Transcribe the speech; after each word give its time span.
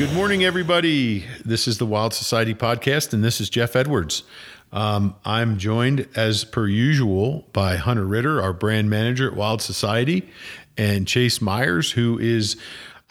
Good 0.00 0.14
morning, 0.14 0.44
everybody. 0.44 1.26
This 1.44 1.68
is 1.68 1.76
the 1.76 1.84
Wild 1.84 2.14
Society 2.14 2.54
podcast, 2.54 3.12
and 3.12 3.22
this 3.22 3.38
is 3.38 3.50
Jeff 3.50 3.76
Edwards. 3.76 4.22
Um, 4.72 5.14
I'm 5.26 5.58
joined, 5.58 6.08
as 6.16 6.42
per 6.42 6.66
usual, 6.66 7.46
by 7.52 7.76
Hunter 7.76 8.06
Ritter, 8.06 8.40
our 8.40 8.54
brand 8.54 8.88
manager 8.88 9.28
at 9.28 9.36
Wild 9.36 9.60
Society, 9.60 10.26
and 10.78 11.06
Chase 11.06 11.42
Myers, 11.42 11.90
who 11.92 12.18
is, 12.18 12.56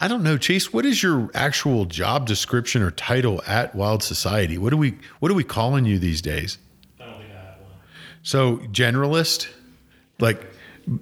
I 0.00 0.08
don't 0.08 0.24
know, 0.24 0.36
Chase. 0.36 0.72
What 0.72 0.84
is 0.84 1.00
your 1.00 1.30
actual 1.32 1.84
job 1.84 2.26
description 2.26 2.82
or 2.82 2.90
title 2.90 3.40
at 3.46 3.72
Wild 3.72 4.02
Society? 4.02 4.58
What 4.58 4.70
do 4.70 4.76
we 4.76 4.98
What 5.20 5.30
are 5.30 5.36
we 5.36 5.44
calling 5.44 5.84
you 5.84 6.00
these 6.00 6.20
days? 6.20 6.58
I 6.98 7.04
don't 7.04 7.20
think 7.20 7.30
I 7.30 7.36
have 7.36 7.60
one. 7.60 7.70
So 8.24 8.56
generalist, 8.72 9.46
like 10.18 10.44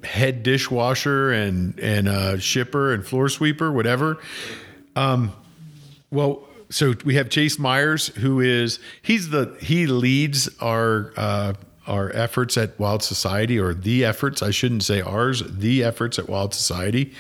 head 0.05 0.43
dishwasher 0.43 1.33
and 1.33 1.81
and 1.81 2.09
uh, 2.09 2.37
shipper 2.37 2.93
and 2.93 3.07
floor 3.07 3.31
sweeper, 3.31 3.73
whatever. 3.73 4.19
Um, 4.95 5.33
well, 6.11 6.49
so 6.71 6.95
we 7.05 7.15
have 7.15 7.31
Chase 7.31 7.59
Myers, 7.59 8.09
who 8.09 8.41
is 8.41 8.79
he's 9.03 9.31
the 9.31 9.57
he 9.61 9.87
leads 9.87 10.49
our 10.61 11.13
uh, 11.17 11.55
our 11.87 12.15
efforts 12.15 12.57
at 12.59 12.79
Wild 12.79 13.03
Society, 13.03 13.59
or 13.59 13.75
the 13.75 14.05
efforts 14.05 14.43
I 14.43 14.51
shouldn't 14.51 14.83
say 14.83 15.01
ours, 15.01 15.43
the 15.47 15.85
efforts 15.85 16.19
at 16.19 16.29
Wild 16.29 16.53
Society. 16.55 17.15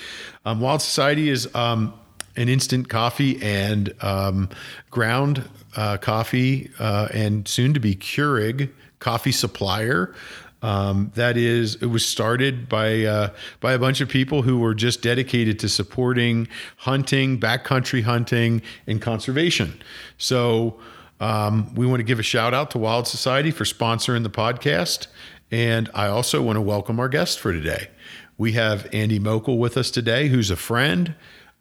Um, 0.44 0.60
Wild 0.60 0.82
Society 0.82 1.30
is 1.30 1.52
um, 1.54 1.94
an 2.36 2.48
instant 2.48 2.88
coffee 2.88 3.42
and 3.42 3.94
um, 4.02 4.50
ground 4.90 5.48
uh, 5.76 5.96
coffee, 5.96 6.70
uh, 6.78 7.08
and 7.12 7.48
soon 7.48 7.72
to 7.74 7.80
be 7.80 7.94
Keurig 7.94 8.70
coffee 8.98 9.32
supplier. 9.32 10.14
Um, 10.62 11.12
that 11.14 11.36
is, 11.36 11.76
it 11.76 11.86
was 11.86 12.04
started 12.04 12.68
by 12.68 13.04
uh, 13.04 13.30
by 13.60 13.72
a 13.72 13.78
bunch 13.78 14.00
of 14.00 14.08
people 14.08 14.42
who 14.42 14.58
were 14.58 14.74
just 14.74 15.02
dedicated 15.02 15.58
to 15.60 15.68
supporting 15.68 16.48
hunting, 16.78 17.38
backcountry 17.38 18.02
hunting, 18.02 18.62
and 18.86 19.00
conservation. 19.00 19.80
So 20.16 20.78
um, 21.20 21.74
we 21.74 21.86
want 21.86 22.00
to 22.00 22.04
give 22.04 22.18
a 22.18 22.24
shout 22.24 22.54
out 22.54 22.72
to 22.72 22.78
Wild 22.78 23.06
Society 23.06 23.50
for 23.52 23.64
sponsoring 23.64 24.24
the 24.24 24.30
podcast, 24.30 25.06
and 25.50 25.88
I 25.94 26.08
also 26.08 26.42
want 26.42 26.56
to 26.56 26.62
welcome 26.62 26.98
our 26.98 27.08
guest 27.08 27.38
for 27.38 27.52
today. 27.52 27.88
We 28.36 28.52
have 28.52 28.88
Andy 28.92 29.18
Moeckel 29.18 29.58
with 29.58 29.76
us 29.76 29.90
today, 29.90 30.28
who's 30.28 30.50
a 30.50 30.56
friend. 30.56 31.14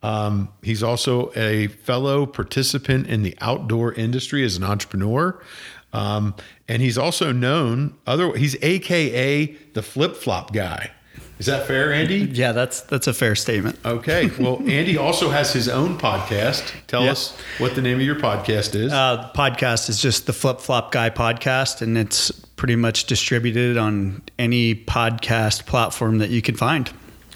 Um, 0.03 0.49
he's 0.61 0.83
also 0.83 1.31
a 1.35 1.67
fellow 1.67 2.25
participant 2.25 3.07
in 3.07 3.23
the 3.23 3.35
outdoor 3.41 3.93
industry 3.93 4.43
as 4.43 4.55
an 4.55 4.63
entrepreneur. 4.63 5.41
Um, 5.93 6.35
and 6.67 6.81
he's 6.81 6.97
also 6.97 7.31
known 7.31 7.95
other 8.05 8.35
he's 8.37 8.55
AKA 8.61 9.47
the 9.73 9.81
flip 9.81 10.15
flop 10.15 10.53
guy. 10.53 10.91
Is 11.39 11.45
that 11.45 11.67
fair, 11.67 11.93
Andy? 11.93 12.17
Yeah, 12.33 12.51
that's 12.51 12.81
that's 12.81 13.05
a 13.05 13.13
fair 13.13 13.35
statement. 13.35 13.77
Okay. 13.85 14.31
Well, 14.39 14.57
Andy 14.67 14.97
also 14.97 15.29
has 15.29 15.53
his 15.53 15.69
own 15.69 15.97
podcast. 15.99 16.71
Tell 16.87 17.03
Yep. 17.03 17.11
us 17.11 17.37
what 17.59 17.75
the 17.75 17.81
name 17.83 17.97
of 17.99 18.01
your 18.05 18.15
podcast 18.15 18.73
is. 18.73 18.91
Uh, 18.91 19.29
the 19.31 19.37
podcast 19.39 19.87
is 19.87 20.01
just 20.01 20.25
the 20.25 20.33
Flip 20.33 20.59
Flop 20.59 20.91
Guy 20.91 21.11
podcast, 21.11 21.83
and 21.83 21.95
it's 21.95 22.31
pretty 22.31 22.75
much 22.75 23.03
distributed 23.05 23.77
on 23.77 24.23
any 24.39 24.73
podcast 24.73 25.67
platform 25.67 26.17
that 26.17 26.31
you 26.31 26.41
can 26.41 26.55
find. 26.55 26.91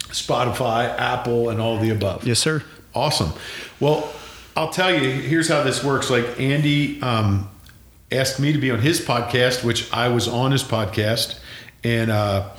Spotify, 0.09 0.90
Apple, 0.98 1.52
and 1.52 1.62
all 1.62 1.78
the 1.78 1.92
above. 1.92 2.26
Yes, 2.26 2.40
sir. 2.40 2.64
Awesome. 2.96 3.32
Well, 3.80 4.12
I'll 4.58 4.70
tell 4.72 4.92
you, 4.92 5.12
here's 5.12 5.48
how 5.48 5.62
this 5.62 5.84
works. 5.84 6.09
Like 6.09 6.40
Andy 6.40 7.00
um, 7.04 7.50
asked 8.12 8.40
me 8.40 8.52
to 8.54 8.59
be 8.59 8.72
on 8.72 8.80
his 8.80 9.00
podcast, 9.00 9.64
which 9.64 9.92
I 9.94 10.09
was 10.09 10.28
on 10.28 10.52
his 10.52 10.64
podcast, 10.64 11.40
and 11.84 12.12
uh, 12.12 12.50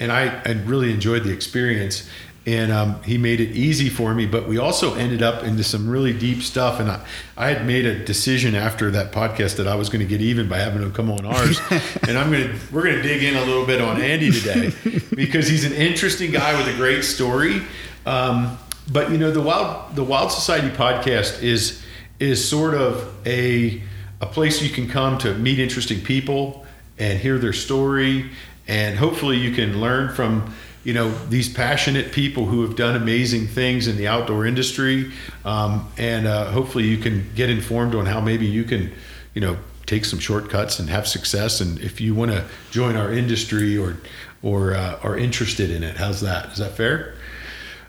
and 0.00 0.10
I, 0.10 0.42
I 0.44 0.52
really 0.64 0.92
enjoyed 0.92 1.24
the 1.24 1.32
experience. 1.32 2.08
And 2.46 2.72
um, 2.72 3.02
he 3.04 3.16
made 3.16 3.40
it 3.40 3.52
easy 3.52 3.88
for 3.88 4.14
me, 4.14 4.26
but 4.26 4.46
we 4.46 4.58
also 4.58 4.94
ended 4.96 5.22
up 5.22 5.44
into 5.44 5.64
some 5.64 5.88
really 5.88 6.12
deep 6.12 6.42
stuff. 6.42 6.78
And 6.78 6.90
I, 6.90 7.02
I 7.38 7.48
had 7.48 7.66
made 7.66 7.86
a 7.86 8.04
decision 8.04 8.54
after 8.54 8.90
that 8.90 9.12
podcast 9.12 9.56
that 9.56 9.66
I 9.66 9.76
was 9.76 9.88
going 9.88 10.00
to 10.00 10.06
get 10.06 10.20
even 10.20 10.46
by 10.46 10.58
having 10.58 10.82
him 10.82 10.92
come 10.92 11.10
on 11.10 11.24
ours. 11.24 11.58
and 12.06 12.18
I'm 12.18 12.30
going 12.30 12.48
to 12.48 12.54
we're 12.70 12.82
going 12.82 12.96
to 12.96 13.02
dig 13.02 13.22
in 13.22 13.34
a 13.34 13.44
little 13.46 13.64
bit 13.64 13.80
on 13.80 13.98
Andy 13.98 14.30
today 14.30 14.72
because 15.16 15.48
he's 15.48 15.64
an 15.64 15.72
interesting 15.72 16.32
guy 16.32 16.54
with 16.58 16.68
a 16.68 16.76
great 16.76 17.02
story. 17.02 17.62
Um, 18.04 18.58
but 18.92 19.10
you 19.10 19.16
know 19.16 19.30
the 19.30 19.40
wild 19.40 19.96
the 19.96 20.04
Wild 20.04 20.30
Society 20.30 20.68
podcast 20.68 21.42
is 21.42 21.82
is 22.20 22.46
sort 22.46 22.74
of 22.74 23.10
a 23.26 23.82
a 24.24 24.26
place 24.26 24.62
you 24.62 24.70
can 24.70 24.88
come 24.88 25.18
to 25.18 25.34
meet 25.34 25.58
interesting 25.58 26.00
people 26.00 26.64
and 26.98 27.18
hear 27.18 27.36
their 27.36 27.52
story 27.52 28.30
and 28.66 28.96
hopefully 28.96 29.36
you 29.36 29.52
can 29.52 29.80
learn 29.82 30.14
from 30.14 30.54
you 30.82 30.94
know 30.94 31.12
these 31.28 31.52
passionate 31.52 32.10
people 32.10 32.46
who 32.46 32.62
have 32.62 32.74
done 32.74 32.96
amazing 32.96 33.46
things 33.46 33.86
in 33.86 33.98
the 33.98 34.08
outdoor 34.08 34.46
industry 34.46 35.12
um, 35.44 35.86
and 35.98 36.26
uh, 36.26 36.50
hopefully 36.52 36.84
you 36.84 36.96
can 36.96 37.30
get 37.34 37.50
informed 37.50 37.94
on 37.94 38.06
how 38.06 38.18
maybe 38.18 38.46
you 38.46 38.64
can 38.64 38.90
you 39.34 39.42
know 39.42 39.58
take 39.84 40.06
some 40.06 40.18
shortcuts 40.18 40.78
and 40.78 40.88
have 40.88 41.06
success 41.06 41.60
and 41.60 41.78
if 41.80 42.00
you 42.00 42.14
want 42.14 42.30
to 42.30 42.42
join 42.70 42.96
our 42.96 43.12
industry 43.12 43.76
or 43.76 43.98
or 44.42 44.74
uh, 44.74 44.98
are 45.02 45.18
interested 45.18 45.70
in 45.70 45.82
it 45.82 45.98
how's 45.98 46.22
that 46.22 46.50
is 46.50 46.58
that 46.58 46.72
fair 46.72 47.14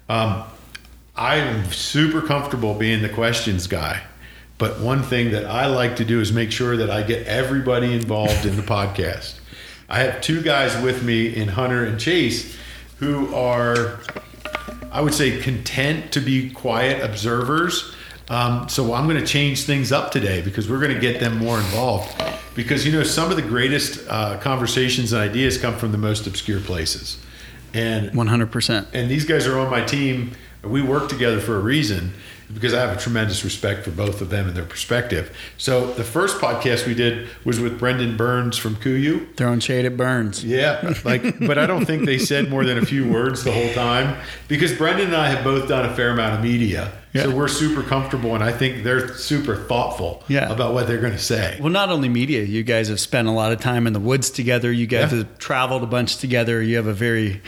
um, 0.09 0.44
I'm 1.18 1.72
super 1.72 2.22
comfortable 2.22 2.74
being 2.74 3.01
the 3.01 3.09
questions 3.09 3.68
guy. 3.68 4.03
But 4.57 4.79
one 4.79 5.03
thing 5.03 5.31
that 5.31 5.45
I 5.45 5.66
like 5.67 5.97
to 5.97 6.05
do 6.05 6.21
is 6.21 6.31
make 6.31 6.51
sure 6.51 6.77
that 6.77 6.89
I 6.89 7.03
get 7.03 7.27
everybody 7.27 7.93
involved 7.93 8.45
in 8.45 8.55
the 8.55 8.61
podcast. 8.75 9.39
I 9.89 9.99
have 9.99 10.21
two 10.21 10.41
guys 10.41 10.81
with 10.81 11.03
me 11.03 11.35
in 11.35 11.49
Hunter 11.49 11.83
and 11.85 11.99
Chase 11.99 12.57
who 12.97 13.33
are, 13.35 13.99
I 14.91 15.01
would 15.01 15.13
say, 15.13 15.39
content 15.41 16.13
to 16.13 16.21
be 16.21 16.49
quiet 16.49 17.03
observers. 17.03 17.94
Um, 18.29 18.67
so 18.69 18.94
I'm 18.94 19.07
going 19.07 19.19
to 19.19 19.27
change 19.27 19.63
things 19.63 19.91
up 19.91 20.11
today 20.11 20.41
because 20.41 20.69
we're 20.69 20.79
going 20.79 20.94
to 20.94 20.99
get 20.99 21.19
them 21.19 21.38
more 21.38 21.57
involved. 21.57 22.15
Because, 22.55 22.85
you 22.85 22.94
know, 22.94 23.03
some 23.03 23.29
of 23.29 23.35
the 23.35 23.44
greatest 23.44 24.07
uh, 24.09 24.38
conversations 24.39 25.11
and 25.11 25.21
ideas 25.21 25.57
come 25.57 25.75
from 25.75 25.91
the 25.91 25.97
most 25.97 26.25
obscure 26.25 26.61
places. 26.61 27.19
And 27.73 28.11
100%. 28.11 28.88
and 28.94 29.11
these 29.11 29.25
guys 29.25 29.45
are 29.45 29.59
on 29.59 29.69
my 29.69 29.83
team. 29.83 30.31
We 30.63 30.81
work 30.81 31.09
together 31.09 31.41
for 31.41 31.57
a 31.57 31.59
reason 31.59 32.13
because 32.55 32.73
I 32.73 32.79
have 32.81 32.97
a 32.97 32.99
tremendous 32.99 33.43
respect 33.43 33.83
for 33.83 33.91
both 33.91 34.21
of 34.21 34.29
them 34.31 34.47
and 34.47 34.57
their 34.57 34.66
perspective. 34.66 35.35
So 35.57 35.93
the 35.93 36.03
first 36.03 36.38
podcast 36.39 36.88
we 36.88 36.95
did 36.95 37.27
was 37.43 37.59
with 37.59 37.77
Brendan 37.77 38.17
Burns 38.17 38.57
from 38.57 38.75
KUIU. 38.77 39.35
Throwing 39.35 39.59
shade 39.59 39.85
at 39.85 39.95
Burns. 39.95 40.43
Yeah, 40.43 40.94
like, 41.03 41.39
but 41.39 41.57
I 41.59 41.67
don't 41.67 41.85
think 41.85 42.05
they 42.05 42.17
said 42.17 42.49
more 42.49 42.65
than 42.65 42.77
a 42.79 42.85
few 42.85 43.07
words 43.07 43.44
the 43.44 43.51
whole 43.51 43.71
time 43.73 44.17
because 44.47 44.73
Brendan 44.73 45.07
and 45.07 45.15
I 45.15 45.27
have 45.27 45.44
both 45.44 45.67
done 45.69 45.85
a 45.85 45.94
fair 45.95 46.09
amount 46.09 46.35
of 46.35 46.41
media, 46.41 46.91
so 47.13 47.33
we're 47.33 47.47
super 47.47 47.83
comfortable, 47.83 48.33
and 48.35 48.44
I 48.44 48.51
think 48.51 48.83
they're 48.83 49.13
super 49.15 49.55
thoughtful 49.55 50.23
Yeah. 50.27 50.51
about 50.51 50.73
what 50.73 50.88
they're 50.88 50.99
going 50.99 51.13
to 51.13 51.19
say. 51.19 51.57
Well, 51.61 51.71
not 51.71 51.89
only 51.89 52.09
media, 52.09 52.44
you 52.44 52.63
guys 52.63 52.89
have 52.89 52.99
spent 52.99 53.27
a 53.27 53.31
lot 53.31 53.51
of 53.53 53.59
time 53.61 53.88
in 53.88 53.94
the 53.94 53.99
woods 54.01 54.29
together. 54.29 54.71
You 54.71 54.88
guys 54.88 55.11
Yeah. 55.11 55.19
have 55.19 55.38
traveled 55.38 55.83
a 55.83 55.85
bunch 55.88 56.17
together. 56.17 56.61
You 56.61 56.75
have 56.77 56.88
a 56.88 56.94
very 56.94 57.41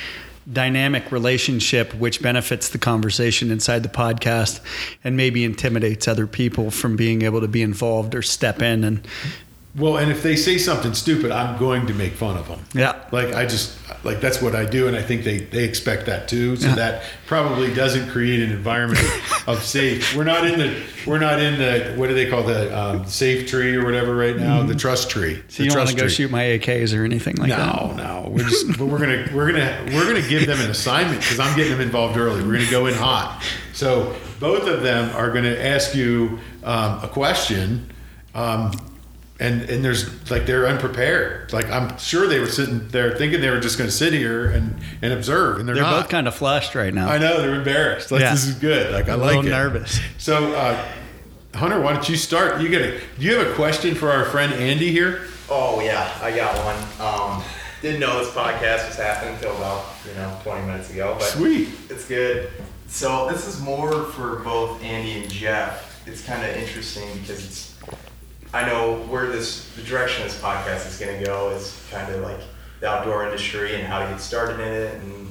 dynamic 0.51 1.11
relationship, 1.11 1.93
which 1.95 2.21
benefits 2.21 2.69
the 2.69 2.77
conversation 2.77 3.51
inside 3.51 3.83
the 3.83 3.89
podcast 3.89 4.61
and 5.03 5.17
maybe 5.17 5.43
intimidates 5.43 6.07
other 6.07 6.27
people 6.27 6.71
from 6.71 6.95
being 6.95 7.21
able 7.23 7.41
to 7.41 7.47
be 7.47 7.61
involved 7.61 8.15
or 8.15 8.21
step 8.21 8.61
in. 8.61 8.83
And 8.83 9.07
Well, 9.77 9.97
and 9.97 10.11
if 10.11 10.23
they 10.23 10.35
say 10.35 10.57
something 10.57 10.93
stupid, 10.95 11.31
I'm 11.31 11.59
going 11.59 11.85
to 11.87 11.93
make 11.93 12.13
fun 12.13 12.35
of 12.35 12.47
them. 12.47 12.59
yeah, 12.73 12.95
Like 13.11 13.35
I 13.35 13.45
just 13.45 13.77
like 14.03 14.21
that's 14.21 14.41
what 14.41 14.55
I 14.55 14.65
do, 14.65 14.87
and 14.87 14.95
I 14.97 15.01
think 15.03 15.23
they 15.23 15.39
they 15.39 15.63
expect 15.65 16.07
that 16.07 16.27
too. 16.27 16.55
So 16.55 16.69
Yeah. 16.69 16.75
that 16.75 17.03
probably 17.27 17.73
doesn't 17.73 18.09
create 18.09 18.41
an 18.41 18.51
environment 18.51 19.05
of 19.47 19.61
safe. 19.63 20.15
We're 20.15 20.23
not 20.23 20.47
in 20.47 20.57
the 20.57 20.81
we're 21.05 21.19
not 21.19 21.39
in 21.39 21.59
the 21.59 21.93
what 21.95 22.07
do 22.07 22.15
they 22.15 22.27
call 22.29 22.41
the 22.43 22.75
um, 22.77 23.05
safe 23.05 23.47
tree 23.47 23.75
or 23.75 23.85
whatever 23.85 24.15
right 24.15 24.35
now? 24.35 24.63
The 24.63 24.73
trust 24.75 25.09
tree. 25.11 25.43
so 25.47 25.61
you 25.63 25.69
don't 25.69 25.77
want 25.79 25.89
to 25.91 25.95
go 25.95 26.07
shoot 26.07 26.31
my 26.31 26.43
AKs 26.43 26.97
or 26.97 27.03
anything 27.05 27.35
like 27.35 27.49
that. 27.49 27.75
No, 27.75 27.93
no. 27.93 28.29
We're 28.29 28.47
just 28.47 28.77
but 28.79 28.85
we're 28.87 28.99
gonna 28.99 29.29
we're 29.33 29.51
gonna 29.51 29.85
we're 29.93 30.05
gonna 30.05 30.27
give 30.27 30.47
them 30.47 30.59
an 30.59 30.71
assignment 30.71 31.21
because 31.21 31.39
I'm 31.39 31.55
getting 31.55 31.73
them 31.73 31.81
involved 31.81 32.17
early. 32.17 32.43
We're 32.43 32.57
gonna 32.57 32.71
go 32.71 32.87
in 32.87 32.95
hot. 32.95 33.43
So 33.73 34.15
both 34.39 34.67
of 34.67 34.81
them 34.81 35.15
are 35.15 35.31
gonna 35.31 35.55
ask 35.55 35.93
you 35.93 36.39
um, 36.63 37.03
a 37.03 37.07
question. 37.11 37.91
Um, 38.33 38.71
and, 39.39 39.61
and 39.69 39.83
there's 39.85 40.29
like 40.31 40.45
they're 40.45 40.67
unprepared. 40.67 41.53
Like 41.53 41.69
I'm 41.69 41.97
sure 41.97 42.27
they 42.27 42.39
were 42.39 42.47
sitting 42.49 42.87
there 42.89 43.15
thinking 43.17 43.41
they 43.41 43.49
were 43.49 43.59
just 43.59 43.77
going 43.77 43.89
to 43.89 43.95
sit 43.95 44.13
here 44.13 44.47
and, 44.49 44.75
and 45.01 45.13
observe, 45.13 45.59
and 45.59 45.67
they're, 45.67 45.75
They're 45.75 45.83
not. 45.83 46.01
both 46.03 46.09
kind 46.09 46.27
of 46.27 46.35
flushed 46.35 46.73
right 46.75 46.93
now. 46.93 47.07
I 47.07 47.17
know 47.17 47.41
they're 47.41 47.55
embarrassed. 47.55 48.11
Like 48.11 48.21
Yeah. 48.21 48.31
this 48.31 48.45
is 48.47 48.55
good. 48.55 48.91
Like 48.93 49.09
I 49.09 49.13
a 49.13 49.17
like 49.17 49.27
little 49.35 49.45
it. 49.47 49.49
nervous. 49.49 49.99
So 50.17 50.53
uh, 50.53 50.87
Hunter, 51.53 51.79
why 51.81 51.93
don't 51.93 52.07
you 52.09 52.15
start? 52.17 52.61
You 52.61 52.69
get 52.69 52.81
a. 52.81 52.91
Do 53.19 53.25
you 53.25 53.35
have 53.37 53.47
a 53.47 53.53
question 53.55 53.95
for 53.95 54.11
our 54.11 54.25
friend 54.25 54.53
Andy 54.53 54.91
here? 54.91 55.27
Oh 55.49 55.81
yeah, 55.81 56.11
I 56.21 56.35
got 56.35 56.55
one. 56.65 57.37
Um, 57.37 57.43
didn't 57.81 57.99
know 57.99 58.17
this 58.19 58.33
podcast 58.33 58.87
was 58.87 58.95
happening 58.97 59.35
until 59.35 59.55
about 59.57 59.85
you 60.07 60.13
know 60.15 60.35
20 60.43 60.65
minutes 60.65 60.89
ago, 60.91 61.15
but 61.19 61.27
Sweet. 61.27 61.69
it's 61.89 62.07
good. 62.07 62.49
So 62.87 63.29
this 63.29 63.45
is 63.47 63.61
more 63.61 64.05
for 64.05 64.37
both 64.37 64.81
Andy 64.83 65.21
and 65.21 65.29
Jeff. 65.31 66.05
It's 66.07 66.23
kind 66.25 66.43
of 66.43 66.55
interesting 66.57 67.07
because 67.19 67.45
it's 67.45 67.76
I 68.57 68.65
know 68.65 68.95
where 69.03 69.27
this 69.27 69.69
the 69.75 69.83
direction 69.83 70.23
this 70.23 70.41
podcast 70.41 70.87
is 70.87 70.97
going 70.97 71.19
to 71.19 71.23
go 71.23 71.51
is 71.51 71.79
kind 71.91 72.11
of 72.11 72.21
like 72.21 72.39
the 72.79 72.87
outdoor 72.87 73.23
industry 73.23 73.75
and 73.75 73.85
how 73.85 73.99
to 73.99 74.09
get 74.09 74.19
started 74.19 74.59
in 74.59 74.67
it, 74.67 74.93
and 74.95 75.27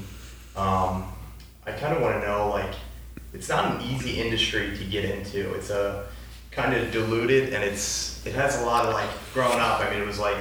um, 0.55 1.13
I 1.67 1.73
kind 1.73 1.93
of 1.93 2.03
want 2.03 2.21
to 2.21 2.25
know 2.25 2.51
like 2.51 2.73
it's 3.35 3.49
not 3.49 3.75
an 3.75 3.91
easy 3.91 4.21
industry 4.21 4.79
to 4.79 4.85
get 4.85 5.05
into. 5.05 5.53
It's 5.55 5.71
a 5.71 6.07
kind 6.53 6.73
of 6.73 6.93
diluted, 6.93 7.53
and 7.53 7.65
it's 7.65 8.25
it 8.25 8.33
has 8.35 8.63
a 8.63 8.65
lot 8.65 8.87
of 8.87 8.95
like 8.95 9.11
growing 9.35 9.59
up. 9.59 9.81
I 9.81 9.91
mean, 9.91 10.01
it 10.01 10.07
was 10.07 10.21
like 10.21 10.39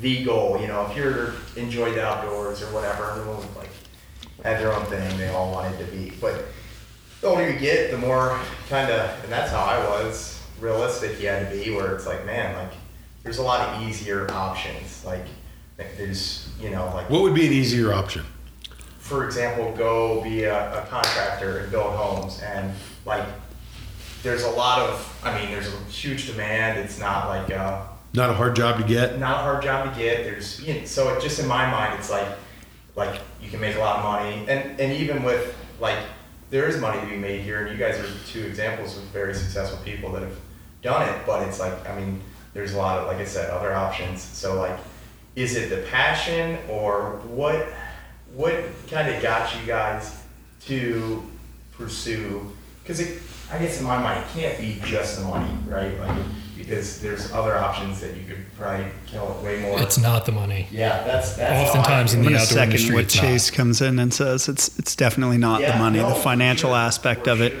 the 0.00 0.22
goal. 0.22 0.60
You 0.60 0.68
know, 0.68 0.86
if 0.86 0.96
you're 0.96 1.34
enjoyed 1.56 1.96
the 1.96 2.06
outdoors 2.06 2.62
or 2.62 2.66
whatever, 2.66 3.10
everyone 3.10 3.44
like 3.56 3.70
had 4.44 4.60
their 4.60 4.72
own 4.72 4.84
thing 4.84 5.18
they 5.18 5.30
all 5.30 5.50
wanted 5.50 5.84
to 5.84 5.84
be. 5.92 6.12
But 6.20 6.44
the 7.22 7.26
older 7.26 7.50
you 7.50 7.58
get, 7.58 7.90
the 7.90 7.98
more 7.98 8.38
kind 8.68 8.88
of, 8.88 9.24
and 9.24 9.32
that's 9.32 9.50
how 9.50 9.64
I 9.64 9.84
was 9.84 10.39
realistic 10.60 11.20
you 11.20 11.28
had 11.28 11.50
to 11.50 11.56
be. 11.56 11.70
Where 11.74 11.94
it's 11.94 12.06
like, 12.06 12.24
man, 12.26 12.54
like 12.56 12.72
there's 13.22 13.38
a 13.38 13.42
lot 13.42 13.60
of 13.68 13.82
easier 13.82 14.30
options. 14.32 15.04
Like 15.04 15.24
there's, 15.96 16.48
you 16.60 16.70
know, 16.70 16.86
like 16.94 17.08
What 17.10 17.22
would 17.22 17.34
be 17.34 17.46
an 17.46 17.52
easier 17.52 17.92
option? 17.92 18.24
for 18.98 19.24
example, 19.24 19.72
go 19.76 20.22
be 20.22 20.44
a, 20.44 20.82
a 20.82 20.86
contractor 20.86 21.58
and 21.58 21.70
build 21.72 21.92
homes 21.96 22.40
and 22.44 22.72
like 23.04 23.24
there's 24.22 24.44
a 24.44 24.50
lot 24.50 24.78
of 24.78 25.20
I 25.24 25.36
mean 25.36 25.50
there's 25.50 25.66
a 25.66 25.76
huge 25.90 26.26
demand. 26.28 26.78
It's 26.78 27.00
not 27.00 27.28
like 27.28 27.50
uh 27.50 27.82
Not 28.14 28.30
a 28.30 28.34
hard 28.34 28.54
job 28.54 28.78
to 28.78 28.84
get. 28.84 29.18
not 29.18 29.40
a 29.40 29.42
hard 29.42 29.62
job 29.64 29.92
to 29.92 29.98
get. 30.00 30.22
There's 30.22 30.60
you 30.64 30.74
know, 30.74 30.84
so 30.84 31.08
it 31.14 31.20
just 31.22 31.40
in 31.40 31.48
my 31.48 31.68
mind 31.68 31.98
it's 31.98 32.10
like 32.10 32.28
like 32.94 33.20
you 33.42 33.50
can 33.50 33.60
make 33.60 33.74
a 33.74 33.80
lot 33.80 33.96
of 33.98 34.04
money 34.04 34.44
and 34.48 34.78
and 34.80 34.92
even 34.92 35.24
with 35.24 35.56
like 35.80 35.98
there 36.50 36.68
is 36.68 36.78
money 36.80 37.00
to 37.00 37.06
be 37.06 37.16
made 37.16 37.40
here 37.40 37.62
and 37.66 37.70
you 37.76 37.76
guys 37.84 37.98
are 37.98 38.06
two 38.28 38.44
examples 38.44 38.96
of 38.96 39.02
very 39.04 39.34
successful 39.34 39.78
people 39.84 40.12
that 40.12 40.22
have 40.22 40.36
done 40.82 41.08
it 41.08 41.26
but 41.26 41.46
it's 41.46 41.60
like 41.60 41.88
I 41.88 41.94
mean 41.98 42.20
there's 42.54 42.74
a 42.74 42.78
lot 42.78 42.98
of 42.98 43.06
like 43.06 43.18
I 43.18 43.24
said 43.24 43.50
other 43.50 43.72
options 43.74 44.22
so 44.22 44.58
like 44.58 44.78
is 45.36 45.56
it 45.56 45.70
the 45.70 45.82
passion 45.90 46.58
or 46.68 47.20
what 47.26 47.68
what 48.34 48.54
kind 48.90 49.14
of 49.14 49.22
got 49.22 49.54
you 49.58 49.66
guys 49.66 50.22
to 50.66 51.22
pursue 51.72 52.50
because 52.82 53.00
it 53.00 53.20
I 53.52 53.58
guess 53.58 53.80
in 53.80 53.86
my 53.86 53.98
mind 53.98 54.24
it 54.24 54.40
can't 54.40 54.58
be 54.58 54.80
just 54.84 55.18
the 55.18 55.24
money 55.24 55.50
right 55.66 55.98
like 56.00 56.18
because 56.56 57.00
there's 57.00 57.32
other 57.32 57.56
options 57.56 58.00
that 58.00 58.14
you 58.16 58.24
could 58.26 58.44
probably 58.56 58.86
kill 59.06 59.34
it 59.38 59.42
way 59.44 59.60
more 59.60 59.80
It's 59.80 59.98
not 59.98 60.26
the 60.26 60.32
money. 60.32 60.68
yeah 60.70 61.02
that's 61.04 61.34
that's 61.34 61.52
how 61.52 61.58
I 61.58 61.68
Oftentimes 61.80 62.12
feel. 62.12 62.20
in 62.20 62.26
In 62.26 62.32
the 62.32 62.38
a 62.38 62.42
outdoor 62.42 62.54
second, 62.58 62.70
industry, 62.72 62.94
what 62.94 63.04
it's 63.04 63.16
not. 63.16 63.22
Chase 63.22 63.50
comes 63.50 63.80
in 63.80 63.98
and 63.98 64.12
says 64.14 64.48
it's 64.48 64.78
it's 64.78 64.94
definitely 64.94 65.38
not 65.38 65.60
Yeah, 65.62 65.72
the 65.72 65.78
money, 65.78 65.98
no, 66.00 66.10
the 66.10 66.14
financial 66.16 66.70
sure, 66.70 66.78
aspect 66.78 67.24
for 67.24 67.30
of 67.30 67.40
it. 67.40 67.52
sure. 67.52 67.60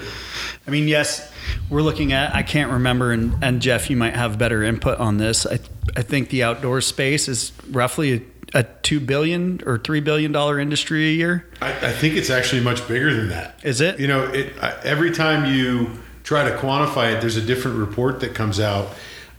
I 0.66 0.70
mean, 0.70 0.86
yes, 0.86 1.29
we're 1.68 1.82
looking 1.82 2.12
at. 2.12 2.34
I 2.34 2.42
can't 2.42 2.72
remember, 2.72 3.12
and, 3.12 3.34
and 3.42 3.62
Jeff, 3.62 3.90
you 3.90 3.96
might 3.96 4.14
have 4.14 4.38
better 4.38 4.62
input 4.62 4.98
on 4.98 5.18
this. 5.18 5.46
I 5.46 5.58
I 5.96 6.02
think 6.02 6.28
the 6.30 6.42
outdoor 6.42 6.80
space 6.80 7.28
is 7.28 7.52
roughly 7.70 8.14
a, 8.54 8.60
a 8.60 8.62
two 8.62 9.00
billion 9.00 9.60
or 9.66 9.78
three 9.78 10.00
billion 10.00 10.32
dollar 10.32 10.58
industry 10.58 11.08
a 11.08 11.12
year. 11.12 11.46
I, 11.60 11.70
I 11.70 11.92
think 11.92 12.16
it's 12.16 12.30
actually 12.30 12.62
much 12.62 12.86
bigger 12.86 13.14
than 13.14 13.28
that. 13.30 13.60
Is 13.64 13.80
it? 13.80 13.98
You 13.98 14.08
know, 14.08 14.24
it 14.24 14.52
I, 14.62 14.78
every 14.84 15.10
time 15.10 15.52
you 15.52 15.98
try 16.22 16.48
to 16.48 16.56
quantify 16.56 17.14
it, 17.14 17.20
there's 17.20 17.36
a 17.36 17.42
different 17.42 17.78
report 17.78 18.20
that 18.20 18.34
comes 18.34 18.60
out. 18.60 18.88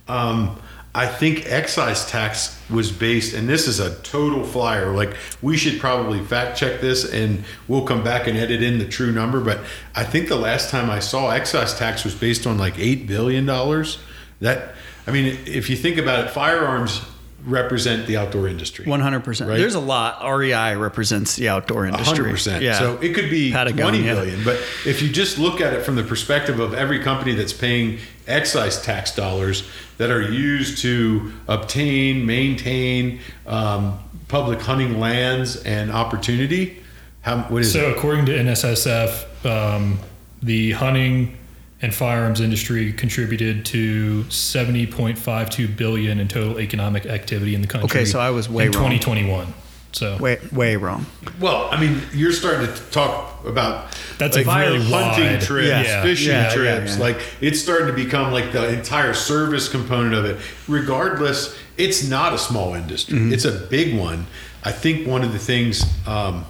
Um, 0.08 0.60
I 0.94 1.06
think 1.06 1.50
excise 1.50 2.08
tax 2.10 2.60
was 2.68 2.92
based, 2.92 3.34
and 3.34 3.48
this 3.48 3.66
is 3.66 3.80
a 3.80 3.94
total 4.02 4.44
flyer. 4.44 4.94
Like 4.94 5.16
we 5.40 5.56
should 5.56 5.80
probably 5.80 6.20
fact 6.20 6.58
check 6.58 6.82
this, 6.82 7.10
and 7.10 7.44
we'll 7.66 7.86
come 7.86 8.04
back 8.04 8.26
and 8.26 8.36
edit 8.36 8.62
in 8.62 8.78
the 8.78 8.86
true 8.86 9.10
number. 9.10 9.40
But 9.40 9.60
I 9.94 10.04
think 10.04 10.28
the 10.28 10.36
last 10.36 10.68
time 10.68 10.90
I 10.90 10.98
saw 10.98 11.30
excise 11.30 11.78
tax 11.78 12.04
was 12.04 12.14
based 12.14 12.46
on 12.46 12.58
like 12.58 12.78
eight 12.78 13.06
billion 13.06 13.46
dollars. 13.46 13.98
That 14.40 14.74
I 15.06 15.12
mean, 15.12 15.38
if 15.46 15.70
you 15.70 15.76
think 15.76 15.96
about 15.96 16.26
it, 16.26 16.30
firearms 16.30 17.00
represent 17.44 18.06
the 18.06 18.16
outdoor 18.18 18.46
industry. 18.46 18.84
One 18.84 19.00
hundred 19.00 19.24
percent. 19.24 19.50
Right. 19.50 19.58
There's 19.58 19.74
a 19.74 19.80
lot. 19.80 20.22
REI 20.22 20.76
represents 20.76 21.36
the 21.36 21.48
outdoor 21.48 21.86
industry. 21.86 22.06
hundred 22.06 22.30
percent. 22.30 22.62
Yeah. 22.62 22.78
So 22.78 22.98
it 22.98 23.14
could 23.14 23.30
be 23.30 23.50
Patagonia. 23.50 23.82
twenty 23.82 24.02
billion, 24.02 24.44
but 24.44 24.56
if 24.86 25.02
you 25.02 25.08
just 25.10 25.38
look 25.38 25.60
at 25.60 25.72
it 25.72 25.84
from 25.84 25.96
the 25.96 26.04
perspective 26.04 26.60
of 26.60 26.74
every 26.74 27.00
company 27.00 27.34
that's 27.34 27.52
paying 27.52 27.98
excise 28.26 28.82
tax 28.82 29.14
dollars 29.14 29.68
that 29.98 30.10
are 30.10 30.22
used 30.22 30.78
to 30.82 31.32
obtain, 31.48 32.24
maintain 32.26 33.20
um, 33.46 33.98
public 34.28 34.60
hunting 34.60 34.98
lands 35.00 35.56
and 35.64 35.90
opportunity, 35.90 36.82
how 37.22 37.38
what 37.44 37.62
is 37.62 37.72
So, 37.72 37.90
it? 37.90 37.96
according 37.96 38.26
to 38.26 38.32
NSSF, 38.32 39.44
um, 39.46 39.98
the 40.42 40.72
hunting 40.72 41.36
and 41.82 41.94
firearms 41.94 42.40
industry 42.40 42.92
contributed 42.92 43.64
to 43.66 44.22
70.52 44.24 45.76
billion 45.76 46.20
in 46.20 46.28
total 46.28 46.60
economic 46.60 47.06
activity 47.06 47.54
in 47.54 47.60
the 47.60 47.66
country. 47.66 47.86
Okay, 48.00 48.04
so 48.04 48.20
I 48.20 48.30
was 48.30 48.48
way 48.48 48.66
in 48.66 48.72
wrong. 48.72 48.90
2021. 48.90 49.54
So 49.92 50.16
way 50.18 50.38
way 50.52 50.76
wrong. 50.76 51.06
Well, 51.40 51.68
I 51.70 51.78
mean, 51.80 52.00
you're 52.14 52.32
starting 52.32 52.66
to 52.72 52.82
talk 52.90 53.44
about 53.44 53.92
That's 54.18 54.36
a 54.36 54.42
like 54.44 54.66
really 54.66 54.82
hunting 54.84 55.32
wide- 55.32 55.40
trips, 55.42 55.68
Yeah. 55.68 56.02
fishing 56.02 56.28
Yeah, 56.32 56.42
yeah, 56.48 56.54
trips. 56.54 56.96
yeah. 56.96 57.02
Like 57.02 57.20
it's 57.40 57.60
starting 57.60 57.88
to 57.88 57.92
become 57.92 58.32
like 58.32 58.52
the 58.52 58.68
entire 58.68 59.12
service 59.14 59.68
component 59.68 60.14
of 60.14 60.24
it. 60.24 60.38
Regardless, 60.68 61.54
it's 61.76 62.08
not 62.08 62.32
a 62.32 62.38
small 62.38 62.74
industry; 62.74 63.18
Mm-hmm. 63.18 63.32
it's 63.34 63.44
a 63.44 63.52
big 63.52 63.96
one. 63.96 64.26
I 64.64 64.72
think 64.72 65.06
one 65.06 65.22
of 65.24 65.32
the 65.32 65.38
things 65.38 65.84
um, 66.06 66.44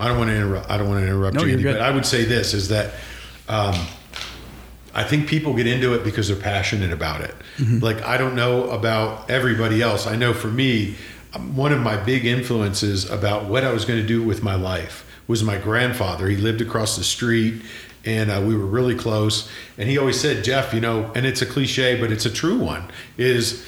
I 0.00 0.08
don't 0.08 0.16
want 0.18 0.30
to 0.30 0.36
interrupt. 0.36 0.70
I 0.70 0.78
don't 0.78 0.88
want 0.88 1.00
to 1.00 1.06
interrupt 1.06 1.34
No, 1.34 1.42
you, 1.42 1.48
you're 1.48 1.58
Andy, 1.58 1.62
good. 1.64 1.72
but 1.78 1.82
I 1.82 1.90
would 1.90 2.06
say 2.06 2.24
this 2.24 2.54
is 2.54 2.68
that. 2.68 2.94
Um, 3.48 3.74
I 4.94 5.04
think 5.04 5.26
people 5.26 5.54
get 5.54 5.66
into 5.66 5.94
it 5.94 6.04
because 6.04 6.28
they're 6.28 6.36
passionate 6.36 6.92
about 6.92 7.22
it. 7.22 7.34
Mm-hmm. 7.58 7.78
Like 7.78 8.02
I 8.02 8.16
don't 8.18 8.34
know 8.34 8.70
about 8.70 9.30
everybody 9.30 9.80
else. 9.80 10.06
I 10.06 10.16
know 10.16 10.34
for 10.34 10.48
me, 10.48 10.96
one 11.40 11.72
of 11.72 11.80
my 11.80 11.96
big 11.96 12.24
influences 12.26 13.08
about 13.08 13.46
what 13.46 13.64
I 13.64 13.72
was 13.72 13.84
going 13.84 14.00
to 14.00 14.06
do 14.06 14.22
with 14.22 14.42
my 14.42 14.54
life 14.54 15.08
was 15.26 15.42
my 15.42 15.56
grandfather. 15.56 16.28
He 16.28 16.36
lived 16.36 16.60
across 16.60 16.96
the 16.96 17.04
street, 17.04 17.62
and 18.04 18.30
uh, 18.30 18.42
we 18.44 18.54
were 18.56 18.66
really 18.66 18.94
close. 18.94 19.48
And 19.78 19.88
he 19.88 19.98
always 19.98 20.20
said, 20.20 20.44
"Jeff, 20.44 20.74
you 20.74 20.80
know," 20.80 21.10
and 21.14 21.24
it's 21.24 21.42
a 21.42 21.46
cliche, 21.46 21.98
but 22.00 22.12
it's 22.12 22.26
a 22.26 22.30
true 22.30 22.58
one. 22.58 22.84
Is 23.16 23.64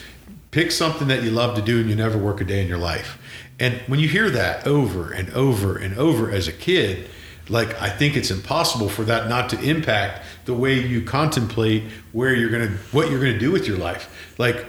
pick 0.51 0.71
something 0.71 1.09
that 1.09 1.23
you 1.23 1.31
love 1.31 1.57
to 1.57 1.63
do, 1.63 1.81
and 1.81 1.89
you 1.89 1.97
never 1.97 2.19
work 2.19 2.41
a 2.41 2.45
day 2.45 2.61
in 2.61 2.69
your 2.69 2.79
life. 2.79 3.19
And 3.59 3.81
when 3.87 4.01
you 4.01 4.09
hear 4.09 4.31
that 4.31 4.67
over 4.67 5.13
and 5.13 5.31
over 5.31 5.77
and 5.77 5.97
over 5.97 6.31
as 6.31 6.49
a 6.49 6.53
kid, 6.53 7.09
like 7.49 7.81
I 7.81 7.91
think 7.91 8.17
it's 8.17 8.31
impossible 8.31 8.89
for 8.89 9.05
that 9.05 9.29
not 9.29 9.49
to 9.51 9.61
impact 9.61 10.23
the 10.45 10.55
way 10.55 10.75
you 10.75 11.03
contemplate 11.03 11.85
where 12.13 12.35
you're 12.35 12.51
gonna 12.51 12.77
what 12.93 13.11
you're 13.11 13.21
gonna 13.21 13.39
do 13.39 13.53
with 13.53 13.67
your 13.67 13.77
life. 13.77 14.35
Like 14.39 14.67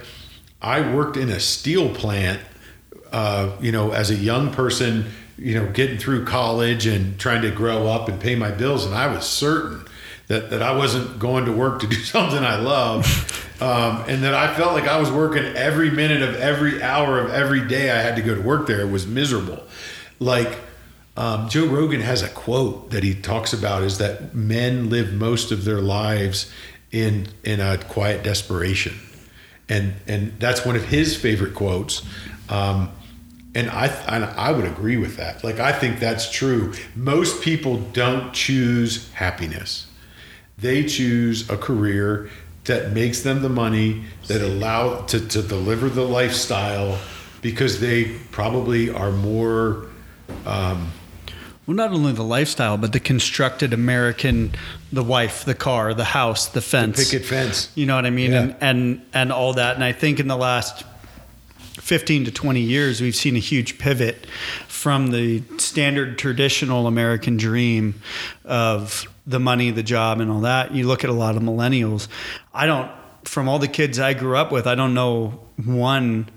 I 0.62 0.94
worked 0.94 1.18
in 1.18 1.30
a 1.30 1.40
steel 1.40 1.94
plant, 1.94 2.42
uh, 3.16 3.56
you 3.62 3.72
know, 3.72 3.94
as 3.94 4.12
a 4.12 4.16
young 4.16 4.52
person, 4.52 5.06
you 5.38 5.58
know, 5.58 5.72
getting 5.72 5.98
through 5.98 6.26
college 6.26 6.86
and 6.86 7.18
trying 7.18 7.42
to 7.42 7.50
grow 7.50 7.88
up 7.88 8.10
and 8.10 8.20
pay 8.20 8.36
my 8.36 8.52
bills, 8.52 8.86
and 8.86 8.94
I 8.94 9.08
was 9.08 9.26
certain 9.26 9.86
that, 10.28 10.50
that 10.50 10.62
I 10.62 10.76
wasn't 10.76 11.18
going 11.18 11.46
to 11.46 11.54
work 11.54 11.80
to 11.80 11.88
do 11.88 11.96
something 12.04 12.44
I 12.44 12.58
love, 12.58 13.62
um, 13.62 14.04
and 14.10 14.22
that 14.24 14.34
I 14.34 14.54
felt 14.54 14.74
like 14.74 14.84
I 14.84 15.00
was 15.00 15.10
working 15.10 15.46
every 15.46 15.90
minute 15.90 16.24
of 16.24 16.36
every 16.36 16.84
hour 16.84 17.18
of 17.22 17.32
every 17.32 17.66
day 17.66 17.90
I 17.90 18.02
had 18.02 18.18
to 18.18 18.22
go 18.22 18.36
to 18.36 18.42
work 18.42 18.68
there. 18.68 18.82
It 18.82 18.92
was 18.92 19.08
miserable. 19.08 19.64
Like 20.20 20.60
um, 21.16 21.48
Joe 21.48 21.68
Rogan 21.68 22.02
has 22.02 22.22
a 22.22 22.28
quote 22.28 22.92
that 22.92 23.06
he 23.06 23.16
talks 23.16 23.54
about 23.54 23.84
is 23.84 23.98
that 24.00 24.36
men 24.36 24.90
live 24.90 25.14
most 25.14 25.54
of 25.54 25.64
their 25.64 25.80
lives 25.80 26.52
in 26.92 27.30
in 27.46 27.62
a 27.62 27.78
quiet 27.78 28.26
desperation, 28.26 29.00
and 29.70 29.94
and 30.06 30.38
that's 30.38 30.66
one 30.66 30.76
of 30.76 30.84
his 30.84 31.16
favorite 31.16 31.56
quotes. 31.56 32.02
Um, 32.50 32.92
and 33.56 33.70
I 33.70 33.88
and 33.88 34.26
I 34.26 34.52
would 34.52 34.66
agree 34.66 34.98
with 34.98 35.16
that. 35.18 35.44
Like 35.44 35.60
I 35.60 35.72
think 35.72 36.00
that's 36.00 36.30
true. 36.30 36.74
Most 36.96 37.42
people 37.42 37.78
don't 37.94 38.34
choose 38.34 39.12
happiness; 39.14 39.88
they 40.58 40.84
choose 40.84 41.50
a 41.50 41.58
career 41.58 42.30
that 42.66 42.92
makes 42.92 43.22
them 43.22 43.42
the 43.42 43.50
money 43.50 44.04
that 44.28 44.42
allow 44.42 45.02
to, 45.02 45.20
to 45.28 45.42
deliver 45.42 45.88
the 45.88 46.04
lifestyle 46.04 47.00
because 47.42 47.80
they 47.80 48.06
probably 48.32 48.90
are 48.90 49.12
more 49.12 49.86
um, 50.48 50.92
Well, 51.68 51.76
not 51.76 51.92
only 51.92 52.12
the 52.12 52.24
lifestyle, 52.24 52.78
but 52.78 52.92
the 52.92 53.00
constructed 53.00 53.72
American, 53.72 54.54
the 54.92 55.04
wife, 55.04 55.46
the 55.46 55.54
car, 55.54 55.94
the 55.94 56.06
house, 56.06 56.48
the 56.48 56.62
fence. 56.62 57.12
picket 57.12 57.28
fence. 57.28 57.72
You 57.76 57.86
know 57.86 57.96
what 57.96 58.06
I 58.06 58.10
mean? 58.10 58.32
Yeah. 58.32 58.42
And, 58.42 58.56
and 58.62 59.06
and 59.14 59.32
all 59.32 59.54
that. 59.54 59.76
And 59.76 59.84
I 59.84 59.92
think 59.92 60.20
in 60.20 60.28
the 60.28 60.38
last 60.38 60.84
15 61.86 62.26
to 62.26 62.32
20 62.32 62.62
years, 62.62 63.00
we've 63.00 63.16
seen 63.16 63.36
a 63.36 63.40
huge 63.40 63.78
pivot 63.78 64.26
from 64.68 65.12
the 65.12 65.44
standard 65.60 66.18
traditional 66.18 66.88
American 66.88 67.38
dream 67.38 67.94
of 68.44 69.06
the 69.28 69.40
money, 69.40 69.70
the 69.70 69.84
job, 69.84 70.20
and 70.20 70.32
all 70.32 70.40
that. 70.40 70.74
You 70.74 70.88
look 70.88 71.04
at 71.04 71.12
a 71.12 71.14
lot 71.14 71.38
of 71.38 71.44
millennials. 71.44 72.08
I 72.52 72.66
don't, 72.66 72.92
from 73.24 73.48
all 73.48 73.60
the 73.60 73.68
kids 73.68 74.00
I 74.00 74.16
grew 74.16 74.36
up 74.36 74.52
with, 74.52 74.66
I 74.66 74.74
don't 74.74 74.96
know 74.96 75.40
one 75.64 76.28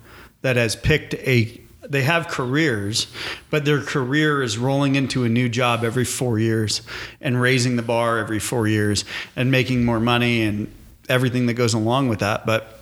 that 0.43 0.57
has 0.57 0.77
picked 0.77 1.15
a 1.15 1.63
they 1.89 2.03
have 2.03 2.29
careers, 2.29 3.07
but 3.49 3.65
their 3.65 3.81
career 3.81 4.43
is 4.43 4.59
rolling 4.59 4.97
into 4.97 5.25
a 5.25 5.31
new 5.31 5.49
job 5.49 5.83
every 5.83 6.05
four 6.05 6.39
years 6.39 6.83
and 7.23 7.41
raising 7.41 7.77
the 7.77 7.83
bar 7.83 8.19
every 8.19 8.39
four 8.39 8.69
years 8.69 9.07
and 9.35 9.51
making 9.51 9.87
more 9.87 9.99
money 9.99 10.43
and 10.43 10.71
everything 11.09 11.47
that 11.47 11.55
goes 11.55 11.73
along 11.73 12.11
with 12.11 12.19
that. 12.19 12.45
But 12.45 12.78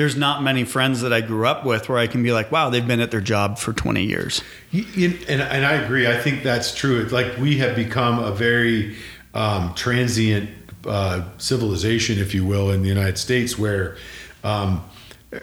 there's 0.00 0.16
not 0.16 0.42
many 0.42 0.64
friends 0.64 1.02
that 1.02 1.12
I 1.12 1.20
grew 1.20 1.46
up 1.46 1.66
with 1.66 1.90
where 1.90 1.98
I 1.98 2.06
can 2.06 2.22
be 2.22 2.32
like, 2.32 2.50
wow, 2.50 2.70
they've 2.70 2.86
been 2.86 3.00
at 3.00 3.10
their 3.10 3.20
job 3.20 3.58
for 3.58 3.74
20 3.74 4.02
years. 4.02 4.42
And, 4.72 5.22
and 5.28 5.66
I 5.66 5.74
agree. 5.74 6.06
I 6.06 6.16
think 6.16 6.42
that's 6.42 6.74
true. 6.74 7.02
It's 7.02 7.12
like 7.12 7.36
we 7.36 7.58
have 7.58 7.76
become 7.76 8.18
a 8.18 8.32
very 8.32 8.96
um, 9.34 9.74
transient 9.74 10.48
uh, 10.86 11.24
civilization, 11.36 12.18
if 12.18 12.32
you 12.32 12.46
will, 12.46 12.70
in 12.70 12.80
the 12.80 12.88
United 12.88 13.18
States, 13.18 13.58
where 13.58 13.98
um, 14.42 14.82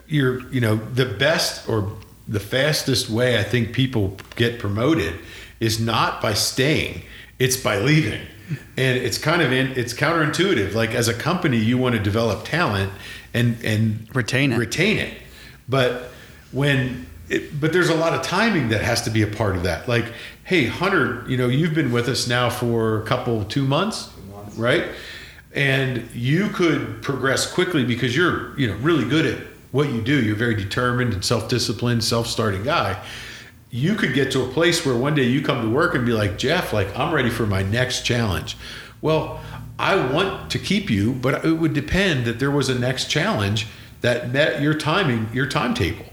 you're, 0.07 0.41
you 0.51 0.59
know, 0.59 0.77
the 0.77 1.05
best 1.05 1.69
or 1.69 1.95
the 2.27 2.39
fastest 2.39 3.11
way 3.11 3.37
I 3.37 3.43
think 3.43 3.73
people 3.73 4.17
get 4.35 4.57
promoted 4.57 5.13
is 5.59 5.79
not 5.79 6.19
by 6.19 6.33
staying; 6.33 7.03
it's 7.37 7.57
by 7.57 7.77
leaving. 7.77 8.25
And 8.77 8.97
it's 8.97 9.17
kind 9.17 9.41
of 9.41 9.51
in, 9.51 9.73
it's 9.77 9.93
counterintuitive. 9.93 10.73
Like 10.73 10.95
as 10.95 11.07
a 11.07 11.13
company, 11.13 11.57
you 11.57 11.77
want 11.77 11.95
to 11.95 12.01
develop 12.01 12.45
talent 12.45 12.91
and 13.33 13.57
and 13.63 14.07
Retain 14.15 14.51
it. 14.53 14.57
retain 14.57 14.97
it. 14.97 15.13
But 15.69 16.11
when 16.51 17.05
it, 17.29 17.59
but 17.59 17.73
there's 17.73 17.89
a 17.89 17.95
lot 17.95 18.13
of 18.13 18.21
timing 18.21 18.69
that 18.69 18.81
has 18.81 19.01
to 19.03 19.09
be 19.09 19.21
a 19.21 19.27
part 19.27 19.55
of 19.57 19.63
that. 19.63 19.87
Like, 19.87 20.05
hey, 20.43 20.65
Hunter, 20.65 21.25
you 21.27 21.37
know, 21.37 21.47
you've 21.47 21.73
been 21.73 21.91
with 21.91 22.07
us 22.07 22.27
now 22.27 22.49
for 22.49 23.01
a 23.01 23.05
couple 23.05 23.43
two 23.45 23.65
months, 23.65 24.09
months. 24.31 24.55
right? 24.57 24.85
And 25.53 26.07
you 26.13 26.49
could 26.49 27.01
progress 27.01 27.51
quickly 27.51 27.83
because 27.83 28.15
you're, 28.15 28.57
you 28.59 28.67
know, 28.67 28.75
really 28.75 29.03
good 29.09 29.25
at 29.25 29.39
what 29.71 29.89
you 29.91 30.01
do. 30.01 30.21
You're 30.23 30.35
very 30.35 30.55
determined 30.55 31.13
and 31.13 31.25
self-disciplined, 31.25 32.03
self-starting 32.03 32.63
guy. 32.63 33.03
You 33.69 33.95
could 33.95 34.13
get 34.13 34.31
to 34.31 34.43
a 34.43 34.47
place 34.47 34.85
where 34.85 34.95
one 34.95 35.15
day 35.15 35.23
you 35.23 35.41
come 35.41 35.61
to 35.63 35.69
work 35.69 35.95
and 35.95 36.05
be 36.05 36.13
like, 36.13 36.37
Jeff, 36.37 36.71
like 36.71 36.95
I'm 36.97 37.13
ready 37.13 37.29
for 37.29 37.45
my 37.45 37.63
next 37.63 38.05
challenge. 38.05 38.55
Well, 39.01 39.41
I 39.79 39.95
want 39.95 40.51
to 40.51 40.59
keep 40.59 40.89
you, 40.89 41.13
but 41.13 41.45
it 41.45 41.53
would 41.53 41.73
depend 41.73 42.25
that 42.25 42.39
there 42.39 42.51
was 42.51 42.69
a 42.69 42.77
next 42.77 43.09
challenge 43.09 43.67
that 44.01 44.31
met 44.31 44.61
your 44.61 44.73
timing, 44.73 45.29
your 45.33 45.45
timetable. 45.45 46.05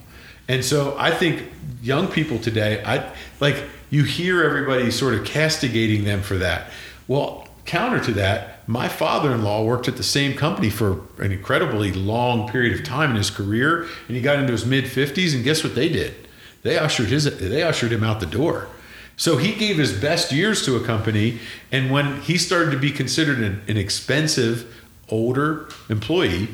And 0.49 0.65
so 0.65 0.95
I 0.99 1.11
think 1.11 1.51
young 1.83 2.09
people 2.09 2.39
today, 2.39 2.83
I 2.85 3.11
like 3.41 3.63
you 3.91 4.05
hear 4.05 4.43
everybody 4.43 4.91
sort 4.91 5.15
of 5.15 5.25
castigating 5.25 6.05
them 6.05 6.21
for 6.23 6.37
that. 6.37 6.71
Well, 7.09 7.49
counter 7.65 8.03
to 8.05 8.13
that, 8.13 8.69
my 8.69 8.89
father-in-law 8.89 9.65
worked 9.65 9.89
at 9.89 9.97
the 9.97 10.03
same 10.03 10.35
company 10.35 10.71
for 10.71 11.03
an 11.19 11.33
incredibly 11.33 11.93
long 11.93 12.49
period 12.49 12.79
of 12.79 12.85
time 12.85 13.11
in 13.11 13.17
his 13.17 13.31
career, 13.31 13.83
and 14.09 14.17
he 14.17 14.21
got 14.21 14.39
into 14.39 14.53
his 14.53 14.67
mid 14.67 14.85
50s, 14.85 15.35
and 15.35 15.45
guess 15.45 15.63
what 15.63 15.75
they 15.75 15.89
did? 15.89 16.15
They 16.63 16.79
ushered 16.79 17.09
his 17.09 17.25
they 17.39 17.63
ushered 17.63 17.93
him 17.93 18.03
out 18.03 18.21
the 18.21 18.27
door. 18.27 18.69
So 19.17 19.37
he 19.37 19.53
gave 19.55 19.79
his 19.79 19.93
best 19.93 20.33
years 20.33 20.65
to 20.67 20.77
a 20.77 20.85
company, 20.85 21.39
and 21.71 21.91
when 21.91 22.21
he 22.23 22.37
started 22.37 22.73
to 22.73 22.79
be 22.79 22.91
considered 22.91 23.39
an, 23.39 23.63
an 23.69 23.77
expensive, 23.77 24.75
older 25.09 25.69
employee, 25.89 26.49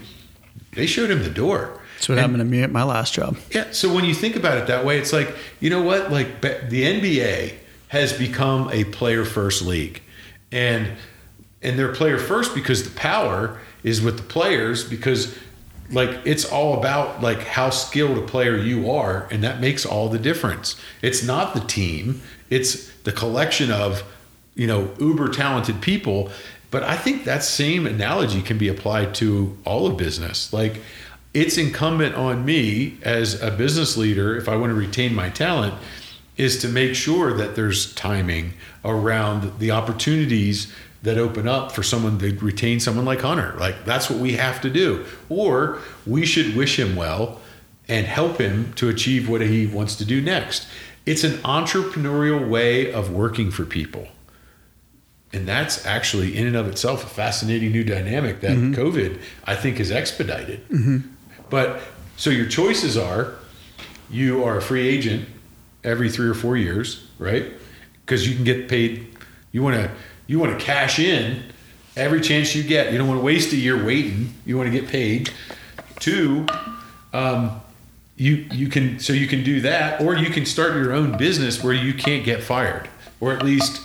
they 0.72 0.86
showed 0.86 1.10
him 1.10 1.22
the 1.22 1.30
door. 1.30 1.80
That's 1.96 2.08
what 2.08 2.18
And- 2.18 2.20
happened 2.20 2.38
to 2.40 2.44
me 2.44 2.62
at 2.62 2.70
my 2.70 2.82
last 2.82 3.14
job. 3.14 3.36
yeah. 3.50 3.64
So 3.72 3.92
when 3.94 4.04
you 4.04 4.14
think 4.14 4.36
about 4.36 4.58
it 4.58 4.66
that 4.66 4.84
way, 4.84 4.98
it's 4.98 5.12
like 5.12 5.34
you 5.60 5.70
know 5.70 5.82
what? 5.82 6.10
Like 6.12 6.40
the 6.42 6.82
NBA 6.84 7.54
has 7.88 8.12
become 8.12 8.68
a 8.72 8.84
player 8.84 9.24
first 9.24 9.62
league, 9.62 10.02
and 10.52 10.88
and 11.62 11.78
they're 11.78 11.92
player 11.92 12.18
first 12.18 12.54
because 12.54 12.84
the 12.84 12.90
power 12.90 13.58
is 13.82 14.00
with 14.00 14.16
the 14.18 14.22
players 14.22 14.84
because 14.84 15.34
like 15.90 16.20
it's 16.24 16.44
all 16.44 16.78
about 16.78 17.20
like 17.20 17.42
how 17.42 17.70
skilled 17.70 18.18
a 18.18 18.22
player 18.22 18.56
you 18.56 18.90
are 18.90 19.26
and 19.30 19.42
that 19.42 19.60
makes 19.60 19.84
all 19.84 20.08
the 20.08 20.18
difference. 20.18 20.76
It's 21.02 21.22
not 21.22 21.54
the 21.54 21.60
team. 21.60 22.22
It's 22.48 22.90
the 23.04 23.12
collection 23.12 23.70
of 23.70 24.02
you 24.54 24.66
know 24.66 24.90
uber 24.98 25.28
talented 25.28 25.80
people. 25.80 26.30
But 26.70 26.84
i 26.84 26.96
think 26.96 27.24
that 27.24 27.42
same 27.42 27.86
analogy 27.86 28.42
can 28.42 28.56
be 28.56 28.68
applied 28.68 29.14
to 29.16 29.56
all 29.64 29.86
of 29.86 29.96
business. 29.96 30.52
Like 30.52 30.80
it's 31.32 31.56
incumbent 31.56 32.14
on 32.14 32.44
me 32.44 32.98
as 33.02 33.40
a 33.40 33.50
business 33.50 33.96
leader 33.96 34.36
if 34.36 34.48
i 34.48 34.56
want 34.56 34.70
to 34.70 34.74
retain 34.74 35.14
my 35.14 35.28
talent 35.28 35.74
is 36.36 36.58
to 36.60 36.68
make 36.68 36.94
sure 36.94 37.36
that 37.36 37.54
there's 37.54 37.94
timing 37.94 38.52
around 38.84 39.58
the 39.58 39.70
opportunities 39.70 40.72
that 41.02 41.16
open 41.16 41.48
up 41.48 41.72
for 41.72 41.82
someone 41.82 42.18
to 42.18 42.36
retain 42.38 42.78
someone 42.80 43.04
like 43.04 43.20
Hunter. 43.20 43.54
Like 43.58 43.84
that's 43.84 44.10
what 44.10 44.18
we 44.18 44.34
have 44.34 44.60
to 44.62 44.70
do. 44.70 45.04
Or 45.28 45.78
we 46.06 46.26
should 46.26 46.54
wish 46.54 46.78
him 46.78 46.96
well 46.96 47.40
and 47.88 48.06
help 48.06 48.38
him 48.38 48.72
to 48.74 48.88
achieve 48.88 49.28
what 49.28 49.40
he 49.40 49.66
wants 49.66 49.96
to 49.96 50.04
do 50.04 50.20
next. 50.20 50.66
It's 51.06 51.24
an 51.24 51.38
entrepreneurial 51.38 52.46
way 52.48 52.92
of 52.92 53.10
working 53.10 53.50
for 53.50 53.64
people. 53.64 54.08
And 55.32 55.46
that's 55.46 55.86
actually 55.86 56.36
in 56.36 56.46
and 56.46 56.56
of 56.56 56.66
itself 56.66 57.04
a 57.04 57.06
fascinating 57.06 57.72
new 57.72 57.84
dynamic 57.84 58.40
that 58.40 58.56
mm-hmm. 58.56 58.74
COVID 58.74 59.20
I 59.44 59.56
think 59.56 59.78
has 59.78 59.90
expedited. 59.90 60.68
Mm-hmm. 60.68 60.98
But 61.48 61.80
so 62.16 62.30
your 62.30 62.46
choices 62.46 62.96
are 62.96 63.34
you 64.10 64.44
are 64.44 64.58
a 64.58 64.62
free 64.62 64.86
agent 64.86 65.28
every 65.84 66.10
three 66.10 66.28
or 66.28 66.34
four 66.34 66.56
years, 66.56 67.08
right? 67.18 67.46
Because 68.04 68.28
you 68.28 68.34
can 68.34 68.44
get 68.44 68.68
paid. 68.68 69.16
You 69.52 69.62
want 69.62 69.76
to 69.76 69.90
you 70.30 70.38
want 70.38 70.56
to 70.56 70.64
cash 70.64 71.00
in 71.00 71.42
every 71.96 72.20
chance 72.20 72.54
you 72.54 72.62
get. 72.62 72.92
You 72.92 72.98
don't 72.98 73.08
want 73.08 73.18
to 73.18 73.24
waste 73.24 73.52
a 73.52 73.56
year 73.56 73.84
waiting. 73.84 74.32
You 74.46 74.56
want 74.56 74.72
to 74.72 74.80
get 74.80 74.88
paid. 74.88 75.28
Two, 75.98 76.46
um, 77.12 77.60
you 78.14 78.46
you 78.52 78.68
can 78.68 79.00
so 79.00 79.12
you 79.12 79.26
can 79.26 79.42
do 79.42 79.62
that, 79.62 80.00
or 80.00 80.14
you 80.14 80.30
can 80.30 80.46
start 80.46 80.74
your 80.74 80.92
own 80.92 81.18
business 81.18 81.64
where 81.64 81.74
you 81.74 81.92
can't 81.94 82.24
get 82.24 82.44
fired, 82.44 82.88
or 83.18 83.32
at 83.32 83.42
least 83.42 83.82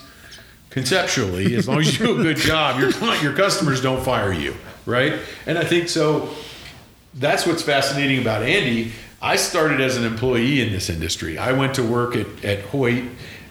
conceptually, 0.69 1.55
as 1.55 1.67
long 1.67 1.79
as 1.79 1.97
you 1.97 2.05
do 2.05 2.19
a 2.19 2.21
good 2.21 2.37
job, 2.37 2.79
your 2.79 2.91
your 3.23 3.33
customers 3.33 3.81
don't 3.81 4.05
fire 4.05 4.31
you, 4.31 4.53
right? 4.85 5.15
And 5.47 5.57
I 5.57 5.63
think 5.63 5.89
so 5.89 6.29
that's 7.15 7.47
what's 7.47 7.63
fascinating 7.63 8.21
about 8.21 8.43
Andy. 8.43 8.91
I 9.19 9.37
started 9.37 9.81
as 9.81 9.97
an 9.97 10.03
employee 10.03 10.61
in 10.61 10.71
this 10.71 10.91
industry. 10.91 11.39
I 11.39 11.53
went 11.53 11.73
to 11.75 11.83
work 11.83 12.15
at, 12.15 12.45
at 12.45 12.59
Hoyt 12.65 13.05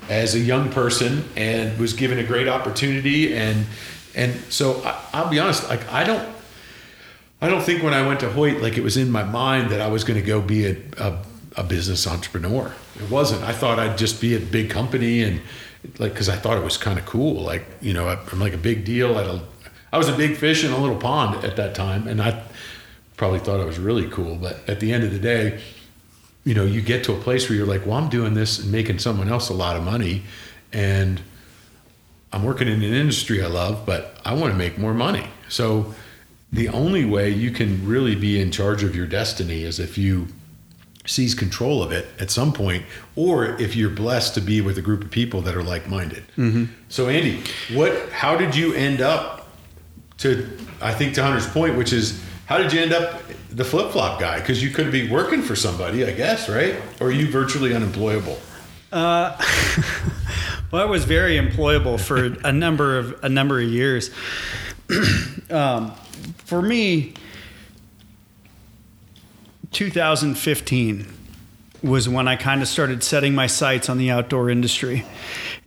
as 0.08 0.34
a 0.34 0.40
young 0.40 0.70
person 0.70 1.25
and 1.37 1.78
was 1.78 1.92
given 1.92 2.18
a 2.18 2.25
great 2.25 2.49
opportunity. 2.49 3.34
And 3.34 3.66
and 4.14 4.34
so 4.52 4.82
I, 4.84 5.00
I'll 5.12 5.30
be 5.30 5.38
honest, 5.38 5.68
like 5.68 5.90
I 5.92 6.04
don't 6.04 6.28
I 7.40 7.49
don't 7.49 7.62
think 7.62 7.82
when 7.82 7.92
I 7.92 8.06
went 8.06 8.20
to 8.20 8.30
Hoyt, 8.30 8.62
like 8.62 8.78
it 8.78 8.82
was 8.82 8.96
in 8.96 9.11
my 9.11 9.23
mind 9.23 9.70
that 9.70 9.80
I 9.80 9.88
was 9.88 10.04
going 10.04 10.18
to 10.18 10.26
go 10.26 10.40
be 10.40 10.66
a, 10.66 10.76
a, 10.99 11.18
a 11.58 11.62
business 11.62 12.06
entrepreneur. 12.06 12.73
It 12.96 13.11
wasn't. 13.11 13.42
I 13.42 13.52
thought 13.52 13.78
I'd 13.78 13.99
just 13.99 14.20
be 14.20 14.34
a 14.34 14.40
big 14.40 14.70
company 14.70 15.23
and 15.23 15.40
like 15.99 16.12
because 16.12 16.28
I 16.28 16.37
thought 16.37 16.56
it 16.56 16.64
was 16.64 16.76
kind 16.76 16.99
of 16.99 17.04
cool. 17.06 17.42
Like 17.42 17.66
you 17.80 17.92
know, 17.92 18.08
I'm 18.08 18.40
like 18.40 18.54
a 18.54 18.58
big 18.58 18.84
deal 18.84 19.18
at 19.18 19.26
a. 19.26 19.42
I 19.92 19.99
was 19.99 20.08
a 20.08 20.16
big 20.16 20.37
fish 20.37 20.64
in 20.64 20.73
a 20.73 20.78
little 20.78 20.96
pond 20.96 21.44
at 21.44 21.56
that 21.56 21.75
time, 21.75 22.08
and 22.08 22.20
I 22.20 22.42
probably 23.16 23.38
thought 23.38 23.61
I 23.61 23.64
was 23.64 23.78
really 23.78 24.08
cool. 24.08 24.37
But 24.37 24.68
at 24.68 24.80
the 24.80 24.92
end 24.92 25.04
of 25.04 25.12
the 25.12 25.18
day, 25.18 25.61
you 26.44 26.54
know, 26.54 26.64
you 26.64 26.80
get 26.80 27.04
to 27.04 27.12
a 27.12 27.18
place 27.18 27.48
where 27.48 27.56
you're 27.56 27.66
like, 27.66 27.86
well, 27.86 27.96
I'm 27.96 28.08
doing 28.08 28.34
this 28.34 28.58
and 28.58 28.70
making 28.70 28.98
someone 28.98 29.28
else 29.28 29.48
a 29.48 29.54
lot 29.54 29.76
of 29.76 29.82
money, 29.82 30.22
and 30.72 31.20
I'm 32.32 32.42
working 32.42 32.68
in 32.68 32.82
an 32.82 32.92
industry 32.92 33.42
I 33.42 33.46
love, 33.46 33.86
but 33.86 34.18
I 34.24 34.34
want 34.34 34.52
to 34.52 34.58
make 34.58 34.76
more 34.76 34.94
money. 34.94 35.26
So 35.48 35.94
the 36.52 36.68
only 36.68 37.04
way 37.04 37.30
you 37.30 37.50
can 37.50 37.86
really 37.86 38.14
be 38.14 38.40
in 38.40 38.50
charge 38.50 38.82
of 38.82 38.94
your 38.94 39.06
destiny 39.06 39.62
is 39.62 39.78
if 39.78 39.96
you 39.96 40.28
seize 41.06 41.34
control 41.34 41.82
of 41.82 41.92
it 41.92 42.06
at 42.18 42.30
some 42.30 42.52
point, 42.52 42.84
or 43.14 43.60
if 43.60 43.76
you're 43.76 43.90
blessed 43.90 44.34
to 44.34 44.40
be 44.40 44.60
with 44.60 44.78
a 44.78 44.82
group 44.82 45.04
of 45.04 45.10
people 45.10 45.42
that 45.42 45.54
are 45.54 45.62
like-minded. 45.62 46.24
Mm-hmm. 46.36 46.64
So, 46.88 47.08
Andy, 47.08 47.42
what? 47.72 48.10
How 48.10 48.36
did 48.36 48.56
you 48.56 48.72
end 48.74 49.00
up 49.00 49.48
to? 50.18 50.48
I 50.80 50.94
think 50.94 51.14
to 51.14 51.22
Hunter's 51.22 51.46
point, 51.46 51.76
which 51.76 51.92
is, 51.92 52.22
how 52.46 52.58
did 52.58 52.72
you 52.72 52.80
end 52.80 52.92
up 52.92 53.22
the 53.50 53.64
flip-flop 53.64 54.20
guy? 54.20 54.40
Because 54.40 54.62
you 54.62 54.70
could 54.70 54.92
be 54.92 55.08
working 55.10 55.42
for 55.42 55.56
somebody, 55.56 56.04
I 56.04 56.12
guess, 56.12 56.48
right? 56.48 56.76
Or 57.00 57.08
are 57.08 57.12
you 57.12 57.30
virtually 57.30 57.74
unemployable? 57.74 58.38
Well, 60.74 60.82
I 60.82 60.86
was 60.86 61.04
very 61.04 61.36
employable 61.36 62.00
for 62.00 62.36
a 62.44 62.50
number 62.50 62.98
of 62.98 63.22
a 63.22 63.28
number 63.28 63.60
of 63.60 63.68
years. 63.68 64.10
um, 65.50 65.94
for 66.38 66.60
me, 66.60 67.14
2015 69.70 71.06
was 71.84 72.08
when 72.08 72.26
I 72.26 72.34
kind 72.34 72.60
of 72.60 72.66
started 72.66 73.04
setting 73.04 73.36
my 73.36 73.46
sights 73.46 73.88
on 73.88 73.98
the 73.98 74.10
outdoor 74.10 74.50
industry. 74.50 75.06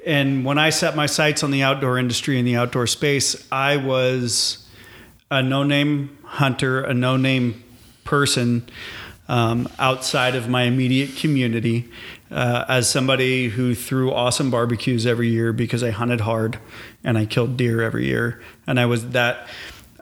And 0.06 0.44
when 0.44 0.58
I 0.58 0.72
set 0.72 0.94
my 0.98 1.06
sights 1.06 1.42
on 1.42 1.52
the 1.52 1.64
outdoor 1.64 1.98
industry 1.98 2.38
and 2.38 2.46
the 2.46 2.58
outdoor 2.58 2.86
space, 2.86 3.48
I 3.50 3.78
was 3.78 4.68
a 5.32 5.42
no-name 5.42 6.17
hunter, 6.28 6.82
a 6.82 6.94
no-name 6.94 7.64
person 8.04 8.68
um, 9.28 9.68
outside 9.80 10.36
of 10.36 10.48
my 10.48 10.64
immediate 10.64 11.16
community. 11.18 11.90
Uh, 12.30 12.66
as 12.68 12.90
somebody 12.90 13.48
who 13.48 13.74
threw 13.74 14.12
awesome 14.12 14.52
barbecues 14.52 15.06
every 15.06 15.30
year 15.30 15.54
because 15.54 15.82
I 15.82 15.92
hunted 15.92 16.20
hard 16.20 16.60
and 17.02 17.18
I 17.18 17.26
killed 17.26 17.56
deer 17.56 17.82
every 17.82 18.06
year, 18.06 18.42
and 18.66 18.80
I 18.80 18.86
was 18.86 19.10
that. 19.12 19.48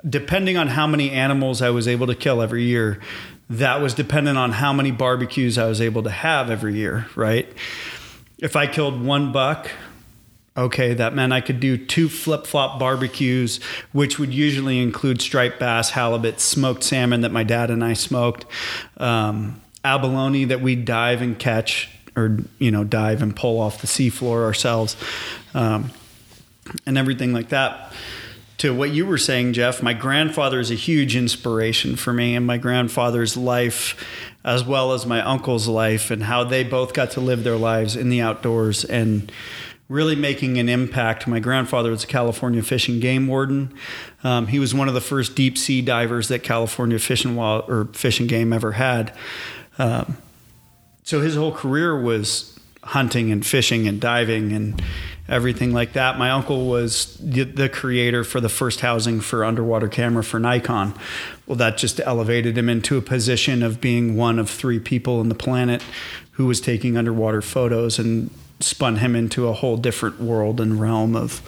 Depending 0.08 0.56
on 0.56 0.68
how 0.68 0.86
many 0.86 1.10
animals 1.10 1.62
I 1.64 1.72
was 1.72 1.88
able 1.88 2.06
to 2.08 2.16
kill 2.16 2.42
every 2.42 2.64
year, 2.64 3.00
that 3.50 3.82
was 3.82 3.94
dependent 3.94 4.38
on 4.38 4.52
how 4.52 4.74
many 4.74 4.92
barbecues 4.92 5.58
I 5.58 5.66
was 5.68 5.82
able 5.82 6.04
to 6.04 6.10
have 6.10 6.50
every 6.50 6.76
year, 6.76 7.08
right? 7.16 7.48
If 8.40 8.56
I 8.56 8.68
killed 8.68 9.04
one 9.04 9.32
buck, 9.32 9.70
okay, 10.58 10.94
that 10.94 11.14
meant 11.14 11.34
I 11.34 11.42
could 11.42 11.60
do 11.60 11.78
two 11.78 12.08
flip 12.08 12.48
flop 12.48 12.80
barbecues, 12.80 13.60
which 13.92 14.18
would 14.20 14.34
usually 14.34 14.80
include 14.80 15.22
striped 15.22 15.60
bass, 15.60 15.92
halibut, 15.92 16.40
smoked 16.40 16.84
salmon 16.84 17.22
that 17.22 17.32
my 17.32 17.44
dad 17.44 17.70
and 17.70 17.84
I 17.84 17.94
smoked, 17.94 18.46
um, 18.98 19.62
abalone 19.84 20.46
that 20.46 20.62
we 20.62 20.76
dive 20.76 21.22
and 21.22 21.38
catch, 21.38 21.90
or 22.16 22.40
you 22.60 22.72
know, 22.72 22.84
dive 22.84 23.22
and 23.22 23.36
pull 23.36 23.60
off 23.60 23.82
the 23.82 23.88
seafloor 23.88 24.44
ourselves. 24.44 24.96
Um, 25.54 25.92
and 26.86 26.98
everything 26.98 27.34
like 27.34 27.50
that. 27.50 27.92
To 28.60 28.74
what 28.74 28.92
you 28.92 29.06
were 29.06 29.18
saying, 29.18 29.54
Jeff, 29.54 29.84
my 29.84 29.94
grandfather 29.94 30.62
is 30.62 30.72
a 30.72 30.76
huge 30.76 31.16
inspiration 31.16 31.98
for 31.98 32.14
me, 32.14 32.36
and 32.36 32.48
my 32.48 32.58
grandfather's 32.58 33.36
life, 33.36 34.02
as 34.46 34.64
well 34.64 34.94
as 34.94 35.06
my 35.06 35.22
uncle's 35.22 35.68
life, 35.68 36.10
and 36.10 36.24
how 36.24 36.46
they 36.46 36.64
both 36.64 36.94
got 36.94 37.12
to 37.12 37.20
live 37.20 37.44
their 37.44 37.58
lives 37.58 37.98
in 37.98 38.08
the 38.08 38.22
outdoors 38.22 38.86
and 38.86 39.30
really 39.88 40.16
making 40.16 40.58
an 40.58 40.68
impact. 40.68 41.28
My 41.28 41.40
grandfather 41.40 41.92
was 41.92 42.04
a 42.04 42.08
California 42.08 42.64
Fish 42.64 42.88
and 42.88 43.02
Game 43.02 43.28
Warden. 43.28 43.74
Um, 44.24 44.48
he 44.48 44.58
was 44.58 44.74
one 44.74 44.88
of 44.88 44.94
the 44.94 45.02
first 45.02 45.36
deep 45.36 45.58
sea 45.58 45.82
divers 45.82 46.28
that 46.30 46.44
California 46.44 46.98
Fish 46.98 47.24
and 47.24 47.38
Wild 47.38 47.70
or 47.70 47.86
Fish 47.94 48.20
and 48.20 48.28
Game 48.28 48.52
ever 48.52 48.74
had. 48.74 49.16
Um, 49.78 50.18
so 51.04 51.22
his 51.22 51.36
whole 51.36 51.52
career 51.52 52.00
was 52.00 52.60
hunting 52.84 53.32
and 53.32 53.46
fishing 53.46 53.88
and 53.88 54.00
diving 54.00 54.52
and 54.54 54.82
everything 55.28 55.74
like 55.74 55.94
that. 55.94 56.18
My 56.18 56.32
uncle 56.32 56.68
was 56.68 57.18
the 57.20 57.70
creator 57.70 58.24
for 58.24 58.40
the 58.40 58.50
first 58.50 58.82
housing 58.82 59.20
for 59.22 59.44
underwater 59.44 59.88
camera 59.88 60.24
for 60.24 60.40
Nikon. 60.40 60.94
Well, 61.48 61.56
that 61.58 61.78
just 61.78 62.00
elevated 62.00 62.58
him 62.58 62.70
into 62.70 62.98
a 62.98 63.02
position 63.02 63.64
of 63.64 63.82
being 63.82 64.16
one 64.16 64.40
of 64.40 64.50
three 64.50 64.80
people 64.80 65.20
on 65.20 65.30
the 65.30 65.36
planet 65.36 65.84
who 66.32 66.46
was 66.46 66.62
taking 66.62 66.96
underwater 66.98 67.42
photos 67.42 67.98
and 67.98 68.30
spun 68.60 68.98
him 68.98 69.16
into 69.16 69.48
a 69.48 69.54
whole 69.54 69.78
different 69.78 70.20
world 70.20 70.62
and 70.62 70.80
realm 70.80 71.16
of 71.16 71.42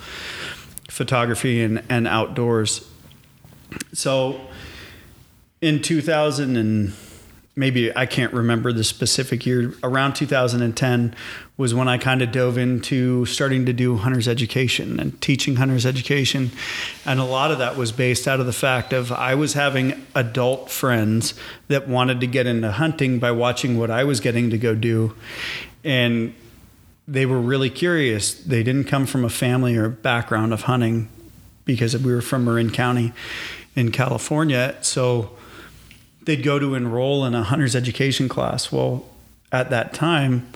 photography 0.90 1.64
and, 1.64 1.84
and 1.90 2.08
outdoors. 2.08 2.90
So 3.94 4.42
in 5.62 5.82
2000 5.82 6.58
and 6.58 6.94
maybe 7.56 7.96
I 7.96 8.06
can't 8.06 8.32
remember 8.34 8.72
the 8.72 8.84
specific 8.84 9.46
year, 9.46 9.74
around 9.84 10.14
2010 10.14 11.16
was 11.58 11.74
when 11.74 11.88
I 11.88 11.98
kind 11.98 12.22
of 12.22 12.32
dove 12.32 12.58
into 12.58 13.26
starting 13.26 13.66
to 13.66 13.74
do 13.74 13.98
hunter's 13.98 14.28
education 14.28 15.00
and 15.00 15.20
teaching 15.22 15.56
hunter's 15.56 15.86
education. 15.86 16.52
And 17.04 17.20
a 17.20 17.24
lot 17.24 17.52
of 17.52 17.58
that 17.58 17.76
was 17.76 17.92
based 17.92 18.28
out 18.28 18.40
of 18.40 18.46
the 18.46 18.54
fact 18.54 18.94
of 18.94 19.12
I 19.12 19.34
was 19.34 19.54
having 19.54 20.06
adult 20.14 20.70
friends 20.70 21.34
that 21.68 21.88
wanted 21.88 22.22
to 22.22 22.28
get 22.28 22.46
into 22.46 22.72
hunting 22.72 23.18
by 23.18 23.32
watching 23.32 23.80
what 23.80 23.90
I 23.90 24.04
was 24.04 24.20
getting 24.20 24.52
to 24.52 24.58
go 24.60 24.76
do. 24.76 25.16
And 25.84 26.36
they 27.08 27.26
were 27.26 27.40
really 27.40 27.70
curious. 27.70 28.34
They 28.34 28.64
didn't 28.64 28.86
come 28.86 29.06
from 29.06 29.24
a 29.24 29.30
family 29.30 29.76
or 29.78 29.88
background 29.90 30.54
of 30.54 30.64
hunting 30.64 31.10
because 31.64 31.98
we 31.98 32.14
were 32.14 32.22
from 32.22 32.46
Marin 32.46 32.70
County 32.70 33.14
in 33.76 33.92
California. 33.92 34.76
So 34.82 35.32
they'd 36.24 36.44
go 36.44 36.60
to 36.60 36.76
enroll 36.76 37.24
in 37.26 37.34
a 37.34 37.44
hunter's 37.44 37.76
education 37.76 38.28
class. 38.28 38.72
Well, 38.72 39.06
at 39.52 39.70
that 39.70 39.94
time, 39.94 40.52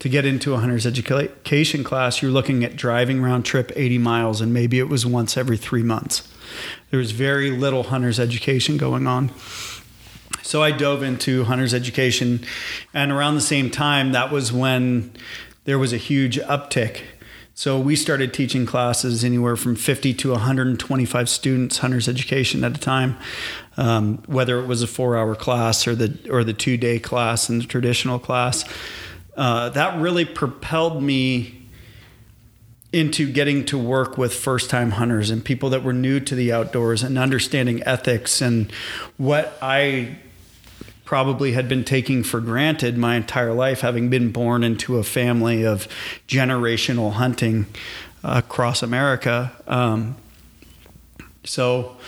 to 0.00 0.08
get 0.08 0.24
into 0.24 0.54
a 0.54 0.58
hunter's 0.58 0.84
education 0.84 1.84
class, 1.84 2.20
you're 2.20 2.32
looking 2.32 2.64
at 2.64 2.74
driving 2.74 3.22
round 3.22 3.44
trip 3.44 3.70
80 3.76 3.98
miles, 3.98 4.40
and 4.40 4.52
maybe 4.52 4.80
it 4.80 4.88
was 4.88 5.06
once 5.06 5.36
every 5.36 5.56
three 5.56 5.84
months. 5.84 6.28
There 6.90 6.98
was 6.98 7.12
very 7.12 7.52
little 7.52 7.84
hunter's 7.84 8.18
education 8.18 8.76
going 8.76 9.06
on. 9.06 9.30
So 10.42 10.60
I 10.60 10.72
dove 10.72 11.04
into 11.04 11.44
hunter's 11.44 11.72
education, 11.72 12.44
and 12.92 13.12
around 13.12 13.36
the 13.36 13.40
same 13.40 13.70
time, 13.70 14.10
that 14.10 14.32
was 14.32 14.52
when 14.52 15.12
there 15.64 15.78
was 15.78 15.92
a 15.92 15.96
huge 15.96 16.38
uptick. 16.40 17.02
So 17.54 17.78
we 17.78 17.96
started 17.96 18.32
teaching 18.32 18.64
classes 18.64 19.24
anywhere 19.24 19.56
from 19.56 19.76
50 19.76 20.14
to 20.14 20.30
125 20.30 21.28
students, 21.28 21.78
hunters 21.78 22.08
education 22.08 22.64
at 22.64 22.76
a 22.76 22.80
time, 22.80 23.18
um, 23.76 24.22
whether 24.26 24.58
it 24.58 24.66
was 24.66 24.82
a 24.82 24.86
four-hour 24.86 25.34
class 25.34 25.86
or 25.86 25.94
the 25.94 26.18
or 26.30 26.44
the 26.44 26.54
two-day 26.54 26.98
class 26.98 27.48
and 27.48 27.60
the 27.60 27.66
traditional 27.66 28.18
class. 28.18 28.64
Uh, 29.36 29.68
that 29.70 30.00
really 30.00 30.24
propelled 30.24 31.02
me 31.02 31.68
into 32.92 33.30
getting 33.30 33.64
to 33.64 33.78
work 33.78 34.18
with 34.18 34.34
first-time 34.34 34.92
hunters 34.92 35.30
and 35.30 35.44
people 35.44 35.70
that 35.70 35.82
were 35.82 35.94
new 35.94 36.20
to 36.20 36.34
the 36.34 36.52
outdoors 36.52 37.02
and 37.02 37.18
understanding 37.18 37.82
ethics 37.84 38.42
and 38.42 38.70
what 39.16 39.56
I 39.62 40.18
probably 41.12 41.52
had 41.52 41.68
been 41.68 41.84
taking 41.84 42.22
for 42.22 42.40
granted 42.40 42.96
my 42.96 43.16
entire 43.16 43.52
life, 43.52 43.82
having 43.82 44.08
been 44.08 44.32
born 44.32 44.64
into 44.64 44.96
a 44.96 45.04
family 45.04 45.62
of 45.62 45.86
generational 46.26 47.12
hunting 47.12 47.66
uh, 48.24 48.40
across 48.42 48.82
America. 48.82 49.52
Um, 49.66 50.16
so, 51.44 51.98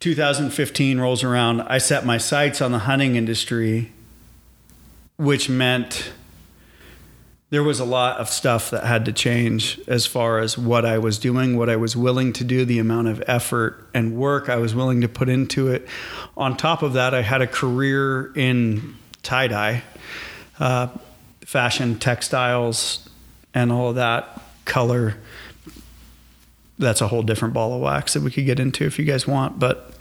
2015 0.00 1.00
rolls 1.00 1.24
around. 1.24 1.62
I 1.62 1.78
set 1.78 2.04
my 2.04 2.18
sights 2.18 2.60
on 2.60 2.70
the 2.70 2.80
hunting 2.80 3.16
industry, 3.16 3.90
which 5.16 5.48
meant 5.48 6.12
there 7.50 7.64
was 7.64 7.80
a 7.80 7.84
lot 7.84 8.18
of 8.18 8.28
stuff 8.28 8.70
that 8.70 8.84
had 8.84 9.04
to 9.04 9.12
change 9.12 9.80
as 9.88 10.06
far 10.06 10.38
as 10.38 10.56
what 10.56 10.84
I 10.84 10.98
was 10.98 11.18
doing, 11.18 11.56
what 11.56 11.68
I 11.68 11.74
was 11.74 11.96
willing 11.96 12.32
to 12.34 12.44
do, 12.44 12.64
the 12.64 12.78
amount 12.78 13.08
of 13.08 13.22
effort 13.26 13.88
and 13.92 14.16
work 14.16 14.48
I 14.48 14.56
was 14.56 14.72
willing 14.72 15.00
to 15.00 15.08
put 15.08 15.28
into 15.28 15.66
it. 15.66 15.86
On 16.36 16.56
top 16.56 16.82
of 16.82 16.92
that, 16.92 17.12
I 17.12 17.22
had 17.22 17.42
a 17.42 17.48
career 17.48 18.32
in 18.36 18.96
tie 19.24 19.48
dye, 19.48 19.82
uh, 20.60 20.88
fashion, 21.44 21.98
textiles, 21.98 23.08
and 23.52 23.72
all 23.72 23.90
of 23.90 23.96
that 23.96 24.40
color. 24.64 25.16
That's 26.78 27.00
a 27.00 27.08
whole 27.08 27.24
different 27.24 27.52
ball 27.52 27.74
of 27.74 27.80
wax 27.80 28.14
that 28.14 28.22
we 28.22 28.30
could 28.30 28.46
get 28.46 28.60
into 28.60 28.86
if 28.86 28.96
you 28.96 29.04
guys 29.04 29.26
want, 29.26 29.58
but 29.58 29.92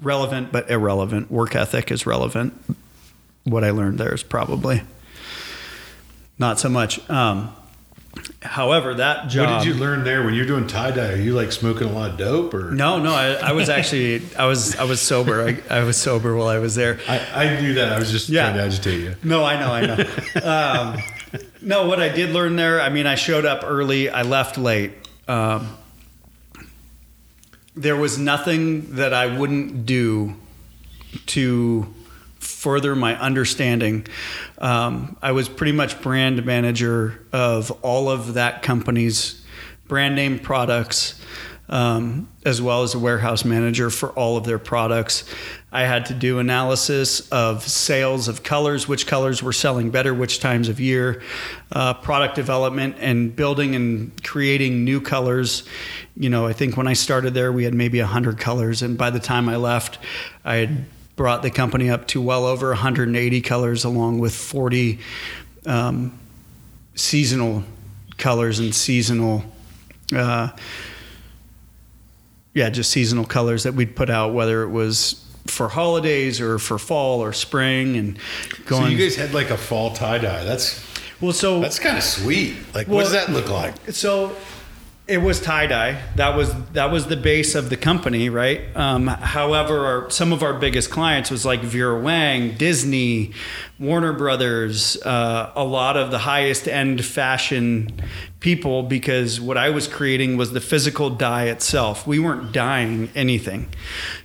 relevant 0.00 0.52
but 0.52 0.70
irrelevant. 0.70 1.32
Work 1.32 1.56
ethic 1.56 1.90
is 1.90 2.06
relevant. 2.06 2.54
What 3.42 3.64
I 3.64 3.70
learned 3.70 3.98
there 3.98 4.14
is 4.14 4.22
probably 4.22 4.82
not 6.38 6.58
so 6.58 6.68
much. 6.68 7.08
Um, 7.08 7.54
however, 8.42 8.94
that 8.94 9.28
job. 9.28 9.50
What 9.50 9.64
did 9.64 9.74
you 9.74 9.80
learn 9.80 10.04
there 10.04 10.24
when 10.24 10.34
you're 10.34 10.46
doing 10.46 10.66
tie 10.66 10.90
dye? 10.90 11.12
Are 11.12 11.16
you 11.16 11.34
like 11.34 11.52
smoking 11.52 11.88
a 11.88 11.92
lot 11.92 12.12
of 12.12 12.18
dope 12.18 12.54
or? 12.54 12.70
No, 12.70 12.98
no. 12.98 13.14
I, 13.14 13.34
I 13.34 13.52
was 13.52 13.68
actually 13.68 14.22
I 14.36 14.46
was 14.46 14.76
I 14.76 14.84
was 14.84 15.00
sober. 15.00 15.42
I, 15.42 15.58
I, 15.70 15.84
was 15.84 15.96
sober 15.96 16.36
while 16.36 16.48
I 16.48 16.58
was 16.58 16.74
there. 16.74 16.98
I, 17.08 17.18
I 17.18 17.60
knew 17.60 17.74
that. 17.74 17.92
I 17.92 17.98
was 17.98 18.10
just 18.10 18.28
yeah. 18.28 18.44
trying 18.44 18.56
to 18.56 18.62
agitate 18.62 19.00
you. 19.00 19.14
No, 19.22 19.44
I 19.44 19.58
know, 19.60 19.72
I 19.72 19.86
know. 19.86 20.42
um, 20.42 21.42
no, 21.60 21.86
what 21.86 22.00
I 22.00 22.08
did 22.08 22.30
learn 22.30 22.56
there. 22.56 22.80
I 22.80 22.88
mean, 22.88 23.06
I 23.06 23.14
showed 23.14 23.44
up 23.44 23.62
early. 23.64 24.08
I 24.08 24.22
left 24.22 24.58
late. 24.58 24.92
Um, 25.28 25.76
there 27.74 27.96
was 27.96 28.18
nothing 28.18 28.96
that 28.96 29.12
I 29.12 29.36
wouldn't 29.36 29.84
do 29.84 30.34
to 31.26 31.94
further 32.66 32.96
my 32.96 33.16
understanding. 33.20 34.04
Um, 34.58 35.16
I 35.22 35.30
was 35.30 35.48
pretty 35.48 35.70
much 35.70 36.02
brand 36.02 36.44
manager 36.44 37.24
of 37.32 37.70
all 37.84 38.10
of 38.10 38.34
that 38.34 38.62
company's 38.62 39.40
brand 39.86 40.16
name 40.16 40.40
products, 40.40 41.14
um, 41.68 42.28
as 42.44 42.60
well 42.60 42.82
as 42.82 42.92
a 42.92 42.98
warehouse 42.98 43.44
manager 43.44 43.88
for 43.88 44.08
all 44.14 44.36
of 44.36 44.42
their 44.46 44.58
products. 44.58 45.32
I 45.70 45.82
had 45.82 46.06
to 46.06 46.14
do 46.14 46.40
analysis 46.40 47.20
of 47.28 47.62
sales 47.62 48.26
of 48.26 48.42
colors, 48.42 48.88
which 48.88 49.06
colors 49.06 49.44
were 49.44 49.52
selling 49.52 49.90
better, 49.90 50.12
which 50.12 50.40
times 50.40 50.68
of 50.68 50.80
year, 50.80 51.22
uh, 51.70 51.94
product 51.94 52.34
development, 52.34 52.96
and 52.98 53.36
building 53.36 53.76
and 53.76 54.24
creating 54.24 54.82
new 54.82 55.00
colors. 55.00 55.62
You 56.16 56.30
know, 56.30 56.48
I 56.48 56.52
think 56.52 56.76
when 56.76 56.88
I 56.88 56.94
started 56.94 57.32
there, 57.32 57.52
we 57.52 57.62
had 57.62 57.74
maybe 57.74 58.00
100 58.00 58.40
colors, 58.40 58.82
and 58.82 58.98
by 58.98 59.10
the 59.10 59.20
time 59.20 59.48
I 59.48 59.54
left, 59.54 60.00
I 60.44 60.56
had 60.56 60.86
brought 61.16 61.42
the 61.42 61.50
company 61.50 61.90
up 61.90 62.06
to 62.08 62.20
well 62.20 62.44
over 62.44 62.68
180 62.68 63.40
colors, 63.40 63.84
along 63.84 64.18
with 64.18 64.34
40 64.34 64.98
um, 65.64 66.18
seasonal 66.94 67.64
colors 68.18 68.58
and 68.58 68.74
seasonal. 68.74 69.42
Uh, 70.14 70.50
yeah, 72.54 72.70
just 72.70 72.90
seasonal 72.90 73.24
colors 73.24 73.64
that 73.64 73.74
we'd 73.74 73.96
put 73.96 74.08
out, 74.08 74.32
whether 74.32 74.62
it 74.62 74.70
was 74.70 75.22
for 75.46 75.68
holidays 75.68 76.40
or 76.40 76.58
for 76.58 76.78
fall 76.78 77.20
or 77.20 77.32
spring, 77.32 77.96
and 77.96 78.18
going. 78.66 78.84
So 78.84 78.88
you 78.88 78.98
guys 78.98 79.16
had 79.16 79.34
like 79.34 79.50
a 79.50 79.56
fall 79.56 79.92
tie 79.92 80.18
dye. 80.18 80.44
That's 80.44 80.84
well, 81.20 81.32
so 81.32 81.60
that's 81.60 81.78
kind 81.78 81.96
of 81.96 82.02
sweet. 82.02 82.56
Like, 82.74 82.88
well, 82.88 82.96
what 82.96 83.02
does 83.02 83.12
that 83.12 83.30
look 83.30 83.48
like? 83.48 83.74
So 83.90 84.36
it 85.08 85.18
was 85.18 85.40
tie 85.40 85.66
dye. 85.66 86.02
That 86.16 86.36
was 86.36 86.52
that 86.72 86.90
was 86.90 87.06
the 87.06 87.16
base 87.16 87.54
of 87.54 87.70
the 87.70 87.76
company, 87.76 88.28
right? 88.28 88.76
Um, 88.76 89.06
however, 89.06 89.86
our, 89.86 90.10
some 90.10 90.32
of 90.32 90.42
our 90.42 90.54
biggest 90.54 90.90
clients 90.90 91.30
was 91.30 91.44
like 91.44 91.60
Vera 91.60 91.98
Wang, 92.00 92.56
Disney, 92.56 93.32
Warner 93.78 94.12
Brothers, 94.12 95.00
uh, 95.02 95.52
a 95.54 95.62
lot 95.62 95.96
of 95.96 96.10
the 96.10 96.18
highest 96.18 96.66
end 96.66 97.04
fashion 97.04 98.02
people. 98.40 98.82
Because 98.82 99.40
what 99.40 99.56
I 99.56 99.70
was 99.70 99.86
creating 99.86 100.36
was 100.36 100.52
the 100.52 100.60
physical 100.60 101.10
dye 101.10 101.44
itself. 101.44 102.04
We 102.04 102.18
weren't 102.18 102.50
dyeing 102.50 103.10
anything. 103.14 103.68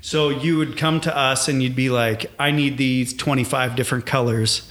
So 0.02 0.30
you 0.30 0.58
would 0.58 0.78
come 0.78 1.00
to 1.02 1.16
us 1.16 1.48
and 1.48 1.62
you'd 1.62 1.76
be 1.76 1.92
like, 1.92 2.32
"I 2.40 2.50
need 2.50 2.78
these 2.80 3.14
twenty 3.14 3.44
five 3.44 3.76
different 3.76 4.08
colors." 4.08 4.68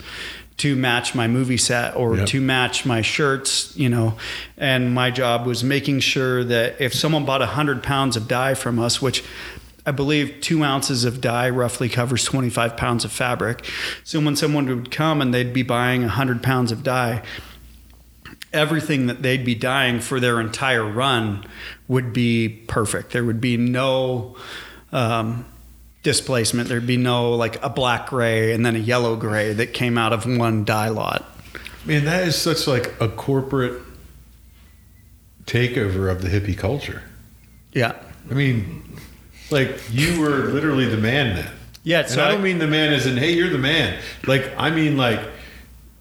To 0.61 0.75
match 0.75 1.15
my 1.15 1.27
movie 1.27 1.57
set 1.57 1.95
or 1.95 2.17
yep. 2.17 2.27
to 2.27 2.39
match 2.39 2.85
my 2.85 3.01
shirts, 3.01 3.75
you 3.75 3.89
know. 3.89 4.17
And 4.57 4.93
my 4.93 5.09
job 5.09 5.47
was 5.47 5.63
making 5.63 6.01
sure 6.01 6.43
that 6.43 6.79
if 6.79 6.93
someone 6.93 7.25
bought 7.25 7.39
100 7.39 7.81
pounds 7.81 8.15
of 8.15 8.27
dye 8.27 8.53
from 8.53 8.77
us, 8.77 9.01
which 9.01 9.23
I 9.85 9.91
believe 9.91 10.39
two 10.41 10.63
ounces 10.63 11.03
of 11.03 11.19
dye 11.19 11.49
roughly 11.49 11.89
covers 11.89 12.23
25 12.25 12.77
pounds 12.77 13.03
of 13.03 13.11
fabric. 13.11 13.65
So 14.03 14.19
when 14.19 14.35
someone 14.35 14.67
would 14.67 14.91
come 14.91 15.21
and 15.21 15.33
they'd 15.33 15.53
be 15.53 15.63
buying 15.63 16.01
100 16.01 16.43
pounds 16.43 16.71
of 16.71 16.83
dye, 16.83 17.23
everything 18.53 19.07
that 19.07 19.23
they'd 19.23 19.45
be 19.45 19.55
dyeing 19.55 19.99
for 19.99 20.19
their 20.19 20.39
entire 20.39 20.85
run 20.85 21.43
would 21.87 22.13
be 22.13 22.49
perfect. 22.67 23.11
There 23.11 23.23
would 23.23 23.41
be 23.41 23.57
no 23.57 24.35
um, 24.91 25.45
displacement. 26.03 26.69
There'd 26.69 26.87
be 26.87 26.97
no 26.97 27.31
like 27.31 27.63
a 27.63 27.69
black 27.69 28.07
gray 28.07 28.53
and 28.53 28.65
then 28.65 28.75
a 28.75 28.79
yellow 28.79 29.15
gray 29.15 29.53
that 29.53 29.73
came 29.73 29.97
out 29.97 30.13
of 30.13 30.25
one 30.25 30.65
dye 30.65 30.89
lot. 30.89 31.25
Man, 31.85 32.05
that 32.05 32.27
is 32.27 32.35
such 32.35 32.67
like 32.67 32.93
a 33.01 33.07
corporate 33.07 33.81
takeover 35.45 36.11
of 36.11 36.21
the 36.21 36.29
hippie 36.29 36.57
culture. 36.57 37.03
Yeah. 37.73 37.95
I 38.29 38.33
mean, 38.33 38.97
like 39.49 39.79
you 39.89 40.19
were 40.19 40.45
literally 40.45 40.85
the 40.85 40.97
man 40.97 41.35
then. 41.35 41.51
Yeah. 41.83 42.01
And 42.01 42.09
So 42.09 42.23
I 42.23 42.27
I, 42.27 42.31
don't 42.31 42.43
mean 42.43 42.59
the 42.59 42.67
man 42.67 42.93
as 42.93 43.05
in, 43.05 43.17
hey, 43.17 43.31
you're 43.33 43.49
the 43.49 43.57
man. 43.57 43.99
Like, 44.27 44.51
I 44.57 44.69
mean, 44.69 44.97
like, 44.97 45.19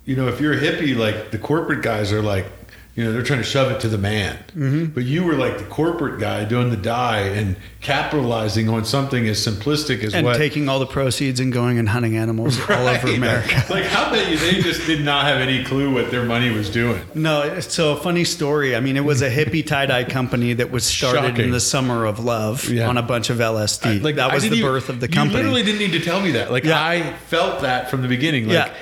you 0.05 0.17
know, 0.17 0.29
if 0.29 0.41
you're 0.41 0.53
a 0.53 0.61
hippie, 0.61 0.97
like 0.97 1.31
the 1.31 1.39
corporate 1.39 1.83
guys 1.83 2.13
are 2.13 2.23
like, 2.23 2.47
you 2.96 3.05
know, 3.05 3.12
they're 3.12 3.22
trying 3.22 3.38
to 3.38 3.44
shove 3.44 3.70
it 3.70 3.81
to 3.81 3.88
the 3.88 3.96
man. 3.98 4.37
Mm-hmm. 4.48 4.85
But 4.87 5.05
you 5.05 5.24
were 5.24 5.35
like 5.35 5.59
the 5.59 5.64
corporate 5.64 6.20
guy 6.20 6.44
doing 6.44 6.70
the 6.70 6.76
dye 6.76 7.20
and 7.20 7.57
capitalizing 7.81 8.68
on 8.68 8.85
something 8.85 9.26
as 9.29 9.44
simplistic 9.44 10.03
as 10.03 10.14
and 10.14 10.26
what. 10.26 10.37
taking 10.37 10.68
all 10.68 10.79
the 10.79 10.87
proceeds 10.87 11.38
and 11.40 11.53
going 11.53 11.79
and 11.79 11.88
hunting 11.88 12.16
animals 12.16 12.59
all 12.70 12.88
over 12.88 13.07
Right. 13.07 13.16
America. 13.16 13.64
like, 13.70 13.85
how 13.85 14.12
you 14.14 14.37
they 14.38 14.61
just 14.61 14.87
did 14.87 15.05
not 15.05 15.24
have 15.24 15.38
any 15.40 15.64
clue 15.64 15.92
what 15.92 16.11
their 16.11 16.24
money 16.24 16.50
was 16.50 16.68
doing? 16.70 17.00
No, 17.14 17.61
so 17.61 17.96
funny 17.96 18.24
story. 18.24 18.74
I 18.74 18.81
mean, 18.81 18.96
it 18.96 19.05
was 19.05 19.22
a 19.22 19.31
hippie 19.31 19.66
tie 19.66 19.87
dye 19.87 20.05
company 20.05 20.53
that 20.55 20.70
was 20.70 20.85
started 20.85 21.29
Shocking. 21.31 21.44
in 21.46 21.50
the 21.53 21.61
summer 21.61 22.05
of 22.07 22.18
love 22.18 22.68
Yeah. 22.68 22.88
on 22.88 22.96
a 22.98 23.03
bunch 23.03 23.31
of 23.31 23.38
LSD. 23.38 24.03
Like 24.03 24.16
that 24.16 24.33
was 24.33 24.42
the 24.42 24.57
even- 24.57 24.62
birth 24.70 24.88
of 24.88 25.00
the 25.00 25.09
company 25.09 25.31
You 25.31 25.37
literally 25.50 25.62
didn't 25.62 25.79
need 25.79 25.92
to 25.92 26.05
tell 26.05 26.20
me 26.20 26.33
that. 26.33 26.50
Like 26.50 26.64
Yeah. 26.64 26.83
I 26.85 27.12
felt 27.29 27.62
that 27.62 27.90
from 27.90 28.03
the 28.03 28.09
beginning. 28.09 28.46
Like 28.48 28.55
Yeah. 28.55 28.74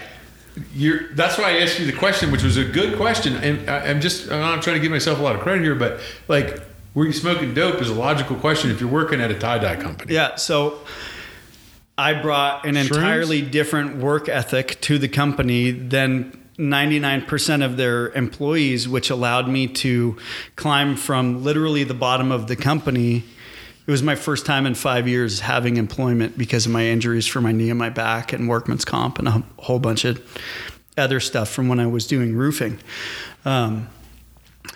You're. 0.74 1.12
That's 1.14 1.38
why 1.38 1.50
I 1.50 1.60
asked 1.60 1.78
you 1.78 1.86
the 1.86 1.92
question, 1.92 2.30
which 2.30 2.42
was 2.42 2.56
a 2.56 2.64
good 2.64 2.96
question. 2.96 3.36
And 3.36 3.68
I, 3.68 3.88
I'm 3.88 4.00
just. 4.00 4.30
I'm 4.30 4.40
not 4.40 4.62
trying 4.62 4.76
to 4.76 4.80
give 4.80 4.90
myself 4.90 5.18
a 5.18 5.22
lot 5.22 5.34
of 5.34 5.42
credit 5.42 5.62
here, 5.62 5.74
but 5.74 6.00
like, 6.28 6.60
were 6.94 7.06
you 7.06 7.12
smoking 7.12 7.54
dope 7.54 7.80
is 7.80 7.90
a 7.90 7.94
logical 7.94 8.36
question 8.36 8.70
if 8.70 8.80
you're 8.80 8.90
working 8.90 9.20
at 9.20 9.30
a 9.30 9.38
tie 9.38 9.58
dye 9.58 9.76
company. 9.76 10.14
Yeah, 10.14 10.36
so 10.36 10.80
I 11.96 12.14
brought 12.14 12.64
an 12.64 12.74
Shrooms? 12.74 12.96
entirely 12.96 13.42
different 13.42 13.96
work 13.96 14.28
ethic 14.28 14.80
to 14.82 14.98
the 14.98 15.08
company 15.08 15.70
than 15.70 16.38
99% 16.58 17.64
of 17.64 17.76
their 17.76 18.10
employees, 18.10 18.88
which 18.88 19.10
allowed 19.10 19.48
me 19.48 19.68
to 19.68 20.16
climb 20.56 20.96
from 20.96 21.44
literally 21.44 21.84
the 21.84 21.94
bottom 21.94 22.32
of 22.32 22.48
the 22.48 22.56
company. 22.56 23.24
It 23.88 23.90
was 23.90 24.02
my 24.02 24.16
first 24.16 24.44
time 24.44 24.66
in 24.66 24.74
five 24.74 25.08
years 25.08 25.40
having 25.40 25.78
employment 25.78 26.36
because 26.36 26.66
of 26.66 26.72
my 26.72 26.84
injuries 26.84 27.26
for 27.26 27.40
my 27.40 27.52
knee 27.52 27.70
and 27.70 27.78
my 27.78 27.88
back 27.88 28.34
and 28.34 28.46
workman's 28.46 28.84
comp 28.84 29.18
and 29.18 29.26
a 29.26 29.42
whole 29.56 29.78
bunch 29.78 30.04
of 30.04 30.20
other 30.98 31.20
stuff 31.20 31.48
from 31.48 31.68
when 31.68 31.80
I 31.80 31.86
was 31.86 32.06
doing 32.06 32.36
roofing. 32.36 32.80
Um, 33.46 33.88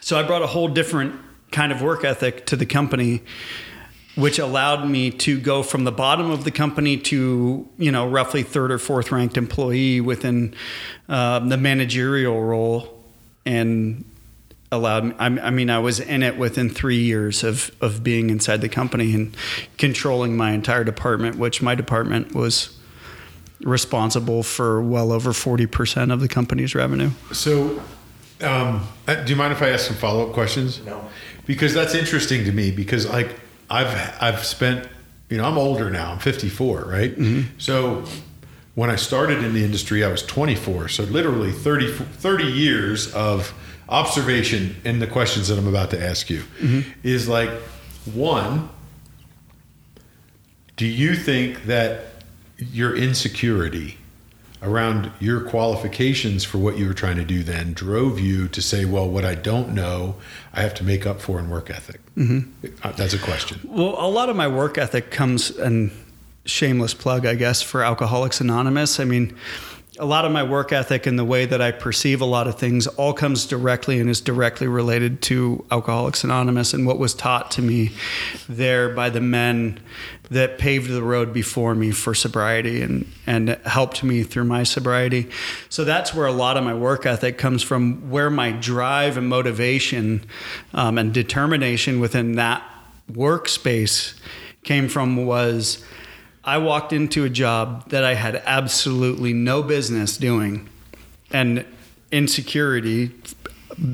so 0.01 0.19
I 0.19 0.23
brought 0.23 0.41
a 0.41 0.47
whole 0.47 0.67
different 0.67 1.15
kind 1.51 1.73
of 1.73 1.83
work 1.83 2.05
ethic 2.05 2.47
to 2.47 2.57
the 2.57 2.65
company, 2.65 3.21
which 4.15 4.39
allowed 4.39 4.89
me 4.89 5.11
to 5.11 5.39
go 5.39 5.63
from 5.63 5.85
the 5.85 5.93
bottom 5.93 6.31
of 6.31 6.45
the 6.45 6.51
company 6.51 6.97
to 6.97 7.69
you 7.77 7.93
know 7.93 8.09
roughly 8.09 8.43
third 8.43 8.73
or 8.73 8.79
fourth 8.79 9.13
ranked 9.13 9.37
employee 9.37 10.01
within 10.01 10.55
um, 11.11 11.51
the 11.51 11.59
managerial 11.59 12.41
role, 12.41 13.05
and 13.45 14.07
allowed 14.73 15.05
me, 15.05 15.15
I, 15.19 15.27
I 15.27 15.51
mean 15.51 15.71
I 15.71 15.79
was 15.79 16.01
in 16.01 16.23
it 16.23 16.37
within 16.37 16.69
three 16.71 16.99
years 16.99 17.45
of 17.45 17.71
of 17.81 18.03
being 18.03 18.31
inside 18.31 18.63
the 18.63 18.69
company 18.69 19.15
and 19.15 19.37
controlling 19.79 20.37
my 20.37 20.51
entire 20.53 20.83
department, 20.83 21.37
which 21.37 21.63
my 21.63 21.77
department 21.77 22.35
was 22.35 22.77
responsible 23.61 24.43
for 24.43 24.83
well 24.83 25.13
over 25.13 25.31
40% 25.31 26.13
of 26.13 26.19
the 26.19 26.27
company's 26.27 26.75
revenue. 26.75 27.11
So, 27.31 27.81
um, 28.41 28.89
uh, 29.07 29.23
do 29.23 29.31
you 29.31 29.37
mind 29.37 29.53
if 29.53 29.63
I 29.63 29.69
ask 29.69 29.87
some 29.87 29.95
follow 29.97 30.27
up 30.27 30.33
questions? 30.33 30.85
No. 30.85 31.09
Because 31.47 31.73
that's 31.73 31.95
interesting 31.95 32.45
to 32.45 32.53
me. 32.53 32.73
Because 32.73 33.09
like 33.09 33.39
I've 33.71 34.17
I've 34.21 34.45
spent, 34.45 34.89
you 35.29 35.37
know, 35.37 35.45
I'm 35.45 35.59
older 35.59 35.91
now. 35.91 36.13
I'm 36.13 36.19
54, 36.19 36.87
right? 36.87 37.15
So 37.59 38.05
when 38.75 38.91
I 38.91 38.97
started 38.97 39.45
in 39.45 39.53
the 39.53 39.65
industry, 39.65 40.03
I 40.05 40.09
was 40.09 40.23
24. 40.23 40.89
So 40.89 41.03
literally 41.05 41.53
30 41.53 41.93
30 41.93 42.45
years 42.45 43.13
of 43.15 43.53
observation 43.89 44.77
in 44.85 44.99
the 44.99 45.07
questions 45.07 45.49
that 45.49 45.59
I'm 45.59 45.69
about 45.69 45.91
to 45.91 46.03
ask 46.03 46.31
you 46.31 46.43
is 47.03 47.29
like 47.29 47.51
one. 48.15 48.69
Do 50.77 50.87
you 50.87 51.15
think 51.15 51.65
that 51.65 52.07
your 52.57 52.97
insecurity 52.97 53.99
around 54.63 55.11
your 55.19 55.41
qualifications 55.41 56.45
for 56.45 56.59
what 56.59 56.79
you 56.79 56.87
were 56.87 56.95
trying 56.95 57.17
to 57.17 57.25
do 57.25 57.43
then 57.43 57.73
drove 57.73 58.21
you 58.21 58.49
to 58.49 58.63
say, 58.63 58.85
well, 58.85 59.09
what 59.09 59.25
I 59.25 59.35
don't 59.35 59.75
know, 59.75 60.15
I 60.53 60.63
have 60.63 60.75
to 60.75 60.85
make 60.85 61.05
up 61.05 61.21
for 61.21 61.39
in 61.39 61.51
work 61.51 61.69
ethic? 61.69 62.01
Mm-hmm. 62.17 62.69
That's 62.97 63.13
a 63.13 63.19
question. 63.19 63.61
Well, 63.65 63.97
a 63.99 64.09
lot 64.09 64.29
of 64.29 64.37
my 64.37 64.47
work 64.47 64.79
ethic 64.79 65.11
comes, 65.11 65.51
and 65.51 65.91
shameless 66.45 66.95
plug, 66.95 67.27
I 67.27 67.35
guess, 67.35 67.63
for 67.63 67.83
Alcoholics 67.83 68.41
Anonymous. 68.41 69.01
I 69.01 69.05
mean, 69.05 69.37
a 70.03 70.05
lot 70.05 70.25
of 70.25 70.33
my 70.33 70.43
work 70.43 70.73
ethic 70.73 71.07
and 71.07 71.17
the 71.17 71.25
way 71.25 71.47
that 71.47 71.63
I 71.63 71.71
perceive 71.71 72.21
a 72.21 72.25
lot 72.25 72.49
of 72.49 72.59
things 72.59 72.89
all 72.89 73.13
comes 73.13 73.47
directly 73.47 74.01
and 74.01 74.11
is 74.11 74.21
directly 74.21 74.67
related 74.67 75.23
to 75.23 75.65
Alcoholics 75.71 76.25
Anonymous 76.25 76.75
and 76.75 76.89
what 76.89 76.99
was 76.99 77.15
taught 77.15 77.53
to 77.53 77.63
me 77.63 77.93
there 78.49 78.89
by 78.89 79.11
the 79.11 79.21
men 79.21 79.79
that 80.29 80.59
paved 80.59 80.91
the 80.91 81.05
road 81.05 81.33
before 81.33 81.77
me 81.77 81.93
for 81.93 82.17
sobriety 82.17 82.83
and, 82.83 83.07
and 83.29 83.51
helped 83.65 84.03
me 84.03 84.25
through 84.25 84.43
my 84.43 84.65
sobriety. 84.65 85.31
So 85.69 85.85
that's 85.85 86.13
where 86.13 86.27
a 86.27 86.33
lot 86.33 86.57
of 86.57 86.65
my 86.65 86.75
work 86.75 87.07
ethic 87.07 87.39
comes 87.39 87.63
from, 87.63 88.11
where 88.11 88.29
my 88.29 88.51
drive 88.51 89.17
and 89.17 89.29
motivation 89.29 90.25
um, 90.75 90.99
and 90.99 91.15
determination 91.15 92.01
within 92.01 92.33
that 92.33 92.69
workspace 93.13 94.19
came 94.65 94.89
from 94.89 95.27
was 95.27 95.85
I 96.45 96.59
walked 96.59 96.93
into 96.93 97.25
a 97.25 97.31
job 97.31 97.91
that 97.91 98.03
I 98.03 98.15
had 98.15 98.43
absolutely 98.45 99.33
no 99.33 99.63
business 99.63 100.17
doing. 100.17 100.69
And 101.31 101.65
insecurity 102.11 103.13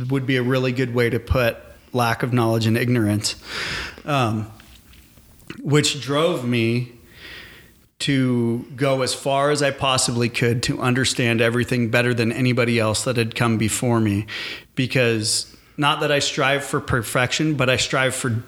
would 0.09 0.27
be 0.27 0.37
a 0.37 0.43
really 0.43 0.73
good 0.73 0.95
way 0.95 1.11
to 1.11 1.21
put 1.21 1.59
lack 1.93 2.23
of 2.23 2.33
knowledge 2.33 2.67
and 2.67 2.77
ignorance, 2.77 3.37
um, 4.05 4.51
which 5.61 6.01
drove 6.01 6.47
me 6.47 6.93
to 8.01 8.65
go 8.77 9.03
as 9.03 9.13
far 9.13 9.51
as 9.51 9.63
I 9.63 9.71
possibly 9.71 10.29
could 10.29 10.63
to 10.65 10.81
understand 10.81 11.41
everything 11.41 11.91
better 11.91 12.15
than 12.15 12.33
anybody 12.33 12.79
else 12.79 13.05
that 13.05 13.17
had 13.17 13.35
come 13.35 13.59
before 13.59 14.01
me. 14.01 14.27
Because 14.75 15.55
not 15.77 16.01
that 16.01 16.13
I 16.13 16.21
strive 16.21 16.65
for 16.65 16.81
perfection, 16.81 17.55
but 17.55 17.69
I 17.69 17.77
strive 17.77 18.15
for 18.15 18.43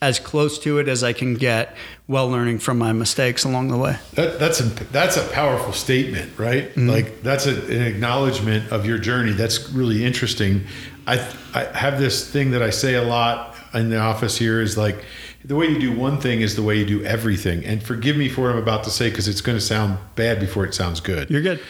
as 0.00 0.18
close 0.18 0.58
to 0.58 0.78
it 0.78 0.88
as 0.88 1.02
I 1.02 1.12
can 1.12 1.34
get 1.34 1.74
while 2.06 2.28
learning 2.28 2.58
from 2.58 2.78
my 2.78 2.92
mistakes 2.92 3.44
along 3.44 3.68
the 3.68 3.78
way. 3.78 3.96
That, 4.14 4.38
that's 4.38 4.60
a 4.60 4.64
that's 4.64 5.16
a 5.16 5.26
powerful 5.28 5.72
statement, 5.72 6.38
right? 6.38 6.68
Mm-hmm. 6.70 6.88
Like 6.88 7.22
that's 7.22 7.46
a, 7.46 7.54
an 7.54 7.82
acknowledgement 7.82 8.70
of 8.70 8.86
your 8.86 8.98
journey. 8.98 9.32
That's 9.32 9.70
really 9.70 10.04
interesting. 10.04 10.66
I 11.06 11.14
I 11.54 11.64
have 11.76 11.98
this 11.98 12.30
thing 12.30 12.50
that 12.50 12.62
I 12.62 12.70
say 12.70 12.94
a 12.94 13.02
lot 13.02 13.56
in 13.72 13.90
the 13.90 13.98
office 13.98 14.36
here 14.36 14.60
is 14.60 14.76
like 14.76 15.04
the 15.44 15.54
way 15.54 15.66
you 15.66 15.78
do 15.78 15.92
one 15.92 16.20
thing 16.20 16.40
is 16.40 16.56
the 16.56 16.62
way 16.62 16.78
you 16.78 16.86
do 16.86 17.04
everything. 17.04 17.64
And 17.64 17.82
forgive 17.82 18.16
me 18.16 18.28
for 18.28 18.42
what 18.42 18.52
I'm 18.52 18.58
about 18.58 18.84
to 18.84 18.90
say 18.90 19.10
because 19.10 19.28
it's 19.28 19.42
going 19.42 19.58
to 19.58 19.64
sound 19.64 19.98
bad 20.16 20.40
before 20.40 20.64
it 20.64 20.74
sounds 20.74 21.00
good. 21.00 21.30
You're 21.30 21.42
good. 21.42 21.60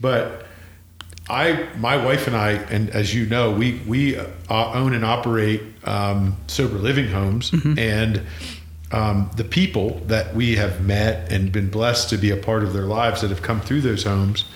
But 0.00 0.46
I, 1.28 1.68
my 1.76 2.02
wife 2.02 2.26
and 2.26 2.34
I, 2.36 2.52
and 2.52 2.88
as 2.90 3.14
you 3.14 3.26
know, 3.26 3.52
we 3.52 3.80
we 3.86 4.16
uh, 4.16 4.26
own 4.48 4.94
and 4.94 5.04
operate 5.04 5.62
um, 5.84 6.36
sober 6.46 6.78
living 6.78 7.08
homes, 7.08 7.52
and 7.78 8.22
um, 8.92 9.30
the 9.36 9.44
people 9.44 10.00
that 10.06 10.34
we 10.34 10.56
have 10.56 10.80
met 10.84 11.30
and 11.30 11.52
been 11.52 11.68
blessed 11.68 12.08
to 12.10 12.16
be 12.16 12.30
a 12.30 12.36
part 12.36 12.62
of 12.62 12.72
their 12.72 12.86
lives 12.86 13.20
that 13.20 13.28
have 13.28 13.42
come 13.42 13.60
through 13.60 13.82
those 13.82 14.04
homes. 14.04 14.46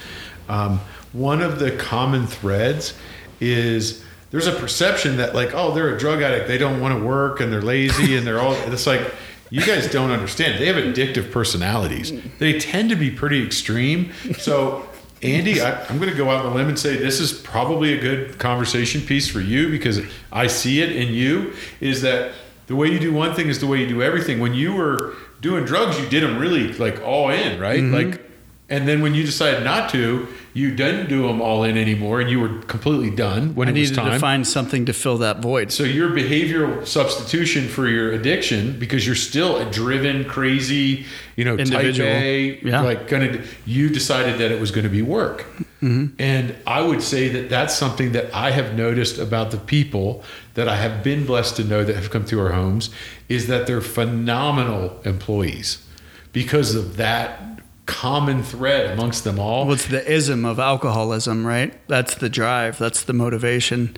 Um, 0.49 0.81
one 1.13 1.43
of 1.43 1.59
the 1.59 1.73
common 1.73 2.27
threads 2.27 2.95
is 3.39 4.03
there's 4.31 4.47
a 4.47 4.53
perception 4.53 5.19
that 5.19 5.35
like, 5.35 5.53
oh, 5.53 5.75
they're 5.75 5.95
a 5.95 5.99
drug 5.99 6.23
addict, 6.23 6.49
they 6.49 6.57
don't 6.57 6.81
want 6.81 6.99
to 6.99 7.05
work, 7.05 7.41
and 7.41 7.53
they're 7.53 7.61
lazy, 7.61 8.17
and 8.17 8.27
they're 8.27 8.41
all. 8.41 8.55
It's 8.55 8.87
like 8.87 9.03
you 9.51 9.61
guys 9.61 9.91
don't 9.91 10.11
understand. 10.11 10.59
They 10.59 10.67
have 10.67 10.77
addictive 10.77 11.31
personalities. 11.31 12.13
They 12.39 12.59
tend 12.59 12.89
to 12.89 12.97
be 12.97 13.11
pretty 13.11 13.45
extreme. 13.45 14.13
So. 14.39 14.89
Andy, 15.23 15.61
I, 15.61 15.85
I'm 15.87 15.99
going 15.99 16.11
to 16.11 16.17
go 16.17 16.31
out 16.31 16.45
on 16.45 16.53
a 16.53 16.55
limb 16.55 16.69
and 16.69 16.79
say 16.79 16.97
this 16.97 17.21
is 17.21 17.33
probably 17.33 17.97
a 17.97 18.01
good 18.01 18.39
conversation 18.39 19.01
piece 19.01 19.29
for 19.29 19.41
you 19.41 19.71
because 19.71 20.01
I 20.33 20.49
see 20.49 20.83
it 20.83 20.91
in 20.91 21.15
you. 21.15 21.55
Is 21.81 22.03
that 22.03 22.33
the 22.67 22.75
way 22.77 22.89
you 22.89 22.99
do 22.99 23.13
one 23.13 23.35
thing 23.35 23.49
is 23.49 23.61
the 23.61 23.67
way 23.67 23.79
you 23.79 23.89
do 23.89 24.03
everything. 24.03 24.41
When 24.41 24.55
you 24.55 24.75
were 24.75 25.15
doing 25.41 25.65
drugs, 25.65 26.01
you 26.01 26.09
did 26.09 26.23
them 26.23 26.39
really 26.39 26.73
like 26.73 27.01
all 27.03 27.31
in, 27.31 27.61
right? 27.61 27.81
Mm-hmm. 27.81 28.11
Like, 28.11 28.32
And 28.73 28.89
then 28.89 29.03
when 29.03 29.15
you 29.15 29.23
decided 29.23 29.65
not 29.65 29.91
to, 29.91 30.27
you 30.55 30.75
didn't 30.75 31.11
do 31.11 31.27
them 31.27 31.43
all 31.43 31.63
in 31.63 31.77
anymore, 31.77 32.23
and 32.23 32.31
you 32.31 32.41
were 32.41 32.59
completely 32.63 33.11
done 33.11 33.55
when 33.55 33.69
I 33.69 33.71
it 33.71 33.75
was 33.75 33.91
needed 33.91 34.03
time. 34.03 34.13
to 34.13 34.19
find 34.19 34.47
something 34.47 34.87
to 34.87 34.95
fill 34.95 35.19
that 35.19 35.41
void. 35.41 35.71
So 35.71 35.83
your 35.83 36.09
behavioral 36.09 36.87
substitution 36.87 37.69
for 37.69 37.87
your 37.87 38.13
addiction, 38.13 38.79
because 38.79 39.07
you're 39.07 39.15
still 39.15 39.59
a 39.59 39.71
driven, 39.71 40.25
crazy, 40.25 41.05
you 41.37 41.45
know, 41.45 41.57
Individual. 41.59 42.09
type 42.09 42.23
A, 42.23 42.61
Yeah. 42.63 42.81
like 42.81 43.09
gonna, 43.09 43.43
you 43.67 43.91
decided 43.91 44.39
that 44.41 44.51
it 44.51 44.59
was 44.59 44.71
going 44.71 44.85
to 44.85 44.91
be 44.91 45.03
work. 45.03 45.45
Mm-hmm. 45.83 46.15
And 46.19 46.55
I 46.67 46.81
would 46.81 47.03
say 47.03 47.29
that 47.29 47.51
that's 47.51 47.75
something 47.75 48.13
that 48.13 48.35
I 48.35 48.53
have 48.53 48.75
noticed 48.75 49.19
about 49.19 49.51
the 49.51 49.59
people 49.59 50.25
that 50.55 50.67
I 50.67 50.77
have 50.77 51.03
been 51.03 51.27
blessed 51.27 51.57
to 51.57 51.65
know 51.65 51.85
that 51.85 51.95
have 51.97 52.11
come 52.11 52.25
through 52.25 52.41
our 52.41 52.53
homes 52.53 52.89
is 53.29 53.49
that 53.49 53.67
they're 53.67 53.81
phenomenal 53.83 54.99
employees 55.05 55.87
because 56.33 56.75
of 56.75 56.97
that 56.97 57.52
common 57.87 58.43
thread 58.43 58.93
amongst 58.93 59.25
them 59.25 59.39
all. 59.39 59.67
What's 59.67 59.87
the 59.87 60.09
ism 60.11 60.45
of 60.45 60.59
alcoholism, 60.59 61.47
right? 61.47 61.75
That's 61.89 62.15
the 62.15 62.29
drive. 62.29 62.79
That's 62.79 63.03
the 63.05 63.13
motivation. 63.13 63.97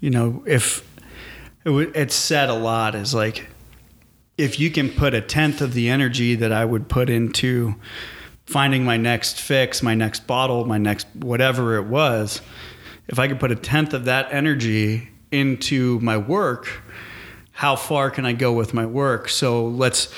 You 0.00 0.10
know, 0.10 0.42
if 0.46 0.80
it 1.64 1.68
w- 1.68 1.92
it's 1.94 2.14
said 2.14 2.48
a 2.48 2.54
lot 2.54 2.94
is 2.94 3.14
like, 3.14 3.48
if 4.36 4.58
you 4.58 4.70
can 4.70 4.90
put 4.90 5.14
a 5.14 5.20
tenth 5.20 5.60
of 5.60 5.74
the 5.74 5.88
energy 5.88 6.34
that 6.34 6.52
I 6.52 6.64
would 6.64 6.88
put 6.88 7.10
into 7.10 7.74
finding 8.46 8.84
my 8.84 8.96
next 8.96 9.40
fix, 9.40 9.82
my 9.82 9.94
next 9.94 10.26
bottle, 10.26 10.64
my 10.64 10.78
next 10.78 11.06
whatever 11.14 11.76
it 11.76 11.84
was, 11.84 12.40
if 13.06 13.18
I 13.18 13.28
could 13.28 13.38
put 13.38 13.52
a 13.52 13.56
tenth 13.56 13.92
of 13.92 14.06
that 14.06 14.32
energy 14.32 15.10
into 15.30 16.00
my 16.00 16.16
work, 16.16 16.82
how 17.60 17.76
far 17.76 18.10
can 18.10 18.24
I 18.24 18.32
go 18.32 18.54
with 18.54 18.72
my 18.72 18.86
work? 18.86 19.28
So 19.28 19.66
let's 19.66 20.10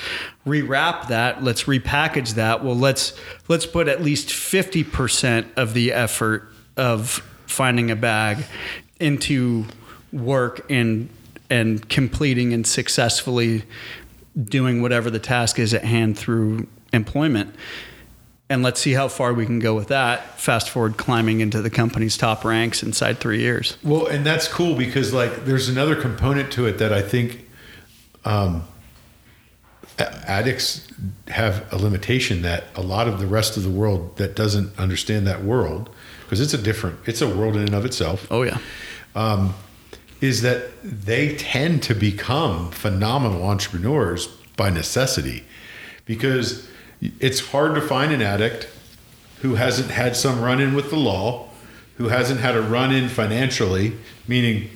rewrap 0.47 1.09
that. 1.09 1.43
Let's 1.43 1.65
repackage 1.65 2.35
that. 2.35 2.63
Well, 2.63 2.77
let's 2.77 3.19
let's 3.49 3.65
put 3.65 3.89
at 3.89 4.01
least 4.01 4.31
fifty 4.31 4.81
percent 4.81 5.47
of 5.57 5.73
the 5.73 5.91
effort 5.91 6.47
of 6.77 7.21
finding 7.45 7.91
a 7.91 7.97
bag 7.97 8.45
into 8.97 9.65
work 10.13 10.65
and 10.71 11.09
and 11.49 11.89
completing 11.89 12.53
and 12.53 12.65
successfully 12.65 13.63
doing 14.41 14.81
whatever 14.81 15.09
the 15.09 15.19
task 15.19 15.59
is 15.59 15.73
at 15.73 15.83
hand 15.83 16.17
through 16.17 16.65
employment. 16.93 17.53
And 18.53 18.61
let's 18.61 18.79
see 18.79 18.93
how 18.93 19.07
far 19.07 19.33
we 19.33 19.47
can 19.47 19.57
go 19.57 19.73
with 19.73 19.87
that. 19.87 20.39
Fast 20.39 20.69
forward 20.69 20.95
climbing 20.95 21.39
into 21.39 21.59
the 21.59 21.71
company's 21.71 22.15
top 22.15 22.45
ranks 22.45 22.83
inside 22.83 23.17
three 23.17 23.39
years. 23.39 23.77
Well, 23.81 24.05
and 24.05 24.23
that's 24.23 24.47
cool 24.47 24.75
because 24.75 25.11
like 25.11 25.45
there's 25.45 25.69
another 25.69 25.95
component 25.95 26.53
to 26.53 26.67
it 26.67 26.77
that 26.77 26.93
I 26.93 27.01
think 27.01 27.49
um, 28.25 28.63
addicts 29.97 30.87
have 31.29 31.65
a 31.73 31.77
limitation 31.77 32.43
that 32.43 32.65
a 32.75 32.81
lot 32.81 33.07
of 33.07 33.19
the 33.19 33.25
rest 33.25 33.57
of 33.57 33.63
the 33.63 33.71
world 33.71 34.17
that 34.17 34.35
doesn't 34.35 34.77
understand 34.77 35.25
that 35.25 35.43
world 35.43 35.89
because 36.21 36.39
it's 36.39 36.53
a 36.53 36.57
different 36.61 36.99
it's 37.07 37.23
a 37.23 37.27
world 37.27 37.55
in 37.55 37.63
and 37.63 37.73
of 37.73 37.85
itself 37.85 38.27
Oh 38.29 38.43
yeah. 38.43 38.59
um, 39.15 39.55
is 40.21 40.43
that 40.43 40.69
they 40.83 41.35
tend 41.37 41.81
to 41.83 41.95
become 41.95 42.69
phenomenal 42.69 43.43
entrepreneurs 43.45 44.27
by 44.55 44.69
necessity 44.69 45.43
because 46.05 46.67
it's 47.19 47.39
hard 47.47 47.75
to 47.75 47.81
find 47.81 48.11
an 48.11 48.21
addict 48.21 48.67
who 49.41 49.55
hasn't 49.55 49.91
had 49.91 50.15
some 50.15 50.41
run 50.41 50.59
in 50.61 50.73
with 50.73 50.89
the 50.89 50.95
law, 50.95 51.49
who 51.97 52.07
hasn't 52.09 52.39
had 52.39 52.55
a 52.55 52.61
run 52.61 52.91
in 52.93 53.09
financially, 53.09 53.93
meaning 54.27 54.69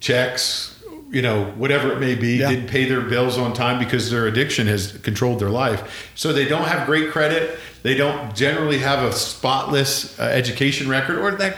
checks, 0.00 0.82
you 1.10 1.22
know, 1.22 1.44
whatever 1.56 1.92
it 1.92 2.00
may 2.00 2.14
be, 2.14 2.36
Yeah. 2.36 2.50
didn't 2.50 2.68
pay 2.68 2.86
their 2.86 3.00
bills 3.00 3.38
on 3.38 3.52
time 3.52 3.78
because 3.78 4.10
their 4.10 4.26
addiction 4.26 4.66
has 4.66 4.92
controlled 5.02 5.38
their 5.38 5.50
life. 5.50 6.10
So 6.14 6.32
they 6.32 6.44
don't 6.46 6.64
have 6.66 6.86
great 6.86 7.10
credit. 7.10 7.58
They 7.82 7.94
don't 7.94 8.34
generally 8.34 8.78
have 8.78 9.02
a 9.04 9.12
spotless 9.12 10.18
uh, 10.18 10.22
education 10.22 10.88
record, 10.88 11.18
or 11.18 11.32
that, 11.32 11.54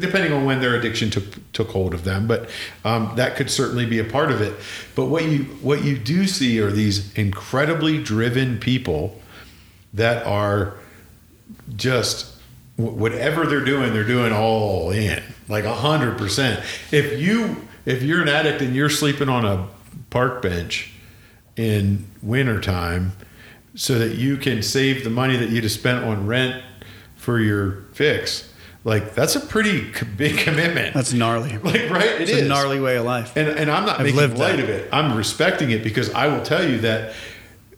depending 0.00 0.32
on 0.32 0.44
when 0.44 0.60
their 0.60 0.76
addiction 0.76 1.10
took 1.10 1.24
took 1.52 1.70
hold 1.70 1.92
of 1.92 2.04
them. 2.04 2.28
But 2.28 2.48
um, 2.84 3.10
that 3.16 3.34
could 3.34 3.50
certainly 3.50 3.84
be 3.84 3.98
a 3.98 4.04
part 4.04 4.30
of 4.30 4.40
it. 4.40 4.54
But 4.94 5.06
what 5.06 5.24
you 5.24 5.40
what 5.60 5.82
you 5.84 5.98
do 5.98 6.28
see 6.28 6.60
are 6.60 6.70
these 6.70 7.12
incredibly 7.14 8.00
driven 8.00 8.58
people 8.58 9.20
that 9.94 10.26
are 10.26 10.74
just 11.76 12.34
whatever 12.76 13.46
they're 13.46 13.64
doing, 13.64 13.92
they're 13.92 14.04
doing 14.04 14.32
all 14.32 14.90
in, 14.90 15.22
like 15.48 15.64
a 15.64 15.74
hundred 15.74 16.18
percent. 16.18 16.64
If 16.90 17.20
you 17.20 17.56
if 17.86 18.02
you're 18.02 18.22
an 18.22 18.28
addict 18.28 18.62
and 18.62 18.74
you're 18.74 18.90
sleeping 18.90 19.28
on 19.28 19.44
a 19.44 19.68
park 20.10 20.42
bench 20.42 20.92
in 21.56 22.04
wintertime 22.22 23.12
so 23.74 23.98
that 23.98 24.16
you 24.16 24.36
can 24.36 24.62
save 24.62 25.04
the 25.04 25.10
money 25.10 25.36
that 25.36 25.50
you'd 25.50 25.64
have 25.64 25.72
spent 25.72 26.04
on 26.04 26.26
rent 26.26 26.62
for 27.16 27.38
your 27.40 27.82
fix, 27.92 28.52
like 28.82 29.14
that's 29.14 29.36
a 29.36 29.40
pretty 29.40 29.90
big 30.16 30.38
commitment. 30.38 30.94
That's 30.94 31.12
gnarly. 31.12 31.58
like 31.62 31.88
right, 31.90 32.04
it 32.06 32.20
it's 32.22 32.30
is 32.32 32.42
a 32.42 32.48
gnarly 32.48 32.80
way 32.80 32.96
of 32.96 33.04
life. 33.04 33.36
and, 33.36 33.48
and 33.48 33.70
I'm 33.70 33.86
not 33.86 34.00
I've 34.00 34.06
making 34.06 34.36
light 34.36 34.56
that. 34.56 34.60
of 34.60 34.68
it. 34.68 34.88
I'm 34.92 35.16
respecting 35.16 35.70
it 35.70 35.82
because 35.84 36.12
I 36.12 36.26
will 36.26 36.42
tell 36.42 36.68
you 36.68 36.78
that, 36.80 37.14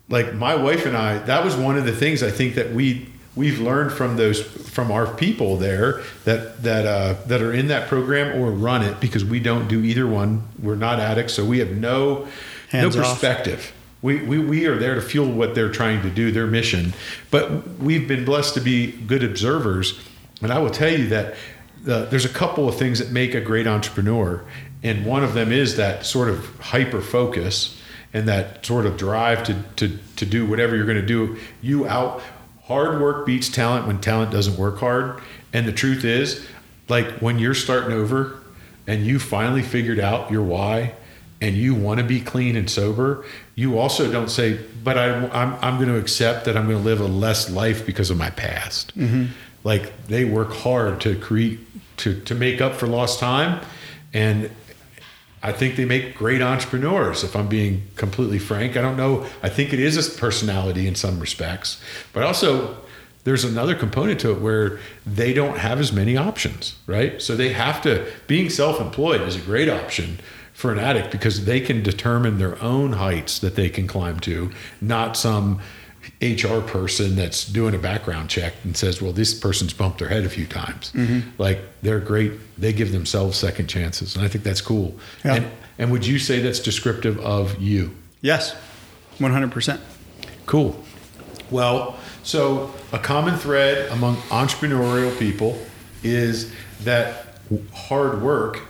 like 0.08 0.34
my 0.34 0.54
wife 0.54 0.86
and 0.86 0.96
I, 0.96 1.18
that 1.18 1.44
was 1.44 1.56
one 1.56 1.76
of 1.76 1.84
the 1.84 1.92
things 1.92 2.22
I 2.22 2.30
think 2.30 2.54
that 2.54 2.72
we 2.72 3.08
we've 3.34 3.60
learned 3.60 3.92
from 3.92 4.16
those 4.16 4.40
from 4.40 4.90
our 4.90 5.06
people 5.06 5.56
there 5.56 6.02
that 6.24 6.62
that 6.62 6.86
uh, 6.86 7.14
that 7.26 7.42
are 7.42 7.52
in 7.52 7.68
that 7.68 7.88
program 7.88 8.40
or 8.40 8.50
run 8.50 8.82
it 8.82 9.00
because 9.00 9.24
we 9.24 9.40
don't 9.40 9.68
do 9.68 9.82
either 9.82 10.06
one. 10.06 10.46
We're 10.62 10.76
not 10.76 11.00
addicts, 11.00 11.34
so 11.34 11.44
we 11.44 11.58
have 11.58 11.70
no 11.72 12.26
Hands 12.70 12.94
no 12.96 13.02
off. 13.02 13.12
perspective. 13.12 13.72
We, 14.02 14.22
we, 14.22 14.38
we 14.38 14.66
are 14.66 14.78
there 14.78 14.94
to 14.94 15.00
fuel 15.00 15.32
what 15.32 15.54
they're 15.54 15.72
trying 15.72 16.02
to 16.02 16.10
do, 16.10 16.30
their 16.30 16.46
mission. 16.46 16.92
But 17.30 17.66
we've 17.78 18.06
been 18.06 18.24
blessed 18.24 18.54
to 18.54 18.60
be 18.60 18.92
good 18.92 19.24
observers. 19.24 19.98
And 20.42 20.52
I 20.52 20.58
will 20.58 20.70
tell 20.70 20.92
you 20.92 21.08
that 21.08 21.34
uh, 21.88 22.04
there's 22.04 22.24
a 22.24 22.28
couple 22.30 22.68
of 22.68 22.76
things 22.76 22.98
that 22.98 23.10
make 23.10 23.34
a 23.34 23.40
great 23.40 23.66
entrepreneur. 23.66 24.44
And 24.82 25.06
one 25.06 25.24
of 25.24 25.34
them 25.34 25.50
is 25.50 25.76
that 25.76 26.04
sort 26.04 26.28
of 26.28 26.60
hyper 26.60 27.00
focus 27.00 27.75
and 28.16 28.26
that 28.26 28.64
sort 28.64 28.86
of 28.86 28.96
drive 28.96 29.44
to, 29.44 29.54
to, 29.76 29.98
to 30.16 30.24
do 30.24 30.46
whatever 30.46 30.74
you're 30.74 30.86
going 30.86 30.96
to 30.96 31.06
do. 31.06 31.36
You 31.60 31.86
out, 31.86 32.22
hard 32.62 32.98
work 32.98 33.26
beats 33.26 33.50
talent 33.50 33.86
when 33.86 34.00
talent 34.00 34.32
doesn't 34.32 34.56
work 34.56 34.78
hard. 34.78 35.20
And 35.52 35.68
the 35.68 35.72
truth 35.72 36.02
is, 36.02 36.46
like 36.88 37.06
when 37.18 37.38
you're 37.38 37.52
starting 37.52 37.92
over 37.92 38.38
and 38.86 39.04
you 39.04 39.18
finally 39.18 39.60
figured 39.60 40.00
out 40.00 40.30
your 40.30 40.42
why 40.42 40.94
and 41.42 41.56
you 41.56 41.74
want 41.74 42.00
to 42.00 42.06
be 42.06 42.18
clean 42.22 42.56
and 42.56 42.70
sober, 42.70 43.26
you 43.54 43.78
also 43.78 44.10
don't 44.10 44.30
say, 44.30 44.60
but 44.82 44.96
I, 44.96 45.10
I'm, 45.28 45.52
I'm 45.60 45.76
going 45.76 45.90
to 45.90 45.98
accept 45.98 46.46
that 46.46 46.56
I'm 46.56 46.64
going 46.66 46.78
to 46.78 46.84
live 46.84 47.02
a 47.02 47.06
less 47.06 47.50
life 47.50 47.84
because 47.84 48.08
of 48.08 48.16
my 48.16 48.30
past. 48.30 48.96
Mm-hmm. 48.96 49.26
Like 49.62 50.06
they 50.06 50.24
work 50.24 50.54
hard 50.54 51.02
to 51.02 51.16
create, 51.16 51.60
to, 51.98 52.18
to 52.22 52.34
make 52.34 52.62
up 52.62 52.76
for 52.76 52.86
lost 52.86 53.20
time. 53.20 53.60
And 54.14 54.48
I 55.42 55.52
think 55.52 55.76
they 55.76 55.84
make 55.84 56.16
great 56.16 56.42
entrepreneurs, 56.42 57.22
if 57.22 57.36
I'm 57.36 57.48
being 57.48 57.82
completely 57.96 58.38
frank. 58.38 58.76
I 58.76 58.82
don't 58.82 58.96
know. 58.96 59.26
I 59.42 59.48
think 59.48 59.72
it 59.72 59.78
is 59.78 59.96
a 59.96 60.18
personality 60.18 60.86
in 60.86 60.94
some 60.94 61.20
respects, 61.20 61.80
but 62.12 62.22
also 62.22 62.76
there's 63.24 63.44
another 63.44 63.74
component 63.74 64.20
to 64.20 64.30
it 64.30 64.40
where 64.40 64.78
they 65.04 65.32
don't 65.32 65.58
have 65.58 65.80
as 65.80 65.92
many 65.92 66.16
options, 66.16 66.76
right? 66.86 67.20
So 67.20 67.34
they 67.34 67.52
have 67.52 67.82
to, 67.82 68.06
being 68.26 68.48
self 68.50 68.80
employed 68.80 69.20
is 69.22 69.36
a 69.36 69.40
great 69.40 69.68
option 69.68 70.20
for 70.52 70.72
an 70.72 70.78
addict 70.78 71.10
because 71.10 71.44
they 71.44 71.60
can 71.60 71.82
determine 71.82 72.38
their 72.38 72.60
own 72.62 72.94
heights 72.94 73.38
that 73.40 73.56
they 73.56 73.68
can 73.68 73.86
climb 73.86 74.18
to, 74.20 74.50
not 74.80 75.16
some 75.16 75.60
HR 76.22 76.60
person 76.60 77.14
that's 77.14 77.44
doing 77.46 77.74
a 77.74 77.78
background 77.78 78.30
check 78.30 78.54
and 78.64 78.76
says, 78.76 79.02
well, 79.02 79.12
this 79.12 79.34
person's 79.34 79.74
bumped 79.74 79.98
their 79.98 80.08
head 80.08 80.24
a 80.24 80.30
few 80.30 80.46
times. 80.46 80.92
Mm-hmm. 80.92 81.30
Like 81.36 81.60
they're 81.82 82.00
great. 82.00 82.32
They 82.58 82.72
give 82.72 82.92
themselves 82.92 83.36
second 83.36 83.68
chances. 83.68 84.16
And 84.16 84.24
I 84.24 84.28
think 84.28 84.42
that's 84.42 84.62
cool. 84.62 84.96
Yeah. 85.24 85.34
And, 85.34 85.46
and 85.78 85.92
would 85.92 86.06
you 86.06 86.18
say 86.18 86.40
that's 86.40 86.60
descriptive 86.60 87.18
of 87.20 87.60
you? 87.60 87.94
yes, 88.22 88.56
100%. 89.18 89.78
Cool. 90.46 90.82
Well, 91.50 91.96
so 92.22 92.72
a 92.92 92.98
common 92.98 93.36
thread 93.36 93.90
among 93.92 94.16
entrepreneurial 94.16 95.16
people 95.18 95.58
is 96.02 96.52
that 96.82 97.38
hard 97.72 98.20
work 98.20 98.62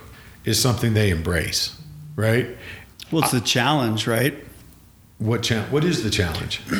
is 0.45 0.61
something 0.61 0.95
they 0.95 1.11
embrace, 1.11 1.81
right? 2.17 2.49
Well, 3.11 3.23
it's 3.23 3.33
the 3.33 3.41
challenge, 3.41 4.07
right? 4.07 4.35
What 5.19 5.43
cha- 5.43 5.65
What 5.71 5.85
is 5.85 6.03
the 6.03 6.11
challenge? 6.11 6.61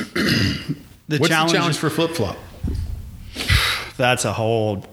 The 1.09 1.19
What's 1.19 1.29
challenge, 1.31 1.53
the 1.53 1.59
challenge 1.59 1.77
for 1.79 1.89
flip 1.89 2.11
flop? 2.17 2.37
that's 3.97 4.25
a 4.25 4.33
whole 4.33 4.85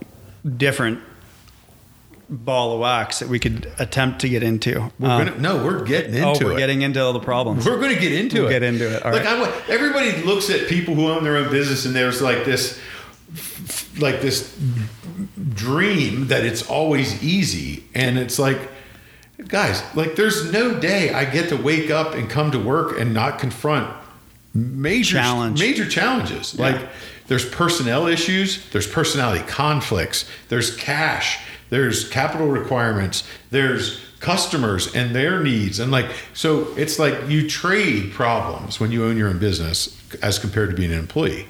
different 0.57 0.99
ball 2.29 2.73
of 2.73 2.79
wax 2.81 3.17
that 3.17 3.29
we 3.29 3.39
could 3.39 3.71
attempt 3.79 4.21
to 4.21 4.29
get 4.29 4.43
into. 4.43 4.91
We're 4.99 5.09
Um, 5.09 5.25
gonna, 5.25 5.39
no, 5.39 5.63
we're 5.65 5.83
getting 5.83 6.13
into 6.13 6.27
it. 6.29 6.41
oh, 6.43 6.45
we're 6.45 6.53
it. 6.53 6.57
getting 6.59 6.83
into 6.83 7.01
all 7.03 7.13
the 7.13 7.19
problems. 7.19 7.65
We're 7.65 7.79
going 7.79 7.95
to 7.95 7.99
get 7.99 8.11
into 8.11 8.41
We'll 8.41 8.49
it. 8.49 8.51
get 8.51 8.61
into 8.63 8.95
it. 8.95 9.03
All 9.03 9.11
like 9.11 9.23
right. 9.25 9.39
I, 9.67 9.71
everybody 9.73 10.11
looks 10.21 10.51
at 10.51 10.67
people 10.67 10.93
who 10.93 11.07
own 11.09 11.23
their 11.23 11.37
own 11.37 11.49
business, 11.49 11.85
and 11.85 11.95
there's 11.95 12.21
like 12.21 12.45
this, 12.45 12.79
like 13.99 14.21
this 14.21 14.55
dream 15.55 16.27
that 16.27 16.45
it's 16.45 16.61
always 16.69 17.23
easy, 17.23 17.83
and 17.95 18.19
it's 18.19 18.37
like, 18.37 18.59
guys, 19.47 19.83
like 19.95 20.15
there's 20.15 20.51
no 20.51 20.79
day 20.79 21.13
I 21.13 21.25
get 21.25 21.49
to 21.49 21.57
wake 21.57 21.89
up 21.89 22.13
and 22.13 22.29
come 22.29 22.51
to 22.51 22.59
work 22.59 22.99
and 22.99 23.13
not 23.13 23.39
confront 23.39 23.93
major 24.53 25.17
Challenge. 25.17 25.59
major 25.59 25.87
challenges. 25.87 26.53
Yeah. 26.53 26.69
Like 26.69 26.89
there's 27.27 27.47
personnel 27.49 28.07
issues, 28.07 28.69
there's 28.69 28.87
personality 28.87 29.43
conflicts, 29.47 30.29
there's 30.49 30.75
cash, 30.75 31.39
there's 31.69 32.07
capital 32.09 32.47
requirements, 32.47 33.23
there's 33.49 33.99
customers 34.19 34.93
and 34.95 35.13
their 35.13 35.43
needs 35.43 35.79
and 35.79 35.91
like 35.91 36.09
so 36.33 36.73
it's 36.77 36.97
like 36.97 37.27
you 37.27 37.49
trade 37.49 38.13
problems 38.13 38.79
when 38.79 38.89
you 38.89 39.03
own 39.03 39.17
your 39.17 39.27
own 39.27 39.37
business 39.37 39.99
as 40.21 40.39
compared 40.39 40.69
to 40.69 40.75
being 40.75 40.93
an 40.93 40.99
employee. 40.99 41.45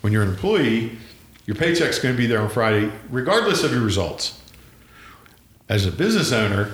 When 0.00 0.12
you're 0.12 0.22
an 0.22 0.30
employee, 0.30 0.96
your 1.46 1.54
paycheck's 1.56 1.98
going 1.98 2.14
to 2.14 2.18
be 2.18 2.26
there 2.26 2.40
on 2.40 2.48
Friday 2.48 2.90
regardless 3.10 3.62
of 3.62 3.70
your 3.72 3.82
results. 3.82 4.40
As 5.68 5.86
a 5.86 5.92
business 5.92 6.32
owner, 6.32 6.72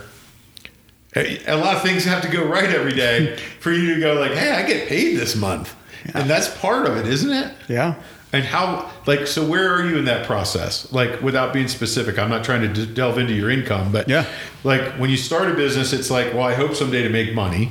a 1.16 1.55
lot 1.57 1.77
of 1.77 1.83
things 1.83 2.05
have 2.05 2.22
to 2.22 2.29
go 2.29 2.44
right 2.44 2.70
every 2.70 2.92
day 2.94 3.37
for 3.61 3.72
you 3.72 3.94
to 3.94 4.00
go 4.00 4.14
like, 4.14 4.33
"Hey, 4.33 4.50
I 4.53 4.66
get 4.66 4.88
paid 4.88 5.16
this 5.16 5.37
month," 5.37 5.74
and 6.14 6.29
that's 6.29 6.48
part 6.59 6.87
of 6.87 6.96
it, 6.96 7.07
isn't 7.07 7.33
it? 7.33 7.53
Yeah. 7.68 7.94
And 8.33 8.42
how, 8.44 8.90
like, 9.07 9.29
so 9.29 9.46
where 9.46 9.72
are 9.72 9.87
you 9.88 9.96
in 9.96 10.07
that 10.07 10.27
process? 10.27 10.92
Like, 10.92 11.22
without 11.22 11.53
being 11.53 11.68
specific, 11.68 12.18
I'm 12.18 12.29
not 12.29 12.42
trying 12.42 12.62
to 12.62 12.68
d- 12.87 12.92
delve 12.92 13.16
into 13.18 13.33
your 13.33 13.48
income, 13.48 13.92
but 13.92 14.09
Yeah. 14.09 14.27
like 14.64 14.83
when 14.98 15.09
you 15.09 15.16
start 15.16 15.48
a 15.48 15.55
business, 15.55 15.92
it's 15.92 16.11
like, 16.11 16.35
well, 16.35 16.42
I 16.42 16.55
hope 16.55 16.74
someday 16.74 17.05
to 17.05 17.09
make 17.11 17.33
money, 17.33 17.70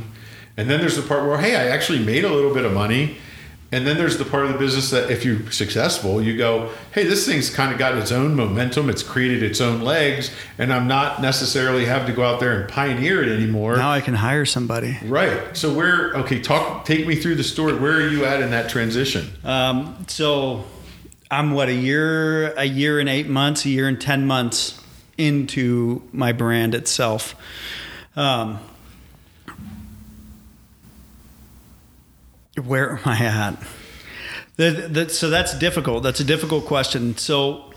and 0.56 0.69
then 0.69 0.79
there's 0.79 0.95
the 0.95 1.01
part 1.01 1.25
where, 1.27 1.38
hey, 1.38 1.58
I 1.58 1.67
actually 1.67 1.99
made 1.99 2.23
a 2.23 2.29
little 2.34 2.53
bit 2.53 2.63
of 2.63 2.71
money. 2.71 3.17
And 3.73 3.88
then 3.88 3.97
there's 3.97 4.19
the 4.19 4.25
part 4.25 4.45
of 4.45 4.53
the 4.53 4.59
business 4.59 4.91
that 4.91 5.09
if 5.09 5.25
you're 5.25 5.51
successful, 5.51 6.21
you 6.21 6.38
go, 6.38 6.71
hey, 6.91 7.05
this 7.05 7.25
thing's 7.25 7.49
kind 7.49 7.73
of 7.73 7.79
got 7.79 7.97
its 7.97 8.12
own 8.12 8.36
momentum. 8.36 8.88
It's 8.88 9.01
created 9.01 9.41
its 9.41 9.59
own 9.59 9.81
legs. 9.81 10.29
And 10.59 10.71
I'm 10.71 10.88
not 10.88 11.23
necessarily 11.23 11.86
having 11.86 12.05
to 12.05 12.13
go 12.13 12.23
out 12.23 12.39
there 12.39 12.62
and 12.62 12.69
pioneer 12.69 13.23
it 13.23 13.29
anymore. 13.29 13.75
Now 13.75 13.91
I 13.91 13.99
can 14.01 14.13
hire 14.13 14.45
somebody. 14.45 14.99
Right. 15.03 15.57
So 15.57 15.73
where? 15.73 16.13
Okay, 16.17 16.39
talk. 16.39 16.86
Take 16.86 17.07
me 17.07 17.15
through 17.15 17.33
the 17.33 17.43
story. 17.43 17.73
Where 17.73 17.93
are 17.93 18.07
you 18.07 18.25
at 18.25 18.41
in 18.41 18.51
that 18.51 18.69
transition? 18.69 19.27
Um, 19.43 20.05
so 20.07 20.65
I'm 21.31 21.51
what 21.51 21.67
a 21.67 21.73
year, 21.73 22.53
a 22.53 22.65
year 22.65 22.99
and 22.99 23.09
eight 23.09 23.27
months, 23.27 23.65
a 23.65 23.69
year 23.69 23.88
and 23.88 23.99
ten 23.99 24.27
months 24.27 24.79
into 25.17 26.03
my 26.12 26.31
brand 26.31 26.75
itself. 26.75 27.36
Um, 28.15 28.59
where 32.62 32.92
am 32.92 33.00
I 33.06 33.18
at? 33.26 35.12
So 35.12 35.30
that's 35.30 35.58
difficult. 35.58 36.04
That's 36.04 36.20
a 36.20 36.24
difficult 36.24 36.66
question. 36.66 37.18
So 37.18 37.72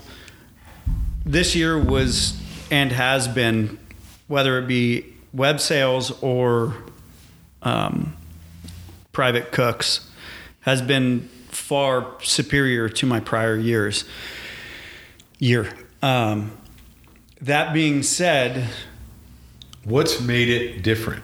this 1.25 1.55
year 1.55 1.77
was 1.79 2.39
and 2.69 2.91
has 2.91 3.27
been, 3.27 3.79
whether 4.27 4.59
it 4.59 4.67
be 4.67 5.05
web 5.33 5.59
sales 5.59 6.11
or 6.21 6.75
um, 7.63 8.15
private 9.11 9.51
cooks, 9.51 10.09
has 10.61 10.81
been 10.81 11.29
far 11.49 12.13
superior 12.21 12.89
to 12.89 13.05
my 13.05 13.19
prior 13.19 13.55
years. 13.55 14.05
Year. 15.39 15.73
Um, 16.01 16.51
that 17.41 17.73
being 17.73 18.03
said, 18.03 18.69
What's 19.87 20.19
made 20.19 20.49
it 20.49 20.83
different? 20.83 21.23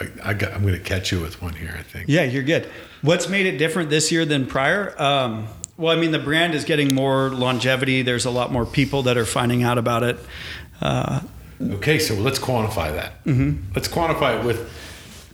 I, 0.00 0.30
I 0.30 0.34
got, 0.34 0.52
I'm 0.52 0.62
going 0.62 0.74
to 0.74 0.80
catch 0.80 1.12
you 1.12 1.20
with 1.20 1.40
one 1.42 1.54
here. 1.54 1.74
I 1.78 1.82
think. 1.82 2.08
Yeah, 2.08 2.22
you're 2.22 2.42
good. 2.42 2.68
What's 3.02 3.28
made 3.28 3.46
it 3.46 3.58
different 3.58 3.90
this 3.90 4.10
year 4.10 4.24
than 4.24 4.46
prior? 4.46 5.00
Um, 5.00 5.46
well, 5.76 5.96
I 5.96 6.00
mean, 6.00 6.10
the 6.12 6.18
brand 6.18 6.54
is 6.54 6.64
getting 6.64 6.94
more 6.94 7.30
longevity. 7.30 8.02
There's 8.02 8.24
a 8.26 8.30
lot 8.30 8.52
more 8.52 8.66
people 8.66 9.02
that 9.04 9.16
are 9.16 9.24
finding 9.24 9.62
out 9.62 9.78
about 9.78 10.02
it. 10.02 10.18
Uh, 10.80 11.20
Okay, 11.62 11.98
so 11.98 12.14
let's 12.14 12.38
quantify 12.38 12.90
that. 12.94 13.22
Mm-hmm. 13.26 13.72
Let's 13.74 13.86
quantify 13.86 14.38
it 14.40 14.46
with. 14.46 14.72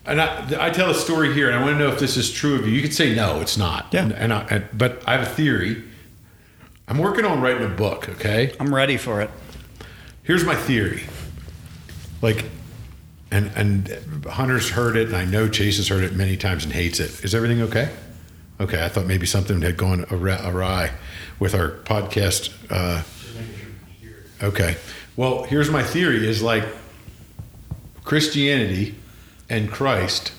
And 0.05 0.21
I, 0.21 0.67
I 0.67 0.71
tell 0.71 0.91
a 0.91 0.95
story 0.95 1.33
here, 1.33 1.49
and 1.49 1.57
I 1.57 1.63
want 1.63 1.75
to 1.75 1.79
know 1.79 1.89
if 1.93 2.01
this 2.01 2.17
is 2.17 2.33
true 2.33 2.57
of 2.57 2.67
you. 2.67 2.73
You 2.75 2.83
could 2.83 2.95
say 2.95 3.15
no, 3.15 3.41
it's 3.41 3.57
not. 3.57 3.87
Yeah. 3.93 4.03
And, 4.03 4.13
and 4.13 4.33
I, 4.33 4.41
and, 4.51 4.69
but 4.73 5.05
I 5.07 5.13
have 5.13 5.23
a 5.23 5.31
theory. 5.31 5.85
I'm 6.89 6.99
working 6.99 7.25
on 7.25 7.41
writing 7.41 7.65
a 7.65 7.69
book. 7.69 8.09
Okay. 8.09 8.53
I'm 8.59 8.75
ready 8.75 8.97
for 8.97 9.21
it. 9.21 9.31
here's 10.25 10.43
my 10.45 10.57
theory 10.57 11.05
like 12.23 12.47
and 13.37 13.51
and 13.55 14.25
hunter's 14.27 14.71
heard 14.71 14.97
it 14.97 15.09
and 15.09 15.17
i 15.17 15.25
know 15.25 15.49
chase 15.49 15.77
has 15.77 15.89
heard 15.89 16.03
it 16.03 16.15
many 16.15 16.37
times 16.37 16.65
and 16.65 16.73
hates 16.73 16.99
it 17.01 17.25
is 17.25 17.35
everything 17.35 17.61
okay 17.61 17.91
okay 18.61 18.85
i 18.85 18.89
thought 18.89 19.07
maybe 19.07 19.27
something 19.27 19.61
had 19.61 19.77
gone 19.77 20.07
awry 20.11 20.91
with 21.39 21.55
our 21.55 21.71
podcast 21.71 22.53
uh, 22.71 23.03
okay 24.43 24.77
well 25.17 25.45
here's 25.45 25.71
my 25.71 25.83
theory 25.83 26.27
is 26.27 26.43
like 26.43 26.65
christianity 28.05 28.95
and 29.51 29.71
christ 29.71 30.33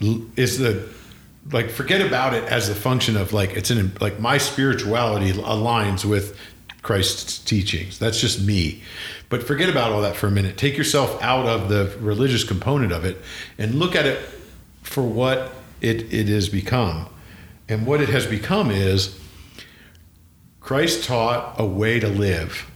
is 0.00 0.58
the 0.58 0.88
like 1.52 1.68
forget 1.68 2.00
about 2.00 2.32
it 2.32 2.44
as 2.44 2.70
a 2.70 2.74
function 2.74 3.16
of 3.16 3.32
like 3.32 3.50
it's 3.50 3.70
an 3.70 3.92
like 4.00 4.18
my 4.18 4.38
spirituality 4.38 5.32
aligns 5.32 6.04
with 6.04 6.38
Christ's 6.84 7.38
teachings. 7.38 7.98
That's 7.98 8.20
just 8.20 8.40
me. 8.42 8.82
But 9.34 9.42
forget 9.42 9.68
about 9.68 9.90
all 9.90 10.02
that 10.02 10.14
for 10.14 10.28
a 10.28 10.30
minute. 10.30 10.56
Take 10.56 10.76
yourself 10.76 11.20
out 11.20 11.44
of 11.44 11.68
the 11.68 11.92
religious 11.98 12.44
component 12.44 12.92
of 12.92 13.04
it 13.04 13.20
and 13.58 13.74
look 13.74 13.96
at 13.96 14.06
it 14.06 14.20
for 14.82 15.02
what 15.02 15.50
it, 15.80 16.12
it 16.14 16.28
has 16.28 16.48
become. 16.48 17.08
And 17.68 17.84
what 17.84 18.00
it 18.00 18.10
has 18.10 18.28
become 18.28 18.70
is 18.70 19.18
Christ 20.60 21.02
taught 21.02 21.56
a 21.58 21.66
way 21.66 21.98
to 21.98 22.06
live 22.06 22.70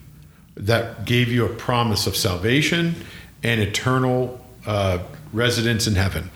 that 0.56 1.04
gave 1.04 1.28
you 1.28 1.46
a 1.46 1.48
promise 1.48 2.08
of 2.08 2.16
salvation 2.16 2.96
and 3.44 3.60
eternal 3.60 4.44
uh, 4.66 4.98
residence 5.32 5.86
in 5.86 5.94
heaven. 5.94 6.28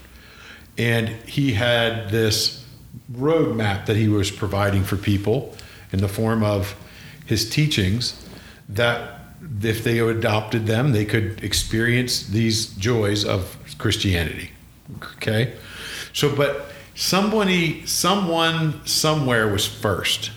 And 0.79 1.09
he 1.09 1.55
had 1.55 2.11
this 2.11 2.65
roadmap 3.13 3.87
that 3.87 3.97
he 3.97 4.07
was 4.07 4.31
providing 4.31 4.85
for 4.85 4.97
people 4.97 5.57
in 5.91 5.99
the 5.99 6.07
form 6.07 6.45
of 6.45 6.77
his 7.27 7.51
teachings 7.51 8.25
that 8.69 9.19
if 9.63 9.85
they 9.85 9.99
adopted 9.99 10.67
them, 10.67 10.93
they 10.93 11.05
could 11.05 11.43
experience 11.43 12.27
these 12.27 12.67
joys 12.67 13.25
of 13.25 13.57
Christianity. 13.79 14.51
Okay? 15.17 15.55
So, 16.13 16.35
but 16.35 16.67
somebody, 16.95 17.85
someone, 17.87 18.85
somewhere 18.87 19.49
was 19.49 19.67
first. 19.67 20.31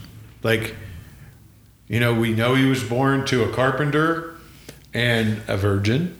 Like, 0.43 0.75
you 1.87 1.99
know, 1.99 2.13
we 2.13 2.33
know 2.33 2.55
he 2.55 2.65
was 2.65 2.83
born 2.83 3.25
to 3.27 3.43
a 3.43 3.53
carpenter 3.53 4.35
and 4.93 5.41
a 5.47 5.57
virgin 5.57 6.17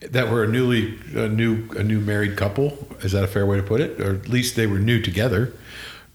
that 0.00 0.30
were 0.30 0.44
a 0.44 0.48
newly 0.48 0.98
a 1.14 1.28
new 1.28 1.68
a 1.70 1.82
new 1.82 2.00
married 2.00 2.36
couple. 2.36 2.86
Is 3.00 3.12
that 3.12 3.24
a 3.24 3.26
fair 3.26 3.46
way 3.46 3.56
to 3.56 3.62
put 3.62 3.80
it? 3.80 4.00
Or 4.00 4.14
at 4.14 4.28
least 4.28 4.54
they 4.54 4.66
were 4.66 4.78
new 4.78 5.00
together. 5.00 5.52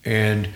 And 0.05 0.49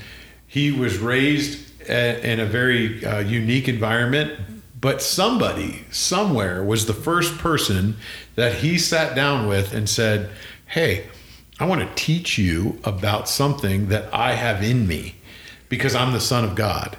he 0.48 0.72
was 0.72 1.00
raised 1.00 1.60
a- 1.90 2.26
in 2.26 2.40
a 2.40 2.46
very 2.46 3.04
uh, 3.04 3.20
unique 3.20 3.68
environment. 3.68 4.40
But 4.80 5.02
somebody 5.02 5.86
somewhere 5.90 6.64
was 6.64 6.86
the 6.86 6.94
first 6.94 7.38
person 7.38 7.96
that 8.36 8.56
he 8.56 8.78
sat 8.78 9.16
down 9.16 9.48
with 9.48 9.74
and 9.74 9.90
said, 9.90 10.30
"Hey, 10.68 11.08
I 11.60 11.66
want 11.66 11.82
to 11.82 12.04
teach 12.04 12.38
you 12.38 12.80
about 12.84 13.30
something 13.30 13.88
that 13.88 14.14
I 14.14 14.34
have 14.34 14.62
in 14.62 14.88
me 14.88 15.16
because 15.70 15.96
I'm 15.96 16.12
the 16.12 16.20
son 16.20 16.44
of 16.44 16.56
God." 16.56 16.98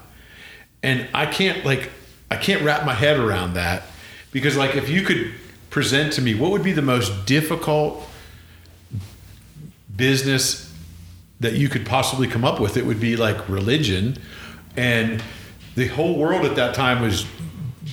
and 0.87 1.09
I 1.13 1.27
can't 1.27 1.65
like 1.65 1.91
I 2.31 2.37
can't 2.37 2.63
wrap 2.63 2.87
my 2.87 2.95
head 2.95 3.19
around 3.19 3.55
that 3.55 3.83
because 4.31 4.57
like 4.57 4.77
if 4.77 4.89
you 4.89 5.03
could 5.03 5.33
present 5.69 6.13
to 6.15 6.23
me 6.23 6.35
what 6.35 6.53
would 6.53 6.63
be 6.63 6.73
the 6.73 6.81
most 6.81 7.27
difficult 7.27 8.09
business 9.95 10.73
that 11.41 11.55
you 11.55 11.69
could 11.69 11.85
possibly 11.85 12.29
come 12.29 12.45
up 12.45 12.61
with 12.61 12.77
it 12.77 12.87
would 12.87 13.01
be 13.01 13.17
like 13.17 13.49
religion 13.49 14.17
and 14.77 15.23
the 15.75 15.89
whole 15.89 16.17
world 16.17 16.47
at 16.47 16.55
that 16.55 16.75
time 16.75 17.03
was 17.03 17.27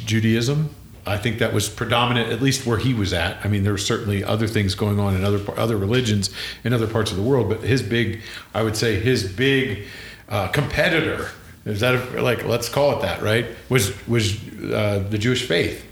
Judaism 0.05 0.69
I 1.05 1.17
think 1.17 1.39
that 1.39 1.53
was 1.53 1.67
predominant 1.67 2.31
at 2.31 2.41
least 2.41 2.65
where 2.65 2.77
he 2.77 2.93
was 2.93 3.11
at. 3.11 3.43
I 3.45 3.49
mean 3.49 3.63
there 3.63 3.73
were 3.73 3.77
certainly 3.77 4.23
other 4.23 4.47
things 4.47 4.75
going 4.75 4.99
on 4.99 5.15
in 5.15 5.23
other 5.23 5.41
other 5.59 5.77
religions 5.77 6.29
in 6.63 6.73
other 6.73 6.87
parts 6.87 7.11
of 7.11 7.17
the 7.17 7.23
world 7.23 7.49
but 7.49 7.61
his 7.61 7.81
big 7.81 8.21
I 8.53 8.63
would 8.63 8.77
say 8.77 8.99
his 8.99 9.31
big 9.31 9.85
uh, 10.29 10.47
competitor 10.49 11.29
is 11.65 11.79
that 11.81 11.95
a, 11.95 12.21
like 12.21 12.45
let's 12.45 12.69
call 12.69 12.97
it 12.97 13.01
that 13.01 13.21
right 13.21 13.45
was 13.69 13.93
was 14.07 14.37
uh, 14.63 15.05
the 15.09 15.17
Jewish 15.17 15.47
faith. 15.47 15.85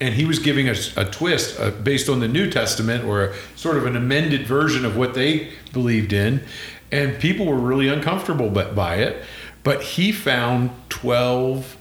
And 0.00 0.12
he 0.12 0.24
was 0.24 0.40
giving 0.40 0.68
us 0.68 0.94
a 0.96 1.04
twist 1.04 1.58
uh, 1.58 1.70
based 1.70 2.08
on 2.08 2.18
the 2.18 2.28
New 2.28 2.50
Testament 2.50 3.04
or 3.04 3.24
a, 3.24 3.34
sort 3.54 3.76
of 3.76 3.86
an 3.86 3.96
amended 3.96 4.46
version 4.46 4.84
of 4.84 4.96
what 4.96 5.14
they 5.14 5.52
believed 5.72 6.12
in. 6.12 6.44
And 6.90 7.18
people 7.20 7.46
were 7.46 7.54
really 7.54 7.88
uncomfortable 7.88 8.50
by, 8.50 8.70
by 8.72 8.96
it 8.96 9.24
but 9.64 9.82
he 9.82 10.12
found 10.12 10.70
12 10.90 11.76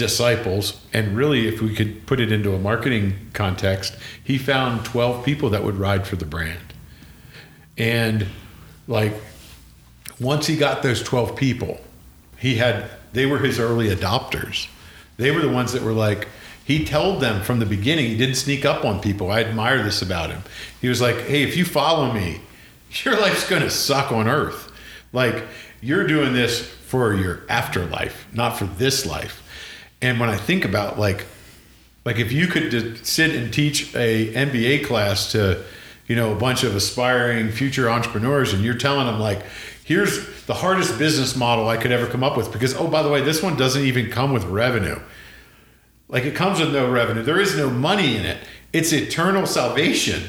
disciples 0.00 0.80
and 0.92 1.16
really 1.16 1.46
if 1.46 1.62
we 1.62 1.74
could 1.74 2.04
put 2.06 2.18
it 2.18 2.32
into 2.32 2.54
a 2.54 2.58
marketing 2.58 3.14
context 3.32 3.94
he 4.24 4.36
found 4.36 4.84
12 4.84 5.24
people 5.24 5.50
that 5.50 5.62
would 5.62 5.76
ride 5.76 6.06
for 6.06 6.16
the 6.16 6.24
brand 6.24 6.74
and 7.78 8.26
like 8.88 9.12
once 10.18 10.46
he 10.46 10.56
got 10.56 10.82
those 10.82 11.02
12 11.02 11.36
people 11.36 11.78
he 12.38 12.56
had 12.56 12.90
they 13.12 13.26
were 13.26 13.38
his 13.38 13.60
early 13.60 13.88
adopters 13.88 14.66
they 15.18 15.30
were 15.30 15.42
the 15.42 15.48
ones 15.48 15.72
that 15.72 15.82
were 15.82 15.92
like 15.92 16.26
he 16.70 16.84
told 16.84 17.20
them 17.20 17.42
from 17.42 17.58
the 17.58 17.66
beginning 17.66 18.06
he 18.06 18.16
didn't 18.16 18.36
sneak 18.36 18.64
up 18.64 18.84
on 18.84 19.00
people. 19.00 19.28
I 19.28 19.40
admire 19.40 19.82
this 19.82 20.02
about 20.02 20.30
him. 20.30 20.42
He 20.80 20.88
was 20.88 21.00
like, 21.00 21.16
"Hey, 21.22 21.42
if 21.42 21.56
you 21.56 21.64
follow 21.64 22.12
me, 22.12 22.42
your 23.04 23.20
life's 23.20 23.48
going 23.48 23.62
to 23.62 23.70
suck 23.70 24.12
on 24.12 24.28
earth. 24.28 24.70
Like 25.12 25.42
you're 25.80 26.06
doing 26.06 26.32
this 26.32 26.64
for 26.64 27.12
your 27.12 27.40
afterlife, 27.48 28.24
not 28.32 28.56
for 28.56 28.66
this 28.66 29.04
life." 29.04 29.42
And 30.02 30.18
when 30.18 30.28
I 30.28 30.36
think 30.36 30.64
about 30.64 30.98
like 30.98 31.26
like 32.04 32.18
if 32.18 32.32
you 32.32 32.46
could 32.46 32.70
just 32.70 33.06
sit 33.06 33.34
and 33.34 33.52
teach 33.52 33.94
a 33.94 34.32
MBA 34.32 34.86
class 34.86 35.32
to, 35.32 35.62
you 36.06 36.16
know, 36.16 36.32
a 36.32 36.34
bunch 36.34 36.64
of 36.64 36.74
aspiring 36.74 37.50
future 37.50 37.90
entrepreneurs 37.90 38.54
and 38.54 38.64
you're 38.64 38.74
telling 38.74 39.06
them 39.06 39.20
like, 39.20 39.44
here's 39.84 40.44
the 40.46 40.54
hardest 40.54 40.98
business 40.98 41.36
model 41.36 41.68
I 41.68 41.76
could 41.76 41.92
ever 41.92 42.06
come 42.06 42.24
up 42.24 42.36
with 42.36 42.52
because 42.52 42.74
oh 42.74 42.88
by 42.88 43.02
the 43.02 43.10
way, 43.10 43.20
this 43.20 43.42
one 43.42 43.56
doesn't 43.56 43.84
even 43.84 44.10
come 44.10 44.32
with 44.32 44.44
revenue. 44.44 44.98
Like 46.08 46.24
it 46.24 46.34
comes 46.34 46.58
with 46.58 46.72
no 46.72 46.90
revenue. 46.90 47.22
There 47.22 47.40
is 47.40 47.56
no 47.56 47.70
money 47.70 48.16
in 48.16 48.24
it. 48.24 48.38
It's 48.72 48.92
eternal 48.92 49.46
salvation. 49.46 50.22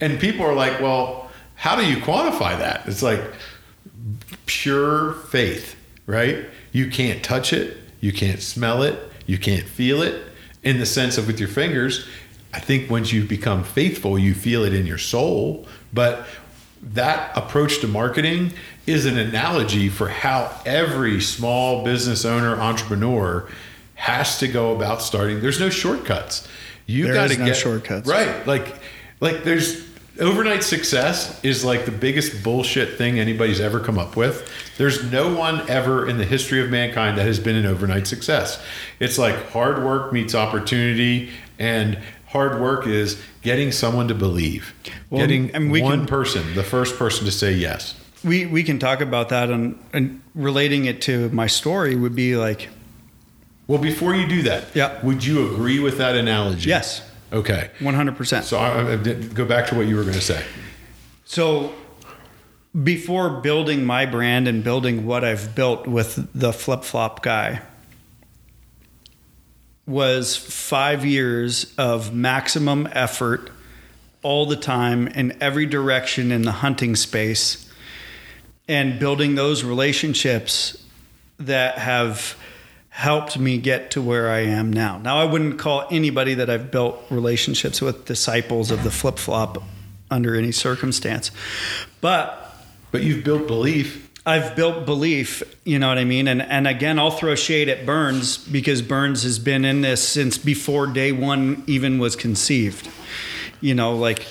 And 0.00 0.20
people 0.20 0.44
are 0.44 0.54
like, 0.54 0.80
well, 0.80 1.30
how 1.54 1.76
do 1.76 1.86
you 1.86 1.96
quantify 1.96 2.58
that? 2.58 2.86
It's 2.86 3.02
like 3.02 3.22
pure 4.46 5.14
faith, 5.14 5.76
right? 6.06 6.44
You 6.72 6.90
can't 6.90 7.24
touch 7.24 7.52
it, 7.52 7.78
you 8.00 8.12
can't 8.12 8.42
smell 8.42 8.82
it, 8.82 8.98
you 9.26 9.38
can't 9.38 9.66
feel 9.66 10.02
it 10.02 10.22
in 10.62 10.78
the 10.78 10.86
sense 10.86 11.18
of 11.18 11.26
with 11.26 11.38
your 11.38 11.48
fingers. 11.48 12.06
I 12.52 12.60
think 12.60 12.90
once 12.90 13.12
you 13.12 13.24
become 13.24 13.64
faithful, 13.64 14.18
you 14.18 14.34
feel 14.34 14.64
it 14.64 14.72
in 14.72 14.86
your 14.86 14.98
soul. 14.98 15.66
But 15.92 16.26
that 16.82 17.36
approach 17.36 17.80
to 17.80 17.88
marketing 17.88 18.52
is 18.86 19.06
an 19.06 19.18
analogy 19.18 19.88
for 19.88 20.08
how 20.08 20.54
every 20.66 21.20
small 21.20 21.84
business 21.84 22.24
owner, 22.24 22.54
entrepreneur 22.60 23.48
has 23.94 24.38
to 24.38 24.48
go 24.48 24.74
about 24.74 25.02
starting. 25.02 25.40
There's 25.40 25.60
no 25.60 25.70
shortcuts. 25.70 26.46
You 26.86 27.12
got 27.12 27.30
to 27.30 27.38
no 27.38 27.46
get 27.46 27.56
shortcuts. 27.56 28.08
Right. 28.08 28.46
Like 28.46 28.74
like 29.20 29.44
there's 29.44 29.82
overnight 30.20 30.62
success 30.62 31.42
is 31.44 31.64
like 31.64 31.84
the 31.86 31.90
biggest 31.92 32.42
bullshit 32.42 32.96
thing 32.98 33.18
anybody's 33.18 33.60
ever 33.60 33.80
come 33.80 33.98
up 33.98 34.16
with. 34.16 34.48
There's 34.78 35.10
no 35.10 35.34
one 35.34 35.68
ever 35.68 36.08
in 36.08 36.18
the 36.18 36.24
history 36.24 36.60
of 36.62 36.70
mankind 36.70 37.18
that 37.18 37.26
has 37.26 37.38
been 37.40 37.56
an 37.56 37.66
overnight 37.66 38.06
success. 38.06 38.62
It's 39.00 39.18
like 39.18 39.50
hard 39.50 39.82
work 39.84 40.12
meets 40.12 40.34
opportunity 40.34 41.30
and 41.58 41.98
hard 42.26 42.60
work 42.60 42.86
is 42.86 43.20
getting 43.42 43.70
someone 43.72 44.08
to 44.08 44.14
believe. 44.14 44.74
Well, 45.10 45.20
getting 45.20 45.70
one 45.70 45.98
can- 46.00 46.06
person, 46.06 46.54
the 46.54 46.64
first 46.64 46.96
person 46.98 47.24
to 47.26 47.30
say 47.32 47.52
yes. 47.52 47.94
we 48.24 48.46
we 48.46 48.62
can 48.62 48.78
talk 48.78 49.00
about 49.00 49.28
that 49.28 49.50
and, 49.50 49.78
and 49.92 50.20
relating 50.34 50.86
it 50.86 51.02
to 51.02 51.28
my 51.30 51.46
story 51.46 51.94
would 51.94 52.14
be 52.16 52.36
like 52.36 52.68
Well, 53.66 53.78
before 53.78 54.14
you 54.14 54.26
do 54.26 54.42
that, 54.42 54.64
Yeah. 54.74 54.98
would 55.04 55.24
you 55.24 55.52
agree 55.52 55.78
with 55.78 55.98
that 55.98 56.16
analogy? 56.16 56.68
yes 56.70 57.02
Okay. 57.34 57.70
100% 57.80 58.42
So 58.44 58.58
I, 58.58 58.92
I, 58.92 58.96
go 58.96 59.44
back 59.44 59.66
to 59.68 59.74
what 59.74 59.86
you 59.86 59.96
were 59.96 60.02
going 60.02 60.14
to 60.14 60.20
say. 60.20 60.44
so 61.24 61.74
before 62.82 63.28
building 63.40 63.84
my 63.84 64.06
brand 64.06 64.48
and 64.48 64.64
building 64.64 65.04
what 65.04 65.24
I've 65.24 65.54
built 65.54 65.86
with 65.86 66.28
the 66.34 66.52
flip 66.52 66.84
flop 66.84 67.22
guy 67.22 67.60
was 69.86 70.36
5 70.36 71.04
years 71.04 71.74
of 71.76 72.14
maximum 72.14 72.88
effort 72.92 73.50
all 74.22 74.46
the 74.46 74.56
time 74.56 75.06
in 75.08 75.36
every 75.40 75.66
direction 75.66 76.32
in 76.32 76.42
the 76.42 76.52
hunting 76.52 76.96
space 76.96 77.68
and 78.66 78.98
building 78.98 79.34
those 79.34 79.62
relationships 79.62 80.82
that 81.38 81.78
have 81.78 82.36
helped 82.94 83.36
me 83.36 83.58
get 83.58 83.90
to 83.90 84.00
where 84.00 84.30
I 84.30 84.38
am 84.42 84.72
now. 84.72 84.98
Now, 84.98 85.18
I 85.18 85.24
wouldn't 85.24 85.58
call 85.58 85.84
anybody 85.90 86.34
that 86.34 86.48
I've 86.48 86.70
built 86.70 87.04
relationships 87.10 87.82
with 87.82 88.04
disciples 88.04 88.70
of 88.70 88.84
the 88.84 88.90
flip 88.90 89.18
flop 89.18 89.64
under 90.12 90.36
any 90.36 90.52
circumstance. 90.52 91.32
But 92.00 92.56
But 92.92 93.02
you've 93.02 93.24
built 93.24 93.48
belief. 93.48 94.08
I've 94.24 94.54
built 94.54 94.86
belief, 94.86 95.42
you 95.64 95.80
know 95.80 95.88
what 95.88 95.98
I 95.98 96.04
mean? 96.04 96.28
And 96.28 96.40
and 96.40 96.68
again, 96.68 97.00
I'll 97.00 97.10
throw 97.10 97.34
shade 97.34 97.68
at 97.68 97.84
Burns 97.84 98.38
because 98.38 98.80
Burns 98.80 99.24
has 99.24 99.40
been 99.40 99.64
in 99.64 99.80
this 99.80 100.08
since 100.08 100.38
before 100.38 100.86
day 100.86 101.10
1 101.10 101.64
even 101.66 101.98
was 101.98 102.14
conceived. 102.14 102.88
You 103.60 103.74
know, 103.74 103.96
like 103.96 104.24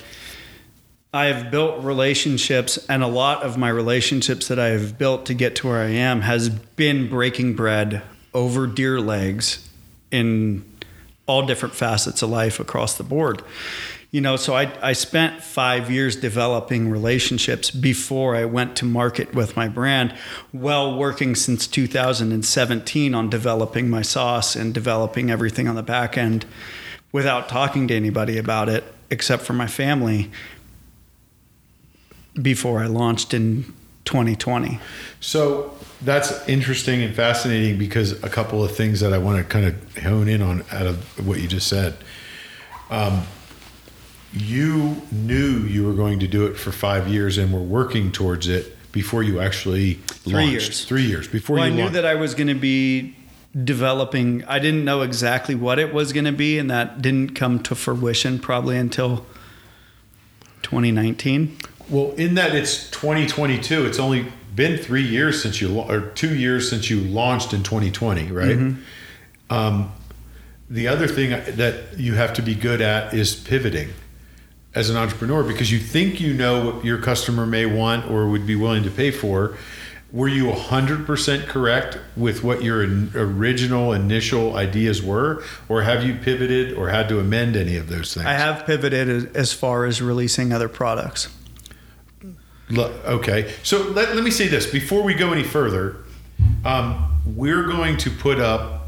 I've 1.13 1.51
built 1.51 1.83
relationships 1.83 2.77
and 2.87 3.03
a 3.03 3.07
lot 3.07 3.43
of 3.43 3.57
my 3.57 3.67
relationships 3.67 4.47
that 4.47 4.57
I've 4.57 4.97
built 4.97 5.25
to 5.25 5.33
get 5.33 5.57
to 5.57 5.67
where 5.67 5.81
I 5.81 5.89
am 5.89 6.21
has 6.21 6.47
been 6.49 7.09
breaking 7.09 7.55
bread 7.55 8.01
over 8.33 8.67
deer 8.67 8.99
legs 8.99 9.69
in 10.11 10.63
all 11.25 11.45
different 11.45 11.75
facets 11.75 12.21
of 12.21 12.29
life 12.29 12.59
across 12.59 12.97
the 12.97 13.03
board. 13.03 13.41
You 14.11 14.21
know, 14.21 14.35
so 14.35 14.53
I, 14.53 14.71
I 14.79 14.93
spent 14.93 15.41
five 15.41 15.89
years 15.89 16.15
developing 16.15 16.87
relationships 16.87 17.71
before 17.71 18.35
I 18.35 18.45
went 18.45 18.75
to 18.77 18.85
market 18.85 19.33
with 19.33 19.55
my 19.55 19.67
brand, 19.67 20.13
well 20.53 20.95
working 20.95 21.33
since 21.33 21.65
2017 21.65 23.15
on 23.15 23.29
developing 23.29 23.89
my 23.89 24.03
sauce 24.03 24.55
and 24.55 24.71
developing 24.71 25.31
everything 25.31 25.67
on 25.67 25.75
the 25.75 25.81
back 25.81 26.15
end 26.15 26.45
without 27.11 27.49
talking 27.49 27.87
to 27.87 27.95
anybody 27.95 28.37
about 28.37 28.69
it 28.69 28.83
except 29.09 29.43
for 29.43 29.53
my 29.53 29.67
family 29.67 30.29
before 32.39 32.83
I 32.83 32.87
launched 32.87 33.33
in 33.33 33.73
2020. 34.05 34.79
So 35.19 35.73
that's 36.01 36.47
interesting 36.49 37.01
and 37.01 37.15
fascinating 37.15 37.77
because 37.77 38.11
a 38.23 38.29
couple 38.29 38.63
of 38.63 38.75
things 38.75 38.99
that 38.99 39.13
I 39.13 39.17
want 39.17 39.37
to 39.37 39.43
kind 39.43 39.65
of 39.65 39.97
hone 40.03 40.27
in 40.27 40.41
on 40.41 40.63
out 40.71 40.85
of 40.85 41.25
what 41.27 41.39
you 41.39 41.47
just 41.47 41.67
said. 41.67 41.95
Um, 42.89 43.23
you 44.33 45.01
knew 45.11 45.59
you 45.59 45.85
were 45.85 45.93
going 45.93 46.19
to 46.19 46.27
do 46.27 46.45
it 46.47 46.57
for 46.57 46.71
five 46.71 47.07
years 47.07 47.37
and 47.37 47.53
were 47.53 47.59
working 47.61 48.11
towards 48.11 48.47
it 48.47 48.75
before 48.91 49.23
you 49.23 49.39
actually 49.39 49.93
Three 49.93 50.33
launched. 50.33 50.51
years. 50.51 50.85
Three 50.85 51.03
years 51.05 51.27
before 51.27 51.55
Well, 51.57 51.65
I 51.65 51.67
you 51.67 51.73
knew 51.75 51.81
launched. 51.83 51.93
that 51.93 52.05
I 52.05 52.15
was 52.15 52.33
going 52.35 52.47
to 52.47 52.53
be 52.55 53.15
developing. 53.63 54.43
I 54.45 54.59
didn't 54.59 54.83
know 54.83 55.01
exactly 55.01 55.53
what 55.55 55.77
it 55.79 55.93
was 55.93 56.13
going 56.13 56.25
to 56.25 56.31
be, 56.31 56.57
and 56.59 56.69
that 56.71 57.01
didn't 57.01 57.35
come 57.35 57.61
to 57.63 57.75
fruition 57.75 58.39
probably 58.39 58.77
until 58.77 59.25
2019. 60.63 61.57
Well, 61.89 62.11
in 62.11 62.35
that 62.35 62.55
it's 62.55 62.89
2022, 62.91 63.85
it's 63.85 63.99
only 63.99 64.25
been 64.55 64.77
three 64.77 65.03
years 65.05 65.41
since 65.41 65.61
you, 65.61 65.79
or 65.79 66.01
two 66.01 66.35
years 66.35 66.69
since 66.69 66.89
you 66.89 67.01
launched 67.01 67.53
in 67.53 67.63
2020, 67.63 68.31
right? 68.31 68.57
Um, 69.49 69.91
the 70.69 70.87
other 70.87 71.07
thing 71.07 71.31
that 71.55 71.97
you 71.97 72.15
have 72.15 72.33
to 72.33 72.41
be 72.41 72.55
good 72.55 72.81
at 72.81 73.13
is 73.13 73.35
pivoting 73.35 73.89
as 74.75 74.89
an 74.89 74.97
entrepreneur 74.97 75.43
because 75.43 75.71
you 75.71 75.79
think 75.79 76.19
you 76.19 76.33
know 76.33 76.65
what 76.65 76.85
your 76.85 76.97
customer 76.97 77.45
may 77.45 77.65
want 77.65 78.09
or 78.09 78.27
would 78.27 78.47
be 78.47 78.55
willing 78.55 78.83
to 78.83 78.89
pay 78.89 79.11
for. 79.11 79.55
Were 80.11 80.27
you 80.27 80.45
100% 80.45 81.47
correct 81.47 81.97
with 82.15 82.43
what 82.43 82.61
your 82.63 82.81
original 83.15 83.93
initial 83.93 84.55
ideas 84.55 85.01
were, 85.01 85.43
or 85.67 85.81
have 85.81 86.03
you 86.03 86.13
pivoted 86.15 86.73
or 86.77 86.89
had 86.89 87.09
to 87.09 87.19
amend 87.19 87.55
any 87.55 87.77
of 87.77 87.89
those 87.89 88.13
things? 88.13 88.27
I 88.27 88.33
have 88.33 88.65
pivoted 88.67 89.35
as 89.35 89.53
far 89.53 89.85
as 89.85 90.03
releasing 90.03 90.53
other 90.53 90.69
products. 90.69 91.29
Okay, 92.77 93.53
so 93.63 93.83
let, 93.89 94.15
let 94.15 94.23
me 94.23 94.31
say 94.31 94.47
this 94.47 94.65
before 94.69 95.03
we 95.03 95.13
go 95.13 95.31
any 95.31 95.43
further. 95.43 95.97
Um, 96.65 97.09
we're 97.25 97.63
going 97.67 97.97
to 97.97 98.09
put 98.09 98.39
up 98.39 98.87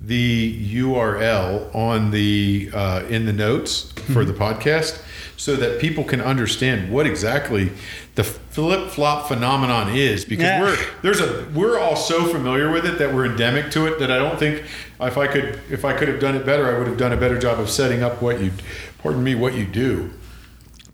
the 0.00 0.74
URL 0.76 1.74
on 1.74 2.10
the 2.10 2.70
uh, 2.72 3.02
in 3.08 3.26
the 3.26 3.32
notes 3.32 3.92
for 4.12 4.24
the 4.24 4.32
podcast 4.32 5.02
so 5.36 5.56
that 5.56 5.80
people 5.80 6.04
can 6.04 6.20
understand 6.20 6.90
what 6.92 7.06
exactly 7.06 7.70
the 8.14 8.24
flip 8.24 8.90
flop 8.90 9.28
phenomenon 9.28 9.94
is 9.94 10.24
because 10.24 10.44
Yeah. 10.44 10.60
we're 10.62 10.76
there's 11.02 11.20
a 11.20 11.46
we're 11.54 11.78
all 11.78 11.96
so 11.96 12.24
familiar 12.26 12.70
with 12.70 12.86
it 12.86 12.98
that 12.98 13.12
we're 13.14 13.26
endemic 13.26 13.70
to 13.72 13.86
it 13.86 13.98
that 13.98 14.10
I 14.10 14.16
don't 14.18 14.38
think 14.38 14.62
if 15.00 15.18
I 15.18 15.26
could 15.26 15.60
if 15.70 15.84
I 15.84 15.92
could 15.92 16.08
have 16.08 16.18
done 16.20 16.34
it 16.34 16.44
better 16.46 16.74
I 16.74 16.78
would 16.78 16.86
have 16.88 16.98
done 16.98 17.12
a 17.12 17.16
better 17.16 17.38
job 17.38 17.60
of 17.60 17.68
setting 17.70 18.02
up 18.02 18.20
what 18.22 18.40
you 18.40 18.52
pardon 18.98 19.22
me 19.22 19.34
what 19.34 19.54
you 19.54 19.64
do 19.66 20.10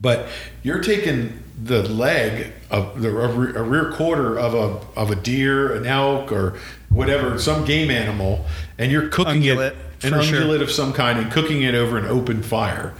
but 0.01 0.27
you're 0.63 0.81
taking 0.83 1.43
the 1.63 1.83
leg 1.89 2.53
of 2.71 3.01
the 3.01 3.09
a 3.09 3.63
rear 3.63 3.93
quarter 3.93 4.39
of 4.39 4.55
a 4.55 4.99
of 4.99 5.11
a 5.11 5.17
deer, 5.17 5.75
an 5.75 5.87
elk, 5.87 6.31
or 6.31 6.59
whatever, 6.91 7.39
some 7.39 7.65
game 7.65 7.91
animal, 7.91 8.45
and 8.79 8.93
you're 8.93 9.09
cooking 9.09 9.43
Ungulate, 9.43 9.69
it 9.69 9.77
an 10.05 10.13
for 10.13 10.23
sure. 10.23 10.63
of 10.63 10.71
some 10.71 10.93
kind 10.93 11.19
and 11.19 11.33
cooking 11.33 11.63
it 11.63 11.75
over 11.75 11.97
an 11.97 12.07
open 12.07 12.43
fire. 12.43 12.95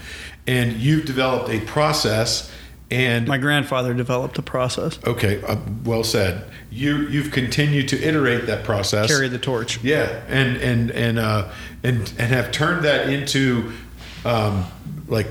And 0.47 0.75
you've 0.75 1.05
developed 1.05 1.51
a 1.51 1.61
process. 1.61 2.51
And 2.89 3.27
My 3.27 3.39
grandfather 3.39 3.93
developed 3.95 4.39
a 4.39 4.43
process. 4.43 5.01
okay, 5.05 5.43
uh, 5.43 5.57
well 5.85 6.05
said. 6.05 6.45
You 6.71 7.09
you've 7.09 7.33
continued 7.33 7.89
to 7.89 8.01
iterate 8.01 8.47
that 8.47 8.63
process. 8.65 9.09
Carry 9.09 9.29
the 9.29 9.39
torch. 9.39 9.83
Yeah, 9.83 10.23
and 10.29 10.57
and 10.59 10.91
and 10.93 11.19
uh, 11.19 11.51
and 11.83 12.13
and 12.19 12.33
have 12.33 12.53
turned 12.53 12.85
that 12.85 13.09
into 13.09 13.73
um, 14.25 14.65
like 15.09 15.27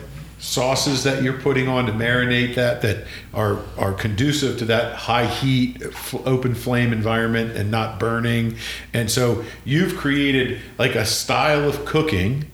sauces 0.46 1.04
that 1.04 1.24
you're 1.24 1.40
putting 1.40 1.68
on 1.68 1.88
to 1.88 1.92
marinate 1.92 2.54
that 2.54 2.84
that 2.84 3.06
are 3.34 3.60
are 3.78 3.94
conducive 3.94 4.60
to 4.60 4.66
that 4.66 4.94
high 4.96 5.26
heat 5.26 5.82
open 6.26 6.54
flame 6.54 6.94
environment 6.94 7.58
and 7.58 7.72
not 7.72 8.00
burning. 8.00 8.56
And 8.94 9.10
so 9.10 9.44
you've 9.66 9.98
created 9.98 10.62
like 10.78 10.94
a 10.94 11.06
style 11.06 11.68
of 11.68 11.84
cooking 11.86 12.46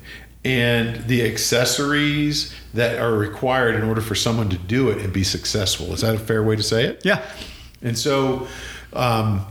and 0.46 1.06
the 1.08 1.24
accessories 1.26 2.56
that 2.74 2.98
are 2.98 3.14
required 3.14 3.76
in 3.76 3.84
order 3.84 4.02
for 4.02 4.16
someone 4.16 4.50
to 4.50 4.58
do 4.58 4.90
it 4.90 5.00
and 5.00 5.12
be 5.12 5.24
successful. 5.24 5.92
Is 5.94 6.02
that 6.02 6.16
a 6.16 6.20
fair 6.20 6.42
way 6.42 6.56
to 6.56 6.64
say 6.64 6.86
it? 6.86 7.02
Yeah. 7.04 7.22
and 7.82 7.98
so 7.98 8.48
um, 8.94 9.46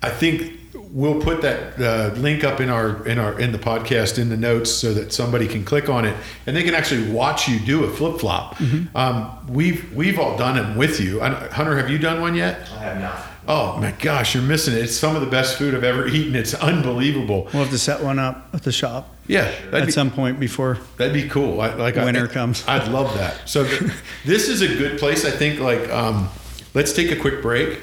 I 0.00 0.10
think 0.10 0.59
we'll 0.92 1.20
put 1.20 1.42
that 1.42 1.80
uh, 1.80 2.14
link 2.16 2.44
up 2.44 2.60
in 2.60 2.68
our 2.68 3.06
in 3.06 3.18
our 3.18 3.38
in 3.38 3.52
the 3.52 3.58
podcast 3.58 4.18
in 4.18 4.28
the 4.28 4.36
notes 4.36 4.70
so 4.70 4.92
that 4.94 5.12
somebody 5.12 5.46
can 5.46 5.64
click 5.64 5.88
on 5.88 6.04
it 6.04 6.16
and 6.46 6.56
they 6.56 6.62
can 6.62 6.74
actually 6.74 7.10
watch 7.10 7.48
you 7.48 7.58
do 7.60 7.84
a 7.84 7.90
flip 7.90 8.20
flop. 8.20 8.60
Um, 8.94 9.46
we've 9.48 9.92
we've 9.94 10.18
all 10.18 10.36
done 10.36 10.56
them 10.56 10.76
with 10.76 11.00
you. 11.00 11.20
Hunter, 11.20 11.76
have 11.76 11.90
you 11.90 11.98
done 11.98 12.20
one 12.20 12.34
yet? 12.34 12.68
I 12.72 12.78
have 12.78 13.00
not. 13.00 13.26
Oh 13.48 13.78
my 13.78 13.90
gosh, 13.92 14.34
you're 14.34 14.44
missing 14.44 14.74
it. 14.74 14.84
It's 14.84 14.96
some 14.96 15.16
of 15.16 15.22
the 15.22 15.26
best 15.30 15.56
food 15.56 15.74
I've 15.74 15.82
ever 15.82 16.06
eaten. 16.06 16.36
It's 16.36 16.54
unbelievable. 16.54 17.48
We'll 17.52 17.62
have 17.64 17.70
to 17.72 17.78
set 17.78 18.00
one 18.02 18.18
up 18.18 18.48
at 18.52 18.62
the 18.62 18.70
shop 18.70 19.12
Yeah, 19.26 19.52
at 19.72 19.86
be, 19.86 19.90
some 19.92 20.10
point 20.10 20.38
before. 20.38 20.78
That'd 20.98 21.14
be 21.14 21.28
cool. 21.28 21.60
I, 21.60 21.74
like 21.74 21.96
Winter 21.96 22.28
I, 22.30 22.32
comes. 22.32 22.64
I'd 22.68 22.88
love 22.92 23.12
that. 23.14 23.48
So 23.48 23.66
th- 23.66 23.90
this 24.24 24.48
is 24.48 24.62
a 24.62 24.68
good 24.68 24.98
place. 25.00 25.24
I 25.24 25.30
think. 25.30 25.58
Like, 25.58 25.88
um, 25.90 26.28
let's 26.74 26.92
take 26.92 27.10
a 27.10 27.16
quick 27.16 27.42
break, 27.42 27.80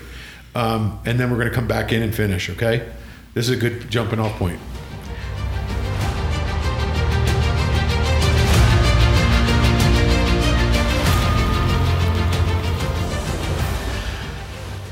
um, 0.58 1.00
and 1.06 1.20
then 1.20 1.30
we're 1.30 1.38
going 1.38 1.50
to 1.50 1.54
come 1.54 1.68
back 1.68 1.94
in 1.94 2.02
and 2.02 2.14
finish. 2.14 2.50
Okay. 2.50 2.90
This 3.36 3.48
is 3.48 3.56
a 3.56 3.60
good 3.60 3.92
jumping 3.92 4.20
off 4.20 4.36
point. 4.40 4.60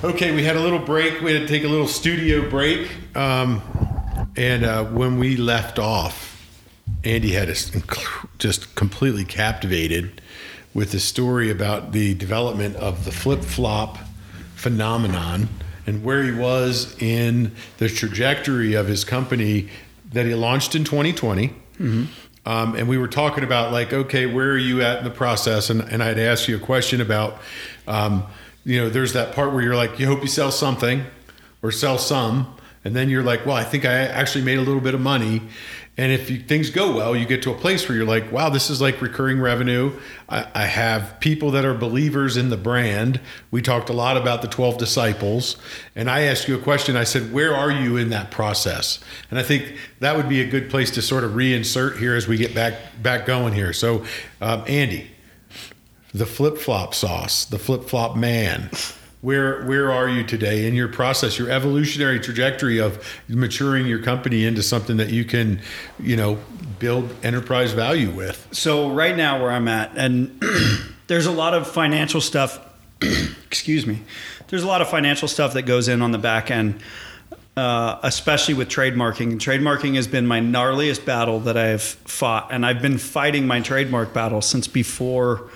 Okay, 0.03 0.35
we 0.35 0.43
had 0.43 0.55
a 0.55 0.59
little 0.59 0.77
break. 0.77 1.21
We 1.21 1.33
had 1.33 1.41
to 1.41 1.47
take 1.47 1.63
a 1.63 1.67
little 1.67 1.87
studio 1.87 2.47
break. 2.47 2.87
Um, 3.15 3.63
and 4.37 4.63
uh, 4.63 4.83
when 4.83 5.17
we 5.17 5.35
left 5.35 5.79
off, 5.79 6.47
Andy 7.03 7.31
had 7.31 7.49
us 7.49 7.71
just 8.37 8.75
completely 8.75 9.25
captivated 9.25 10.21
with 10.75 10.91
the 10.91 10.99
story 10.99 11.49
about 11.49 11.91
the 11.91 12.13
development 12.13 12.75
of 12.75 13.05
the 13.05 13.11
flip 13.11 13.41
flop 13.41 13.97
phenomenon 14.55 15.49
and 15.87 16.03
where 16.03 16.23
he 16.23 16.31
was 16.31 16.95
in 17.01 17.51
the 17.77 17.87
trajectory 17.87 18.73
of 18.73 18.87
his 18.87 19.03
company 19.03 19.69
that 20.11 20.25
he 20.25 20.33
launched 20.33 20.75
in 20.75 20.83
2020. 20.83 21.53
Um, 22.47 22.75
and 22.75 22.87
we 22.87 22.97
were 22.97 23.07
talking 23.07 23.43
about 23.43 23.71
like, 23.71 23.91
okay, 23.91 24.25
where 24.27 24.51
are 24.51 24.57
you 24.57 24.81
at 24.81 24.99
in 24.99 25.03
the 25.03 25.09
process? 25.09 25.69
And, 25.69 25.81
and 25.81 26.01
I'd 26.03 26.19
asked 26.19 26.47
you 26.47 26.55
a 26.55 26.59
question 26.59 27.01
about, 27.01 27.39
um, 27.87 28.23
you 28.63 28.79
know, 28.79 28.89
there's 28.89 29.13
that 29.13 29.33
part 29.33 29.51
where 29.51 29.63
you're 29.63 29.75
like, 29.75 29.99
you 29.99 30.05
hope 30.07 30.21
you 30.21 30.27
sell 30.27 30.51
something 30.51 31.03
or 31.61 31.71
sell 31.71 31.97
some, 31.97 32.55
and 32.83 32.95
then 32.95 33.09
you're 33.09 33.23
like, 33.23 33.45
well, 33.47 33.55
I 33.55 33.63
think 33.63 33.83
I 33.83 33.93
actually 33.93 34.43
made 34.43 34.59
a 34.59 34.61
little 34.61 34.81
bit 34.81 34.93
of 34.93 35.01
money. 35.01 35.41
And 35.97 36.11
if 36.11 36.29
you, 36.29 36.39
things 36.39 36.69
go 36.69 36.93
well, 36.93 37.15
you 37.15 37.25
get 37.25 37.41
to 37.43 37.51
a 37.51 37.57
place 37.57 37.87
where 37.87 37.97
you're 37.97 38.05
like, 38.05 38.29
wow, 38.29 38.49
this 38.49 38.69
is 38.69 38.81
like 38.81 39.01
recurring 39.01 39.39
revenue. 39.39 39.97
I, 40.27 40.45
I 40.53 40.65
have 40.65 41.17
people 41.21 41.51
that 41.51 41.63
are 41.63 41.73
believers 41.73 42.35
in 42.35 42.49
the 42.49 42.57
brand. 42.57 43.21
We 43.49 43.61
talked 43.61 43.89
a 43.89 43.93
lot 43.93 44.17
about 44.17 44.41
the 44.41 44.49
12 44.49 44.77
disciples. 44.77 45.55
And 45.95 46.09
I 46.09 46.23
asked 46.23 46.49
you 46.49 46.55
a 46.55 46.61
question. 46.61 46.97
I 46.97 47.05
said, 47.05 47.31
where 47.31 47.55
are 47.55 47.71
you 47.71 47.95
in 47.95 48.09
that 48.09 48.29
process? 48.29 48.99
And 49.29 49.39
I 49.39 49.43
think 49.43 49.77
that 49.99 50.17
would 50.17 50.27
be 50.27 50.41
a 50.41 50.47
good 50.47 50.69
place 50.69 50.91
to 50.91 51.01
sort 51.01 51.23
of 51.23 51.31
reinsert 51.31 51.97
here 51.97 52.15
as 52.15 52.27
we 52.27 52.35
get 52.35 52.53
back, 52.53 52.73
back 53.01 53.25
going 53.25 53.53
here. 53.53 53.71
So, 53.71 54.03
um, 54.41 54.65
Andy, 54.67 55.11
the 56.13 56.25
flip 56.25 56.57
flop 56.57 56.93
sauce, 56.93 57.45
the 57.45 57.59
flip 57.59 57.85
flop 57.85 58.17
man. 58.17 58.69
Where 59.25 59.63
where 59.65 59.91
are 59.91 60.07
you 60.07 60.23
today 60.23 60.67
in 60.67 60.75
your 60.75 60.87
process, 60.87 61.39
your 61.39 61.49
evolutionary 61.49 62.19
trajectory 62.19 62.77
of 62.77 63.03
maturing 63.27 63.87
your 63.87 63.97
company 63.97 64.45
into 64.45 64.61
something 64.61 64.97
that 64.97 65.09
you 65.09 65.25
can, 65.25 65.61
you 65.97 66.15
know, 66.15 66.37
build 66.77 67.09
enterprise 67.23 67.73
value 67.73 68.11
with? 68.11 68.47
So 68.51 68.91
right 68.91 69.17
now 69.17 69.41
where 69.41 69.49
I'm 69.49 69.67
at, 69.67 69.97
and 69.97 70.39
there's 71.07 71.25
a 71.25 71.31
lot 71.31 71.55
of 71.55 71.67
financial 71.67 72.21
stuff. 72.21 72.59
excuse 73.47 73.87
me. 73.87 74.03
There's 74.49 74.61
a 74.61 74.67
lot 74.67 74.83
of 74.83 74.89
financial 74.89 75.27
stuff 75.27 75.53
that 75.53 75.63
goes 75.63 75.87
in 75.87 76.03
on 76.03 76.11
the 76.11 76.19
back 76.19 76.51
end, 76.51 76.79
uh, 77.57 77.97
especially 78.03 78.53
with 78.53 78.69
trademarking. 78.69 79.31
And 79.31 79.41
trademarking 79.41 79.95
has 79.95 80.07
been 80.07 80.27
my 80.27 80.39
gnarliest 80.39 81.03
battle 81.03 81.39
that 81.39 81.57
I've 81.57 81.81
fought, 81.81 82.49
and 82.51 82.63
I've 82.63 82.79
been 82.79 82.99
fighting 82.99 83.47
my 83.47 83.59
trademark 83.59 84.13
battle 84.13 84.43
since 84.43 84.67
before 84.67 85.49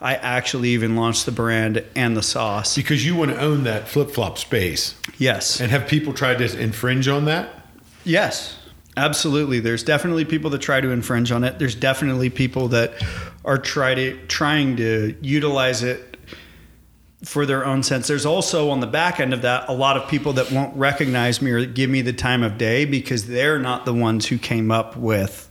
I 0.00 0.14
actually 0.14 0.70
even 0.70 0.94
launched 0.94 1.24
the 1.24 1.32
brand 1.32 1.82
and 1.94 2.16
the 2.16 2.22
sauce. 2.22 2.76
Because 2.76 3.06
you 3.06 3.16
want 3.16 3.30
to 3.30 3.40
own 3.40 3.64
that 3.64 3.88
flip 3.88 4.10
flop 4.10 4.36
space. 4.38 4.94
Yes. 5.18 5.60
And 5.60 5.70
have 5.70 5.88
people 5.88 6.12
tried 6.12 6.38
to 6.38 6.58
infringe 6.58 7.08
on 7.08 7.24
that? 7.24 7.66
Yes, 8.04 8.58
absolutely. 8.96 9.58
There's 9.60 9.82
definitely 9.82 10.24
people 10.24 10.50
that 10.50 10.60
try 10.60 10.80
to 10.80 10.90
infringe 10.90 11.32
on 11.32 11.44
it. 11.44 11.58
There's 11.58 11.74
definitely 11.74 12.30
people 12.30 12.68
that 12.68 12.92
are 13.44 13.58
try 13.58 13.94
to, 13.94 14.26
trying 14.26 14.76
to 14.76 15.16
utilize 15.22 15.82
it 15.82 16.16
for 17.24 17.46
their 17.46 17.64
own 17.64 17.82
sense. 17.82 18.06
There's 18.06 18.26
also 18.26 18.70
on 18.70 18.80
the 18.80 18.86
back 18.86 19.18
end 19.18 19.32
of 19.32 19.42
that 19.42 19.68
a 19.68 19.72
lot 19.72 19.96
of 19.96 20.08
people 20.08 20.34
that 20.34 20.52
won't 20.52 20.76
recognize 20.76 21.40
me 21.40 21.50
or 21.50 21.64
give 21.64 21.88
me 21.90 22.02
the 22.02 22.12
time 22.12 22.42
of 22.42 22.58
day 22.58 22.84
because 22.84 23.26
they're 23.26 23.58
not 23.58 23.84
the 23.86 23.94
ones 23.94 24.26
who 24.26 24.38
came 24.38 24.70
up 24.70 24.96
with 24.96 25.48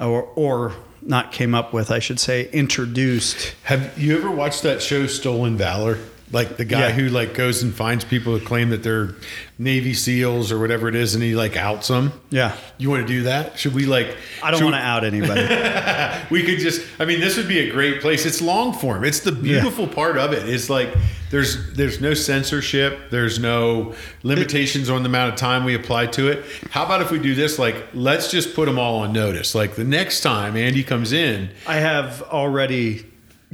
or 0.00 0.22
or 0.36 0.74
not 1.08 1.32
came 1.32 1.54
up 1.54 1.72
with, 1.72 1.90
I 1.90 1.98
should 1.98 2.20
say, 2.20 2.50
introduced. 2.50 3.54
Have 3.64 3.98
you 3.98 4.16
ever 4.16 4.30
watched 4.30 4.62
that 4.62 4.82
show 4.82 5.06
Stolen 5.06 5.56
Valor? 5.56 5.98
Like 6.30 6.56
the 6.56 6.64
guy 6.64 6.88
Yeah. 6.88 6.90
who 6.92 7.08
like 7.08 7.34
goes 7.34 7.62
and 7.62 7.74
finds 7.74 8.04
people 8.04 8.38
who 8.38 8.44
claim 8.44 8.70
that 8.70 8.82
they're 8.82 9.14
Navy 9.58 9.92
SEAls 9.92 10.52
or 10.52 10.58
whatever 10.58 10.86
it 10.88 10.94
is, 10.94 11.14
and 11.14 11.22
he 11.24 11.34
like 11.34 11.56
outs 11.56 11.88
them. 11.88 12.12
Yeah. 12.30 12.54
You 12.76 12.90
want 12.90 13.06
to 13.06 13.12
do 13.12 13.22
that? 13.24 13.58
Should 13.58 13.74
we 13.74 13.86
like? 13.86 14.14
I 14.42 14.50
don't 14.50 14.62
want 14.62 14.74
to 14.76 14.80
out 14.80 15.04
anybody. 15.04 15.40
we 16.30 16.42
could 16.42 16.58
just 16.58 16.82
i 17.00 17.04
mean 17.04 17.20
this 17.20 17.36
would 17.36 17.48
be 17.48 17.58
a 17.60 17.70
great 17.70 18.00
place 18.00 18.26
it's 18.26 18.42
long 18.42 18.72
form 18.72 19.04
it's 19.04 19.20
the 19.20 19.32
beautiful 19.32 19.86
part 19.86 20.16
of 20.18 20.32
it 20.32 20.48
is 20.48 20.68
like 20.68 20.88
there's 21.30 21.72
there's 21.74 22.00
no 22.00 22.12
censorship 22.14 23.10
there's 23.10 23.38
no 23.38 23.94
limitations 24.22 24.90
on 24.90 25.02
the 25.02 25.08
amount 25.08 25.32
of 25.32 25.38
time 25.38 25.64
we 25.64 25.74
apply 25.74 26.06
to 26.06 26.28
it 26.28 26.44
how 26.70 26.84
about 26.84 27.00
if 27.00 27.10
we 27.10 27.18
do 27.18 27.34
this 27.34 27.58
like 27.58 27.76
let's 27.94 28.30
just 28.30 28.54
put 28.54 28.66
them 28.66 28.78
all 28.78 28.96
on 29.00 29.12
notice 29.12 29.54
like 29.54 29.74
the 29.76 29.84
next 29.84 30.20
time 30.20 30.56
andy 30.56 30.82
comes 30.82 31.12
in 31.12 31.48
I 31.66 31.76
have 31.76 32.22
already 32.24 33.06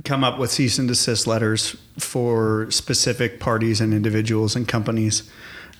come 0.02 0.24
up 0.24 0.38
with 0.38 0.50
cease 0.50 0.78
and 0.78 0.88
desist 0.88 1.26
letters 1.26 1.76
for 1.98 2.70
specific 2.70 3.38
parties 3.38 3.80
and 3.80 3.94
individuals 3.94 4.56
and 4.56 4.66
companies. 4.66 5.30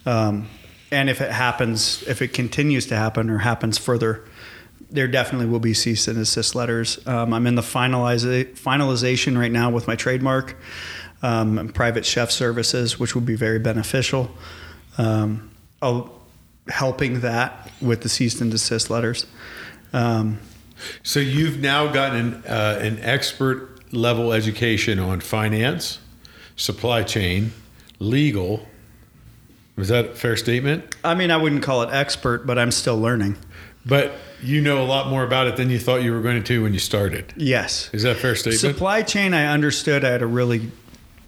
Um, 0.07 0.49
and 0.93 1.11
if 1.11 1.21
it 1.21 1.33
happens, 1.33 2.05
if 2.07 2.23
it 2.23 2.29
continues 2.29 2.87
to 2.87 2.97
happen 2.97 3.29
or 3.29 3.39
happens 3.39 3.79
further, 3.79 4.25
there 4.91 5.09
definitely 5.09 5.47
will 5.47 5.61
be 5.61 5.75
cease 5.75 6.07
and 6.07 6.17
desist 6.17 6.55
letters. 6.55 7.05
Um, 7.07 7.33
I'm 7.33 7.47
in 7.49 7.57
the 7.57 7.63
finaliza- 7.63 8.57
finalization 8.57 9.37
right 9.37 9.51
now 9.51 9.71
with 9.71 9.89
my 9.89 9.97
trademark 9.97 10.57
um, 11.23 11.59
and 11.59 11.75
private 11.75 12.07
chef 12.07 12.31
services, 12.31 13.01
which 13.01 13.15
will 13.15 13.23
be 13.23 13.35
very 13.35 13.59
beneficial. 13.59 14.31
Um, 14.97 15.51
helping 16.69 17.21
that 17.21 17.71
with 17.81 18.03
the 18.03 18.09
cease 18.09 18.41
and 18.41 18.51
desist 18.51 18.89
letters. 18.89 19.27
Um, 19.93 20.39
so 21.03 21.21
you've 21.21 21.61
now 21.61 21.93
gotten 21.93 22.43
uh, 22.47 22.79
an 22.81 22.99
expert 23.01 23.74
level 23.97 24.33
education 24.33 24.99
on 24.99 25.21
finance 25.21 25.99
supply 26.57 27.03
chain 27.03 27.53
legal 27.99 28.67
was 29.77 29.89
that 29.89 30.05
a 30.07 30.15
fair 30.15 30.37
statement 30.37 30.95
I 31.03 31.15
mean, 31.15 31.31
I 31.31 31.37
wouldn't 31.37 31.63
call 31.63 31.83
it 31.83 31.91
expert, 31.93 32.47
but 32.47 32.59
I'm 32.59 32.71
still 32.71 32.99
learning. 32.99 33.37
but 33.87 34.13
you 34.43 34.61
know 34.61 34.83
a 34.83 34.85
lot 34.85 35.09
more 35.09 35.25
about 35.25 35.47
it 35.47 35.57
than 35.57 35.71
you 35.71 35.79
thought 35.79 36.03
you 36.03 36.13
were 36.13 36.21
going 36.21 36.43
to 36.43 36.63
when 36.63 36.73
you 36.75 36.79
started 36.79 37.33
Yes. 37.37 37.89
is 37.93 38.03
that 38.03 38.17
a 38.17 38.21
fair 38.21 38.35
statement 38.35 38.61
Supply 38.61 39.03
chain, 39.03 39.33
I 39.35 39.47
understood. 39.47 40.05
I 40.05 40.11
had 40.11 40.23
a 40.23 40.27
really 40.27 40.71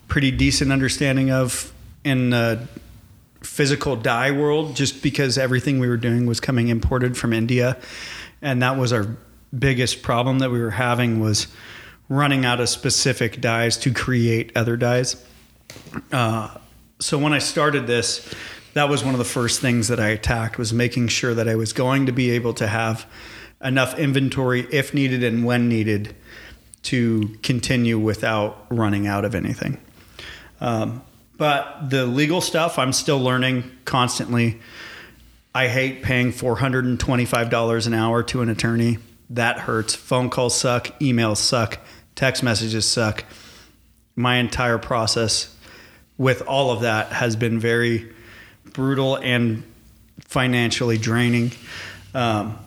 pretty 0.09 0.31
decent 0.31 0.71
understanding 0.73 1.31
of 1.31 1.73
in 2.05 2.31
the 2.31 2.69
physical 3.43 3.97
dye 3.97 4.31
world, 4.33 4.77
just 4.77 5.03
because 5.03 5.39
everything 5.39 5.79
we 5.79 5.89
were 5.89 5.97
doing 5.97 6.27
was 6.27 6.41
coming 6.41 6.69
imported 6.69 7.17
from 7.17 7.33
India, 7.33 7.77
and 8.43 8.63
that 8.63 8.77
was 8.77 8.93
our 8.93 9.17
biggest 9.57 10.03
problem 10.03 10.39
that 10.41 10.51
we 10.51 10.61
were 10.61 10.71
having 10.73 11.21
was 11.21 11.47
running 12.09 12.45
out 12.45 12.61
of 12.61 12.69
specific 12.69 13.41
dyes 13.41 13.77
to 13.79 13.93
create 13.93 14.53
other 14.57 14.77
dyes. 14.77 15.25
Uh, 16.13 16.57
so 17.01 17.19
when 17.19 17.33
I 17.33 17.39
started 17.39 17.87
this, 17.87 18.35
that 18.75 18.89
was 18.89 19.05
one 19.05 19.15
of 19.15 19.19
the 19.19 19.25
first 19.25 19.61
things 19.61 19.89
that 19.89 19.99
I 20.01 20.09
attacked 20.09 20.59
was 20.59 20.73
making 20.73 21.09
sure 21.09 21.35
that 21.35 21.49
I 21.49 21.55
was 21.55 21.73
going 21.73 22.07
to 22.07 22.13
be 22.13 22.31
able 22.31 22.55
to 22.55 22.67
have 22.67 23.07
enough 23.63 23.99
inventory 23.99 24.67
if 24.71 24.95
needed 24.95 25.25
and 25.25 25.45
when 25.45 25.69
needed 25.69 26.15
to 26.85 27.37
continue 27.43 27.99
without 27.99 28.67
running 28.71 29.07
out 29.07 29.25
of 29.25 29.35
anything. 29.35 29.81
Um, 30.61 31.03
but 31.37 31.91
the 31.91 32.07
legal 32.07 32.41
stuff, 32.41 32.79
I'm 32.79 32.93
still 32.93 33.21
learning 33.21 33.71
constantly. 33.85 34.61
I 35.55 35.69
hate 35.69 36.03
paying 36.03 36.33
$425 36.33 37.87
an 37.87 37.95
hour 37.95 38.23
to 38.25 38.43
an 38.43 38.49
attorney 38.49 38.99
that 39.31 39.61
hurts. 39.61 39.95
Phone 39.95 40.31
calls 40.31 40.59
suck, 40.59 40.99
emails 41.01 41.39
suck, 41.39 41.79
text 42.17 42.43
messages 42.43 42.85
suck. 42.85 43.25
My 44.17 44.39
entire 44.39 44.79
process 44.79 45.55
with 46.19 46.43
all 46.43 46.71
of 46.71 46.81
that 46.81 47.13
has 47.13 47.37
been 47.37 47.61
very 47.61 48.13
brutal 48.73 49.17
and 49.17 49.63
financially 50.21 50.99
draining. 50.99 51.53
Um, 52.15 52.59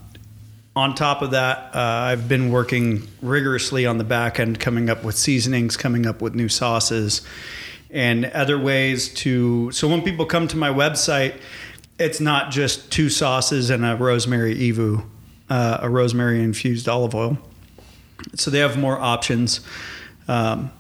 on 0.75 0.95
top 0.95 1.21
of 1.21 1.31
that, 1.31 1.75
uh, 1.75 1.79
I've 1.79 2.29
been 2.29 2.51
working 2.51 3.07
rigorously 3.21 3.85
on 3.85 3.97
the 3.97 4.03
back 4.03 4.39
end, 4.39 4.59
coming 4.59 4.89
up 4.89 5.03
with 5.03 5.17
seasonings, 5.17 5.75
coming 5.75 6.05
up 6.05 6.21
with 6.21 6.35
new 6.35 6.47
sauces, 6.47 7.21
and 7.89 8.25
other 8.25 8.57
ways 8.57 9.13
to. 9.15 9.71
So 9.71 9.87
when 9.87 10.03
people 10.03 10.25
come 10.25 10.47
to 10.47 10.57
my 10.57 10.69
website, 10.69 11.35
it's 11.97 12.21
not 12.21 12.51
just 12.51 12.91
two 12.91 13.09
sauces 13.09 13.71
and 13.71 13.83
a 13.83 13.95
rosemary 13.95 14.55
EVOO, 14.55 15.03
uh, 15.49 15.79
a 15.81 15.89
rosemary 15.89 16.41
infused 16.41 16.87
olive 16.87 17.15
oil. 17.15 17.37
So 18.35 18.51
they 18.51 18.59
have 18.59 18.77
more 18.77 18.99
options 18.99 19.61
um, 20.27 20.71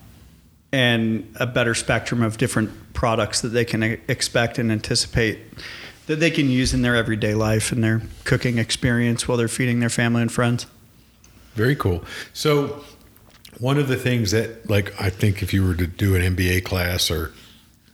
and 0.71 1.33
a 1.39 1.47
better 1.47 1.73
spectrum 1.73 2.21
of 2.21 2.37
different 2.37 2.93
products 2.93 3.41
that 3.41 3.49
they 3.49 3.65
can 3.65 3.83
expect 4.07 4.59
and 4.59 4.71
anticipate 4.71 5.39
that 6.09 6.19
they 6.19 6.31
can 6.31 6.49
use 6.49 6.73
in 6.73 6.81
their 6.81 6.95
everyday 6.95 7.35
life 7.35 7.71
and 7.71 7.83
their 7.83 8.01
cooking 8.23 8.57
experience 8.57 9.27
while 9.27 9.37
they're 9.37 9.47
feeding 9.47 9.79
their 9.79 9.89
family 9.89 10.23
and 10.23 10.31
friends. 10.31 10.65
Very 11.53 11.75
cool. 11.75 12.03
So, 12.33 12.83
one 13.59 13.77
of 13.77 13.87
the 13.87 13.95
things 13.95 14.31
that, 14.31 14.67
like, 14.69 14.99
I 14.99 15.11
think 15.11 15.43
if 15.43 15.53
you 15.53 15.65
were 15.65 15.75
to 15.75 15.85
do 15.85 16.15
an 16.15 16.35
MBA 16.35 16.63
class, 16.63 17.11
or 17.11 17.31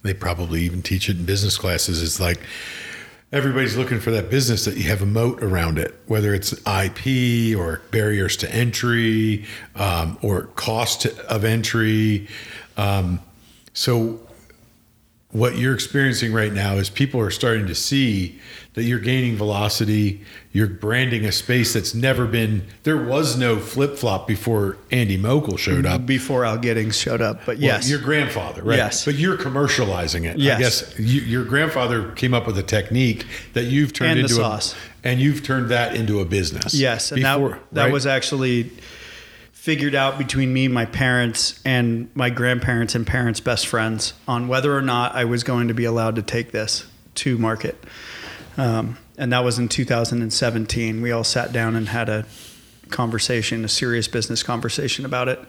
they 0.04 0.14
probably 0.14 0.62
even 0.62 0.82
teach 0.82 1.10
it 1.10 1.18
in 1.18 1.26
business 1.26 1.58
classes, 1.58 2.02
is 2.02 2.20
like 2.20 2.40
everybody's 3.36 3.76
looking 3.76 4.00
for 4.00 4.12
that 4.12 4.30
business 4.30 4.64
that 4.64 4.78
you 4.78 4.84
have 4.84 5.02
a 5.02 5.06
moat 5.06 5.44
around 5.44 5.78
it, 5.78 5.94
whether 6.08 6.34
it's 6.34 6.54
IP 6.66 7.54
or 7.58 7.82
barriers 7.92 8.38
to 8.38 8.50
entry 8.56 9.44
um, 9.76 10.18
or 10.22 10.44
cost 10.56 11.06
of 11.06 11.44
entry. 11.44 12.30
Um, 12.78 13.20
so, 13.74 14.22
what 15.32 15.58
you're 15.58 15.74
experiencing 15.74 16.32
right 16.32 16.54
now 16.54 16.76
is 16.76 16.90
people 16.90 17.20
are 17.20 17.30
starting 17.30 17.68
to 17.68 17.76
see 17.76 18.40
that 18.76 18.84
you're 18.84 19.00
gaining 19.00 19.36
velocity. 19.38 20.22
You're 20.52 20.68
branding 20.68 21.26
a 21.26 21.32
space 21.32 21.74
that's 21.74 21.96
never 21.96 22.26
been. 22.28 22.66
There 22.84 23.02
was 23.02 23.38
no 23.38 23.58
flip 23.58 23.98
flop 23.98 24.28
before 24.28 24.78
Andy 24.92 25.18
Moeckel 25.18 25.58
showed 25.58 25.86
up. 25.86 26.06
Before 26.06 26.44
Al 26.46 26.58
Giddings 26.58 26.98
showed 26.98 27.22
up, 27.22 27.38
but 27.46 27.56
Well, 27.58 27.64
yes. 27.66 27.90
your 27.90 28.00
grandfather, 28.00 28.64
right? 28.64 28.78
Yes. 28.78 29.06
but 29.06 29.16
you're 29.16 29.38
commercializing 29.38 30.26
it. 30.26 30.38
Yes. 30.38 30.58
I 30.58 30.60
guess 30.62 31.00
you, 31.00 31.22
your 31.22 31.46
grandfather 31.46 32.12
came 32.12 32.34
up 32.34 32.46
with 32.46 32.58
a 32.58 32.64
technique 32.64 33.26
that 33.54 33.64
you've 33.66 33.94
turned 33.94 34.12
And 34.12 34.20
into 34.22 34.34
sauce. 34.36 34.74
a, 35.04 35.08
and 35.08 35.20
you've 35.22 35.42
turned 35.44 35.70
that 35.70 35.96
into 35.96 36.20
a 36.20 36.26
business. 36.26 36.74
Yes, 36.74 37.12
and 37.14 37.22
Before, 37.22 37.50
that 37.50 37.60
that 37.74 37.84
right? 37.86 37.94
was 37.94 38.06
actually 38.06 38.72
figured 39.52 39.96
out 39.96 40.18
between 40.18 40.54
me, 40.54 40.68
my 40.68 40.86
parents, 40.86 41.60
and 41.66 42.10
my 42.14 42.30
grandparents 42.30 42.94
and 42.94 43.08
parents' 43.08 43.40
best 43.40 43.66
friends 43.68 44.14
on 44.28 44.48
whether 44.48 44.76
or 44.78 44.82
not 44.82 45.16
I 45.16 45.26
was 45.26 45.44
going 45.44 45.70
to 45.70 45.74
be 45.74 45.86
allowed 45.86 46.16
to 46.18 46.22
take 46.22 46.52
this 46.52 46.86
to 47.16 47.38
market. 47.38 47.82
Um, 48.58 48.98
and 49.18 49.32
that 49.34 49.44
was 49.44 49.60
in 49.60 49.68
2017. 49.70 51.02
We 51.02 51.12
all 51.12 51.24
sat 51.24 51.52
down 51.52 51.76
and 51.76 51.88
had 51.90 52.10
a 52.10 52.26
conversation, 52.90 53.66
a 53.66 53.68
serious 53.70 54.08
business 54.08 54.44
conversation 54.44 55.06
about 55.06 55.28
it. 55.30 55.40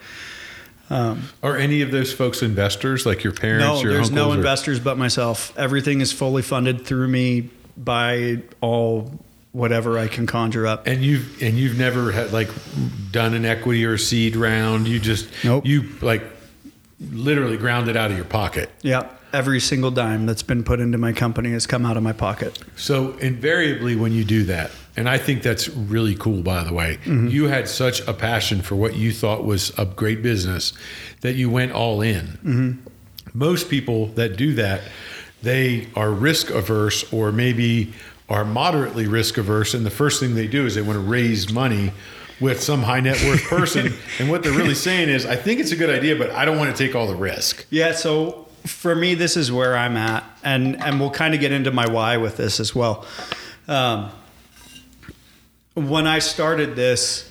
Are 0.91 1.57
any 1.57 1.83
of 1.83 1.91
those 1.91 2.13
folks 2.13 2.43
investors, 2.43 3.05
like 3.07 3.25
your 3.25 3.33
parents, 3.33 3.65
No, 3.67 3.81
your 3.83 3.93
there's 3.95 4.11
no 4.11 4.31
or- 4.31 4.35
investors 4.35 4.79
but 4.81 4.97
myself. 4.97 5.53
Everything 5.59 6.01
is 6.01 6.13
fully 6.13 6.43
funded 6.43 6.87
through 6.87 7.09
me 7.09 7.51
by 7.77 8.39
all 8.61 9.13
whatever 9.53 9.99
I 9.99 10.07
can 10.07 10.27
conjure 10.27 10.67
up. 10.67 10.87
And 10.87 11.03
you've 11.03 11.43
and 11.43 11.57
you've 11.59 11.77
never 11.79 12.13
had 12.13 12.33
like 12.33 12.49
done 13.11 13.35
an 13.35 13.45
equity 13.45 13.85
or 13.85 13.95
a 13.95 13.99
seed 13.99 14.37
round. 14.37 14.87
You 14.87 15.01
just 15.01 15.29
Nope. 15.45 15.67
You 15.67 15.89
like 16.03 16.23
literally 17.01 17.57
ground 17.57 17.89
it 17.89 17.97
out 17.97 18.11
of 18.11 18.17
your 18.17 18.27
pocket. 18.27 18.71
Yeah, 18.83 19.09
every 19.37 19.61
single 19.61 19.91
dime 19.91 20.25
that's 20.25 20.43
been 20.43 20.65
put 20.65 20.81
into 20.81 20.97
my 20.97 21.13
company 21.13 21.53
has 21.53 21.67
come 21.67 21.85
out 21.85 21.99
of 21.99 22.03
my 22.03 22.13
pocket. 22.15 22.59
So 22.75 23.13
invariably, 23.19 23.95
when 23.95 24.13
you 24.13 24.25
do 24.25 24.45
that, 24.45 24.71
and 24.97 25.11
I 25.11 25.19
think 25.19 25.43
that's 25.43 25.69
really 25.69 26.15
cool, 26.15 26.43
by 26.43 26.65
the 26.65 26.73
way, 26.73 26.97
mm-hmm. 27.05 27.29
you 27.29 27.49
had 27.49 27.69
such 27.69 28.01
a 28.09 28.15
passion 28.15 28.63
for 28.63 28.77
what 28.77 28.97
you 28.97 29.13
thought 29.13 29.45
was 29.45 29.79
a 29.79 29.85
great 29.85 30.23
business 30.23 30.73
that 31.21 31.35
you 31.35 31.51
went 31.51 31.73
all 31.73 32.01
in. 32.01 32.27
Mm-hmm. 32.27 32.73
Most 33.35 33.69
people 33.69 34.07
that 34.09 34.39
do 34.39 34.55
that, 34.55 34.81
they 35.43 35.89
are 35.95 36.11
risk 36.11 36.49
averse 36.49 37.13
or 37.13 37.31
maybe 37.31 37.93
are 38.31 38.45
moderately 38.45 39.07
risk 39.07 39.37
averse, 39.37 39.75
and 39.75 39.85
the 39.85 39.91
first 39.91 40.19
thing 40.19 40.35
they 40.35 40.49
do 40.49 40.65
is 40.65 40.75
they 40.75 40.83
want 40.83 40.97
to 40.97 41.07
raise 41.07 41.53
money 41.53 41.93
with 42.41 42.63
some 42.63 42.83
high 42.83 43.01
net 43.01 43.23
worth 43.25 43.45
person. 43.45 43.93
and 44.19 44.31
what 44.31 44.43
they're 44.43 44.53
really 44.53 44.75
saying 44.75 45.11
is, 45.11 45.27
I 45.27 45.37
think 45.37 45.61
it's 45.61 45.73
a 45.73 45.77
good 45.77 45.91
idea, 45.91 46.17
but 46.17 46.31
I 46.31 46.47
don't 46.47 46.59
want 46.59 46.75
to 46.75 46.87
take 46.87 46.95
all 46.95 47.07
the 47.07 47.15
risk. 47.15 47.67
Yeah, 47.71 47.93
so 47.93 48.46
for 48.67 48.95
me, 48.95 49.15
this 49.15 49.37
is 49.37 49.51
where 49.51 49.77
I'm 49.77 49.97
at, 49.97 50.25
and 50.43 50.83
and 50.83 51.01
we'll 51.01 51.11
kind 51.11 51.35
of 51.35 51.41
get 51.41 51.53
into 51.53 51.71
my 51.71 51.89
why 51.89 52.17
with 52.17 52.37
this 52.37 52.61
as 52.61 52.75
well. 52.75 53.07
Um, 53.69 54.11
when 55.75 56.07
I 56.07 56.21
started 56.21 56.77
this, 56.77 57.31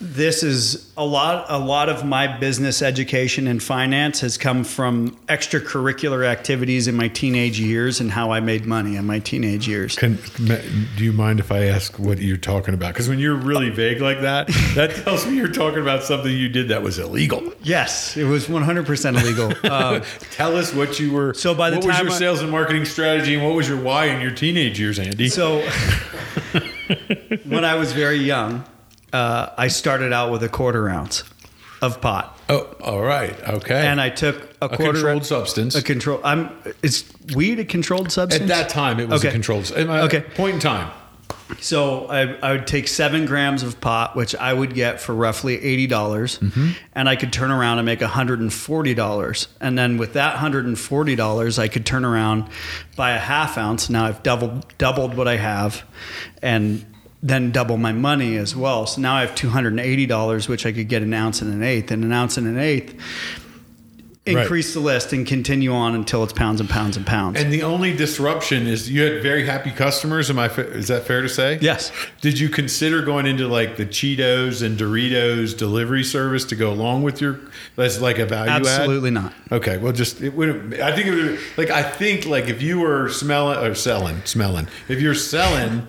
this 0.00 0.42
is 0.42 0.90
a 0.96 1.04
lot. 1.04 1.44
A 1.50 1.58
lot 1.58 1.90
of 1.90 2.06
my 2.06 2.26
business 2.38 2.80
education 2.80 3.46
and 3.46 3.62
finance 3.62 4.20
has 4.20 4.38
come 4.38 4.64
from 4.64 5.10
extracurricular 5.26 6.24
activities 6.24 6.88
in 6.88 6.94
my 6.96 7.08
teenage 7.08 7.60
years 7.60 8.00
and 8.00 8.10
how 8.10 8.30
I 8.32 8.40
made 8.40 8.64
money 8.64 8.96
in 8.96 9.04
my 9.04 9.18
teenage 9.18 9.68
years. 9.68 9.96
Can, 9.96 10.18
do 10.96 11.04
you 11.04 11.12
mind 11.12 11.38
if 11.38 11.52
I 11.52 11.64
ask 11.64 11.98
what 11.98 12.18
you're 12.18 12.38
talking 12.38 12.72
about? 12.72 12.94
Because 12.94 13.10
when 13.10 13.18
you're 13.18 13.34
really 13.36 13.68
vague 13.68 14.00
like 14.00 14.22
that, 14.22 14.48
that 14.74 14.94
tells 15.04 15.26
me 15.26 15.36
you're 15.36 15.48
talking 15.48 15.82
about 15.82 16.02
something 16.02 16.32
you 16.34 16.48
did 16.48 16.68
that 16.68 16.82
was 16.82 16.98
illegal. 16.98 17.52
Yes, 17.62 18.16
it 18.16 18.24
was 18.24 18.46
100% 18.46 19.20
illegal. 19.20 19.70
Um, 19.70 20.02
Tell 20.30 20.56
us 20.56 20.72
what 20.72 20.98
you 20.98 21.12
were. 21.12 21.34
So 21.34 21.54
by 21.54 21.68
the 21.68 21.76
what 21.76 21.86
was 21.86 21.98
your 21.98 22.10
I- 22.10 22.14
sales 22.14 22.40
and 22.40 22.50
marketing 22.50 22.86
strategy, 22.86 23.34
and 23.34 23.44
what 23.44 23.54
was 23.54 23.68
your 23.68 23.78
why 23.78 24.06
in 24.06 24.22
your 24.22 24.30
teenage 24.30 24.80
years, 24.80 24.98
Andy? 24.98 25.28
So, 25.28 25.58
when 27.44 27.66
I 27.66 27.74
was 27.74 27.92
very 27.92 28.16
young, 28.16 28.64
uh, 29.12 29.50
I 29.56 29.68
started 29.68 30.12
out 30.12 30.30
with 30.30 30.42
a 30.42 30.48
quarter 30.48 30.88
ounce 30.88 31.24
of 31.82 32.00
pot, 32.00 32.38
oh, 32.48 32.74
all 32.82 33.00
right, 33.00 33.38
okay. 33.48 33.86
and 33.86 34.00
I 34.00 34.10
took 34.10 34.36
a, 34.60 34.66
a 34.66 34.68
quarter 34.68 34.92
controlled 34.92 35.24
substance. 35.24 35.74
A 35.74 35.82
control. 35.82 36.20
I'm. 36.22 36.50
Is 36.82 37.04
weed 37.34 37.58
a 37.58 37.64
controlled 37.64 38.12
substance? 38.12 38.42
At 38.42 38.48
that 38.48 38.68
time, 38.68 39.00
it 39.00 39.08
was 39.08 39.24
a 39.24 39.30
controlled. 39.30 39.70
Okay. 39.72 40.20
Point 40.20 40.54
in 40.56 40.60
time. 40.60 40.90
So 41.60 42.06
I, 42.06 42.34
I 42.36 42.52
would 42.52 42.66
take 42.68 42.86
seven 42.86 43.26
grams 43.26 43.62
of 43.64 43.80
pot, 43.80 44.14
which 44.14 44.36
I 44.36 44.52
would 44.52 44.72
get 44.74 45.00
for 45.00 45.14
roughly 45.14 45.60
eighty 45.60 45.86
dollars, 45.86 46.38
Mm-hmm. 46.38 46.70
and 46.94 47.08
I 47.08 47.16
could 47.16 47.32
turn 47.32 47.50
around 47.50 47.78
and 47.78 47.86
make 47.86 48.02
hundred 48.02 48.40
and 48.40 48.52
forty 48.52 48.94
dollars. 48.94 49.48
And 49.60 49.76
then 49.76 49.96
with 49.96 50.12
that 50.12 50.36
hundred 50.36 50.66
and 50.66 50.78
forty 50.78 51.16
dollars, 51.16 51.58
I 51.58 51.66
could 51.68 51.84
turn 51.86 52.04
around, 52.04 52.48
buy 52.94 53.12
a 53.12 53.18
half 53.18 53.58
ounce. 53.58 53.90
Now 53.90 54.04
I've 54.04 54.22
doubled 54.22 54.66
doubled 54.78 55.14
what 55.16 55.26
I 55.26 55.36
have, 55.36 55.82
and 56.42 56.84
then 57.22 57.50
double 57.50 57.76
my 57.76 57.92
money 57.92 58.36
as 58.36 58.56
well. 58.56 58.86
So 58.86 59.00
now 59.00 59.14
I 59.14 59.20
have 59.22 59.34
two 59.34 59.50
hundred 59.50 59.72
and 59.74 59.80
eighty 59.80 60.06
dollars, 60.06 60.48
which 60.48 60.64
I 60.66 60.72
could 60.72 60.88
get 60.88 61.02
an 61.02 61.12
ounce 61.14 61.42
and 61.42 61.52
an 61.52 61.62
eighth, 61.62 61.90
and 61.90 62.02
an 62.04 62.12
ounce 62.12 62.36
and 62.36 62.46
an 62.46 62.58
eighth. 62.58 62.94
Right. 64.26 64.42
Increase 64.42 64.74
the 64.74 64.80
list 64.80 65.12
and 65.14 65.26
continue 65.26 65.72
on 65.72 65.94
until 65.94 66.22
it's 66.22 66.34
pounds 66.34 66.60
and 66.60 66.68
pounds 66.68 66.96
and 66.96 67.06
pounds. 67.06 67.40
And 67.40 67.50
the 67.50 67.62
only 67.62 67.96
disruption 67.96 68.66
is 68.66 68.88
you 68.88 69.02
had 69.02 69.22
very 69.22 69.44
happy 69.46 69.70
customers. 69.70 70.28
Am 70.30 70.38
I? 70.38 70.48
fa- 70.48 70.70
Is 70.70 70.88
that 70.88 71.04
fair 71.04 71.22
to 71.22 71.28
say? 71.28 71.58
Yes. 71.60 71.90
Did 72.20 72.38
you 72.38 72.50
consider 72.50 73.02
going 73.02 73.26
into 73.26 73.48
like 73.48 73.76
the 73.76 73.86
Cheetos 73.86 74.62
and 74.64 74.78
Doritos 74.78 75.56
delivery 75.56 76.04
service 76.04 76.44
to 76.44 76.54
go 76.54 76.70
along 76.70 77.02
with 77.02 77.20
your 77.22 77.40
as 77.78 78.00
like 78.02 78.18
a 78.18 78.26
value 78.26 78.50
add? 78.52 78.66
Absolutely 78.66 79.10
not. 79.10 79.32
Okay, 79.50 79.78
well, 79.78 79.92
just 79.92 80.20
it 80.20 80.34
would. 80.34 80.78
I 80.80 80.94
think 80.94 81.08
it 81.08 81.14
would. 81.14 81.40
Like 81.56 81.70
I 81.70 81.82
think 81.82 82.26
like 82.26 82.48
if 82.48 82.60
you 82.62 82.78
were 82.78 83.08
smelling 83.08 83.58
or 83.58 83.74
selling, 83.74 84.22
smelling. 84.26 84.68
If 84.88 85.00
you're 85.00 85.14
selling 85.14 85.86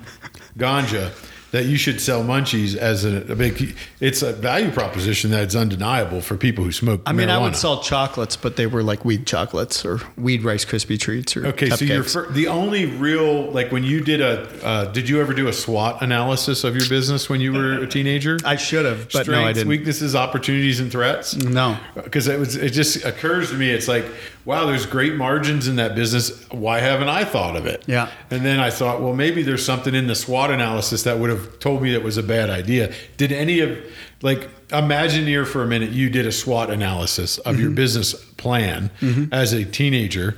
ganja, 0.58 1.12
that 1.52 1.66
you 1.66 1.76
should 1.76 2.00
sell 2.00 2.24
munchies 2.24 2.78
as 2.78 3.04
a, 3.04 3.30
a 3.30 3.36
big. 3.36 3.76
It's 4.00 4.22
a 4.22 4.32
value 4.32 4.72
proposition 4.72 5.32
that's 5.32 5.54
undeniable 5.54 6.22
for 6.22 6.38
people 6.38 6.64
who 6.64 6.72
smoke. 6.72 7.02
I 7.06 7.12
mean, 7.12 7.30
I 7.30 7.38
would 7.40 7.52
marijuana. 7.52 7.56
sell 7.58 7.82
chocolates, 7.84 8.38
but 8.38 8.56
they 8.56 8.68
were 8.68 8.84
like 8.84 9.04
weed 9.04 9.28
chocolates 9.28 9.84
or 9.84 10.00
weed 10.18 10.44
Rice 10.44 10.64
Krispie 10.64 10.98
treats 10.98 11.36
or 11.36 11.48
Okay, 11.48 11.70
so 11.70 11.84
you're 11.84 12.06
fir- 12.06 12.32
the 12.32 12.48
only 12.48 12.86
real 12.86 13.52
like 13.52 13.70
when 13.74 13.84
you 13.84 14.00
did 14.00 14.22
a. 14.22 14.48
Uh, 14.66 14.86
did 14.94 15.10
you 15.10 15.20
ever 15.20 15.34
do 15.34 15.50
a 15.50 15.54
SWOT 15.54 16.02
analysis 16.02 16.64
of 16.64 16.74
your 16.74 16.88
business 16.88 17.28
when 17.30 17.42
you 17.42 17.52
were 17.52 17.74
a 17.82 17.88
teenager? 17.88 18.38
I 18.46 18.56
should 18.56 18.86
have, 18.86 19.12
but 19.12 19.24
Strengths, 19.24 19.30
no, 19.30 19.44
I 19.44 19.52
didn't. 19.52 19.68
weaknesses, 19.68 20.16
opportunities, 20.16 20.80
and 20.80 20.90
threats. 20.90 21.36
No. 21.36 21.78
because 21.96 22.28
it 22.30 22.40
was. 22.40 22.56
It 22.56 22.70
just 22.70 23.04
occurs 23.04 23.50
to 23.50 23.58
me. 23.58 23.70
It's 23.72 23.90
like, 23.90 24.06
wow, 24.46 24.66
there's 24.66 24.86
great 24.86 25.16
margins 25.16 25.68
in 25.68 25.76
that 25.78 25.96
business. 25.96 26.46
Why 26.50 26.80
haven't 26.80 27.10
I 27.10 27.24
thought 27.24 27.56
of 27.56 27.66
it? 27.66 27.84
Yeah. 27.88 28.10
And 28.30 28.44
then 28.46 28.60
I 28.60 28.70
thought, 28.70 29.02
well, 29.02 29.14
maybe 29.14 29.44
there's 29.44 29.66
something 29.66 29.94
in 29.96 30.08
the 30.08 30.16
SWOT 30.16 30.52
analysis 30.52 31.04
that 31.04 31.20
would 31.20 31.30
have 31.30 31.60
told 31.60 31.82
me 31.82 31.92
that 31.94 32.04
was 32.04 32.18
a 32.18 32.24
bad 32.24 32.50
idea. 32.50 32.94
Did 33.18 33.32
any 33.32 33.60
of 33.60 33.78
like 34.22 34.50
imagine 34.72 35.26
here 35.28 35.46
for 35.46 35.64
a 35.64 35.68
minute 35.68 35.92
you 35.92 36.10
did 36.10 36.26
a 36.26 36.32
SWOT 36.32 36.70
analysis 36.70 37.38
of 37.40 37.54
Mm-hmm. 37.56 37.62
your 37.62 37.72
business 37.72 38.14
plan 38.36 38.90
as 39.32 39.54
a 39.54 39.66
teenager? 39.66 40.38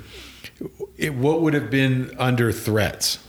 It, 0.97 1.13
what 1.15 1.41
would 1.41 1.53
have 1.53 1.69
been 1.69 2.13
under 2.17 2.51
threats? 2.51 3.19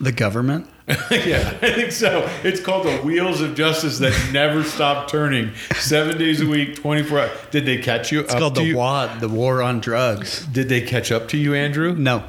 The 0.00 0.12
government. 0.12 0.68
yeah, 1.10 1.58
I 1.62 1.72
think 1.72 1.90
so. 1.90 2.30
It's 2.44 2.60
called 2.60 2.86
the 2.86 2.98
wheels 2.98 3.40
of 3.40 3.56
justice 3.56 3.98
that 3.98 4.30
never 4.32 4.62
stop 4.62 5.10
turning, 5.10 5.52
seven 5.74 6.16
days 6.16 6.40
a 6.40 6.46
week, 6.46 6.76
twenty 6.76 7.02
four 7.02 7.20
hours. 7.20 7.32
Did 7.50 7.66
they 7.66 7.78
catch 7.78 8.12
you? 8.12 8.20
It's 8.20 8.32
called 8.32 8.54
to 8.54 8.60
the 8.60 8.68
you? 8.68 8.76
WAD, 8.76 9.18
the 9.18 9.28
War 9.28 9.62
on 9.62 9.80
Drugs. 9.80 10.46
Did 10.46 10.68
they 10.68 10.80
catch 10.80 11.10
up 11.10 11.26
to 11.30 11.36
you, 11.36 11.54
Andrew? 11.54 11.92
No. 11.96 12.22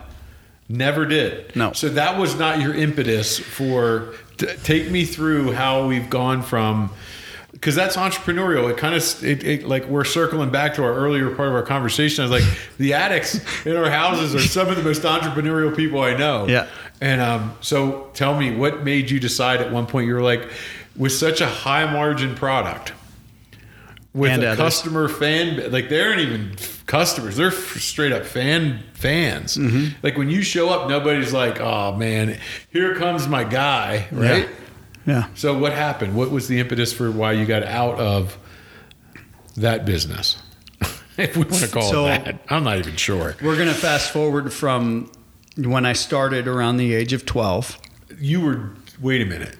Never 0.70 1.06
did. 1.06 1.56
No. 1.56 1.72
So 1.74 1.88
that 1.90 2.20
was 2.20 2.38
not 2.38 2.60
your 2.60 2.74
impetus 2.74 3.38
for 3.38 4.16
t- 4.38 4.48
take 4.64 4.90
me 4.90 5.06
through 5.06 5.52
how 5.52 5.88
we've 5.88 6.10
gone 6.10 6.42
from 6.42 6.90
because 7.58 7.74
that's 7.74 7.96
entrepreneurial. 7.96 8.70
It 8.70 8.78
kind 8.78 8.94
of 8.94 9.24
it, 9.24 9.44
it 9.44 9.68
like 9.68 9.86
we're 9.86 10.04
circling 10.04 10.52
back 10.52 10.76
to 10.76 10.84
our 10.84 10.94
earlier 10.94 11.34
part 11.34 11.50
of 11.50 11.56
our 11.56 11.64
conversation. 11.64 12.24
I 12.24 12.30
was 12.30 12.44
like, 12.44 12.60
the 12.78 12.94
addicts 12.94 13.40
in 13.66 13.76
our 13.76 13.90
houses 13.90 14.36
are 14.36 14.40
some 14.40 14.68
of 14.70 14.76
the 14.76 14.84
most 14.84 15.02
entrepreneurial 15.02 15.76
people 15.76 16.02
I 16.02 16.16
know. 16.16 16.48
Yeah. 16.48 16.68
And 17.00 17.22
um, 17.22 17.56
so 17.62 18.10
tell 18.14 18.38
me, 18.38 18.56
what 18.56 18.84
made 18.84 19.10
you 19.12 19.20
decide 19.20 19.62
at 19.62 19.72
one 19.72 19.86
point 19.86 20.08
you 20.08 20.14
were 20.16 20.22
like, 20.22 20.50
with 20.96 21.12
such 21.12 21.42
a 21.42 21.46
high 21.48 21.92
margin 21.92 22.34
product, 22.36 22.94
with 24.14 24.32
And 24.32 24.42
a 24.44 24.48
others. 24.48 24.58
customer 24.58 25.08
fan, 25.08 25.72
like 25.72 25.90
they 25.90 26.02
aren't 26.02 26.22
even 26.22 26.56
customers; 26.88 27.36
they're 27.38 27.52
straight 27.52 28.12
up 28.12 28.26
fan 28.26 28.82
fans. 28.94 29.58
Mm-hmm. 29.58 29.96
Like 30.02 30.18
when 30.18 30.30
you 30.32 30.42
show 30.42 30.70
up, 30.70 30.90
nobody's 30.90 31.34
like, 31.34 31.60
"Oh 31.62 31.96
man, 31.96 32.40
here 32.72 32.96
comes 32.96 33.28
my 33.28 33.44
guy," 33.44 34.08
right? 34.12 34.50
Yeah. 35.06 35.28
So 35.36 35.56
what 35.58 35.72
happened? 35.74 36.16
What 36.16 36.32
was 36.32 36.48
the 36.48 36.60
impetus 36.60 36.92
for 36.94 37.12
why 37.12 37.34
you 37.34 37.46
got 37.46 37.62
out 37.64 38.00
of 38.00 38.38
that 39.56 39.86
business? 39.86 40.42
if 41.18 41.38
we 41.38 41.44
want 41.44 41.56
to 41.64 41.68
call 41.68 41.84
So- 41.92 42.08
it 42.08 42.26
that, 42.26 42.40
I'm 42.50 42.64
not 42.64 42.80
even 42.80 42.96
sure. 42.96 43.36
We're 43.42 43.56
going 43.56 43.68
to 43.68 43.74
fast 43.76 44.12
forward 44.12 44.52
from 44.52 45.12
when 45.58 45.86
I 45.86 45.94
started 45.94 46.48
around 46.48 46.78
the 46.78 46.94
age 46.94 47.14
of 47.14 47.26
12. 47.26 47.80
You 48.20 48.42
were 48.42 48.72
wait 49.02 49.22
a 49.22 49.26
minute. 49.26 49.56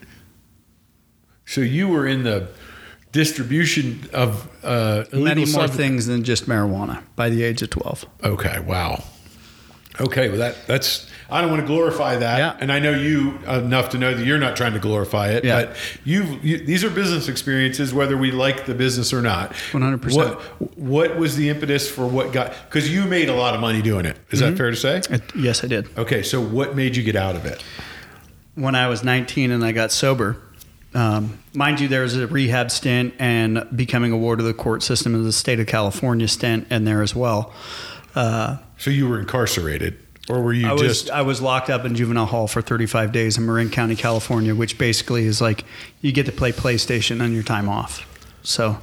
So 1.46 1.62
you 1.62 1.88
were 1.88 2.08
in 2.08 2.24
the 2.24 2.50
distribution 3.12 4.10
of 4.14 4.50
uh, 4.64 5.06
Many 5.14 5.46
more 5.46 5.68
things 5.68 6.06
than 6.08 6.24
just 6.24 6.46
marijuana 6.46 7.04
by 7.16 7.30
the 7.30 7.44
age 7.44 7.62
of 7.62 7.70
12. 7.70 8.06
Okay, 8.24 8.60
wow. 8.60 9.04
Okay, 10.00 10.30
well 10.30 10.38
that 10.38 10.68
that's 10.68 11.10
I 11.30 11.42
don't 11.42 11.50
want 11.50 11.62
to 11.62 11.68
glorify 11.68 12.16
that, 12.18 12.38
Yeah. 12.40 12.56
and 12.60 12.72
I 12.72 12.80
know 12.80 12.92
you 12.92 13.38
enough 13.48 13.90
to 13.90 13.98
know 13.98 14.14
that 14.14 14.26
you're 14.26 14.38
not 14.38 14.56
trying 14.56 14.74
to 14.74 14.80
glorify 14.80 15.30
it. 15.32 15.44
Yeah. 15.44 15.66
But 15.66 15.76
you've 16.06 16.44
you, 16.44 16.58
these 16.60 16.84
are 16.86 16.90
business 16.90 17.28
experiences, 17.28 17.94
whether 17.94 18.16
we 18.18 18.32
like 18.32 18.66
the 18.66 18.74
business 18.74 19.12
or 19.14 19.22
not. 19.22 19.52
100%. 19.72 20.16
What 20.16 20.78
what 20.78 21.18
was 21.18 21.36
the 21.36 21.50
impetus 21.50 21.90
for 21.90 22.08
what 22.08 22.32
got? 22.32 22.54
Because 22.70 22.90
you 22.94 23.04
made 23.06 23.28
a 23.30 23.36
lot 23.36 23.54
of 23.56 23.60
money 23.62 23.82
doing 23.82 24.06
it. 24.06 24.18
Is 24.32 24.40
Mm-hmm. 24.42 24.52
that 24.52 24.58
fair 24.58 24.72
to 24.72 24.78
say? 24.78 25.02
It- 25.10 25.22
yes, 25.36 25.64
I 25.64 25.68
did. 25.68 25.88
Okay, 25.98 26.24
so 26.24 26.40
what 26.42 26.76
made 26.76 26.96
you 26.96 27.04
get 27.04 27.16
out 27.16 27.36
of 27.36 27.46
it? 27.46 27.64
when 28.56 28.74
I 28.74 28.88
was 28.88 29.04
19 29.04 29.52
and 29.52 29.64
I 29.64 29.72
got 29.72 29.92
sober. 29.92 30.38
Um, 30.96 31.38
mind 31.54 31.80
you, 31.80 31.88
there 31.88 32.02
was 32.02 32.16
a 32.18 32.26
rehab 32.26 32.72
stint 32.72 33.14
and 33.20 33.68
becoming 33.76 34.12
a 34.12 34.18
ward 34.18 34.40
of 34.40 34.48
the 34.48 34.54
court 34.56 34.82
system 34.82 35.14
in 35.14 35.24
the 35.24 35.32
state 35.32 35.60
of 35.60 35.68
California 35.68 36.28
stint 36.28 36.66
in 36.72 36.84
there 36.86 37.04
as 37.04 37.14
well. 37.16 37.54
Uh, 38.16 38.58
So 38.80 38.90
you 38.90 39.08
were 39.08 39.20
incarcerated, 39.20 40.00
or 40.30 40.42
were 40.42 40.54
you 40.54 40.68
I 40.68 40.74
was 40.74 40.82
just? 40.82 41.10
I 41.10 41.22
was 41.22 41.42
locked 41.42 41.70
up 41.70 41.86
in 41.86 41.96
juvenile 41.96 42.26
hall 42.26 42.48
for 42.48 42.62
35 42.62 43.12
days 43.12 43.38
in 43.38 43.46
Marin 43.46 43.70
County, 43.70 43.96
California, 43.96 44.54
which 44.54 44.78
basically 44.78 45.26
is 45.26 45.40
like 45.42 45.64
you 46.02 46.12
get 46.12 46.26
to 46.26 46.32
play 46.32 46.52
PlayStation 46.52 47.22
on 47.22 47.34
your 47.34 47.44
time 47.44 47.70
off. 47.70 48.06
So 48.44 48.80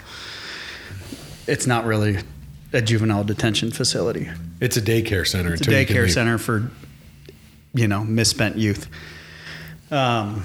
it's 1.47 1.67
not 1.67 1.85
really 1.85 2.19
a 2.73 2.83
juvenile 2.83 3.25
detention 3.25 3.71
facility. 3.71 4.29
It's 4.61 4.77
a 4.77 4.83
daycare 4.83 5.27
center. 5.27 5.55
It's 5.55 5.67
a 5.67 5.71
daycare 5.71 6.11
center 6.11 6.39
for, 6.39 6.71
you 7.75 7.89
know, 7.89 8.05
misspent 8.05 8.57
youth. 8.57 8.89
Um, 9.91 10.45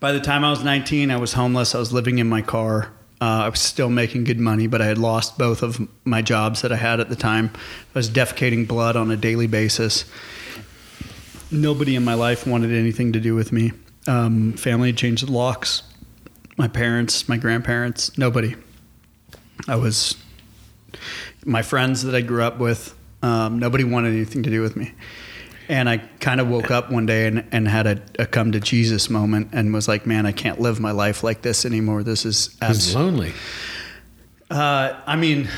by 0.00 0.12
the 0.12 0.20
time 0.20 0.44
I 0.44 0.50
was 0.50 0.62
19, 0.64 1.10
I 1.10 1.16
was 1.16 1.32
homeless. 1.32 1.74
I 1.74 1.78
was 1.78 1.92
living 1.92 2.18
in 2.18 2.28
my 2.28 2.42
car. 2.42 2.92
Uh, 3.22 3.44
I 3.44 3.48
was 3.50 3.60
still 3.60 3.88
making 3.88 4.24
good 4.24 4.40
money, 4.40 4.66
but 4.66 4.82
I 4.82 4.86
had 4.86 4.98
lost 4.98 5.38
both 5.38 5.62
of 5.62 5.80
my 6.04 6.22
jobs 6.22 6.62
that 6.62 6.72
I 6.72 6.76
had 6.76 6.98
at 6.98 7.08
the 7.08 7.14
time. 7.14 7.52
I 7.54 7.98
was 8.00 8.10
defecating 8.10 8.66
blood 8.66 8.96
on 8.96 9.12
a 9.12 9.16
daily 9.16 9.46
basis. 9.46 10.06
Nobody 11.48 11.94
in 11.94 12.04
my 12.04 12.14
life 12.14 12.48
wanted 12.48 12.72
anything 12.72 13.12
to 13.12 13.20
do 13.20 13.36
with 13.36 13.52
me. 13.52 13.70
Um, 14.08 14.54
family 14.54 14.88
had 14.88 14.96
changed 14.96 15.24
the 15.24 15.30
locks. 15.30 15.84
My 16.56 16.66
parents, 16.66 17.28
my 17.28 17.36
grandparents, 17.36 18.18
nobody. 18.18 18.56
I 19.68 19.76
was 19.76 20.16
my 21.44 21.62
friends 21.62 22.02
that 22.02 22.16
I 22.16 22.22
grew 22.22 22.42
up 22.42 22.58
with, 22.58 22.92
um, 23.22 23.60
nobody 23.60 23.84
wanted 23.84 24.14
anything 24.14 24.42
to 24.42 24.50
do 24.50 24.62
with 24.62 24.74
me. 24.74 24.94
And 25.68 25.88
I 25.88 25.98
kind 26.20 26.40
of 26.40 26.48
woke 26.48 26.70
up 26.70 26.90
one 26.90 27.06
day 27.06 27.26
and, 27.26 27.46
and 27.52 27.68
had 27.68 27.86
a, 27.86 28.02
a 28.18 28.26
come 28.26 28.52
to 28.52 28.60
Jesus 28.60 29.08
moment 29.08 29.50
and 29.52 29.72
was 29.72 29.88
like, 29.88 30.06
man, 30.06 30.26
I 30.26 30.32
can't 30.32 30.60
live 30.60 30.80
my 30.80 30.90
life 30.90 31.22
like 31.22 31.42
this 31.42 31.64
anymore. 31.64 32.02
This 32.02 32.24
is 32.24 32.56
abs- 32.60 32.94
lonely. 32.94 33.32
uh, 34.50 35.00
I 35.06 35.16
mean, 35.16 35.48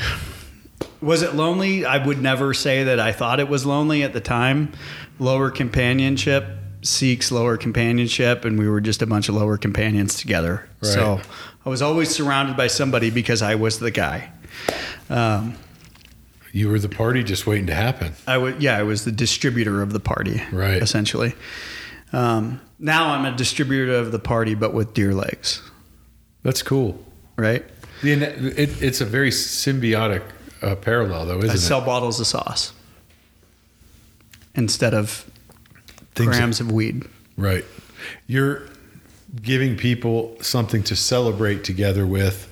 was 1.01 1.21
it 1.21 1.35
lonely? 1.35 1.85
I 1.85 2.05
would 2.05 2.21
never 2.21 2.53
say 2.53 2.85
that 2.85 2.99
I 2.99 3.11
thought 3.11 3.39
it 3.39 3.49
was 3.49 3.65
lonely 3.65 4.03
at 4.03 4.13
the 4.13 4.21
time. 4.21 4.71
Lower 5.19 5.49
companionship 5.49 6.45
seeks 6.81 7.31
lower 7.31 7.57
companionship, 7.57 8.45
and 8.45 8.59
we 8.59 8.69
were 8.69 8.81
just 8.81 9.01
a 9.01 9.07
bunch 9.07 9.27
of 9.27 9.35
lower 9.35 9.57
companions 9.57 10.15
together. 10.15 10.67
Right. 10.81 10.93
So 10.93 11.21
I 11.65 11.69
was 11.69 11.81
always 11.81 12.09
surrounded 12.09 12.55
by 12.55 12.67
somebody 12.67 13.09
because 13.09 13.41
I 13.41 13.55
was 13.55 13.79
the 13.79 13.91
guy. 13.91 14.31
Um, 15.09 15.55
You 16.55 16.69
were 16.69 16.79
the 16.79 16.87
party 16.87 17.21
just 17.21 17.45
waiting 17.45 17.67
to 17.67 17.75
happen. 17.75 18.13
I 18.25 18.37
would, 18.37 18.61
yeah, 18.63 18.77
I 18.77 18.83
was 18.83 19.03
the 19.03 19.11
distributor 19.11 19.81
of 19.81 19.91
the 19.91 19.99
party, 19.99 20.41
Right. 20.53 20.81
Essentially. 20.81 21.33
Um, 22.13 22.61
now 22.79 23.09
I'm 23.09 23.25
a 23.25 23.35
distributor 23.35 23.93
of 23.95 24.13
the 24.13 24.19
party, 24.19 24.55
but 24.55 24.73
with 24.73 24.93
deer 24.93 25.13
legs, 25.13 25.61
That's 26.43 26.63
cool. 26.63 27.03
right? 27.35 27.65
The, 28.01 28.13
it, 28.57 28.81
it's 28.81 29.01
a 29.01 29.05
very 29.05 29.31
symbiotic 29.31 30.21
uh, 30.61 30.75
parallel, 30.75 31.25
though, 31.25 31.37
isn't 31.39 31.49
it? 31.49 31.51
I 31.51 31.55
it? 31.55 31.57
sell 31.57 31.81
bottles 31.81 32.21
of 32.21 32.27
sauce 32.27 32.71
instead 34.55 34.93
of 34.93 35.29
Things 36.13 36.31
that- 36.31 36.37
grams 36.37 36.59
of 36.61 36.71
weed. 36.71 37.03
Right. 37.35 37.65
You're 38.27 38.61
giving 39.41 39.75
people 39.75 40.37
something 40.39 40.83
to 40.83 40.95
celebrate 40.95 41.65
together 41.65 42.07
with 42.07 42.47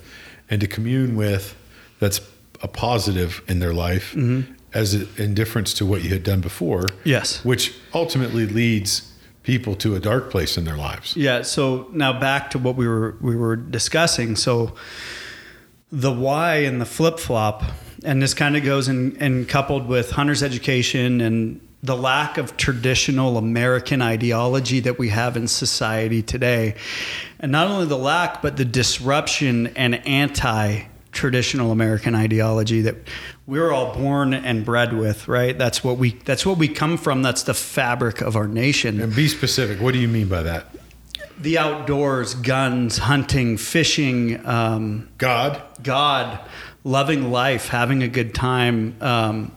and 0.50 0.60
to 0.60 0.66
commune 0.66 1.16
with 1.16 1.56
that's 2.00 2.20
a 2.64 2.68
positive 2.68 3.42
in 3.46 3.60
their 3.60 3.74
life 3.74 4.14
mm-hmm. 4.14 4.50
as 4.72 4.94
a, 4.94 5.22
in 5.22 5.34
difference 5.34 5.74
to 5.74 5.86
what 5.86 6.02
you 6.02 6.08
had 6.08 6.24
done 6.24 6.40
before. 6.40 6.88
Yes. 7.04 7.44
Which 7.44 7.74
ultimately 7.92 8.46
leads 8.46 9.12
people 9.42 9.76
to 9.76 9.94
a 9.94 10.00
dark 10.00 10.30
place 10.30 10.56
in 10.56 10.64
their 10.64 10.76
lives. 10.76 11.14
Yeah. 11.14 11.42
So 11.42 11.88
now 11.92 12.18
back 12.18 12.50
to 12.52 12.58
what 12.58 12.74
we 12.74 12.88
were 12.88 13.16
we 13.20 13.36
were 13.36 13.54
discussing. 13.54 14.34
So 14.34 14.74
the 15.92 16.10
why 16.10 16.56
and 16.56 16.80
the 16.80 16.86
flip 16.86 17.18
flop, 17.20 17.62
and 18.02 18.22
this 18.22 18.32
kind 18.32 18.56
of 18.56 18.64
goes 18.64 18.88
in 18.88 19.16
and 19.20 19.46
coupled 19.46 19.86
with 19.86 20.12
Hunter's 20.12 20.42
education 20.42 21.20
and 21.20 21.60
the 21.82 21.94
lack 21.94 22.38
of 22.38 22.56
traditional 22.56 23.36
American 23.36 24.00
ideology 24.00 24.80
that 24.80 24.98
we 24.98 25.10
have 25.10 25.36
in 25.36 25.46
society 25.46 26.22
today, 26.22 26.76
and 27.38 27.52
not 27.52 27.68
only 27.68 27.84
the 27.84 27.98
lack, 27.98 28.40
but 28.40 28.56
the 28.56 28.64
disruption 28.64 29.66
and 29.76 29.94
anti 30.06 30.84
traditional 31.14 31.72
American 31.72 32.14
ideology 32.14 32.82
that 32.82 32.96
we're 33.46 33.72
all 33.72 33.94
born 33.94 34.34
and 34.34 34.64
bred 34.64 34.92
with, 34.92 35.28
right? 35.28 35.56
That's 35.56 35.82
what 35.82 35.96
we 35.96 36.10
that's 36.24 36.44
what 36.44 36.58
we 36.58 36.68
come 36.68 36.96
from. 36.98 37.22
That's 37.22 37.44
the 37.44 37.54
fabric 37.54 38.20
of 38.20 38.36
our 38.36 38.48
nation. 38.48 39.00
And 39.00 39.14
be 39.14 39.28
specific. 39.28 39.80
What 39.80 39.94
do 39.94 40.00
you 40.00 40.08
mean 40.08 40.28
by 40.28 40.42
that? 40.42 40.66
the 41.38 41.58
outdoors, 41.58 42.34
guns, 42.34 42.98
hunting, 42.98 43.56
fishing, 43.56 44.44
um, 44.46 45.08
God. 45.18 45.60
God, 45.82 46.38
loving 46.84 47.30
life, 47.30 47.68
having 47.68 48.02
a 48.02 48.08
good 48.08 48.34
time, 48.34 48.96
um, 49.00 49.52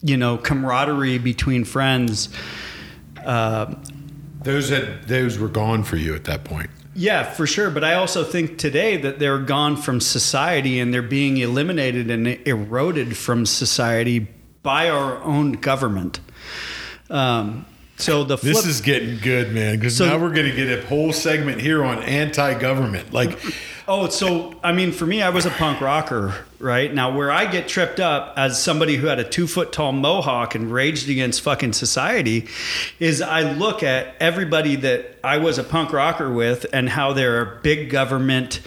you 0.00 0.16
know, 0.16 0.38
camaraderie 0.38 1.18
between 1.18 1.64
friends. 1.64 2.28
Uh, 3.24 3.74
Those 4.42 4.70
had 4.70 5.08
those 5.08 5.38
were 5.38 5.48
gone 5.48 5.82
for 5.82 5.96
you 5.96 6.14
at 6.14 6.24
that 6.24 6.44
point. 6.44 6.70
Yeah, 6.98 7.22
for 7.22 7.46
sure. 7.46 7.70
But 7.70 7.84
I 7.84 7.94
also 7.94 8.24
think 8.24 8.58
today 8.58 8.96
that 8.96 9.20
they're 9.20 9.38
gone 9.38 9.76
from 9.76 10.00
society 10.00 10.80
and 10.80 10.92
they're 10.92 11.00
being 11.00 11.36
eliminated 11.36 12.10
and 12.10 12.26
eroded 12.26 13.16
from 13.16 13.46
society 13.46 14.26
by 14.64 14.90
our 14.90 15.22
own 15.22 15.52
government. 15.52 16.18
Um, 17.08 17.66
so 17.98 18.24
the 18.24 18.38
flip, 18.38 18.54
This 18.54 18.66
is 18.66 18.80
getting 18.80 19.18
good, 19.18 19.52
man. 19.52 19.76
Because 19.76 19.96
So- 19.96 20.06
now 20.06 20.18
we're 20.18 20.32
going 20.32 20.48
to 20.48 20.54
get 20.56 20.78
a 20.78 20.86
whole 20.86 21.12
segment 21.12 21.60
here 21.60 21.84
on 21.84 22.02
anti-government. 22.02 23.12
Like, 23.12 23.38
Oh, 23.90 24.06
so 24.10 24.54
I 24.62 24.72
mean, 24.72 24.92
for 24.92 25.06
me, 25.06 25.22
I 25.22 25.30
was 25.30 25.46
a 25.46 25.50
punk 25.50 25.80
rocker, 25.80 26.34
right? 26.58 26.92
Now, 26.92 27.16
where 27.16 27.32
I 27.32 27.46
get 27.50 27.68
tripped 27.68 27.98
up 28.00 28.34
as 28.36 28.62
somebody 28.62 28.96
who 28.96 29.06
had 29.06 29.18
a 29.18 29.24
two 29.24 29.46
foot 29.46 29.72
tall 29.72 29.92
mohawk 29.92 30.54
and 30.54 30.70
raged 30.70 31.08
against 31.08 31.40
fucking 31.40 31.72
society 31.72 32.48
is 33.00 33.22
I 33.22 33.50
look 33.50 33.82
at 33.82 34.14
everybody 34.20 34.76
that 34.76 35.16
I 35.24 35.38
was 35.38 35.56
a 35.56 35.64
punk 35.64 35.94
rocker 35.94 36.30
with 36.30 36.66
and 36.70 36.86
how 36.90 37.14
they're 37.14 37.40
a 37.40 37.60
big 37.62 37.88
government 37.88 38.60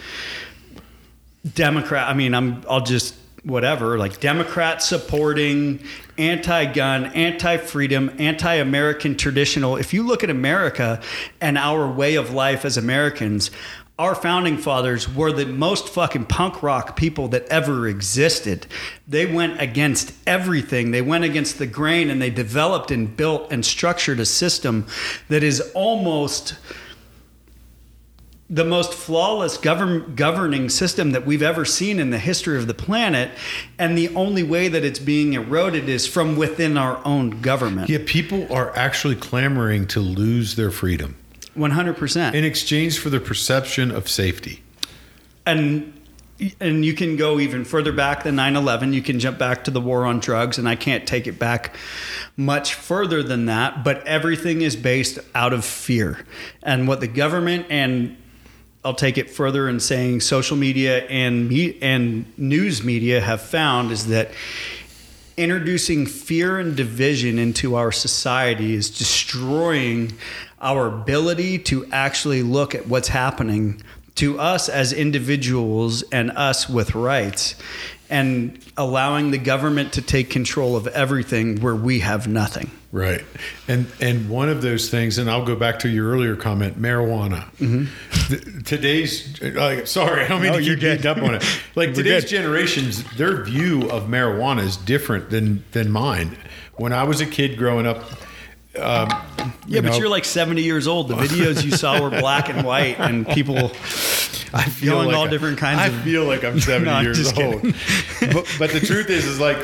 Democrat. 1.54 2.08
I 2.08 2.14
mean, 2.14 2.34
I'm, 2.34 2.64
I'll 2.68 2.80
just, 2.80 3.14
whatever, 3.44 3.98
like 3.98 4.20
Democrat 4.20 4.82
supporting, 4.82 5.82
anti 6.18 6.72
gun, 6.72 7.06
anti 7.06 7.56
freedom, 7.56 8.14
anti 8.18 8.54
American 8.54 9.16
traditional. 9.16 9.76
If 9.76 9.92
you 9.92 10.06
look 10.06 10.22
at 10.22 10.30
America 10.30 11.00
and 11.40 11.58
our 11.58 11.90
way 11.90 12.14
of 12.14 12.32
life 12.32 12.64
as 12.64 12.76
Americans, 12.76 13.50
our 13.98 14.14
founding 14.14 14.56
fathers 14.56 15.08
were 15.08 15.32
the 15.32 15.46
most 15.46 15.88
fucking 15.88 16.24
punk 16.24 16.62
rock 16.62 16.96
people 16.96 17.28
that 17.28 17.46
ever 17.46 17.86
existed. 17.86 18.66
They 19.06 19.26
went 19.26 19.60
against 19.60 20.14
everything. 20.26 20.90
They 20.90 21.02
went 21.02 21.24
against 21.24 21.58
the 21.58 21.66
grain 21.66 22.10
and 22.10 22.20
they 22.20 22.30
developed 22.30 22.90
and 22.90 23.14
built 23.16 23.52
and 23.52 23.64
structured 23.64 24.18
a 24.18 24.26
system 24.26 24.86
that 25.28 25.42
is 25.42 25.60
almost 25.74 26.56
the 28.52 28.64
most 28.64 28.92
flawless 28.92 29.56
govern, 29.56 30.14
governing 30.14 30.68
system 30.68 31.12
that 31.12 31.24
we've 31.24 31.42
ever 31.42 31.64
seen 31.64 31.98
in 31.98 32.10
the 32.10 32.18
history 32.18 32.58
of 32.58 32.66
the 32.66 32.74
planet. 32.74 33.30
And 33.78 33.96
the 33.96 34.14
only 34.14 34.42
way 34.42 34.68
that 34.68 34.84
it's 34.84 34.98
being 34.98 35.32
eroded 35.32 35.88
is 35.88 36.06
from 36.06 36.36
within 36.36 36.76
our 36.76 37.00
own 37.06 37.40
government. 37.40 37.88
Yeah, 37.88 38.00
people 38.04 38.52
are 38.52 38.76
actually 38.76 39.16
clamoring 39.16 39.86
to 39.88 40.00
lose 40.00 40.56
their 40.56 40.70
freedom 40.70 41.16
100%. 41.56 42.34
in 42.34 42.44
exchange 42.44 42.98
for 42.98 43.08
the 43.08 43.20
perception 43.20 43.90
of 43.90 44.08
safety. 44.08 44.62
and 45.46 45.94
and 46.60 46.84
you 46.84 46.92
can 46.92 47.16
go 47.16 47.38
even 47.38 47.64
further 47.64 47.92
back 47.92 48.24
than 48.24 48.34
9-11 48.34 48.92
you 48.92 49.02
can 49.02 49.20
jump 49.20 49.38
back 49.38 49.62
to 49.64 49.70
the 49.70 49.80
war 49.80 50.04
on 50.04 50.18
drugs 50.18 50.58
and 50.58 50.68
i 50.68 50.74
can't 50.74 51.06
take 51.06 51.28
it 51.28 51.38
back 51.38 51.76
much 52.36 52.74
further 52.74 53.22
than 53.22 53.46
that 53.46 53.84
but 53.84 54.04
everything 54.06 54.60
is 54.60 54.74
based 54.74 55.20
out 55.36 55.52
of 55.52 55.64
fear 55.64 56.24
and 56.62 56.88
what 56.88 56.98
the 57.00 57.06
government 57.06 57.64
and 57.70 58.16
i'll 58.84 58.94
take 58.94 59.18
it 59.18 59.30
further 59.30 59.68
in 59.68 59.80
saying 59.80 60.20
social 60.20 60.56
media 60.56 61.06
and 61.06 61.48
me, 61.48 61.78
and 61.80 62.26
news 62.38 62.82
media 62.82 63.20
have 63.20 63.40
found 63.40 63.90
is 63.90 64.08
that 64.08 64.30
introducing 65.36 66.06
fear 66.06 66.58
and 66.58 66.76
division 66.76 67.38
into 67.38 67.74
our 67.74 67.90
society 67.90 68.74
is 68.74 68.90
destroying 68.90 70.12
our 70.60 70.86
ability 70.86 71.58
to 71.58 71.86
actually 71.90 72.42
look 72.42 72.74
at 72.74 72.86
what's 72.86 73.08
happening 73.08 73.80
to 74.14 74.38
us 74.38 74.68
as 74.68 74.92
individuals 74.92 76.02
and 76.12 76.30
us 76.32 76.68
with 76.68 76.94
rights 76.94 77.54
and 78.10 78.58
allowing 78.76 79.30
the 79.30 79.38
government 79.38 79.94
to 79.94 80.02
take 80.02 80.28
control 80.28 80.76
of 80.76 80.86
everything 80.88 81.60
where 81.62 81.74
we 81.74 82.00
have 82.00 82.28
nothing. 82.28 82.70
Right, 82.94 83.24
and 83.68 83.86
and 84.02 84.28
one 84.28 84.50
of 84.50 84.60
those 84.60 84.90
things, 84.90 85.16
and 85.16 85.30
I'll 85.30 85.46
go 85.46 85.56
back 85.56 85.78
to 85.78 85.88
your 85.88 86.10
earlier 86.10 86.36
comment, 86.36 86.78
marijuana. 86.80 87.46
The- 88.28 88.62
today's, 88.64 89.40
like, 89.40 89.86
sorry, 89.86 90.24
I 90.26 90.28
don't 90.28 90.42
mean 90.42 90.52
Mm-hmm. 90.52 90.60
No, 90.60 90.66
to 90.66 90.76
keep 90.76 90.80
beating 90.80 91.06
up 91.06 91.16
on 91.16 91.34
it. 91.36 91.44
Like 91.74 91.94
today's 91.94 92.24
good. 92.24 92.28
generations, 92.30 93.02
their 93.16 93.42
view 93.44 93.88
of 93.90 94.08
marijuana 94.08 94.60
is 94.62 94.76
different 94.76 95.30
than 95.30 95.64
than 95.72 95.90
mine. 95.90 96.36
When 96.74 96.92
I 96.92 97.04
was 97.04 97.22
a 97.22 97.26
kid 97.26 97.56
growing 97.56 97.86
up, 97.86 98.04
um, 98.78 99.08
Yeah, 99.66 99.80
but 99.80 99.98
you're 99.98 100.10
like 100.10 100.26
70 100.26 100.60
years 100.62 100.86
old. 100.86 101.08
The 101.08 101.14
videos 101.14 101.64
you 101.64 101.70
saw 101.70 101.98
were 101.98 102.10
black 102.10 102.50
and 102.50 102.62
white, 102.62 103.00
and 103.00 103.26
people 103.26 103.56
I 104.54 104.64
feel 104.68 104.98
like 104.98 105.16
all 105.16 105.24
I- 105.28 105.30
different 105.30 105.56
kinds 105.56 105.80
I 105.80 105.86
of- 105.86 105.94
feel 106.02 106.24
like 106.26 106.44
I'm 106.44 106.60
70 106.72 106.90
No, 106.90 107.00
years 107.00 107.32
old. 107.38 107.62
but, 108.20 108.54
but 108.58 108.70
the 108.70 108.80
truth 108.84 109.08
is, 109.08 109.24
is 109.24 109.40
like 109.40 109.56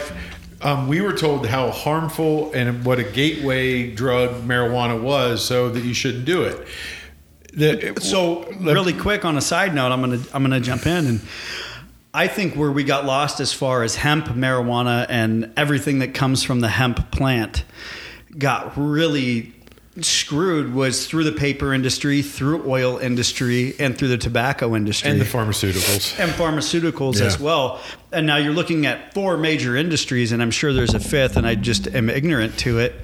um, 0.62 0.88
we 0.88 1.00
were 1.00 1.12
told 1.12 1.46
how 1.46 1.70
harmful 1.70 2.52
and 2.52 2.84
what 2.84 2.98
a 2.98 3.04
gateway 3.04 3.90
drug 3.90 4.42
marijuana 4.42 5.00
was, 5.00 5.44
so 5.44 5.68
that 5.70 5.84
you 5.84 5.94
shouldn't 5.94 6.24
do 6.24 6.42
it. 6.42 6.66
The, 7.52 7.98
So 8.00 8.50
really 8.60 8.92
quick 8.92 9.24
on 9.24 9.36
a 9.36 9.40
side 9.40 9.74
note, 9.74 9.90
I'm 9.92 10.00
gonna 10.00 10.20
I'm 10.32 10.42
gonna 10.42 10.60
jump 10.60 10.86
in 10.86 11.06
and 11.06 11.20
I 12.14 12.26
think 12.26 12.54
where 12.54 12.72
we 12.72 12.84
got 12.84 13.04
lost 13.04 13.38
as 13.38 13.52
far 13.52 13.82
as 13.82 13.94
hemp, 13.96 14.26
marijuana, 14.26 15.06
and 15.08 15.52
everything 15.56 15.98
that 16.00 16.14
comes 16.14 16.42
from 16.42 16.60
the 16.60 16.68
hemp 16.68 17.10
plant 17.10 17.64
got 18.36 18.72
really 18.76 19.52
screwed 20.04 20.74
was 20.74 21.06
through 21.06 21.24
the 21.24 21.32
paper 21.32 21.72
industry, 21.74 22.22
through 22.22 22.68
oil 22.70 22.98
industry, 22.98 23.74
and 23.78 23.96
through 23.96 24.08
the 24.08 24.18
tobacco 24.18 24.74
industry 24.76 25.10
and 25.10 25.20
the 25.20 25.24
pharmaceuticals. 25.24 26.18
and 26.18 26.30
pharmaceuticals 26.32 27.20
Yeah. 27.20 27.26
as 27.26 27.38
well. 27.40 27.80
And 28.12 28.26
now 28.26 28.36
you're 28.36 28.52
looking 28.52 28.86
at 28.86 29.14
four 29.14 29.36
major 29.36 29.76
industries, 29.76 30.32
and 30.32 30.42
I'm 30.42 30.50
sure 30.50 30.72
there's 30.72 30.94
a 30.94 31.00
fifth, 31.00 31.36
and 31.36 31.46
I 31.46 31.54
just 31.54 31.86
am 31.88 32.08
ignorant 32.10 32.58
to 32.58 32.78
it, 32.78 32.94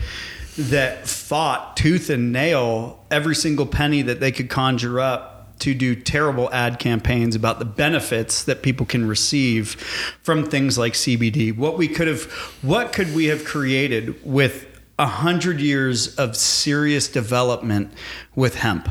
that 0.57 1.09
fought 1.09 1.77
tooth 1.77 2.11
and 2.11 2.33
nail 2.33 3.05
every 3.11 3.35
single 3.35 3.67
penny 3.67 4.03
that 4.03 4.21
they 4.21 4.31
could 4.33 4.49
conjure 4.49 5.01
up 5.01 5.31
to 5.61 5.73
do 5.73 5.95
terrible 5.95 6.53
ad 6.53 6.79
campaigns 6.79 7.35
about 7.37 7.59
the 7.59 7.65
benefits 7.65 8.43
that 8.45 8.61
people 8.63 8.85
can 8.85 9.07
receive 9.07 9.75
from 10.23 10.45
things 10.45 10.77
like 10.77 10.95
CBD. 10.95 11.53
What 11.57 11.79
we 11.79 11.89
could 11.89 12.09
have, 12.09 12.25
what 12.63 12.93
could 12.93 13.15
we 13.15 13.27
have 13.27 13.45
created 13.45 14.15
with 14.25 14.67
a 14.99 15.07
hundred 15.07 15.61
years 15.61 16.15
of 16.17 16.37
serious 16.37 17.09
development 17.09 17.93
with 18.35 18.57
hemp? 18.57 18.89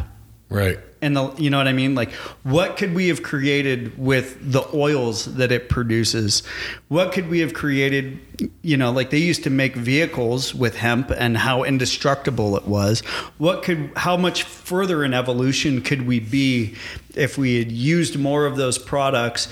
Right. 0.49 0.77
and 1.01 1.17
the 1.17 1.33
you 1.37 1.49
know 1.49 1.57
what 1.57 1.67
I 1.67 1.73
mean? 1.73 1.95
Like 1.95 2.11
what 2.43 2.77
could 2.77 2.93
we 2.93 3.07
have 3.07 3.23
created 3.23 3.97
with 3.97 4.37
the 4.39 4.63
oils 4.73 5.25
that 5.35 5.51
it 5.51 5.67
produces? 5.67 6.43
What 6.89 7.11
could 7.11 7.27
we 7.27 7.39
have 7.39 7.55
created, 7.55 8.19
you 8.61 8.77
know, 8.77 8.91
like 8.91 9.09
they 9.09 9.17
used 9.17 9.43
to 9.45 9.49
make 9.49 9.75
vehicles 9.75 10.53
with 10.53 10.77
hemp 10.77 11.09
and 11.09 11.37
how 11.37 11.63
indestructible 11.63 12.55
it 12.55 12.67
was. 12.67 12.99
What 13.39 13.63
could 13.63 13.91
how 13.95 14.15
much 14.15 14.43
further 14.43 15.03
in 15.03 15.13
evolution 15.15 15.81
could 15.81 16.05
we 16.05 16.19
be 16.19 16.75
if 17.15 17.35
we 17.35 17.57
had 17.57 17.71
used 17.71 18.19
more 18.19 18.45
of 18.45 18.55
those 18.55 18.77
products 18.77 19.47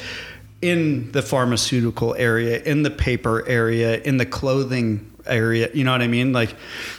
in 0.61 1.11
the 1.11 1.23
pharmaceutical 1.23 2.13
area, 2.15 2.61
in 2.61 2.83
the 2.83 2.91
paper 2.91 3.47
area, 3.47 3.99
in 4.01 4.17
the 4.17 4.25
clothing 4.25 5.10
area, 5.25 5.69
you 5.73 5.83
know 5.83 5.91
what 5.91 6.01
I 6.01 6.07
mean? 6.07 6.33
Like 6.33 6.55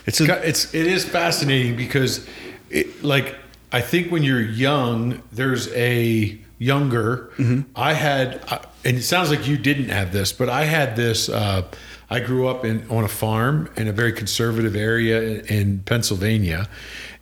It's 0.06 0.20
got- 0.20 0.44
it's 0.44 0.74
it 0.74 0.86
is 0.86 1.04
fascinating 1.04 1.76
because, 1.76 2.26
it, 2.70 3.02
like, 3.04 3.36
I 3.72 3.80
think 3.80 4.10
when 4.12 4.22
you're 4.22 4.40
young, 4.40 5.22
there's 5.32 5.68
a 5.72 6.38
younger. 6.58 7.30
I 7.74 7.92
had, 7.94 8.40
and 8.84 8.96
it 8.98 9.02
sounds 9.02 9.30
like 9.30 9.46
you 9.48 9.56
didn't 9.58 9.88
have 9.88 10.12
this, 10.12 10.32
but 10.32 10.48
I 10.48 10.64
had 10.64 10.94
this. 10.96 11.28
Uh, 11.28 11.62
I 12.10 12.20
grew 12.20 12.46
up 12.48 12.64
in 12.64 12.86
on 12.90 13.04
a 13.04 13.08
farm 13.08 13.70
in 13.76 13.88
a 13.88 13.92
very 13.92 14.12
conservative 14.12 14.76
area 14.76 15.20
in, 15.22 15.46
in 15.46 15.78
Pennsylvania, 15.80 16.68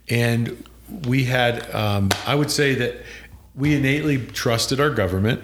and 0.08 0.62
we 1.06 1.24
had. 1.24 1.72
Um, 1.74 2.08
I 2.26 2.34
would 2.34 2.50
say 2.50 2.74
that 2.74 2.96
we 3.54 3.74
innately 3.74 4.18
trusted 4.18 4.80
our 4.80 4.90
government. 4.90 5.40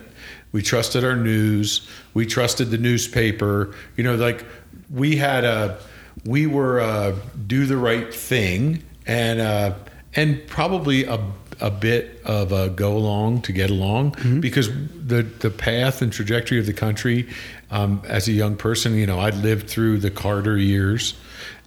We 0.52 0.62
trusted 0.62 1.04
our 1.04 1.16
news. 1.16 1.88
We 2.14 2.26
trusted 2.26 2.70
the 2.70 2.78
newspaper. 2.78 3.74
You 3.96 4.04
know, 4.04 4.16
like 4.16 4.44
we 4.90 5.16
had 5.16 5.44
a, 5.44 5.78
we 6.24 6.46
were 6.46 6.78
a 6.78 7.14
do 7.46 7.66
the 7.66 7.76
right 7.76 8.12
thing, 8.12 8.82
and 9.06 9.40
uh, 9.40 9.74
and 10.14 10.46
probably 10.46 11.04
a 11.04 11.20
a 11.60 11.70
bit 11.70 12.20
of 12.24 12.52
a 12.52 12.68
go 12.68 12.96
along 12.96 13.40
to 13.42 13.52
get 13.52 13.70
along 13.70 14.14
because 14.40 14.68
the 14.68 15.22
the 15.22 15.50
path 15.50 16.02
and 16.02 16.12
trajectory 16.12 16.58
of 16.58 16.66
the 16.66 16.72
country. 16.72 17.28
Um, 17.70 18.02
as 18.06 18.28
a 18.28 18.32
young 18.32 18.56
person, 18.56 18.94
you 18.94 19.06
know, 19.06 19.18
I 19.18 19.30
lived 19.30 19.68
through 19.68 19.98
the 19.98 20.10
Carter 20.10 20.56
years, 20.56 21.14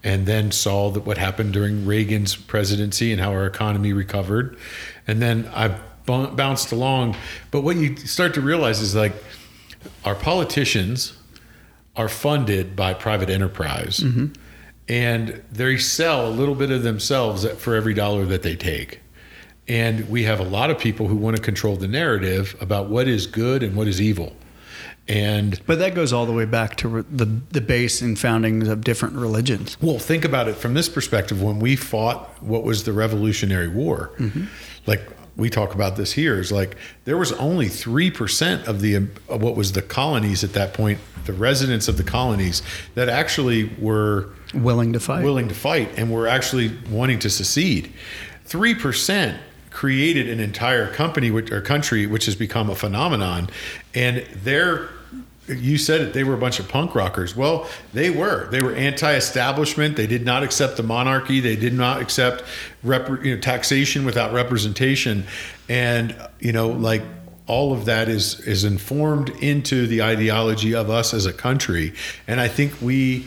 and 0.04 0.26
then 0.26 0.52
saw 0.52 0.92
that 0.92 1.06
what 1.06 1.18
happened 1.18 1.52
during 1.52 1.86
Reagan's 1.86 2.36
presidency 2.36 3.12
and 3.12 3.20
how 3.20 3.32
our 3.32 3.46
economy 3.46 3.92
recovered, 3.92 4.58
and 5.08 5.22
then 5.22 5.50
I 5.54 5.68
b- 5.68 6.30
bounced 6.36 6.72
along. 6.72 7.18
But 7.52 7.62
what 7.62 7.76
you 7.76 7.98
start 7.98 8.34
to 8.36 8.42
realize 8.42 8.80
is 8.80 8.96
like 8.96 9.14
our 10.06 10.16
politicians 10.16 11.14
are 12.00 12.08
funded 12.08 12.78
by 12.78 12.94
private 12.94 13.30
enterprise, 13.30 14.00
mm-hmm. 14.00 14.28
and 14.88 15.44
they 15.52 15.78
sell 15.78 16.30
a 16.30 16.32
little 16.32 16.56
bit 16.56 16.72
of 16.72 16.82
themselves 16.82 17.46
for 17.58 17.76
every 17.76 17.94
dollar 17.94 18.26
that 18.26 18.42
they 18.42 18.56
take. 18.56 19.02
And 19.68 20.10
we 20.10 20.24
have 20.24 20.40
a 20.40 20.46
lot 20.46 20.70
of 20.72 20.80
people 20.80 21.10
who 21.10 21.18
want 21.18 21.36
to 21.36 21.42
control 21.42 21.76
the 21.76 21.90
narrative 21.90 22.56
about 22.62 22.88
what 22.88 23.10
is 23.10 23.28
good 23.28 23.64
and 23.64 23.76
what 23.76 23.86
is 23.90 24.00
evil. 24.00 24.34
And 25.10 25.60
But 25.66 25.80
that 25.80 25.94
goes 25.94 26.14
all 26.14 26.26
the 26.26 26.32
way 26.32 26.46
back 26.46 26.78
to 26.78 26.88
re- 26.88 27.04
the 27.12 27.26
the 27.26 27.60
base 27.60 28.02
and 28.02 28.18
foundings 28.18 28.70
of 28.70 28.82
different 28.82 29.16
religions. 29.16 29.76
Well, 29.82 30.00
think 30.00 30.24
about 30.24 30.48
it 30.48 30.56
from 30.56 30.76
this 30.76 30.88
perspective. 30.88 31.44
When 31.44 31.60
we 31.60 31.76
fought 31.76 32.42
what 32.42 32.64
was 32.64 32.86
the 32.86 32.94
Revolutionary 32.94 33.68
War, 33.68 34.12
mm-hmm. 34.18 34.46
like 34.88 35.02
we 35.40 35.50
talk 35.50 35.74
about 35.74 35.96
this 35.96 36.12
here, 36.14 36.40
is 36.40 36.52
like 36.52 36.76
there 37.06 37.18
was 37.18 37.32
only 37.34 37.68
three 37.68 38.12
percent 38.12 38.68
of 38.68 38.82
the 38.82 38.96
of 38.96 39.42
what 39.42 39.56
was 39.56 39.72
the 39.72 39.82
colonies 39.82 40.44
at 40.44 40.54
that 40.54 40.74
point, 40.74 41.00
the 41.26 41.34
residents 41.34 41.88
of 41.88 41.98
the 41.98 42.04
colonies 42.04 42.62
that 42.96 43.10
actually 43.10 43.72
were 43.80 44.30
Willing 44.54 44.94
to 44.94 45.00
fight. 45.00 45.24
willing 45.24 45.48
to 45.48 45.56
fight 45.56 45.90
and 45.98 46.12
were 46.12 46.28
actually 46.28 46.72
wanting 46.90 47.20
to 47.20 47.30
secede. 47.30 47.94
Three 48.46 48.76
percent 48.76 49.40
created 49.72 50.28
an 50.28 50.40
entire 50.40 50.92
company 50.92 51.32
which, 51.32 51.52
or 51.52 51.62
country 51.62 52.08
which 52.08 52.26
has 52.26 52.36
become 52.36 52.70
a 52.70 52.76
phenomenon, 52.76 53.50
and 53.94 54.26
they're 54.44 54.90
you 55.50 55.78
said 55.78 56.02
it 56.02 56.14
they 56.14 56.24
were 56.24 56.34
a 56.34 56.38
bunch 56.38 56.60
of 56.60 56.68
punk 56.68 56.96
rockers. 56.96 57.36
Well 57.36 57.68
they 57.94 58.10
were. 58.10 58.50
They 58.50 58.62
were 58.62 58.74
anti-establishment. 58.74 59.96
They 59.96 60.08
did 60.08 60.26
not 60.26 60.44
accept 60.44 60.78
the 60.78 60.84
monarchy. 60.84 61.40
They 61.40 61.56
did 61.56 61.74
not 61.74 62.02
accept 62.02 62.44
rep, 62.84 63.10
you 63.24 63.36
know, 63.36 63.42
taxation 63.42 64.06
without 64.06 64.34
representation. 64.34 65.26
And 65.68 66.16
you 66.40 66.52
know 66.52 66.70
like 66.70 67.04
all 67.50 67.74
of 67.74 67.86
that 67.86 68.08
is 68.08 68.40
is 68.42 68.64
informed 68.64 69.30
into 69.42 69.88
the 69.88 70.04
ideology 70.04 70.76
of 70.76 70.90
us 70.90 71.14
as 71.14 71.26
a 71.26 71.34
country, 71.34 71.94
and 72.28 72.40
I 72.40 72.48
think 72.48 72.82
we. 72.82 73.26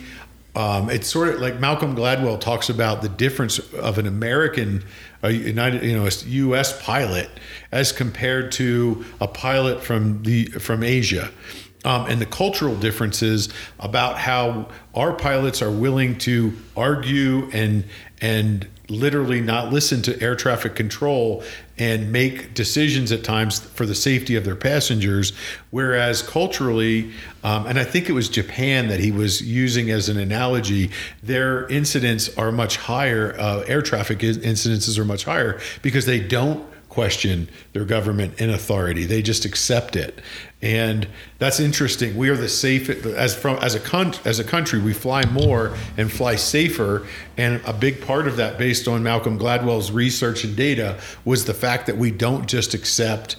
Um, 0.55 0.91
it's 0.91 1.07
sort 1.07 1.29
of 1.29 1.41
like 1.41 1.59
Malcolm 1.59 1.95
Gladwell 1.95 2.39
talks 2.39 2.69
about 2.69 3.01
the 3.01 3.09
difference 3.09 3.57
of 3.73 3.97
an 3.97 4.05
American, 4.05 4.83
a 5.23 5.31
United, 5.31 5.83
you 5.83 5.97
know, 5.97 6.05
a 6.05 6.11
U.S. 6.11 6.79
pilot 6.83 7.27
as 7.71 7.91
compared 7.91 8.51
to 8.51 9.03
a 9.19 9.27
pilot 9.27 9.83
from 9.83 10.21
the 10.21 10.45
from 10.45 10.83
Asia 10.83 11.31
um, 11.85 12.07
and 12.07 12.21
the 12.21 12.25
cultural 12.25 12.75
differences 12.75 13.49
about 13.79 14.17
how 14.17 14.67
our 14.95 15.13
pilots 15.13 15.61
are 15.61 15.71
willing 15.71 16.17
to 16.19 16.53
argue 16.75 17.49
and 17.51 17.85
and 18.21 18.67
literally 18.89 19.41
not 19.41 19.71
listen 19.71 20.01
to 20.01 20.21
air 20.21 20.35
traffic 20.35 20.75
control 20.75 21.41
and 21.77 22.11
make 22.11 22.53
decisions 22.53 23.11
at 23.11 23.23
times 23.23 23.59
for 23.59 23.85
the 23.85 23.95
safety 23.95 24.35
of 24.35 24.43
their 24.43 24.55
passengers. 24.55 25.31
Whereas 25.71 26.21
culturally 26.21 27.11
um, 27.43 27.67
and 27.67 27.77
i 27.79 27.83
think 27.83 28.09
it 28.09 28.13
was 28.13 28.29
japan 28.29 28.87
that 28.87 28.99
he 28.99 29.11
was 29.11 29.41
using 29.41 29.89
as 29.89 30.09
an 30.09 30.17
analogy 30.17 30.89
their 31.21 31.67
incidents 31.67 32.35
are 32.37 32.51
much 32.51 32.77
higher 32.77 33.35
uh, 33.37 33.63
air 33.67 33.81
traffic 33.81 34.19
incidences 34.19 34.97
are 34.97 35.05
much 35.05 35.25
higher 35.25 35.59
because 35.81 36.05
they 36.05 36.19
don't 36.19 36.65
question 36.93 37.49
their 37.73 37.85
government 37.85 38.35
and 38.39 38.51
authority. 38.51 39.05
They 39.05 39.21
just 39.21 39.45
accept 39.45 39.95
it, 39.95 40.21
and 40.61 41.07
that's 41.39 41.59
interesting. 41.59 42.15
We 42.15 42.29
are 42.29 42.37
the 42.37 42.49
safe 42.49 42.89
as 42.89 43.35
from 43.35 43.57
as 43.57 43.75
a 43.75 43.79
con, 43.79 44.13
as 44.25 44.39
a 44.39 44.43
country. 44.43 44.79
We 44.79 44.93
fly 44.93 45.25
more 45.25 45.75
and 45.97 46.11
fly 46.11 46.35
safer, 46.35 47.05
and 47.37 47.61
a 47.65 47.73
big 47.73 48.01
part 48.01 48.27
of 48.27 48.37
that, 48.37 48.57
based 48.57 48.87
on 48.87 49.03
Malcolm 49.03 49.37
Gladwell's 49.37 49.91
research 49.91 50.43
and 50.43 50.55
data, 50.55 50.99
was 51.25 51.45
the 51.45 51.53
fact 51.53 51.87
that 51.87 51.97
we 51.97 52.11
don't 52.11 52.47
just 52.47 52.73
accept 52.73 53.35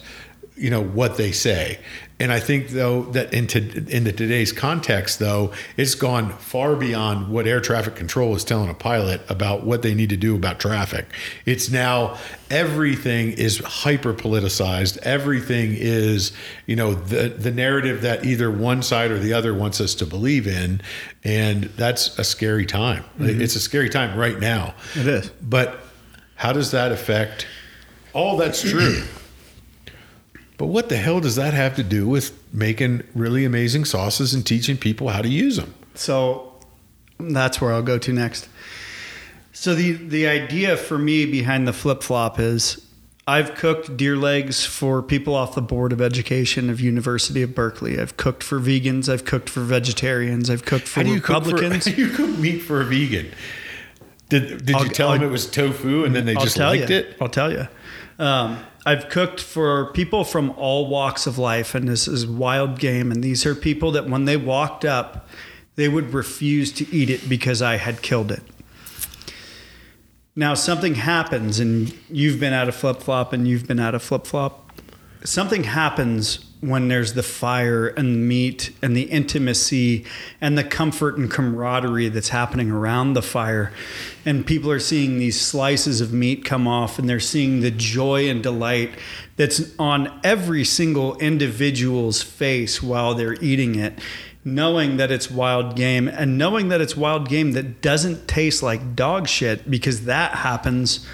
you 0.57 0.69
know 0.69 0.81
what 0.81 1.17
they 1.17 1.31
say 1.33 1.79
and 2.19 2.31
i 2.31 2.39
think 2.39 2.69
though 2.69 3.03
that 3.03 3.33
into 3.33 3.59
in 3.89 4.03
the 4.03 4.11
today's 4.11 4.51
context 4.51 5.19
though 5.19 5.51
it's 5.77 5.95
gone 5.95 6.31
far 6.37 6.75
beyond 6.75 7.29
what 7.29 7.47
air 7.47 7.59
traffic 7.59 7.95
control 7.95 8.35
is 8.35 8.43
telling 8.43 8.69
a 8.69 8.73
pilot 8.73 9.21
about 9.29 9.65
what 9.65 9.81
they 9.81 9.93
need 9.93 10.09
to 10.09 10.17
do 10.17 10.35
about 10.35 10.59
traffic. 10.59 11.05
It's 11.45 11.69
now 11.69 12.17
everything 12.49 13.31
is 13.31 13.57
hyper 13.57 14.13
politicized 14.13 14.97
everything 14.97 15.73
is 15.73 16.31
you 16.65 16.75
know 16.75 16.93
the 16.93 17.29
the 17.29 17.51
narrative 17.51 18.01
that 18.03 18.25
either 18.25 18.51
one 18.51 18.83
side 18.83 19.11
or 19.11 19.19
the 19.19 19.33
other 19.33 19.53
wants 19.53 19.81
us 19.81 19.95
to 19.95 20.05
believe 20.05 20.47
in. 20.47 20.81
And 21.23 21.65
that's 21.75 22.17
a 22.19 22.23
scary 22.23 22.65
time. 22.65 23.03
Mm-hmm. 23.19 23.41
it's 23.41 23.55
a 23.55 23.59
scary 23.59 23.89
time 23.89 24.17
right 24.17 24.39
now. 24.39 24.75
It 24.95 25.07
is. 25.07 25.29
But 25.41 25.79
how 26.35 26.53
does 26.53 26.71
that 26.71 26.91
affect? 26.91 27.47
All 28.13 28.37
that's 28.37 28.61
true 28.61 29.03
but 30.57 30.67
what 30.67 30.89
the 30.89 30.97
hell 30.97 31.19
does 31.19 31.35
that 31.35 31.53
have 31.53 31.75
to 31.75 31.83
do 31.83 32.07
with 32.07 32.37
making 32.53 33.03
really 33.13 33.45
amazing 33.45 33.85
sauces 33.85 34.33
and 34.33 34.45
teaching 34.45 34.77
people 34.77 35.09
how 35.09 35.21
to 35.21 35.29
use 35.29 35.57
them? 35.57 35.73
So 35.95 36.53
that's 37.19 37.59
where 37.59 37.73
I'll 37.73 37.81
go 37.81 37.97
to 37.97 38.13
next. 38.13 38.47
So 39.51 39.73
the 39.73 39.93
the 39.93 40.27
idea 40.27 40.77
for 40.77 40.97
me 40.97 41.25
behind 41.25 41.67
the 41.67 41.73
flip 41.73 42.03
flop 42.03 42.39
is 42.39 42.85
I've 43.27 43.55
cooked 43.55 43.97
deer 43.97 44.15
legs 44.15 44.65
for 44.65 45.01
people 45.01 45.33
off 45.33 45.55
the 45.55 45.61
board 45.61 45.91
of 45.91 45.99
education 45.99 46.69
of 46.69 46.79
University 46.79 47.41
of 47.41 47.55
Berkeley. 47.55 47.99
I've 47.99 48.17
cooked 48.17 48.43
for 48.43 48.59
vegans. 48.59 49.11
I've 49.11 49.25
cooked 49.25 49.49
for 49.49 49.61
vegetarians. 49.61 50.49
I've 50.49 50.65
cooked 50.65 50.87
for 50.87 51.03
how 51.03 51.11
Republicans. 51.11 51.83
Cook 51.83 51.83
for, 51.83 51.89
how 51.89 51.95
do 51.95 52.01
you 52.01 52.09
cook 52.09 52.39
meat 52.39 52.59
for 52.59 52.81
a 52.81 52.85
vegan? 52.85 53.31
Did 54.29 54.65
did 54.65 54.75
I'll, 54.75 54.83
you 54.85 54.89
tell 54.89 55.09
I'll, 55.09 55.19
them 55.19 55.27
it 55.29 55.31
was 55.31 55.49
tofu 55.49 56.03
and 56.03 56.15
then 56.15 56.25
they 56.25 56.35
I'll 56.35 56.43
just 56.43 56.57
liked 56.57 56.89
you. 56.89 56.97
it? 56.97 57.17
I'll 57.19 57.29
tell 57.29 57.51
you. 57.51 57.67
Um, 58.19 58.59
I've 58.85 59.09
cooked 59.09 59.41
for 59.41 59.91
people 59.93 60.23
from 60.23 60.51
all 60.51 60.87
walks 60.87 61.25
of 61.25 61.39
life, 61.39 61.73
and 61.73 61.87
this 61.87 62.07
is 62.07 62.27
wild 62.27 62.79
game. 62.79 63.11
And 63.11 63.23
these 63.23 63.45
are 63.45 63.55
people 63.55 63.91
that 63.91 64.07
when 64.07 64.25
they 64.25 64.37
walked 64.37 64.85
up, 64.85 65.27
they 65.75 65.89
would 65.89 66.13
refuse 66.13 66.71
to 66.73 66.95
eat 66.95 67.09
it 67.09 67.27
because 67.27 67.61
I 67.61 67.77
had 67.77 68.01
killed 68.03 68.31
it. 68.31 68.43
Now, 70.35 70.53
something 70.53 70.95
happens, 70.95 71.59
and 71.59 71.97
you've 72.09 72.39
been 72.39 72.53
at 72.53 72.69
a 72.69 72.71
flip 72.71 73.01
flop, 73.01 73.33
and 73.33 73.47
you've 73.47 73.67
been 73.67 73.79
at 73.79 73.95
a 73.95 73.99
flip 73.99 74.27
flop. 74.27 74.64
Something 75.25 75.63
happens 75.63 76.45
when 76.61 76.87
there's 76.87 77.13
the 77.13 77.23
fire 77.23 77.87
and 77.87 78.15
the 78.15 78.19
meat 78.19 78.71
and 78.81 78.95
the 78.95 79.03
intimacy 79.03 80.05
and 80.39 80.57
the 80.57 80.63
comfort 80.63 81.17
and 81.17 81.29
camaraderie 81.29 82.09
that's 82.09 82.29
happening 82.29 82.71
around 82.71 83.13
the 83.13 83.21
fire. 83.21 83.71
And 84.25 84.45
people 84.45 84.71
are 84.71 84.79
seeing 84.79 85.17
these 85.19 85.39
slices 85.39 85.99
of 85.99 86.13
meat 86.13 86.45
come 86.45 86.67
off 86.67 86.97
and 86.97 87.09
they're 87.09 87.19
seeing 87.19 87.61
the 87.61 87.71
joy 87.71 88.29
and 88.29 88.41
delight 88.41 88.97
that's 89.35 89.77
on 89.77 90.19
every 90.23 90.63
single 90.63 91.17
individual's 91.17 92.21
face 92.21 92.81
while 92.81 93.13
they're 93.13 93.41
eating 93.43 93.75
it. 93.75 93.99
Knowing 94.43 94.97
that 94.97 95.11
it's 95.11 95.31
wild 95.31 95.75
game 95.75 96.07
and 96.07 96.37
knowing 96.37 96.69
that 96.69 96.79
it's 96.79 96.95
wild 96.95 97.27
game 97.27 97.53
that 97.53 97.81
doesn't 97.81 98.27
taste 98.27 98.61
like 98.61 98.95
dog 98.95 99.27
shit 99.27 99.69
because 99.69 100.05
that 100.05 100.35
happens 100.35 101.05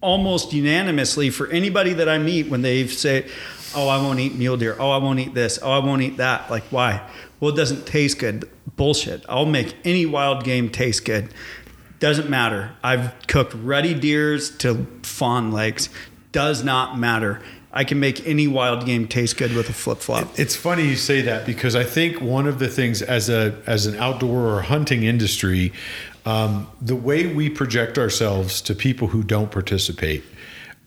almost 0.00 0.52
unanimously 0.52 1.30
for 1.30 1.48
anybody 1.48 1.92
that 1.94 2.08
I 2.08 2.18
meet 2.18 2.48
when 2.48 2.62
they 2.62 2.86
say, 2.86 3.28
oh, 3.74 3.88
I 3.88 3.98
won't 3.98 4.18
eat 4.18 4.34
mule 4.34 4.56
deer. 4.56 4.76
Oh, 4.78 4.90
I 4.90 4.98
won't 4.98 5.18
eat 5.18 5.34
this. 5.34 5.58
Oh, 5.62 5.70
I 5.70 5.78
won't 5.78 6.02
eat 6.02 6.16
that. 6.16 6.50
Like, 6.50 6.64
why? 6.64 7.08
Well, 7.38 7.52
it 7.52 7.56
doesn't 7.56 7.86
taste 7.86 8.18
good. 8.18 8.48
Bullshit. 8.76 9.24
I'll 9.28 9.46
make 9.46 9.74
any 9.84 10.06
wild 10.06 10.44
game 10.44 10.70
taste 10.70 11.04
good. 11.04 11.32
Doesn't 11.98 12.30
matter. 12.30 12.72
I've 12.82 13.14
cooked 13.26 13.54
ruddy 13.54 13.94
deers 13.94 14.56
to 14.58 14.86
fawn 15.02 15.52
legs. 15.52 15.90
Does 16.32 16.64
not 16.64 16.98
matter. 16.98 17.42
I 17.72 17.84
can 17.84 18.00
make 18.00 18.26
any 18.26 18.48
wild 18.48 18.84
game 18.84 19.06
taste 19.06 19.36
good 19.36 19.54
with 19.54 19.68
a 19.68 19.72
flip 19.72 19.98
flop. 19.98 20.38
It's 20.38 20.56
funny 20.56 20.88
you 20.88 20.96
say 20.96 21.20
that 21.22 21.46
because 21.46 21.76
I 21.76 21.84
think 21.84 22.20
one 22.20 22.46
of 22.46 22.58
the 22.58 22.68
things 22.68 23.00
as 23.00 23.28
a 23.28 23.60
as 23.66 23.86
an 23.86 23.96
outdoor 23.96 24.56
or 24.56 24.62
hunting 24.62 25.04
industry, 25.04 25.72
um, 26.24 26.68
the 26.80 26.96
way 26.96 27.32
we 27.32 27.48
project 27.48 27.98
ourselves 27.98 28.60
to 28.62 28.74
people 28.74 29.08
who 29.08 29.22
don't 29.22 29.50
participate 29.50 30.22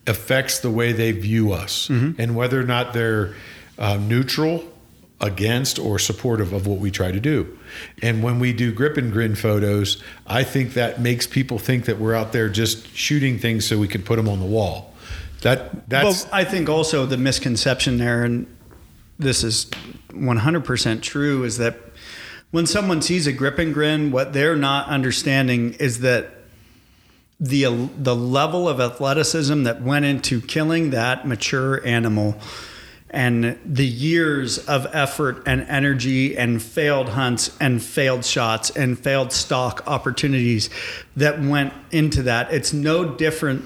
affects 0.06 0.60
the 0.60 0.70
way 0.70 0.92
they 0.92 1.12
view 1.12 1.52
us 1.52 1.88
mm-hmm. 1.88 2.20
and 2.20 2.36
whether 2.36 2.60
or 2.60 2.64
not 2.64 2.92
they're 2.92 3.34
uh, 3.78 3.96
neutral 3.96 4.64
against 5.20 5.78
or 5.78 5.98
supportive 5.98 6.52
of 6.52 6.66
what 6.66 6.78
we 6.78 6.90
try 6.90 7.10
to 7.10 7.20
do. 7.20 7.58
And 8.02 8.22
when 8.22 8.38
we 8.38 8.52
do 8.52 8.72
grip 8.72 8.96
and 8.96 9.10
grin 9.12 9.34
photos, 9.34 10.02
I 10.26 10.44
think 10.44 10.74
that 10.74 11.00
makes 11.00 11.26
people 11.26 11.58
think 11.58 11.86
that 11.86 11.98
we're 11.98 12.14
out 12.14 12.32
there 12.32 12.48
just 12.48 12.94
shooting 12.94 13.38
things 13.38 13.66
so 13.66 13.78
we 13.78 13.88
can 13.88 14.02
put 14.02 14.16
them 14.16 14.28
on 14.28 14.40
the 14.40 14.46
wall. 14.46 14.94
That 15.40 15.88
that's 15.88 16.24
well, 16.24 16.30
I 16.32 16.44
think 16.44 16.68
also 16.68 17.06
the 17.06 17.16
misconception 17.16 17.98
there 17.98 18.24
and 18.24 18.46
this 19.18 19.44
is 19.44 19.66
100% 20.10 21.02
true 21.02 21.44
is 21.44 21.58
that 21.58 21.76
when 22.54 22.66
someone 22.66 23.02
sees 23.02 23.26
a 23.26 23.32
grip 23.32 23.58
and 23.58 23.74
grin 23.74 24.12
what 24.12 24.32
they're 24.32 24.54
not 24.54 24.86
understanding 24.86 25.72
is 25.80 25.98
that 25.98 26.30
the 27.40 27.64
the 27.98 28.14
level 28.14 28.68
of 28.68 28.78
athleticism 28.78 29.64
that 29.64 29.82
went 29.82 30.04
into 30.04 30.40
killing 30.40 30.90
that 30.90 31.26
mature 31.26 31.84
animal 31.84 32.36
and 33.10 33.58
the 33.66 33.84
years 33.84 34.58
of 34.68 34.86
effort 34.94 35.42
and 35.48 35.62
energy 35.62 36.36
and 36.36 36.62
failed 36.62 37.08
hunts 37.08 37.50
and 37.60 37.82
failed 37.82 38.24
shots 38.24 38.70
and 38.70 38.96
failed 39.00 39.32
stock 39.32 39.82
opportunities 39.88 40.70
that 41.16 41.40
went 41.40 41.72
into 41.90 42.22
that 42.22 42.52
it's 42.54 42.72
no 42.72 43.16
different 43.16 43.64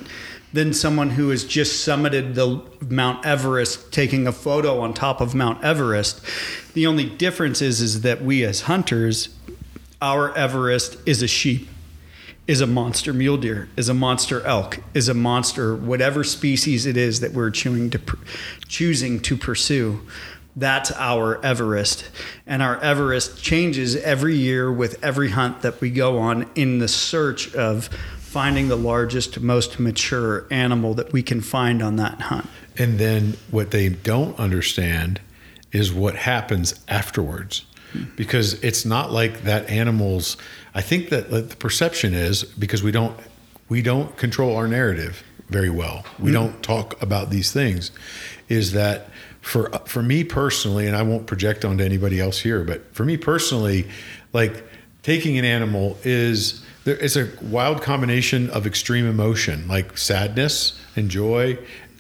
than 0.53 0.73
someone 0.73 1.11
who 1.11 1.29
has 1.31 1.45
just 1.45 1.87
summited 1.87 2.35
the 2.35 2.63
Mount 2.87 3.25
Everest 3.25 3.93
taking 3.93 4.27
a 4.27 4.33
photo 4.33 4.81
on 4.81 4.95
top 4.95 5.21
of 5.21 5.35
Mount 5.35 5.63
Everest 5.63 6.21
the 6.75 6.87
only 6.87 7.05
difference 7.05 7.61
is 7.61 7.81
is 7.81 8.03
that 8.03 8.23
we 8.23 8.45
as 8.45 8.63
hunters 8.63 9.31
our 10.01 10.37
Everest 10.37 10.97
is 11.07 11.23
a 11.23 11.29
sheep 11.29 11.69
is 12.49 12.63
a 12.63 12.67
monster 12.67 13.13
mule 13.13 13.37
deer, 13.37 13.69
is 13.77 13.91
a 13.91 13.95
monster 13.95 14.41
elk, 14.47 14.81
is 14.95 15.09
a 15.09 15.15
monster 15.15 15.77
whatever 15.77 16.25
species 16.25 16.87
it 16.87 16.97
is 16.97 17.21
that 17.21 17.33
we're 17.35 17.51
to, 17.51 18.01
choosing 18.67 19.21
to 19.21 19.37
pursue. 19.37 20.01
That's 20.57 20.91
our 20.93 21.45
Everest. 21.45 22.11
And 22.47 22.63
our 22.63 22.81
Everest 22.81 23.43
changes 23.45 23.97
every 23.97 24.35
year 24.35 24.73
with 24.73 25.05
every 25.05 25.31
hunt 25.31 25.61
that 25.61 25.81
we 25.83 25.91
go 25.91 26.19
on 26.19 26.51
in 26.55 26.79
the 26.79 26.89
search 26.89 27.55
of 27.55 27.91
finding 28.29 28.69
the 28.69 28.77
largest, 28.77 29.41
most 29.41 29.81
mature 29.81 30.47
animal 30.51 30.93
that 30.93 31.13
we 31.13 31.23
can 31.23 31.41
find 31.41 31.83
on 31.83 31.97
that 31.97 32.21
hunt. 32.21 32.47
And 32.77 32.99
then 32.99 33.39
what 33.51 33.71
they 33.71 33.89
don't 33.89 34.39
understand 34.39 35.21
is 35.73 35.93
what 35.93 36.15
happens 36.15 36.75
afterwards. 36.89 37.65
Because 38.17 38.63
it's 38.63 38.85
not 38.85 39.11
like 39.11 39.45
that 39.45 39.71
animal's 39.71 40.37
I 40.75 40.83
think 40.83 41.09
that 41.09 41.31
the 41.31 41.43
perception 41.57 42.13
is 42.13 42.45
because 42.45 42.83
we 42.83 42.93
don't 42.93 43.19
we 43.71 43.81
don't 43.81 44.15
control 44.19 44.57
our 44.57 44.69
narrative 44.69 45.25
very 45.49 45.71
well. 45.71 46.05
We 46.19 46.27
mm-hmm. 46.27 46.35
don't 46.35 46.63
talk 46.63 47.01
about 47.03 47.31
these 47.31 47.51
things. 47.51 47.91
Is 48.51 48.73
that 48.73 49.09
for 49.41 49.71
for 49.87 50.03
me 50.03 50.23
personally, 50.23 50.87
and 50.87 50.95
I 50.95 51.03
won't 51.03 51.27
project 51.27 51.65
onto 51.65 51.83
anybody 51.83 52.21
else 52.21 52.39
here, 52.39 52.63
but 52.63 52.95
for 52.95 53.07
me 53.07 53.17
personally, 53.17 53.89
like 54.35 54.63
taking 55.09 55.39
an 55.39 55.45
animal 55.47 55.97
is 56.05 56.63
it's 56.85 57.17
a 57.17 57.31
wild 57.41 57.81
combination 57.81 58.51
of 58.51 58.67
extreme 58.67 59.07
emotion, 59.07 59.67
like 59.67 59.97
sadness 59.97 60.79
and 60.97 61.09
joy, 61.09 61.57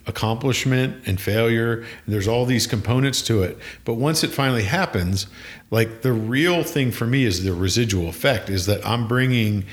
accomplishment 0.06 1.02
and 1.06 1.18
failure. 1.18 1.78
And 1.78 2.14
there's 2.14 2.28
all 2.28 2.44
these 2.44 2.66
components 2.66 3.22
to 3.22 3.42
it. 3.42 3.56
But 3.86 3.94
once 3.94 4.22
it 4.22 4.28
finally 4.28 4.64
happens, 4.64 5.26
like 5.70 6.02
the 6.02 6.12
real 6.12 6.62
thing 6.62 6.90
for 6.90 7.06
me 7.06 7.24
is 7.24 7.42
the 7.44 7.54
residual 7.54 8.10
effect 8.10 8.50
is 8.50 8.66
that 8.66 8.86
I'm 8.86 9.08
bringing 9.08 9.64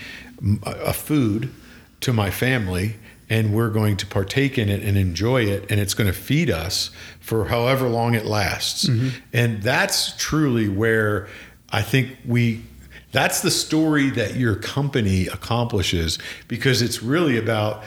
a 0.64 0.94
food 0.94 1.52
to 2.00 2.14
my 2.14 2.32
family 2.32 2.96
and 3.30 3.54
we're 3.54 3.70
going 3.70 3.98
to 3.98 4.06
partake 4.06 4.58
in 4.58 4.70
it 4.70 4.82
and 4.82 4.98
enjoy 4.98 5.44
it 5.44 5.70
and 5.70 5.82
it's 5.82 5.94
going 5.94 6.08
to 6.08 6.18
feed 6.18 6.50
us 6.50 6.90
for 7.20 7.50
however 7.50 7.90
long 7.90 8.14
it 8.14 8.26
lasts. 8.26 8.86
Mm-hmm. 8.86 9.10
And 9.34 9.62
that's 9.62 10.16
truly 10.16 10.70
where 10.70 11.28
I 11.70 11.82
think 11.82 12.16
we 12.26 12.64
that's 13.16 13.40
the 13.40 13.50
story 13.50 14.10
that 14.10 14.36
your 14.36 14.58
company 14.58 15.28
accomplishes 15.28 16.20
because 16.50 16.82
it's 16.82 17.02
really 17.02 17.38
about 17.38 17.82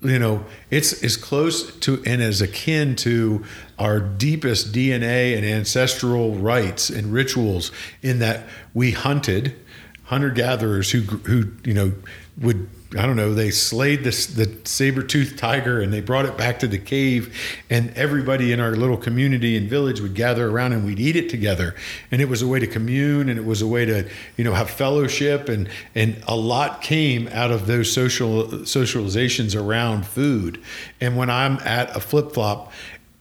you 0.00 0.18
know 0.18 0.44
it's 0.70 1.04
as 1.04 1.16
close 1.16 1.72
to 1.76 2.02
and 2.04 2.20
as 2.20 2.40
akin 2.40 2.96
to 2.96 3.44
our 3.78 4.00
deepest 4.00 4.72
DNA 4.72 5.36
and 5.36 5.46
ancestral 5.46 6.34
rites 6.34 6.90
and 6.90 7.12
rituals 7.12 7.70
in 8.02 8.18
that 8.18 8.44
we 8.74 8.90
hunted 8.90 9.54
hunter 10.02 10.30
gatherers 10.30 10.90
who 10.90 11.02
who 11.02 11.52
you 11.64 11.74
know 11.74 11.92
would 12.38 12.68
I 12.96 13.06
don't 13.06 13.16
know 13.16 13.32
they 13.32 13.50
slayed 13.50 14.04
this 14.04 14.26
the 14.26 14.54
saber 14.64 15.02
toothed 15.02 15.38
tiger 15.38 15.80
and 15.80 15.92
they 15.92 16.00
brought 16.00 16.26
it 16.26 16.36
back 16.36 16.58
to 16.58 16.66
the 16.66 16.78
cave 16.78 17.34
and 17.70 17.90
everybody 17.96 18.52
in 18.52 18.60
our 18.60 18.76
little 18.76 18.98
community 18.98 19.56
and 19.56 19.68
village 19.68 20.00
would 20.00 20.14
gather 20.14 20.48
around 20.50 20.72
and 20.72 20.84
we'd 20.84 21.00
eat 21.00 21.16
it 21.16 21.30
together 21.30 21.74
and 22.10 22.20
it 22.20 22.28
was 22.28 22.42
a 22.42 22.46
way 22.46 22.58
to 22.58 22.66
commune 22.66 23.30
and 23.30 23.38
it 23.38 23.44
was 23.44 23.62
a 23.62 23.66
way 23.66 23.86
to 23.86 24.08
you 24.36 24.44
know 24.44 24.52
have 24.52 24.68
fellowship 24.68 25.48
and 25.48 25.70
and 25.94 26.22
a 26.28 26.36
lot 26.36 26.82
came 26.82 27.28
out 27.28 27.50
of 27.50 27.66
those 27.66 27.90
social 27.90 28.44
socializations 28.44 29.58
around 29.58 30.06
food 30.06 30.62
and 31.00 31.16
when 31.16 31.30
I'm 31.30 31.58
at 31.60 31.96
a 31.96 32.00
flip 32.00 32.32
flop 32.32 32.72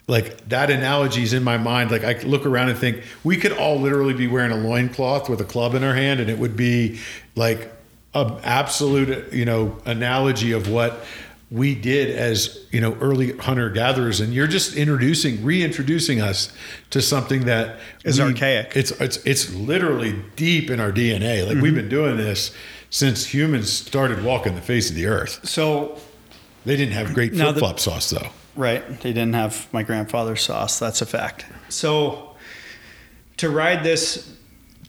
like 0.07 0.49
that 0.49 0.69
analogy 0.69 1.23
is 1.23 1.31
in 1.31 1.41
my 1.41 1.57
mind. 1.57 1.89
Like 1.89 2.03
I 2.03 2.19
look 2.23 2.45
around 2.45 2.67
and 2.67 2.77
think 2.77 3.03
we 3.23 3.37
could 3.37 3.53
all 3.53 3.79
literally 3.79 4.13
be 4.13 4.27
wearing 4.27 4.51
a 4.51 4.57
loincloth 4.57 5.29
with 5.29 5.39
a 5.39 5.45
club 5.45 5.73
in 5.73 5.85
our 5.85 5.93
hand, 5.93 6.19
and 6.19 6.29
it 6.29 6.37
would 6.37 6.57
be 6.57 6.99
like 7.37 7.71
an 8.13 8.39
absolute, 8.43 9.31
you 9.33 9.45
know, 9.45 9.77
analogy 9.85 10.51
of 10.51 10.69
what 10.69 11.03
we 11.49 11.75
did 11.75 12.09
as 12.15 12.65
you 12.71 12.79
know 12.79 12.93
early 13.01 13.35
hunter 13.37 13.69
gatherers. 13.69 14.21
And 14.21 14.33
you're 14.33 14.47
just 14.47 14.75
introducing, 14.75 15.43
reintroducing 15.43 16.21
us 16.21 16.53
to 16.91 17.01
something 17.01 17.45
that 17.45 17.79
Is 18.03 18.19
we- 18.19 18.25
archaic. 18.25 18.71
It's 18.75 18.91
it's 18.91 19.17
it's 19.25 19.53
literally 19.53 20.21
deep 20.35 20.69
in 20.69 20.79
our 20.79 20.91
DNA. 20.91 21.45
Like 21.45 21.55
we've 21.55 21.65
mm-hmm. 21.65 21.75
been 21.75 21.89
doing 21.89 22.17
this 22.17 22.55
since 22.89 23.25
humans 23.25 23.71
started 23.71 24.23
walking 24.23 24.55
the 24.55 24.61
face 24.61 24.89
of 24.89 24.95
the 24.95 25.05
earth. 25.07 25.47
So 25.47 25.97
They 26.65 26.75
didn't 26.75 26.93
have 26.93 27.13
great 27.13 27.33
Now 27.33 27.45
flip 27.45 27.55
the- 27.55 27.59
flop 27.59 27.79
sauce 27.79 28.09
though. 28.09 28.27
Right. 28.55 28.85
They 29.01 29.13
didn't 29.13 29.35
have 29.35 29.67
my 29.71 29.83
grandfather's 29.83 30.41
sauce. 30.41 30.77
That's 30.77 31.01
a 31.01 31.05
fact. 31.05 31.45
So 31.69 32.35
to 33.37 33.49
ride 33.49 33.83
this 33.83 34.35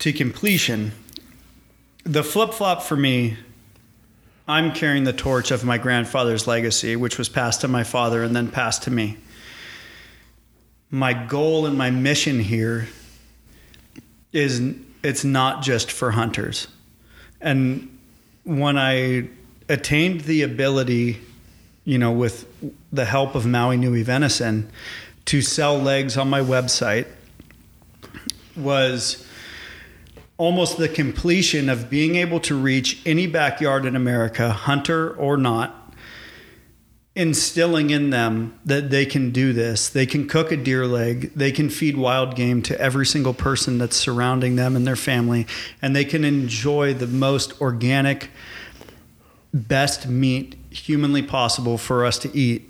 to 0.01 0.13
completion, 0.13 0.91
the 2.05 2.23
flip 2.23 2.53
flop 2.53 2.83
for 2.83 2.97
me, 2.97 3.37
I'm 4.49 4.73
carrying 4.73 5.05
the 5.05 5.13
torch 5.13 5.51
of 5.51 5.65
my 5.65 5.79
grandfather's 5.79 6.47
legacy, 6.47 6.97
which 6.97 7.19
was 7.19 7.29
passed 7.29 7.61
to 7.61 7.69
my 7.69 7.85
father 7.85 8.23
and 8.23 8.35
then 8.35 8.51
passed 8.51 8.83
to 8.85 8.91
me. 8.91 9.19
My 10.91 11.13
goal 11.13 11.65
and 11.67 11.79
my 11.79 11.91
mission 11.91 12.41
here 12.41 12.89
is 14.33 14.75
it's 15.03 15.25
not 15.25 15.63
just 15.63 15.91
for 15.91 16.11
hunters. 16.11 16.67
And 17.41 17.99
when 18.45 18.77
I 18.77 19.29
attained 19.69 20.23
the 20.23 20.43
ability 20.43 21.21
you 21.85 21.99
know, 21.99 22.13
with 22.13 22.47
the 22.93 23.05
help 23.05 23.35
of 23.35 23.45
Maui 23.47 23.77
Nui 23.77 24.03
Venison, 24.03 24.71
to 25.25 25.43
sell 25.43 25.79
legs 25.79 26.17
on 26.17 26.29
my 26.31 26.41
website 26.41 27.07
was 28.57 29.27
almost 30.43 30.77
the 30.77 30.89
completion 30.89 31.69
of 31.69 31.89
being 31.89 32.17
able 32.17 32.41
to 32.41 32.53
reach 32.53 33.01
any 33.07 33.29
backyard 33.29 33.87
in 33.87 33.95
America, 33.95 34.51
hunter 34.51 35.15
or 35.15 35.37
not, 35.37 35.95
instilling 37.15 37.91
in 37.91 38.11
them 38.11 38.59
that 38.65 38.91
they 38.91 39.07
can 39.07 39.31
do 39.31 39.53
this. 39.53 39.89
They 39.89 40.05
can 40.05 40.27
cook 40.27 40.51
a 40.51 40.57
deer 40.57 40.85
leg, 40.85 41.33
they 41.37 41.53
can 41.53 41.71
feed 41.71 41.97
wild 41.97 42.35
game 42.35 42.61
to 42.63 42.81
every 42.81 43.07
single 43.07 43.35
person 43.35 43.79
that's 43.79 43.95
surrounding 43.95 44.57
them 44.57 44.75
and 44.75 44.85
their 44.85 44.97
family, 44.97 45.47
and 45.81 45.95
they 45.95 46.05
can 46.05 46.25
enjoy 46.25 46.93
the 46.93 47.07
most 47.07 47.61
organic, 47.61 48.29
best 49.55 50.09
meat 50.09 50.57
humanly 50.71 51.23
possible 51.23 51.79
for 51.79 52.05
us 52.05 52.19
to 52.19 52.37
eat. 52.37 52.69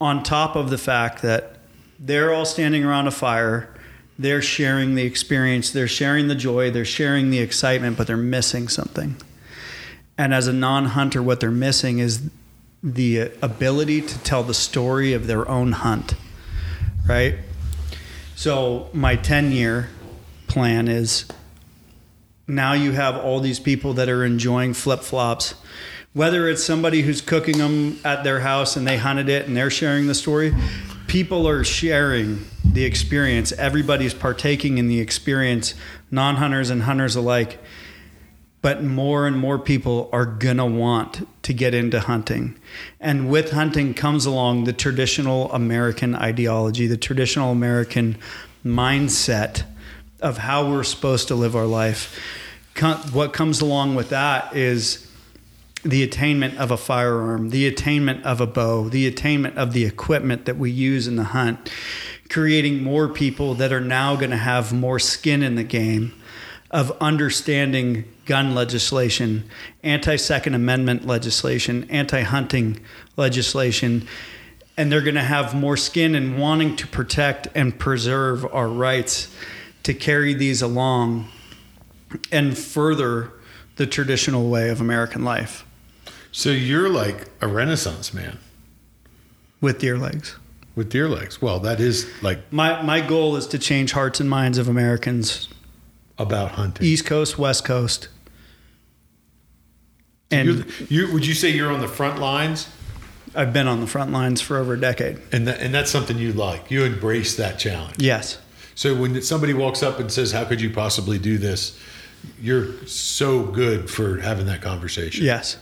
On 0.00 0.22
top 0.22 0.56
of 0.56 0.70
the 0.70 0.78
fact 0.78 1.20
that 1.20 1.58
they're 1.98 2.32
all 2.32 2.46
standing 2.46 2.82
around 2.82 3.08
a 3.08 3.10
fire, 3.10 3.74
they're 4.18 4.42
sharing 4.42 4.94
the 4.96 5.04
experience, 5.04 5.70
they're 5.70 5.86
sharing 5.86 6.28
the 6.28 6.34
joy, 6.34 6.70
they're 6.70 6.84
sharing 6.84 7.30
the 7.30 7.38
excitement, 7.38 7.96
but 7.96 8.06
they're 8.06 8.16
missing 8.16 8.68
something. 8.68 9.16
And 10.16 10.34
as 10.34 10.48
a 10.48 10.52
non 10.52 10.86
hunter, 10.86 11.22
what 11.22 11.40
they're 11.40 11.50
missing 11.50 12.00
is 12.00 12.28
the 12.82 13.30
ability 13.40 14.02
to 14.02 14.18
tell 14.20 14.42
the 14.42 14.54
story 14.54 15.12
of 15.12 15.26
their 15.26 15.48
own 15.48 15.72
hunt, 15.72 16.14
right? 17.08 17.36
So, 18.34 18.88
my 18.92 19.16
10 19.16 19.52
year 19.52 19.88
plan 20.48 20.88
is 20.88 21.24
now 22.46 22.72
you 22.72 22.92
have 22.92 23.16
all 23.16 23.40
these 23.40 23.60
people 23.60 23.94
that 23.94 24.08
are 24.08 24.24
enjoying 24.24 24.74
flip 24.74 25.00
flops 25.00 25.54
whether 26.14 26.48
it's 26.48 26.64
somebody 26.64 27.02
who's 27.02 27.20
cooking 27.20 27.58
them 27.58 27.98
at 28.04 28.24
their 28.24 28.40
house 28.40 28.76
and 28.76 28.86
they 28.86 28.96
hunted 28.96 29.28
it 29.28 29.46
and 29.46 29.56
they're 29.56 29.70
sharing 29.70 30.06
the 30.06 30.14
story 30.14 30.54
people 31.06 31.46
are 31.46 31.62
sharing 31.62 32.38
the 32.72 32.84
experience. 32.84 33.52
Everybody's 33.52 34.14
partaking 34.14 34.78
in 34.78 34.88
the 34.88 35.00
experience 35.00 35.74
non-hunters 36.10 36.70
and 36.70 36.82
hunters 36.82 37.16
alike. 37.16 37.58
But 38.60 38.82
more 38.82 39.26
and 39.26 39.38
more 39.38 39.58
people 39.58 40.10
are 40.12 40.26
gonna 40.26 40.66
want 40.66 41.26
to 41.42 41.52
get 41.52 41.74
into 41.74 42.00
hunting. 42.00 42.58
And 42.98 43.30
with 43.30 43.52
hunting 43.52 43.94
comes 43.94 44.26
along 44.26 44.64
the 44.64 44.72
traditional 44.72 45.52
american 45.52 46.14
ideology 46.14 46.86
the 46.86 46.96
traditional 46.96 47.52
american 47.52 48.18
mindset 48.64 49.62
of 50.20 50.38
how 50.38 50.68
we're 50.68 50.84
supposed 50.84 51.28
to 51.28 51.34
live 51.34 51.54
our 51.54 51.66
life. 51.66 52.18
What 53.12 53.32
comes 53.32 53.60
along 53.60 53.94
with 53.94 54.10
that 54.10 54.54
is 54.56 55.08
the 55.84 56.02
attainment 56.02 56.58
of 56.58 56.70
a 56.70 56.76
firearm, 56.76 57.50
the 57.50 57.66
attainment 57.66 58.24
of 58.24 58.40
a 58.40 58.46
bow, 58.46 58.88
the 58.88 59.06
attainment 59.06 59.56
of 59.56 59.72
the 59.72 59.84
equipment 59.84 60.44
that 60.46 60.56
we 60.58 60.70
use 60.70 61.06
in 61.06 61.16
the 61.16 61.24
hunt, 61.24 61.70
creating 62.28 62.82
more 62.82 63.08
people 63.08 63.54
that 63.54 63.72
are 63.72 63.80
now 63.80 64.16
going 64.16 64.30
to 64.30 64.36
have 64.36 64.72
more 64.72 64.98
skin 64.98 65.42
in 65.42 65.54
the 65.54 65.64
game 65.64 66.12
of 66.70 66.96
understanding 67.00 68.04
gun 68.26 68.54
legislation, 68.54 69.48
anti 69.82 70.16
Second 70.16 70.54
Amendment 70.54 71.06
legislation, 71.06 71.88
anti 71.90 72.22
hunting 72.22 72.80
legislation. 73.16 74.06
And 74.76 74.92
they're 74.92 75.02
going 75.02 75.16
to 75.16 75.22
have 75.22 75.54
more 75.54 75.76
skin 75.76 76.14
in 76.14 76.38
wanting 76.38 76.76
to 76.76 76.86
protect 76.86 77.48
and 77.54 77.76
preserve 77.76 78.44
our 78.54 78.68
rights 78.68 79.34
to 79.82 79.94
carry 79.94 80.34
these 80.34 80.62
along 80.62 81.28
and 82.30 82.56
further 82.56 83.32
the 83.76 83.86
traditional 83.86 84.50
way 84.50 84.70
of 84.70 84.80
American 84.80 85.24
life 85.24 85.64
So 86.32 86.50
you're 86.50 86.88
like 86.88 87.28
a 87.40 87.48
renaissance 87.48 88.12
man 88.12 88.38
with 89.60 89.78
deer 89.78 89.98
legs. 89.98 90.36
With 90.78 90.88
deer 90.90 91.08
legs. 91.08 91.42
Well, 91.42 91.58
that 91.60 91.80
is 91.80 92.08
like 92.22 92.50
My 92.52 92.80
my 92.82 93.00
goal 93.02 93.36
is 93.36 93.46
to 93.48 93.58
change 93.58 93.92
hearts 93.92 94.20
and 94.20 94.30
minds 94.30 94.56
of 94.56 94.68
Americans, 94.68 95.48
about 96.16 96.52
hunting. 96.52 96.86
East 96.86 97.04
Coast, 97.04 97.36
West 97.36 97.64
Coast. 97.64 98.08
And 100.30 100.48
you, 100.48 100.64
you 100.88 101.12
would 101.12 101.26
you 101.26 101.34
say 101.34 101.50
you're 101.50 101.72
on 101.72 101.80
the 101.80 101.88
front 101.88 102.20
lines, 102.20 102.68
I've 103.34 103.52
been 103.52 103.66
on 103.66 103.80
the 103.80 103.86
front 103.86 104.12
lines 104.12 104.40
for 104.40 104.56
over 104.56 104.74
a 104.74 104.80
decade. 104.80 105.18
and 105.32 105.48
that, 105.48 105.60
and 105.60 105.74
that's 105.74 105.90
something 105.90 106.16
you 106.16 106.32
like. 106.32 106.70
You 106.70 106.84
embrace 106.84 107.36
that 107.36 107.58
challenge. 107.58 107.96
Yes. 107.98 108.38
So 108.74 108.94
when 108.94 109.20
somebody 109.22 109.54
walks 109.54 109.82
up 109.82 109.98
and 109.98 110.10
says, 110.12 110.32
"How 110.32 110.44
could 110.44 110.60
you 110.60 110.70
possibly 110.70 111.18
do 111.18 111.38
this?" 111.38 111.78
You're 112.40 112.86
so 112.86 113.42
good 113.42 113.90
for 113.90 114.18
having 114.18 114.46
that 114.46 114.60
conversation. 114.60 115.24
Yes. 115.24 115.56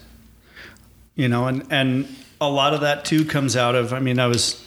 You 1.15 1.29
know, 1.29 1.47
and 1.47 1.67
and 1.71 2.07
a 2.39 2.51
lot 2.51 2.75
of 2.75 2.83
that 2.83 3.07
too 3.07 3.25
comes 3.25 3.57
out 3.57 3.75
of 3.75 3.95
I 3.95 4.01
mean, 4.01 4.19
I 4.19 4.27
was 4.27 4.66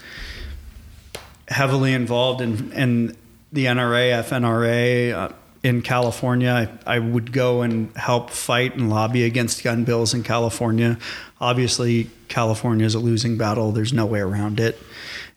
heavily 1.49 1.93
involved 1.93 2.41
in 2.41 2.71
in 2.71 3.17
the 3.51 3.65
NRA, 3.65 4.23
FNRA 4.23 5.13
uh, 5.13 5.33
in 5.63 5.81
California. 5.81 6.69
I, 6.85 6.95
I 6.95 6.99
would 6.99 7.31
go 7.31 7.63
and 7.63 7.95
help 7.97 8.29
fight 8.29 8.75
and 8.75 8.89
lobby 8.89 9.23
against 9.23 9.63
gun 9.63 9.83
bills 9.83 10.13
in 10.13 10.23
California. 10.23 10.97
Obviously, 11.41 12.09
California 12.27 12.85
is 12.85 12.95
a 12.95 12.99
losing 12.99 13.37
battle. 13.37 13.71
There's 13.71 13.93
no 13.93 14.05
way 14.05 14.19
around 14.19 14.59
it, 14.59 14.79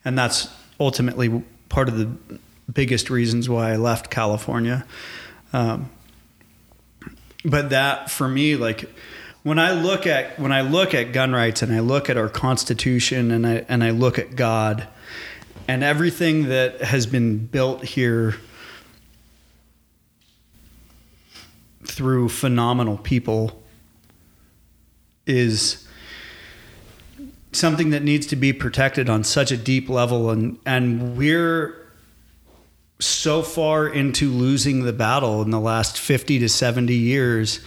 and 0.05 0.17
that's 0.17 0.47
ultimately 0.79 1.43
part 1.69 1.89
of 1.89 1.97
the 1.97 2.39
biggest 2.71 3.09
reasons 3.09 3.49
why 3.49 3.71
I 3.71 3.75
left 3.75 4.09
California. 4.09 4.85
Um, 5.51 5.89
but 7.45 7.71
that 7.71 8.09
for 8.09 8.27
me 8.27 8.55
like 8.55 8.89
when 9.43 9.59
I 9.59 9.73
look 9.73 10.07
at 10.07 10.39
when 10.39 10.51
I 10.51 10.61
look 10.61 10.93
at 10.93 11.11
gun 11.11 11.33
rights 11.33 11.61
and 11.61 11.73
I 11.73 11.79
look 11.81 12.09
at 12.09 12.17
our 12.17 12.29
Constitution 12.29 13.31
and 13.31 13.45
I 13.45 13.65
and 13.67 13.83
I 13.83 13.89
look 13.91 14.17
at 14.17 14.35
God 14.35 14.87
and 15.67 15.83
everything 15.83 16.49
that 16.49 16.81
has 16.81 17.05
been 17.05 17.45
built 17.45 17.83
here 17.83 18.35
through 21.85 22.29
phenomenal 22.29 22.97
people 22.97 23.63
is 25.25 25.87
something 27.51 27.91
that 27.91 28.03
needs 28.03 28.25
to 28.27 28.35
be 28.35 28.51
protected 28.51 29.09
on 29.09 29.23
such 29.23 29.51
a 29.51 29.57
deep 29.57 29.89
level. 29.89 30.29
And 30.29 30.59
and 30.65 31.17
we're 31.17 31.83
so 32.99 33.41
far 33.41 33.87
into 33.87 34.29
losing 34.31 34.83
the 34.83 34.93
battle 34.93 35.41
in 35.41 35.49
the 35.49 35.59
last 35.59 35.99
50 35.99 36.39
to 36.39 36.49
70 36.49 36.93
years 36.93 37.59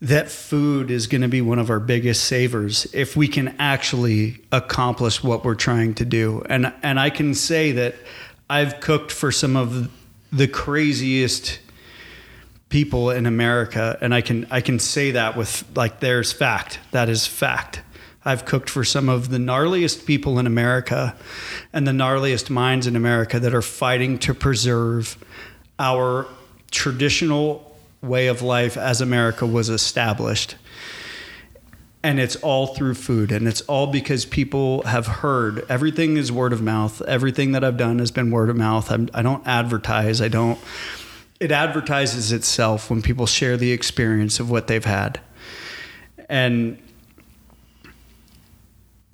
that 0.00 0.30
food 0.30 0.90
is 0.90 1.06
going 1.06 1.22
to 1.22 1.28
be 1.28 1.40
one 1.40 1.58
of 1.58 1.70
our 1.70 1.80
biggest 1.80 2.24
savers 2.24 2.86
if 2.92 3.16
we 3.16 3.28
can 3.28 3.54
actually 3.58 4.40
accomplish 4.52 5.22
what 5.22 5.44
we're 5.44 5.54
trying 5.54 5.94
to 5.94 6.04
do. 6.04 6.42
And 6.48 6.72
and 6.82 7.00
I 7.00 7.10
can 7.10 7.34
say 7.34 7.72
that 7.72 7.94
I've 8.50 8.80
cooked 8.80 9.12
for 9.12 9.32
some 9.32 9.56
of 9.56 9.90
the 10.32 10.48
craziest 10.48 11.60
people 12.68 13.10
in 13.10 13.24
America 13.24 13.96
and 14.00 14.12
I 14.12 14.20
can 14.20 14.46
I 14.50 14.60
can 14.60 14.78
say 14.78 15.12
that 15.12 15.36
with 15.36 15.64
like 15.76 16.00
there's 16.00 16.32
fact. 16.32 16.80
That 16.90 17.08
is 17.08 17.26
fact. 17.26 17.82
I've 18.26 18.46
cooked 18.46 18.70
for 18.70 18.84
some 18.84 19.08
of 19.08 19.28
the 19.28 19.36
gnarliest 19.38 20.06
people 20.06 20.38
in 20.38 20.46
America 20.46 21.14
and 21.72 21.86
the 21.86 21.92
gnarliest 21.92 22.48
minds 22.48 22.86
in 22.86 22.96
America 22.96 23.38
that 23.38 23.54
are 23.54 23.62
fighting 23.62 24.18
to 24.20 24.34
preserve 24.34 25.18
our 25.78 26.26
traditional 26.70 27.73
way 28.04 28.26
of 28.26 28.42
life 28.42 28.76
as 28.76 29.00
America 29.00 29.46
was 29.46 29.68
established. 29.68 30.56
And 32.02 32.20
it's 32.20 32.36
all 32.36 32.68
through 32.68 32.94
food. 32.94 33.32
And 33.32 33.48
it's 33.48 33.62
all 33.62 33.86
because 33.86 34.26
people 34.26 34.82
have 34.82 35.06
heard 35.06 35.64
everything 35.70 36.16
is 36.16 36.30
word 36.30 36.52
of 36.52 36.60
mouth. 36.60 37.00
Everything 37.02 37.52
that 37.52 37.64
I've 37.64 37.78
done 37.78 37.98
has 37.98 38.10
been 38.10 38.30
word 38.30 38.50
of 38.50 38.56
mouth. 38.56 38.90
I'm, 38.90 39.08
I 39.14 39.22
do 39.22 39.28
not 39.30 39.46
advertise. 39.46 40.20
I 40.20 40.28
don't, 40.28 40.58
it 41.40 41.50
advertises 41.50 42.30
itself 42.30 42.90
when 42.90 43.00
people 43.00 43.26
share 43.26 43.56
the 43.56 43.72
experience 43.72 44.38
of 44.38 44.50
what 44.50 44.66
they've 44.66 44.84
had. 44.84 45.20
And 46.28 46.78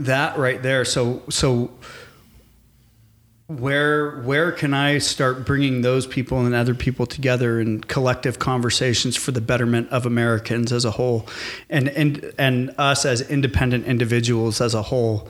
that 0.06 0.38
right 0.38 0.62
there. 0.62 0.84
So 0.84 1.22
so 1.28 1.70
where 3.58 4.20
where 4.20 4.52
can 4.52 4.72
I 4.72 4.98
start 4.98 5.44
bringing 5.44 5.80
those 5.80 6.06
people 6.06 6.46
and 6.46 6.54
other 6.54 6.74
people 6.74 7.04
together 7.04 7.60
in 7.60 7.80
collective 7.82 8.38
conversations 8.38 9.16
for 9.16 9.32
the 9.32 9.40
betterment 9.40 9.88
of 9.90 10.06
Americans 10.06 10.72
as 10.72 10.84
a 10.84 10.92
whole, 10.92 11.26
and 11.68 11.88
and 11.88 12.32
and 12.38 12.72
us 12.78 13.04
as 13.04 13.28
independent 13.28 13.86
individuals 13.86 14.60
as 14.60 14.72
a 14.72 14.82
whole, 14.82 15.28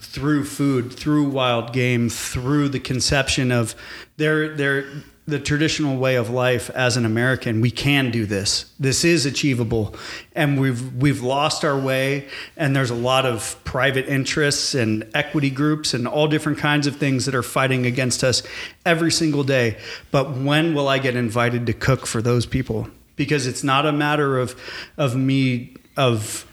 through 0.00 0.44
food, 0.44 0.92
through 0.92 1.28
wild 1.28 1.72
game, 1.72 2.08
through 2.08 2.68
the 2.68 2.78
conception 2.78 3.50
of 3.50 3.74
there 4.18 4.54
there 4.54 4.84
the 5.28 5.38
traditional 5.38 5.98
way 5.98 6.14
of 6.14 6.30
life 6.30 6.70
as 6.70 6.96
an 6.96 7.04
American, 7.04 7.60
we 7.60 7.70
can 7.70 8.10
do 8.10 8.24
this. 8.24 8.72
This 8.80 9.04
is 9.04 9.26
achievable, 9.26 9.94
and 10.34 10.58
we've 10.58 10.94
we've 10.94 11.22
lost 11.22 11.66
our 11.66 11.78
way. 11.78 12.28
And 12.56 12.74
there's 12.74 12.88
a 12.88 12.94
lot 12.94 13.26
of 13.26 13.62
private 13.62 14.08
interests 14.08 14.74
and 14.74 15.06
equity 15.12 15.50
groups 15.50 15.92
and 15.92 16.08
all 16.08 16.28
different 16.28 16.56
kinds 16.56 16.86
of 16.86 16.96
things 16.96 17.26
that 17.26 17.34
are 17.34 17.42
fighting 17.42 17.84
against 17.84 18.24
us 18.24 18.42
every 18.86 19.12
single 19.12 19.44
day. 19.44 19.76
But 20.10 20.34
when 20.34 20.74
will 20.74 20.88
I 20.88 20.98
get 20.98 21.14
invited 21.14 21.66
to 21.66 21.74
cook 21.74 22.06
for 22.06 22.22
those 22.22 22.46
people? 22.46 22.88
Because 23.14 23.46
it's 23.46 23.62
not 23.62 23.84
a 23.84 23.92
matter 23.92 24.38
of 24.38 24.58
of 24.96 25.14
me 25.14 25.76
of 25.94 26.46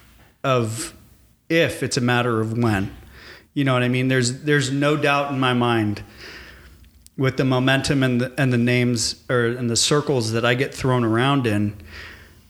of 0.44 0.94
if; 1.48 1.82
it's 1.82 1.96
a 1.96 2.02
matter 2.02 2.42
of 2.42 2.58
when. 2.58 2.94
You 3.54 3.64
know 3.64 3.72
what 3.72 3.84
I 3.84 3.88
mean? 3.88 4.10
There's 4.10 4.42
there's 4.42 4.70
no 4.70 4.98
doubt 4.98 5.32
in 5.32 5.40
my 5.40 5.54
mind 5.54 6.04
with 7.18 7.38
the 7.38 7.46
momentum 7.46 8.04
and 8.04 8.20
the, 8.22 8.34
and 8.38 8.52
the 8.52 8.58
names 8.58 9.24
or 9.30 9.46
and 9.46 9.70
the 9.70 9.76
circles 9.76 10.32
that 10.34 10.44
I 10.44 10.54
get 10.54 10.74
thrown 10.74 11.04
around 11.04 11.48
in 11.48 11.76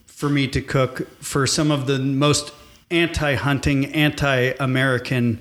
for 0.06 0.30
me 0.30 0.48
to 0.48 0.62
cook 0.62 1.08
for 1.22 1.46
some 1.46 1.72
of 1.72 1.88
the 1.88 2.00
most 2.00 2.52
anti-hunting, 2.90 3.94
anti-American, 3.94 5.40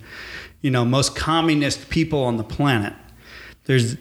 you 0.60 0.70
know, 0.70 0.84
most 0.84 1.14
communist 1.14 1.88
people 1.88 2.22
on 2.24 2.36
the 2.36 2.44
planet. 2.44 2.92
There's 3.64 3.96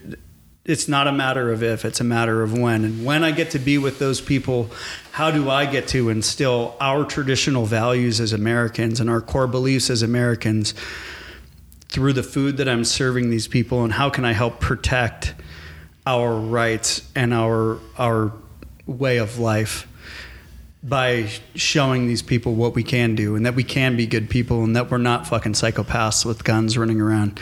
it's 0.65 0.87
not 0.87 1.07
a 1.07 1.11
matter 1.11 1.51
of 1.51 1.61
if, 1.61 1.83
it's 1.83 1.99
a 1.99 2.05
matter 2.05 2.41
of 2.41 2.57
when. 2.57 2.85
And 2.85 3.05
when 3.05 3.23
I 3.23 3.31
get 3.31 3.51
to 3.51 3.59
be 3.59 3.77
with 3.77 3.99
those 3.99 4.21
people, 4.21 4.69
how 5.11 5.29
do 5.29 5.49
I 5.49 5.65
get 5.65 5.89
to 5.89 6.09
instill 6.09 6.77
our 6.79 7.03
traditional 7.03 7.65
values 7.65 8.21
as 8.21 8.31
Americans 8.31 9.01
and 9.01 9.09
our 9.09 9.19
core 9.19 9.47
beliefs 9.47 9.89
as 9.89 10.01
Americans 10.01 10.73
through 11.93 12.11
the 12.11 12.23
food 12.23 12.57
that 12.57 12.67
I'm 12.67 12.83
serving 12.83 13.29
these 13.29 13.47
people 13.47 13.83
and 13.83 13.93
how 13.93 14.09
can 14.09 14.25
I 14.25 14.33
help 14.33 14.59
protect 14.59 15.35
our 16.07 16.33
rights 16.35 17.07
and 17.15 17.33
our 17.33 17.77
our 17.97 18.33
way 18.87 19.17
of 19.17 19.37
life 19.37 19.87
by 20.81 21.29
showing 21.55 22.07
these 22.07 22.23
people 22.23 22.55
what 22.55 22.73
we 22.73 22.83
can 22.83 23.15
do 23.15 23.35
and 23.35 23.45
that 23.45 23.55
we 23.55 23.63
can 23.63 23.95
be 23.95 24.05
good 24.07 24.29
people 24.29 24.63
and 24.63 24.75
that 24.75 24.91
we're 24.91 24.97
not 24.97 25.27
fucking 25.27 25.53
psychopaths 25.53 26.25
with 26.25 26.43
guns 26.43 26.77
running 26.77 26.99
around. 26.99 27.39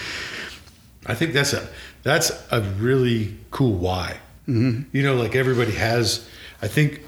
I 1.07 1.15
think 1.15 1.33
that's 1.33 1.53
a 1.53 1.67
that's 2.03 2.31
a 2.51 2.61
really 2.61 3.37
cool 3.51 3.73
why. 3.73 4.17
Mm-hmm. 4.47 4.95
You 4.95 5.03
know, 5.03 5.15
like 5.15 5.33
everybody 5.33 5.71
has. 5.71 6.27
I 6.61 6.67
think, 6.67 7.01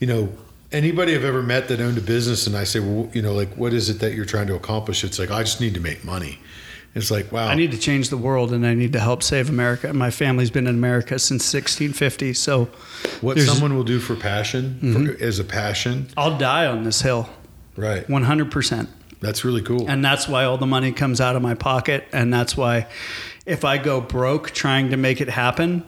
you 0.00 0.06
know, 0.06 0.28
anybody 0.72 1.14
I've 1.14 1.24
ever 1.24 1.42
met 1.42 1.68
that 1.68 1.80
owned 1.80 1.96
a 1.96 2.02
business, 2.02 2.46
and 2.46 2.56
I 2.56 2.64
say, 2.64 2.80
well, 2.80 3.08
you 3.14 3.22
know, 3.22 3.32
like, 3.32 3.54
what 3.54 3.72
is 3.72 3.88
it 3.88 4.00
that 4.00 4.12
you're 4.12 4.26
trying 4.26 4.48
to 4.48 4.54
accomplish? 4.54 5.04
It's 5.04 5.18
like 5.18 5.30
I 5.30 5.42
just 5.42 5.60
need 5.60 5.74
to 5.74 5.80
make 5.80 6.04
money. 6.04 6.38
It's 6.94 7.10
like, 7.10 7.30
wow. 7.30 7.46
I 7.46 7.54
need 7.54 7.70
to 7.70 7.78
change 7.78 8.08
the 8.08 8.16
world 8.16 8.52
and 8.52 8.66
I 8.66 8.74
need 8.74 8.92
to 8.94 9.00
help 9.00 9.22
save 9.22 9.48
America. 9.48 9.92
My 9.92 10.10
family's 10.10 10.50
been 10.50 10.66
in 10.66 10.74
America 10.74 11.18
since 11.18 11.42
1650. 11.52 12.34
So, 12.34 12.64
what 13.20 13.38
someone 13.38 13.76
will 13.76 13.84
do 13.84 14.00
for 14.00 14.16
passion, 14.16 14.78
mm-hmm. 14.82 15.06
for, 15.06 15.22
as 15.22 15.38
a 15.38 15.44
passion, 15.44 16.08
I'll 16.16 16.36
die 16.36 16.66
on 16.66 16.82
this 16.82 17.02
hill. 17.02 17.28
Right. 17.76 18.06
100%. 18.08 18.88
That's 19.20 19.44
really 19.44 19.62
cool. 19.62 19.88
And 19.88 20.04
that's 20.04 20.26
why 20.26 20.44
all 20.44 20.58
the 20.58 20.66
money 20.66 20.92
comes 20.92 21.20
out 21.20 21.36
of 21.36 21.42
my 21.42 21.54
pocket. 21.54 22.06
And 22.12 22.32
that's 22.32 22.56
why 22.56 22.88
if 23.46 23.64
I 23.64 23.78
go 23.78 24.00
broke 24.00 24.50
trying 24.50 24.90
to 24.90 24.96
make 24.96 25.20
it 25.20 25.28
happen, 25.28 25.84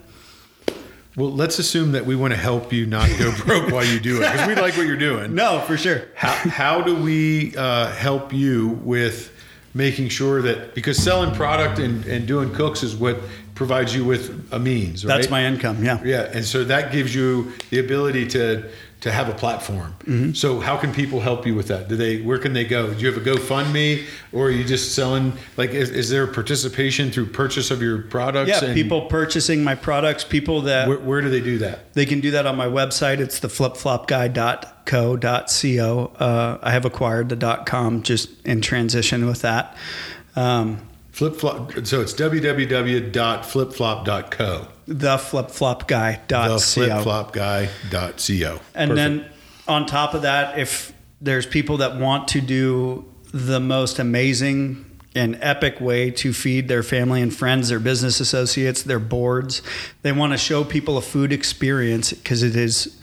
well, 1.17 1.31
let's 1.33 1.59
assume 1.59 1.93
that 1.93 2.07
we 2.07 2.15
want 2.15 2.33
to 2.33 2.39
help 2.39 2.73
you 2.73 2.87
not 2.87 3.09
go 3.19 3.35
broke 3.45 3.71
while 3.71 3.85
you 3.85 4.01
do 4.01 4.23
it 4.23 4.33
because 4.33 4.47
we 4.47 4.55
like 4.55 4.77
what 4.77 4.87
you're 4.87 4.97
doing. 4.97 5.35
No, 5.35 5.61
for 5.61 5.77
sure. 5.77 6.05
How, 6.15 6.33
how 6.49 6.81
do 6.81 6.95
we 6.95 7.57
uh, 7.57 7.91
help 7.93 8.33
you 8.33 8.69
with 8.83 9.33
making 9.75 10.09
sure 10.09 10.43
that 10.43 10.75
because 10.75 10.97
selling 10.97 11.35
product 11.35 11.79
and, 11.79 12.05
and 12.07 12.27
doing 12.27 12.53
cooks 12.55 12.83
is 12.83 12.95
what 12.95 13.19
provides 13.55 13.95
you 13.95 14.05
with 14.05 14.53
a 14.53 14.59
means 14.59 15.05
right? 15.05 15.17
that's 15.17 15.31
my 15.31 15.45
income 15.45 15.83
yeah 15.85 16.03
yeah 16.05 16.31
and 16.33 16.45
so 16.45 16.65
that 16.65 16.93
gives 16.93 17.15
you 17.15 17.53
the 17.71 17.79
ability 17.79 18.27
to 18.27 18.71
to 19.03 19.13
have 19.13 19.29
a 19.29 19.35
platform 19.35 19.95
mm-hmm. 20.05 20.33
so 20.33 20.61
how 20.61 20.77
can 20.77 20.95
people 20.95 21.21
help 21.21 21.47
you 21.47 21.55
with 21.55 21.69
that 21.69 21.89
do 21.89 21.97
they 21.97 22.23
where 22.23 22.39
can 22.39 22.55
they 22.55 22.65
go 22.65 22.95
do 22.95 23.01
you 23.01 23.13
have 23.13 23.21
a 23.21 23.25
gofundme 23.25 24.07
or 24.33 24.47
are 24.47 24.51
you 24.51 24.65
just 24.65 24.95
selling 24.95 25.33
like 25.57 25.71
is, 25.71 25.91
is 25.91 26.09
there 26.09 26.27
participation 26.27 27.11
through 27.11 27.27
purchase 27.27 27.71
of 27.71 27.83
your 27.83 28.03
products 28.03 28.49
yeah 28.49 28.73
people 28.73 29.03
purchasing 29.03 29.63
my 29.63 29.75
products 29.75 30.25
people 30.25 30.63
that 30.63 30.89
where, 30.89 30.99
where, 30.99 31.21
do 31.21 31.29
they 31.29 31.41
do 31.41 31.59
that 31.59 31.93
they 31.93 32.07
can 32.07 32.21
do 32.21 32.31
that 32.31 32.47
on 32.47 32.57
my 32.57 32.67
website 32.67 33.19
it's 33.19 33.41
the 33.41 33.49
flipflopguy.co.co 33.49 36.25
uh, 36.25 36.59
i 36.63 36.71
have 36.71 36.85
acquired 36.85 37.29
the 37.29 37.63
com 37.67 38.03
just 38.03 38.31
in 38.47 38.61
transition 38.61 39.27
with 39.27 39.43
that 39.43 39.77
um, 40.35 40.81
Flip 41.13 41.37
flop. 41.37 41.87
So 41.87 42.01
it's 42.01 42.15
www.flipflop.co. 42.15 44.69
The 44.87 45.17
flipflopguy.co. 45.17 46.55
The 46.55 46.59
flip-flop 46.59 47.33
guy 47.33 47.69
dot 47.91 48.25
co 48.27 48.61
And 48.75 48.91
Perfect. 48.91 48.95
then 48.97 49.31
on 49.69 49.87
top 49.87 50.15
of 50.15 50.23
that, 50.23 50.59
if 50.59 50.93
there's 51.21 51.47
people 51.47 51.79
that 51.79 51.97
want 51.97 52.29
to 52.29 52.41
do 52.41 53.05
the 53.33 53.61
most 53.61 53.99
amazing 53.99 54.85
and 55.15 55.39
epic 55.41 55.81
way 55.81 56.11
to 56.11 56.33
feed 56.33 56.69
their 56.69 56.83
family 56.83 57.21
and 57.23 57.35
friends, 57.35 57.69
their 57.69 57.79
business 57.79 58.19
associates, 58.19 58.83
their 58.83 58.99
boards, 58.99 59.63
they 60.03 60.13
want 60.13 60.33
to 60.33 60.39
show 60.39 60.65
people 60.65 60.97
a 60.97 61.03
food 61.03 61.33
experience 61.33 62.13
because 62.13 62.43
it 62.43 62.57
is 62.57 62.97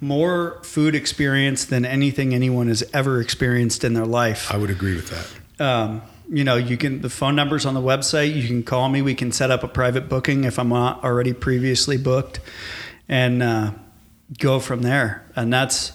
more 0.00 0.60
food 0.62 0.94
experience 0.94 1.64
than 1.64 1.84
anything 1.84 2.34
anyone 2.34 2.68
has 2.68 2.84
ever 2.92 3.20
experienced 3.20 3.82
in 3.84 3.94
their 3.94 4.06
life. 4.06 4.52
I 4.52 4.56
would 4.56 4.70
agree 4.70 4.94
with 4.94 5.10
that. 5.10 5.64
Um, 5.64 6.02
you 6.28 6.44
know, 6.44 6.56
you 6.56 6.76
can 6.76 7.00
the 7.00 7.10
phone 7.10 7.36
numbers 7.36 7.66
on 7.66 7.74
the 7.74 7.80
website. 7.80 8.34
You 8.34 8.46
can 8.46 8.62
call 8.62 8.88
me. 8.88 9.02
We 9.02 9.14
can 9.14 9.32
set 9.32 9.50
up 9.50 9.62
a 9.62 9.68
private 9.68 10.08
booking 10.08 10.44
if 10.44 10.58
I'm 10.58 10.68
not 10.70 11.04
already 11.04 11.32
previously 11.32 11.96
booked, 11.96 12.40
and 13.08 13.42
uh, 13.42 13.72
go 14.38 14.60
from 14.60 14.82
there. 14.82 15.26
And 15.36 15.52
that's 15.52 15.92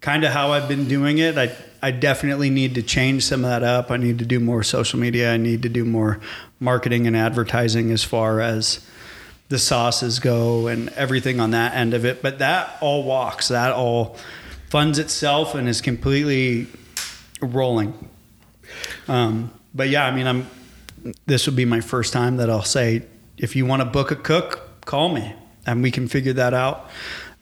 kind 0.00 0.24
of 0.24 0.32
how 0.32 0.52
I've 0.52 0.68
been 0.68 0.88
doing 0.88 1.18
it. 1.18 1.38
I 1.38 1.54
I 1.80 1.92
definitely 1.92 2.50
need 2.50 2.74
to 2.74 2.82
change 2.82 3.24
some 3.24 3.44
of 3.44 3.50
that 3.50 3.62
up. 3.62 3.90
I 3.90 3.96
need 3.96 4.18
to 4.18 4.26
do 4.26 4.40
more 4.40 4.62
social 4.62 4.98
media. 4.98 5.32
I 5.32 5.36
need 5.36 5.62
to 5.62 5.68
do 5.68 5.84
more 5.84 6.18
marketing 6.58 7.06
and 7.06 7.16
advertising 7.16 7.92
as 7.92 8.02
far 8.02 8.40
as 8.40 8.84
the 9.48 9.58
sauces 9.58 10.18
go 10.18 10.66
and 10.66 10.88
everything 10.90 11.40
on 11.40 11.52
that 11.52 11.74
end 11.74 11.94
of 11.94 12.04
it. 12.04 12.20
But 12.20 12.40
that 12.40 12.76
all 12.80 13.04
walks. 13.04 13.48
That 13.48 13.72
all 13.72 14.16
funds 14.68 14.98
itself 14.98 15.54
and 15.54 15.68
is 15.68 15.80
completely 15.80 16.66
rolling. 17.40 18.08
Um, 19.06 19.52
but 19.78 19.88
yeah, 19.88 20.04
I 20.04 20.10
mean, 20.14 20.26
I'm. 20.26 20.46
This 21.26 21.46
would 21.46 21.56
be 21.56 21.64
my 21.64 21.80
first 21.80 22.12
time 22.12 22.36
that 22.38 22.50
I'll 22.50 22.64
say, 22.64 23.02
if 23.38 23.54
you 23.56 23.64
want 23.64 23.80
to 23.80 23.86
book 23.86 24.10
a 24.10 24.16
cook, 24.16 24.68
call 24.84 25.08
me, 25.08 25.32
and 25.64 25.82
we 25.82 25.90
can 25.90 26.08
figure 26.08 26.34
that 26.34 26.52
out. 26.52 26.90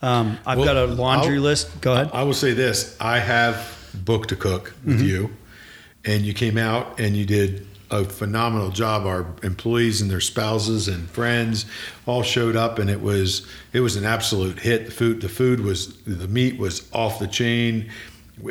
Um, 0.03 0.39
I've 0.47 0.59
Well, 0.59 0.67
got 0.67 0.77
a 0.77 0.85
laundry 0.87 1.37
I'll- 1.37 1.43
list. 1.43 1.81
Go 1.81 1.95
ahead. 1.95 2.11
I 2.13 2.23
will 2.23 2.35
say 2.35 2.53
this: 2.53 2.95
I 3.01 3.19
have 3.19 3.57
booked 4.05 4.31
a 4.31 4.37
cook 4.37 4.75
with 4.85 4.99
Mm-hmm. 4.99 5.07
you, 5.09 5.31
and 6.05 6.23
you 6.25 6.35
came 6.35 6.59
out 6.59 7.01
and 7.01 7.17
you 7.17 7.25
did 7.25 7.67
a 7.91 8.05
phenomenal 8.05 8.69
job. 8.71 9.07
Our 9.07 9.27
employees 9.43 10.03
and 10.03 10.11
their 10.11 10.21
spouses 10.21 10.87
and 10.87 11.09
friends 11.09 11.65
all 12.05 12.23
showed 12.23 12.57
up, 12.57 12.79
and 12.79 12.91
it 12.91 13.01
was 13.01 13.47
it 13.73 13.81
was 13.81 13.97
an 13.97 14.05
absolute 14.05 14.59
hit. 14.59 14.85
The 14.87 14.93
food, 14.93 15.23
the 15.23 15.29
food 15.31 15.61
was 15.61 15.97
the 16.03 16.29
meat 16.29 16.59
was 16.59 16.87
off 16.93 17.19
the 17.19 17.27
chain. 17.29 17.89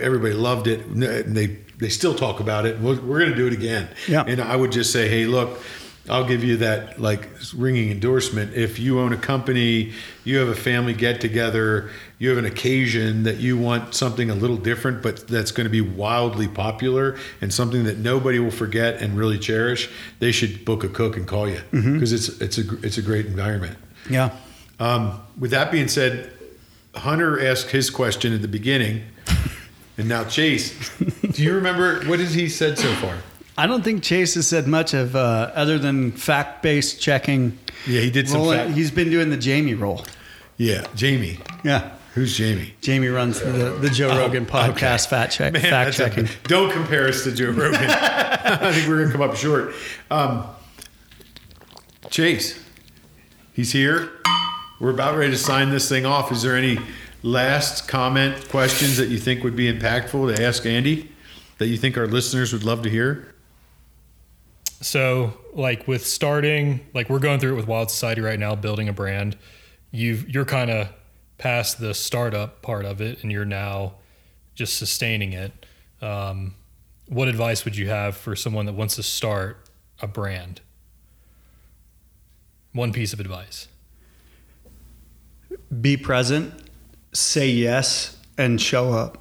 Everybody 0.01 0.33
loved 0.33 0.65
it. 0.67 0.83
And 0.87 1.37
they 1.37 1.59
they 1.77 1.89
still 1.89 2.15
talk 2.15 2.39
about 2.39 2.65
it. 2.65 2.79
We're, 2.79 2.99
we're 3.01 3.19
going 3.19 3.31
to 3.31 3.37
do 3.37 3.47
it 3.47 3.53
again. 3.53 3.87
Yeah. 4.07 4.23
And 4.25 4.41
I 4.41 4.55
would 4.55 4.71
just 4.71 4.91
say, 4.91 5.07
hey, 5.09 5.25
look. 5.25 5.59
I'll 6.07 6.27
give 6.27 6.43
you 6.43 6.57
that 6.57 7.01
like 7.01 7.27
ringing 7.55 7.89
endorsement. 7.89 8.53
If 8.53 8.77
you 8.77 8.99
own 8.99 9.11
a 9.11 9.17
company, 9.17 9.91
you 10.23 10.37
have 10.37 10.49
a 10.49 10.53
family 10.53 10.93
get 10.93 11.19
together, 11.19 11.89
you 12.19 12.29
have 12.29 12.37
an 12.37 12.45
occasion 12.45 13.23
that 13.23 13.37
you 13.37 13.57
want 13.57 13.95
something 13.95 14.29
a 14.29 14.35
little 14.35 14.57
different, 14.57 15.01
but 15.01 15.27
that's 15.27 15.51
going 15.51 15.65
to 15.65 15.71
be 15.71 15.81
wildly 15.81 16.47
popular 16.47 17.17
and 17.41 17.51
something 17.51 17.85
that 17.85 17.97
nobody 17.97 18.37
will 18.37 18.51
forget 18.51 19.01
and 19.01 19.17
really 19.17 19.39
cherish, 19.39 19.89
they 20.19 20.31
should 20.31 20.63
book 20.63 20.83
a 20.83 20.89
cook 20.89 21.17
and 21.17 21.27
call 21.27 21.49
you 21.49 21.61
because 21.71 22.13
it's 22.13 22.39
it's 22.39 22.59
a 22.59 22.85
it's 22.85 22.99
a 22.99 23.01
great 23.01 23.25
environment. 23.25 23.75
yeah. 24.07 24.29
Um, 24.79 25.21
with 25.39 25.49
that 25.51 25.71
being 25.71 25.87
said, 25.87 26.31
Hunter 26.93 27.43
asked 27.43 27.71
his 27.71 27.89
question 27.89 28.31
at 28.31 28.43
the 28.43 28.47
beginning, 28.47 29.01
and 29.97 30.07
now 30.09 30.23
Chase, 30.25 30.91
do 31.31 31.43
you 31.43 31.53
remember 31.53 32.03
what 32.05 32.19
has 32.19 32.33
he 32.33 32.49
said 32.49 32.77
so 32.77 32.93
far? 32.95 33.17
I 33.57 33.67
don't 33.67 33.83
think 33.83 34.03
Chase 34.03 34.33
has 34.35 34.47
said 34.47 34.67
much 34.67 34.93
of 34.93 35.15
uh, 35.15 35.51
other 35.55 35.77
than 35.79 36.11
fact 36.11 36.61
based 36.61 37.01
checking. 37.01 37.57
Yeah, 37.87 38.01
he 38.01 38.09
did 38.11 38.27
some. 38.27 38.45
fact- 38.49 38.71
he's 38.71 38.91
been 38.91 39.09
doing 39.09 39.29
the 39.29 39.37
Jamie 39.37 39.73
role. 39.75 40.03
yeah, 40.57 40.85
Jamie. 40.95 41.39
Yeah. 41.63 41.91
Who's 42.15 42.37
Jamie? 42.37 42.73
Jamie 42.79 43.09
runs 43.09 43.41
the, 43.41 43.77
the 43.81 43.89
Joe 43.89 44.07
Rogan 44.17 44.47
Oh, 44.49 44.59
okay. 44.69 44.71
podcast 44.71 45.07
fact 45.09 45.33
check 45.33 45.51
Man, 45.51 45.61
fact 45.61 45.97
that's 45.97 46.17
a- 46.17 46.47
don't 46.47 46.71
compare 46.71 47.07
us 47.09 47.23
to 47.25 47.31
Joe 47.33 47.51
Rogan. 47.51 47.79
I 47.89 48.71
think 48.71 48.87
we're 48.87 49.01
gonna 49.01 49.11
come 49.11 49.21
up 49.21 49.35
short. 49.35 49.73
Um, 50.09 50.45
Chase, 52.09 52.57
he's 53.53 53.71
here. 53.71 54.11
We're 54.79 54.91
about 54.91 55.17
ready 55.17 55.31
to 55.31 55.37
sign 55.37 55.69
this 55.69 55.89
thing 55.89 56.05
off. 56.05 56.31
Is 56.31 56.41
there 56.41 56.55
any 56.55 56.77
last 57.25 57.87
comment, 57.87 58.47
questions 58.49 58.97
that 58.97 59.09
you 59.09 59.17
think 59.17 59.43
would 59.43 59.55
be 59.55 59.71
impactful 59.71 60.35
to 60.35 60.43
ask 60.43 60.65
Andy 60.65 61.11
that 61.57 61.67
you 61.67 61.75
think 61.75 61.97
our 61.97 62.07
listeners 62.07 62.53
would 62.53 62.63
love 62.63 62.83
to 62.83 62.89
hear? 62.89 63.33
So, 64.81 65.33
like 65.53 65.87
with 65.87 66.05
starting, 66.05 66.85
like 66.93 67.09
we're 67.09 67.19
going 67.19 67.39
through 67.39 67.53
it 67.53 67.55
with 67.55 67.67
Wild 67.67 67.89
Society 67.89 68.21
right 68.21 68.39
now, 68.39 68.55
building 68.55 68.87
a 68.87 68.93
brand. 68.93 69.37
You've 69.91 70.29
you're 70.29 70.45
kind 70.45 70.69
of 70.69 70.89
past 71.37 71.79
the 71.79 71.93
startup 71.93 72.61
part 72.61 72.85
of 72.85 73.01
it, 73.01 73.23
and 73.23 73.31
you're 73.31 73.45
now 73.45 73.95
just 74.53 74.77
sustaining 74.77 75.33
it. 75.33 75.65
Um, 76.01 76.53
what 77.07 77.27
advice 77.27 77.65
would 77.65 77.75
you 77.75 77.89
have 77.89 78.15
for 78.15 78.35
someone 78.35 78.67
that 78.67 78.73
wants 78.73 78.97
to 78.97 79.03
start 79.03 79.69
a 80.01 80.07
brand? 80.07 80.61
One 82.73 82.93
piece 82.93 83.13
of 83.13 83.19
advice. 83.19 83.67
Be 85.81 85.97
present, 85.97 86.53
say 87.15 87.49
yes, 87.49 88.17
and 88.37 88.61
show 88.61 88.93
up. 88.93 89.17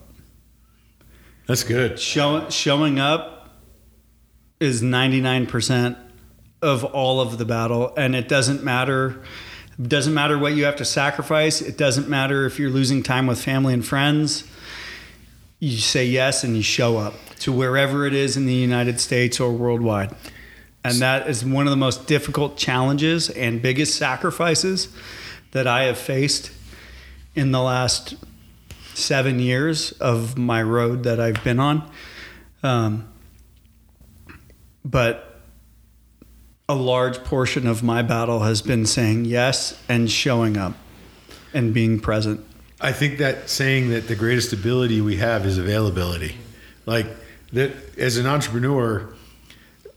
That's 1.47 1.63
good. 1.63 1.99
Show, 1.99 2.49
showing 2.51 2.99
up 2.99 3.51
is 4.61 4.83
99% 4.83 5.97
of 6.63 6.85
all 6.85 7.21
of 7.21 7.37
the 7.37 7.45
battle 7.45 7.93
and 7.97 8.17
it 8.17 8.27
doesn't 8.27 8.65
matter 8.65 9.23
it 9.79 9.89
doesn't 9.89 10.15
matter 10.15 10.39
what 10.39 10.55
you 10.55 10.65
have 10.65 10.77
to 10.77 10.85
sacrifice 10.85 11.61
it 11.61 11.77
doesn't 11.77 12.09
matter 12.09 12.47
if 12.47 12.59
you're 12.59 12.71
losing 12.71 13.03
time 13.03 13.27
with 13.27 13.39
family 13.39 13.75
and 13.75 13.85
friends 13.85 14.45
you 15.59 15.77
say 15.77 16.07
yes 16.07 16.43
and 16.43 16.57
you 16.57 16.63
show 16.63 16.97
up 16.97 17.13
to 17.39 17.53
wherever 17.53 18.07
it 18.07 18.15
is 18.15 18.35
in 18.37 18.47
the 18.47 18.55
United 18.55 18.99
States 18.99 19.39
or 19.39 19.53
worldwide 19.53 20.11
and 20.85 20.95
that 21.01 21.29
is 21.29 21.45
one 21.45 21.67
of 21.67 21.71
the 21.71 21.77
most 21.77 22.07
difficult 22.07 22.57
challenges 22.57 23.29
and 23.29 23.61
biggest 23.61 23.97
sacrifices 23.97 24.89
that 25.51 25.67
I 25.67 25.85
have 25.85 25.99
faced 25.99 26.51
in 27.35 27.51
the 27.53 27.61
last 27.61 28.15
seven 28.95 29.41
years 29.41 29.93
of 29.93 30.39
my 30.39 30.63
road 30.63 31.05
that 31.05 31.21
I've 31.21 31.43
been 31.43 31.59
on. 31.59 31.91
Um, 32.63 33.09
but 34.85 35.41
a 36.69 36.75
large 36.75 37.23
portion 37.25 37.67
of 37.67 37.83
my 37.83 38.03
battle 38.03 38.41
has 38.41 38.63
been 38.63 38.87
saying 38.87 39.25
yes 39.27 39.81
and 39.89 40.11
showing 40.11 40.57
up 40.57 40.75
and 41.53 41.75
being 41.75 42.01
present. 42.01 42.45
I 42.81 42.93
think 42.93 43.19
that 43.19 43.49
saying 43.49 43.91
that 43.91 44.09
the 44.09 44.17
greatest 44.17 44.53
ability 44.53 45.01
we 45.01 45.17
have 45.17 45.47
is 45.47 45.59
availability. 45.59 46.37
Like 46.87 47.07
that 47.53 47.73
as 47.99 48.17
an 48.17 48.27
entrepreneur, 48.27 49.09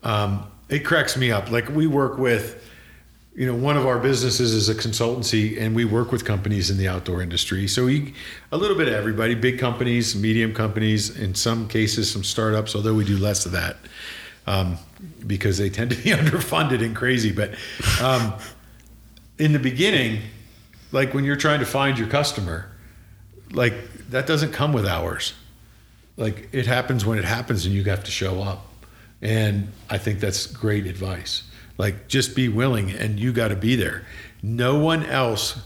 um, 0.03 0.49
it 0.69 0.80
cracks 0.80 1.18
me 1.18 1.31
up. 1.31 1.51
Like 1.51 1.69
we 1.69 1.88
work 1.88 2.18
with, 2.18 2.64
you 3.38 3.45
know, 3.45 3.53
one 3.53 3.77
of 3.77 3.85
our 3.85 3.99
businesses 3.99 4.51
is 4.51 4.68
a 4.68 4.73
consultancy 4.73 5.61
and 5.61 5.76
we 5.76 5.85
work 5.85 6.11
with 6.11 6.26
companies 6.26 6.72
in 6.72 6.77
the 6.77 6.88
outdoor 6.88 7.22
industry. 7.22 7.68
So 7.68 7.85
we, 7.85 8.15
a 8.51 8.57
little 8.57 8.76
bit 8.76 8.88
of 8.88 8.95
everybody, 8.95 9.35
big 9.35 9.59
companies, 9.59 10.15
medium 10.15 10.55
companies, 10.55 11.15
in 11.15 11.35
some 11.35 11.68
cases, 11.68 12.11
some 12.11 12.23
startups, 12.23 12.76
although 12.76 12.95
we 12.95 13.05
do 13.05 13.15
less 13.15 13.45
of 13.45 13.51
that 13.51 13.77
um, 14.47 14.80
because 15.27 15.59
they 15.59 15.69
tend 15.69 15.91
to 15.91 15.95
be 15.95 16.09
underfunded 16.14 16.84
and 16.84 16.95
crazy. 16.95 17.31
But 17.31 17.51
um, 18.01 18.34
in 19.38 19.53
the 19.53 19.59
beginning, 19.59 20.23
like 20.91 21.14
when 21.14 21.23
you're 21.23 21.35
trying 21.35 21.59
to 21.59 21.68
find 21.68 21.99
your 21.99 22.07
customer, 22.07 22.72
like 23.51 23.76
that 24.09 24.26
doesn't 24.26 24.51
come 24.51 24.73
with 24.73 24.88
hours. 24.88 25.35
Like 26.15 26.49
it 26.53 26.65
happens 26.65 27.05
when 27.05 27.19
it 27.19 27.26
happens 27.26 27.68
and 27.68 27.76
you 27.76 27.84
have 27.84 28.03
to 28.05 28.11
show 28.11 28.41
up. 28.41 28.65
And 29.22 29.72
I 29.91 29.99
think 29.99 30.22
that's 30.22 30.47
great 30.47 30.88
advice. 30.88 31.43
Like 31.77 32.07
just 32.07 32.35
be 32.35 32.49
willing 32.49 32.91
and 32.91 33.19
you 33.19 33.31
got 33.31 33.49
to 33.49 33.55
be 33.55 33.75
there. 33.75 34.05
No 34.41 34.77
one 34.77 35.05
else 35.05 35.59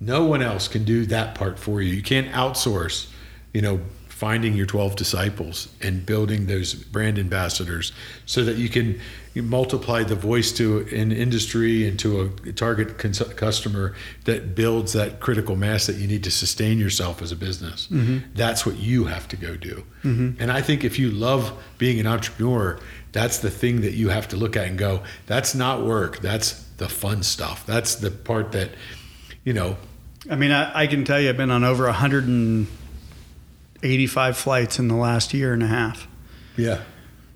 no 0.00 0.24
one 0.24 0.42
else 0.42 0.68
can 0.68 0.84
do 0.84 1.06
that 1.06 1.34
part 1.34 1.58
for 1.58 1.80
you. 1.80 1.94
You 1.94 2.02
can't 2.02 2.30
outsource, 2.32 3.08
you 3.52 3.62
know, 3.62 3.80
finding 4.08 4.54
your 4.54 4.66
12 4.66 4.96
disciples 4.96 5.68
and 5.82 6.06
building 6.06 6.46
those 6.46 6.72
brand 6.72 7.18
ambassadors 7.18 7.92
so 8.26 8.44
that 8.44 8.56
you 8.56 8.68
can 8.68 9.00
multiply 9.34 10.04
the 10.04 10.14
voice 10.14 10.52
to 10.52 10.86
an 10.92 11.10
industry 11.10 11.88
and 11.88 11.98
to 11.98 12.32
a 12.46 12.52
target 12.52 12.96
cons- 12.96 13.34
customer 13.34 13.94
that 14.24 14.54
builds 14.54 14.92
that 14.92 15.18
critical 15.18 15.56
mass 15.56 15.86
that 15.86 15.96
you 15.96 16.06
need 16.06 16.22
to 16.22 16.30
sustain 16.30 16.78
yourself 16.78 17.20
as 17.20 17.32
a 17.32 17.36
business. 17.36 17.88
Mm-hmm. 17.88 18.18
That's 18.34 18.64
what 18.64 18.76
you 18.76 19.04
have 19.04 19.26
to 19.28 19.36
go 19.36 19.56
do. 19.56 19.84
Mm-hmm. 20.04 20.40
And 20.40 20.52
I 20.52 20.62
think 20.62 20.84
if 20.84 20.96
you 20.98 21.10
love 21.10 21.52
being 21.78 21.98
an 21.98 22.06
entrepreneur, 22.06 22.78
that's 23.14 23.38
the 23.38 23.50
thing 23.50 23.80
that 23.82 23.92
you 23.92 24.08
have 24.10 24.26
to 24.28 24.36
look 24.36 24.56
at 24.56 24.66
and 24.66 24.76
go, 24.76 25.02
that's 25.26 25.54
not 25.54 25.86
work. 25.86 26.18
That's 26.18 26.64
the 26.76 26.88
fun 26.88 27.22
stuff. 27.22 27.64
That's 27.64 27.94
the 27.94 28.10
part 28.10 28.50
that, 28.52 28.70
you 29.44 29.54
know, 29.54 29.76
I 30.28 30.36
mean, 30.36 30.52
I, 30.52 30.82
I 30.82 30.86
can 30.86 31.04
tell 31.04 31.20
you, 31.20 31.28
I've 31.28 31.36
been 31.36 31.50
on 31.50 31.64
over 31.64 31.84
185 31.84 34.36
flights 34.36 34.78
in 34.78 34.88
the 34.88 34.96
last 34.96 35.32
year 35.32 35.52
and 35.52 35.62
a 35.62 35.66
half. 35.66 36.08
Yeah. 36.56 36.80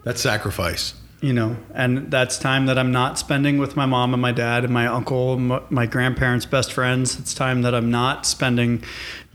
That's 0.04 0.20
sacrifice. 0.20 0.94
You 1.20 1.32
know, 1.32 1.56
and 1.74 2.12
that's 2.12 2.38
time 2.38 2.66
that 2.66 2.78
I'm 2.78 2.92
not 2.92 3.18
spending 3.18 3.58
with 3.58 3.74
my 3.74 3.86
mom 3.86 4.14
and 4.14 4.22
my 4.22 4.30
dad 4.30 4.64
and 4.64 4.72
my 4.72 4.86
uncle, 4.86 5.34
and 5.34 5.60
my 5.68 5.84
grandparents' 5.84 6.46
best 6.46 6.72
friends. 6.72 7.18
It's 7.18 7.34
time 7.34 7.62
that 7.62 7.74
I'm 7.74 7.90
not 7.90 8.24
spending 8.24 8.84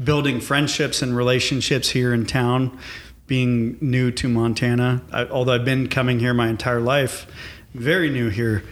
building 0.02 0.40
friendships 0.40 1.02
and 1.02 1.14
relationships 1.16 1.90
here 1.90 2.14
in 2.14 2.26
town, 2.26 2.80
being 3.28 3.78
new 3.82 4.12
to 4.12 4.28
Montana. 4.30 5.02
I, 5.12 5.26
although 5.26 5.54
I've 5.54 5.66
been 5.66 5.88
coming 5.88 6.20
here 6.20 6.34
my 6.34 6.48
entire 6.48 6.82
life, 6.82 7.26
very 7.74 8.10
new 8.10 8.30
here. 8.30 8.64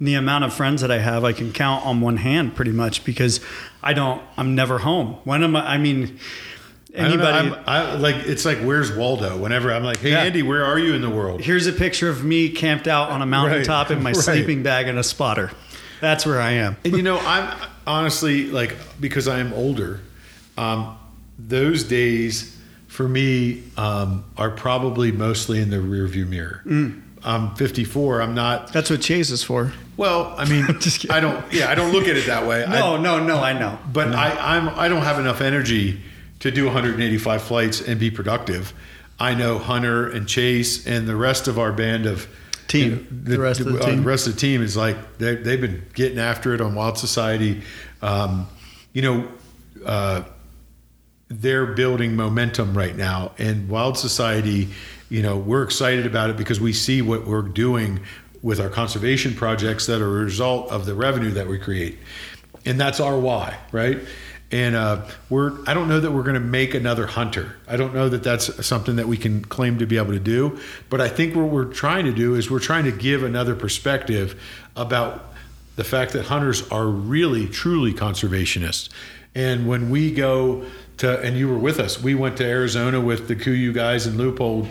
The 0.00 0.14
amount 0.14 0.44
of 0.44 0.54
friends 0.54 0.80
that 0.82 0.90
I 0.92 0.98
have, 0.98 1.24
I 1.24 1.32
can 1.32 1.52
count 1.52 1.84
on 1.84 2.00
one 2.00 2.18
hand 2.18 2.54
pretty 2.54 2.70
much 2.70 3.04
because 3.04 3.40
I 3.82 3.94
don't, 3.94 4.22
I'm 4.36 4.54
never 4.54 4.78
home. 4.78 5.14
When 5.24 5.42
am 5.42 5.56
I? 5.56 5.74
I 5.74 5.78
mean, 5.78 6.18
Anybody, 6.94 7.38
anybody. 7.48 7.62
I, 7.66 7.94
like 7.96 8.16
it's 8.16 8.44
like 8.44 8.58
where's 8.58 8.90
Waldo? 8.90 9.36
Whenever 9.36 9.72
I'm 9.72 9.84
like, 9.84 9.98
hey 9.98 10.10
Yeah. 10.12 10.22
Andy, 10.22 10.42
where 10.42 10.64
are 10.64 10.78
you 10.78 10.94
in 10.94 11.02
the 11.02 11.10
world? 11.10 11.42
Here's 11.42 11.66
a 11.66 11.72
picture 11.72 12.08
of 12.08 12.24
me 12.24 12.48
camped 12.48 12.88
out 12.88 13.10
on 13.10 13.20
a 13.20 13.26
mountaintop 13.26 13.90
in 13.90 14.02
my 14.02 14.10
right. 14.12 14.16
sleeping 14.16 14.62
bag 14.62 14.88
and 14.88 14.98
a 14.98 15.04
spotter. 15.04 15.50
That's 16.00 16.24
where 16.24 16.40
I 16.40 16.52
am. 16.52 16.76
And 16.84 16.96
you 16.96 17.02
know, 17.02 17.18
I'm 17.18 17.56
honestly 17.86 18.46
like 18.46 18.74
because 19.00 19.28
I'm 19.28 19.52
older. 19.52 20.00
Um, 20.56 20.96
those 21.38 21.84
days 21.84 22.57
for 22.88 23.06
me 23.08 23.62
um, 23.76 24.24
are 24.36 24.50
probably 24.50 25.12
mostly 25.12 25.60
in 25.60 25.70
the 25.70 25.76
rearview 25.76 26.26
mirror. 26.26 26.62
Mm. 26.66 27.02
I'm 27.24 27.54
54. 27.56 28.20
I'm 28.22 28.34
not. 28.34 28.72
That's 28.72 28.90
what 28.90 29.00
Chase 29.00 29.30
is 29.30 29.42
for. 29.42 29.72
Well, 29.96 30.34
I 30.36 30.48
mean. 30.48 30.66
I 31.10 31.20
don't. 31.20 31.52
Yeah, 31.52 31.70
I 31.70 31.74
don't 31.74 31.92
look 31.92 32.06
at 32.08 32.16
it 32.16 32.26
that 32.26 32.46
way. 32.46 32.64
I- 32.64 32.78
No, 32.80 32.96
no, 32.96 33.24
no, 33.24 33.38
I 33.38 33.52
know. 33.58 33.78
but 33.92 34.14
I, 34.14 34.56
I'm 34.56 34.68
I 34.70 34.88
don't 34.88 35.02
have 35.02 35.18
enough 35.18 35.40
energy 35.40 36.00
to 36.40 36.50
do 36.52 36.64
185 36.66 37.42
flights 37.42 37.80
and 37.80 37.98
be 37.98 38.10
productive. 38.10 38.72
I 39.20 39.34
know 39.34 39.58
Hunter 39.58 40.08
and 40.08 40.28
Chase 40.28 40.86
and 40.86 41.08
the 41.08 41.16
rest 41.16 41.48
of 41.48 41.58
our 41.58 41.72
band 41.72 42.06
of 42.06 42.28
Team. 42.68 43.06
the, 43.24 43.32
The 43.32 43.40
rest 43.40 43.60
of 43.60 43.72
the 43.72 43.80
uh, 43.80 43.86
team. 43.86 44.04
rest 44.04 44.26
of 44.28 44.34
the 44.34 44.40
team 44.40 44.62
is 44.62 44.76
like 44.76 45.18
they, 45.18 45.34
they've 45.36 45.60
been 45.60 45.84
getting 45.94 46.18
after 46.18 46.54
it 46.54 46.60
on 46.60 46.74
Wild 46.76 46.98
Society. 46.98 47.62
Um, 48.02 48.46
you 48.92 49.02
know, 49.02 49.28
uh, 49.84 50.22
they're 51.28 51.66
building 51.66 52.16
momentum 52.16 52.76
right 52.76 52.96
now, 52.96 53.32
and 53.38 53.68
Wild 53.68 53.98
Society. 53.98 54.68
You 55.10 55.22
know, 55.22 55.36
we're 55.36 55.62
excited 55.62 56.06
about 56.06 56.30
it 56.30 56.36
because 56.36 56.60
we 56.60 56.72
see 56.72 57.02
what 57.02 57.26
we're 57.26 57.42
doing 57.42 58.00
with 58.42 58.60
our 58.60 58.68
conservation 58.68 59.34
projects 59.34 59.86
that 59.86 60.00
are 60.00 60.20
a 60.20 60.24
result 60.24 60.70
of 60.70 60.86
the 60.86 60.94
revenue 60.94 61.30
that 61.32 61.46
we 61.46 61.58
create, 61.58 61.98
and 62.64 62.80
that's 62.80 63.00
our 63.00 63.18
why, 63.18 63.56
right? 63.72 63.98
And 64.50 64.74
uh, 64.74 65.04
we're 65.28 65.58
I 65.66 65.74
don't 65.74 65.88
know 65.88 66.00
that 66.00 66.10
we're 66.10 66.22
going 66.22 66.34
to 66.34 66.40
make 66.40 66.72
another 66.72 67.06
hunter. 67.06 67.56
I 67.66 67.76
don't 67.76 67.92
know 67.92 68.08
that 68.08 68.22
that's 68.22 68.66
something 68.66 68.96
that 68.96 69.06
we 69.06 69.18
can 69.18 69.44
claim 69.44 69.78
to 69.78 69.86
be 69.86 69.98
able 69.98 70.12
to 70.12 70.20
do. 70.20 70.58
But 70.88 71.02
I 71.02 71.08
think 71.08 71.36
what 71.36 71.48
we're 71.48 71.66
trying 71.66 72.06
to 72.06 72.12
do 72.12 72.34
is 72.34 72.50
we're 72.50 72.58
trying 72.58 72.84
to 72.84 72.92
give 72.92 73.22
another 73.22 73.54
perspective 73.54 74.40
about 74.74 75.34
the 75.76 75.84
fact 75.84 76.12
that 76.14 76.24
hunters 76.24 76.66
are 76.70 76.86
really 76.86 77.46
truly 77.46 77.92
conservationists. 77.92 78.88
And 79.34 79.68
when 79.68 79.90
we 79.90 80.12
go 80.12 80.64
to 80.98 81.20
and 81.20 81.36
you 81.36 81.48
were 81.48 81.58
with 81.58 81.80
us, 81.80 82.00
we 82.02 82.14
went 82.14 82.36
to 82.38 82.44
Arizona 82.44 83.00
with 83.00 83.28
the 83.28 83.36
KUIU 83.36 83.74
guys 83.74 84.06
and 84.06 84.18
Leupold 84.18 84.68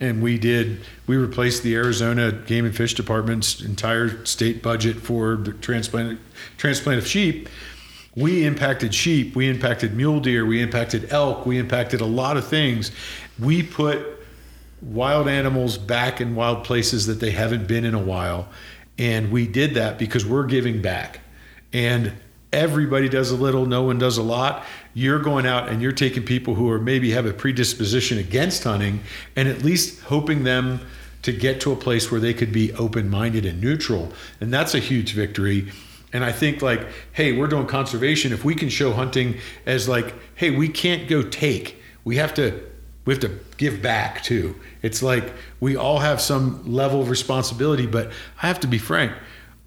and 0.00 0.22
we 0.22 0.38
did 0.38 0.80
we 1.06 1.16
replaced 1.16 1.62
the 1.62 1.74
Arizona 1.74 2.30
Game 2.32 2.64
and 2.64 2.76
Fish 2.76 2.94
Department's 2.94 3.60
entire 3.60 4.24
state 4.24 4.62
budget 4.62 4.96
for 4.96 5.36
the 5.36 5.52
transplant 5.52 6.20
transplant 6.56 6.98
of 6.98 7.06
sheep 7.06 7.48
we 8.18 8.44
impacted 8.44 8.92
sheep, 8.92 9.36
we 9.36 9.48
impacted 9.48 9.94
mule 9.94 10.18
deer, 10.18 10.44
we 10.44 10.60
impacted 10.60 11.12
elk, 11.12 11.46
we 11.46 11.56
impacted 11.56 12.00
a 12.00 12.06
lot 12.06 12.36
of 12.36 12.48
things. 12.48 12.90
We 13.38 13.62
put 13.62 14.04
wild 14.82 15.28
animals 15.28 15.78
back 15.78 16.20
in 16.20 16.34
wild 16.34 16.64
places 16.64 17.06
that 17.06 17.20
they 17.20 17.30
haven't 17.30 17.68
been 17.68 17.84
in 17.84 17.94
a 17.94 18.02
while. 18.02 18.48
And 18.98 19.30
we 19.30 19.46
did 19.46 19.74
that 19.74 19.98
because 20.00 20.26
we're 20.26 20.46
giving 20.46 20.82
back. 20.82 21.20
And 21.72 22.12
everybody 22.52 23.08
does 23.08 23.30
a 23.30 23.36
little, 23.36 23.66
no 23.66 23.84
one 23.84 23.98
does 23.98 24.18
a 24.18 24.22
lot. 24.24 24.64
You're 24.98 25.20
going 25.20 25.46
out 25.46 25.68
and 25.68 25.80
you're 25.80 25.92
taking 25.92 26.24
people 26.24 26.56
who 26.56 26.68
are 26.70 26.80
maybe 26.80 27.12
have 27.12 27.24
a 27.24 27.32
predisposition 27.32 28.18
against 28.18 28.64
hunting 28.64 28.98
and 29.36 29.46
at 29.46 29.62
least 29.62 30.00
hoping 30.00 30.42
them 30.42 30.80
to 31.22 31.30
get 31.30 31.60
to 31.60 31.70
a 31.70 31.76
place 31.76 32.10
where 32.10 32.20
they 32.20 32.34
could 32.34 32.50
be 32.50 32.72
open 32.72 33.08
minded 33.08 33.46
and 33.46 33.60
neutral. 33.60 34.12
And 34.40 34.52
that's 34.52 34.74
a 34.74 34.80
huge 34.80 35.12
victory. 35.12 35.70
And 36.12 36.24
I 36.24 36.32
think 36.32 36.62
like, 36.62 36.84
hey, 37.12 37.30
we're 37.30 37.46
doing 37.46 37.68
conservation. 37.68 38.32
If 38.32 38.44
we 38.44 38.56
can 38.56 38.68
show 38.68 38.92
hunting 38.92 39.36
as 39.66 39.88
like, 39.88 40.16
hey, 40.34 40.50
we 40.50 40.68
can't 40.68 41.08
go 41.08 41.22
take. 41.22 41.80
We 42.02 42.16
have 42.16 42.34
to 42.34 42.60
we 43.04 43.14
have 43.14 43.20
to 43.20 43.38
give 43.56 43.80
back 43.80 44.24
too. 44.24 44.56
It's 44.82 45.00
like 45.00 45.32
we 45.60 45.76
all 45.76 46.00
have 46.00 46.20
some 46.20 46.60
level 46.66 47.02
of 47.02 47.08
responsibility, 47.08 47.86
but 47.86 48.10
I 48.42 48.48
have 48.48 48.58
to 48.60 48.66
be 48.66 48.78
frank. 48.78 49.12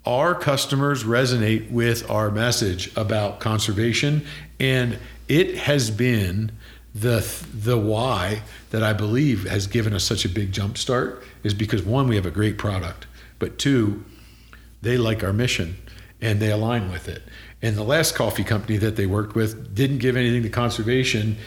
Our 0.05 0.35
customers 0.35 1.05
resonate 1.05 1.71
with 1.71 2.09
our 2.09 2.31
message 2.31 2.93
about 2.97 3.39
conservation, 3.39 4.25
and 4.59 4.99
it 5.27 5.57
has 5.57 5.91
been 5.91 6.51
the 6.93 7.25
the 7.53 7.77
why 7.77 8.41
that 8.71 8.83
I 8.83 8.93
believe 8.93 9.47
has 9.47 9.67
given 9.67 9.93
us 9.93 10.03
such 10.03 10.25
a 10.25 10.29
big 10.29 10.51
jump 10.51 10.77
start 10.77 11.23
is 11.43 11.53
because 11.53 11.83
one, 11.83 12.07
we 12.07 12.15
have 12.15 12.25
a 12.25 12.31
great 12.31 12.57
product, 12.57 13.07
but 13.39 13.57
two, 13.57 14.03
they 14.81 14.97
like 14.97 15.23
our 15.23 15.33
mission 15.33 15.77
and 16.21 16.39
they 16.39 16.51
align 16.51 16.91
with 16.91 17.07
it. 17.07 17.23
And 17.61 17.75
the 17.75 17.83
last 17.83 18.15
coffee 18.15 18.43
company 18.43 18.77
that 18.77 18.95
they 18.95 19.05
worked 19.05 19.35
with 19.35 19.73
didn't 19.73 19.99
give 19.99 20.17
anything 20.17 20.43
to 20.43 20.49
conservation, 20.49 21.37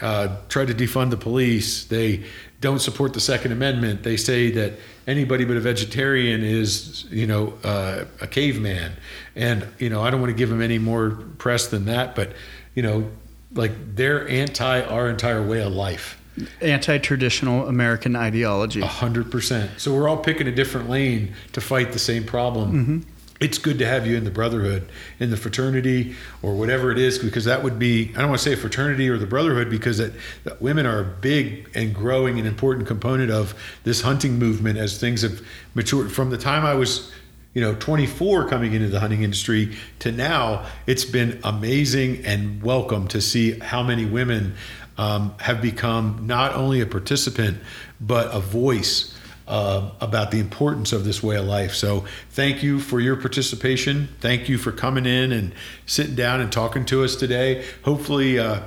uh, 0.00 0.36
tried 0.48 0.68
to 0.68 0.74
defund 0.74 1.10
the 1.10 1.16
police. 1.16 1.84
They 1.84 2.24
don't 2.60 2.78
support 2.80 3.12
the 3.12 3.20
Second 3.20 3.52
Amendment. 3.52 4.02
They 4.02 4.16
say 4.16 4.50
that 4.52 4.74
anybody 5.06 5.44
but 5.44 5.56
a 5.56 5.60
vegetarian 5.60 6.42
is, 6.42 7.04
you 7.10 7.26
know, 7.26 7.54
uh, 7.64 8.04
a 8.20 8.26
caveman. 8.26 8.92
And, 9.34 9.66
you 9.78 9.90
know, 9.90 10.02
I 10.02 10.10
don't 10.10 10.20
want 10.20 10.30
to 10.30 10.36
give 10.36 10.48
them 10.48 10.62
any 10.62 10.78
more 10.78 11.10
press 11.38 11.68
than 11.68 11.84
that, 11.86 12.14
but, 12.14 12.32
you 12.78 12.82
know, 12.82 13.10
like 13.54 13.72
they're 13.96 14.28
anti 14.28 14.82
our 14.82 15.10
entire 15.10 15.44
way 15.44 15.60
of 15.62 15.72
life. 15.72 16.16
Anti-traditional 16.60 17.66
American 17.66 18.14
ideology. 18.14 18.80
A 18.82 18.86
hundred 18.86 19.32
percent. 19.32 19.80
So 19.80 19.92
we're 19.92 20.08
all 20.08 20.18
picking 20.18 20.46
a 20.46 20.54
different 20.54 20.88
lane 20.88 21.34
to 21.54 21.60
fight 21.60 21.90
the 21.90 21.98
same 21.98 22.22
problem. 22.22 22.72
Mm-hmm. 22.72 22.98
It's 23.40 23.58
good 23.58 23.80
to 23.80 23.86
have 23.86 24.06
you 24.06 24.16
in 24.16 24.22
the 24.22 24.30
brotherhood, 24.30 24.88
in 25.18 25.30
the 25.30 25.36
fraternity, 25.36 26.14
or 26.40 26.54
whatever 26.54 26.92
it 26.92 26.98
is, 26.98 27.18
because 27.18 27.46
that 27.46 27.64
would 27.64 27.80
be, 27.80 28.12
I 28.14 28.20
don't 28.20 28.28
want 28.28 28.40
to 28.42 28.48
say 28.48 28.54
fraternity 28.54 29.08
or 29.08 29.18
the 29.18 29.26
brotherhood, 29.26 29.70
because 29.70 29.98
it, 29.98 30.12
that 30.44 30.62
women 30.62 30.86
are 30.86 31.00
a 31.00 31.04
big 31.04 31.68
and 31.74 31.92
growing 31.92 32.38
and 32.38 32.46
important 32.46 32.86
component 32.86 33.32
of 33.32 33.54
this 33.82 34.02
hunting 34.02 34.38
movement 34.38 34.78
as 34.78 35.00
things 35.00 35.22
have 35.22 35.44
matured. 35.74 36.12
From 36.12 36.30
the 36.30 36.38
time 36.38 36.64
I 36.64 36.74
was, 36.74 37.10
you 37.58 37.64
know, 37.64 37.74
24 37.74 38.48
coming 38.48 38.72
into 38.72 38.86
the 38.86 39.00
hunting 39.00 39.24
industry 39.24 39.76
to 39.98 40.12
now, 40.12 40.64
it's 40.86 41.04
been 41.04 41.40
amazing 41.42 42.24
and 42.24 42.62
welcome 42.62 43.08
to 43.08 43.20
see 43.20 43.58
how 43.58 43.82
many 43.82 44.06
women 44.06 44.54
um, 44.96 45.34
have 45.40 45.60
become 45.60 46.20
not 46.22 46.54
only 46.54 46.80
a 46.80 46.86
participant, 46.86 47.58
but 48.00 48.32
a 48.32 48.38
voice 48.38 49.12
uh, 49.48 49.90
about 50.00 50.30
the 50.30 50.38
importance 50.38 50.92
of 50.92 51.04
this 51.04 51.20
way 51.20 51.36
of 51.36 51.46
life. 51.46 51.74
So, 51.74 52.04
thank 52.30 52.62
you 52.62 52.78
for 52.78 53.00
your 53.00 53.16
participation. 53.16 54.08
Thank 54.20 54.48
you 54.48 54.56
for 54.56 54.70
coming 54.70 55.04
in 55.04 55.32
and 55.32 55.52
sitting 55.84 56.14
down 56.14 56.40
and 56.40 56.52
talking 56.52 56.84
to 56.84 57.02
us 57.02 57.16
today. 57.16 57.66
Hopefully, 57.82 58.38
uh, 58.38 58.60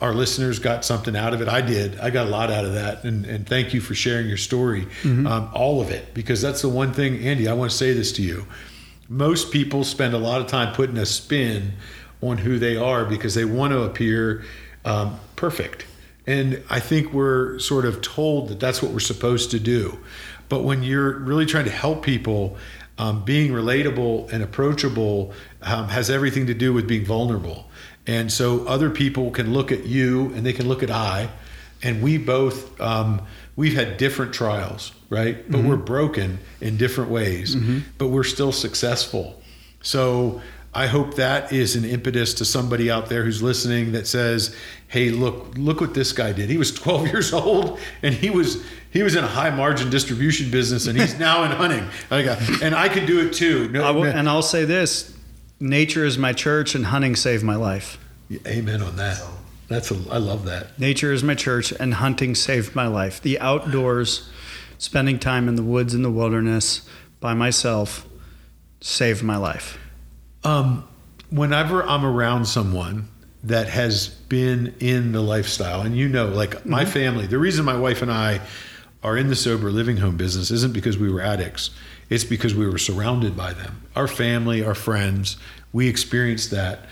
our 0.00 0.12
listeners 0.12 0.58
got 0.58 0.84
something 0.84 1.16
out 1.16 1.32
of 1.32 1.40
it. 1.40 1.48
I 1.48 1.60
did. 1.60 1.98
I 2.00 2.10
got 2.10 2.26
a 2.26 2.30
lot 2.30 2.50
out 2.50 2.64
of 2.64 2.74
that. 2.74 3.04
And, 3.04 3.24
and 3.24 3.46
thank 3.46 3.72
you 3.72 3.80
for 3.80 3.94
sharing 3.94 4.26
your 4.26 4.36
story, 4.36 4.86
um, 5.04 5.50
all 5.54 5.80
of 5.80 5.90
it, 5.90 6.12
because 6.12 6.42
that's 6.42 6.62
the 6.62 6.68
one 6.68 6.92
thing, 6.92 7.24
Andy, 7.24 7.46
I 7.48 7.52
want 7.52 7.70
to 7.70 7.76
say 7.76 7.92
this 7.92 8.12
to 8.12 8.22
you. 8.22 8.46
Most 9.08 9.52
people 9.52 9.84
spend 9.84 10.14
a 10.14 10.18
lot 10.18 10.40
of 10.40 10.48
time 10.48 10.74
putting 10.74 10.96
a 10.98 11.06
spin 11.06 11.74
on 12.20 12.38
who 12.38 12.58
they 12.58 12.76
are 12.76 13.04
because 13.04 13.34
they 13.34 13.44
want 13.44 13.72
to 13.72 13.82
appear 13.82 14.44
um, 14.84 15.20
perfect. 15.36 15.86
And 16.26 16.62
I 16.68 16.80
think 16.80 17.12
we're 17.12 17.60
sort 17.60 17.84
of 17.84 18.02
told 18.02 18.48
that 18.48 18.58
that's 18.58 18.82
what 18.82 18.90
we're 18.90 18.98
supposed 18.98 19.52
to 19.52 19.60
do. 19.60 20.00
But 20.48 20.64
when 20.64 20.82
you're 20.82 21.18
really 21.20 21.46
trying 21.46 21.66
to 21.66 21.70
help 21.70 22.02
people, 22.02 22.56
um, 22.98 23.24
being 23.24 23.52
relatable 23.52 24.32
and 24.32 24.42
approachable 24.42 25.32
um, 25.62 25.88
has 25.88 26.10
everything 26.10 26.46
to 26.46 26.54
do 26.54 26.72
with 26.72 26.88
being 26.88 27.04
vulnerable. 27.04 27.68
And 28.06 28.32
so 28.32 28.64
other 28.66 28.90
people 28.90 29.30
can 29.30 29.52
look 29.52 29.72
at 29.72 29.84
you 29.84 30.32
and 30.34 30.46
they 30.46 30.52
can 30.52 30.68
look 30.68 30.82
at 30.82 30.90
I, 30.90 31.28
and 31.82 32.02
we 32.02 32.18
both 32.18 32.80
um, 32.80 33.22
we've 33.56 33.74
had 33.74 33.96
different 33.96 34.32
trials, 34.32 34.92
right? 35.10 35.36
But 35.50 35.58
mm-hmm. 35.58 35.68
we're 35.68 35.76
broken 35.76 36.38
in 36.60 36.76
different 36.76 37.10
ways, 37.10 37.56
mm-hmm. 37.56 37.80
but 37.98 38.08
we're 38.08 38.24
still 38.24 38.52
successful. 38.52 39.42
So 39.82 40.40
I 40.76 40.86
hope 40.86 41.14
that 41.14 41.52
is 41.52 41.74
an 41.74 41.86
impetus 41.86 42.34
to 42.34 42.44
somebody 42.44 42.90
out 42.90 43.08
there 43.08 43.24
who's 43.24 43.42
listening 43.42 43.92
that 43.92 44.06
says, 44.06 44.54
"Hey, 44.88 45.08
look, 45.08 45.54
look 45.56 45.80
what 45.80 45.94
this 45.94 46.12
guy 46.12 46.32
did. 46.32 46.50
He 46.50 46.58
was 46.58 46.72
12 46.82 47.06
years 47.06 47.32
old 47.32 47.78
and 48.02 48.14
he 48.14 48.30
was 48.30 48.62
he 48.90 49.02
was 49.02 49.16
in 49.16 49.24
a 49.24 49.28
high 49.28 49.50
margin 49.50 49.90
distribution 49.90 50.50
business 50.50 50.86
and 50.86 51.00
he's 51.00 51.18
now 51.18 51.44
in 51.44 51.50
hunting. 51.50 51.88
I 52.10 52.24
uh, 52.24 52.40
and 52.62 52.74
I 52.74 52.88
can 52.88 53.06
do 53.06 53.26
it 53.26 53.32
too. 53.32 53.68
No, 53.70 53.84
I 53.84 53.90
will- 53.90 54.04
and 54.04 54.28
I'll 54.28 54.42
say 54.42 54.64
this: 54.64 55.15
nature 55.60 56.04
is 56.04 56.18
my 56.18 56.32
church, 56.32 56.74
and 56.74 56.86
hunting 56.86 57.16
saved 57.16 57.44
my 57.44 57.56
life. 57.56 57.98
amen 58.46 58.82
on 58.82 58.96
that. 58.96 59.22
That's 59.68 59.90
a, 59.90 59.96
I 60.10 60.18
love 60.18 60.44
that. 60.44 60.78
Nature 60.78 61.12
is 61.12 61.22
my 61.22 61.34
church, 61.34 61.72
and 61.72 61.94
hunting 61.94 62.34
saved 62.34 62.74
my 62.74 62.86
life. 62.86 63.20
The 63.20 63.38
outdoors, 63.40 64.28
spending 64.78 65.18
time 65.18 65.48
in 65.48 65.56
the 65.56 65.62
woods 65.62 65.94
in 65.94 66.02
the 66.02 66.10
wilderness 66.10 66.88
by 67.20 67.34
myself, 67.34 68.06
saved 68.80 69.22
my 69.22 69.36
life. 69.36 69.78
Um, 70.44 70.86
whenever 71.30 71.82
I'm 71.82 72.04
around 72.04 72.46
someone 72.46 73.08
that 73.42 73.68
has 73.68 74.08
been 74.08 74.74
in 74.80 75.12
the 75.12 75.20
lifestyle, 75.20 75.80
and 75.80 75.96
you 75.96 76.08
know, 76.08 76.28
like 76.28 76.64
my 76.64 76.84
family, 76.84 77.26
the 77.26 77.38
reason 77.38 77.64
my 77.64 77.76
wife 77.76 78.02
and 78.02 78.12
I 78.12 78.40
are 79.02 79.16
in 79.16 79.28
the 79.28 79.36
sober 79.36 79.70
living 79.70 79.98
home 79.98 80.16
business 80.16 80.50
isn't 80.50 80.72
because 80.72 80.98
we 80.98 81.10
were 81.10 81.20
addicts. 81.20 81.70
It's 82.08 82.24
because 82.24 82.54
we 82.54 82.66
were 82.68 82.78
surrounded 82.78 83.36
by 83.36 83.52
them. 83.52 83.82
Our 83.96 84.06
family, 84.06 84.64
our 84.64 84.74
friends, 84.74 85.36
we 85.72 85.88
experienced 85.88 86.50
that. 86.52 86.86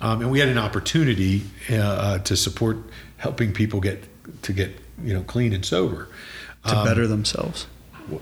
Um, 0.00 0.20
and 0.20 0.30
we 0.30 0.38
had 0.38 0.48
an 0.48 0.58
opportunity 0.58 1.42
uh, 1.70 1.74
uh, 1.76 2.18
to 2.18 2.36
support 2.36 2.76
helping 3.16 3.52
people 3.52 3.80
get 3.80 4.04
to 4.42 4.52
get 4.52 4.78
you 5.02 5.14
know 5.14 5.22
clean 5.22 5.52
and 5.52 5.64
sober. 5.64 6.08
To 6.66 6.84
better 6.84 7.06
themselves. 7.06 7.66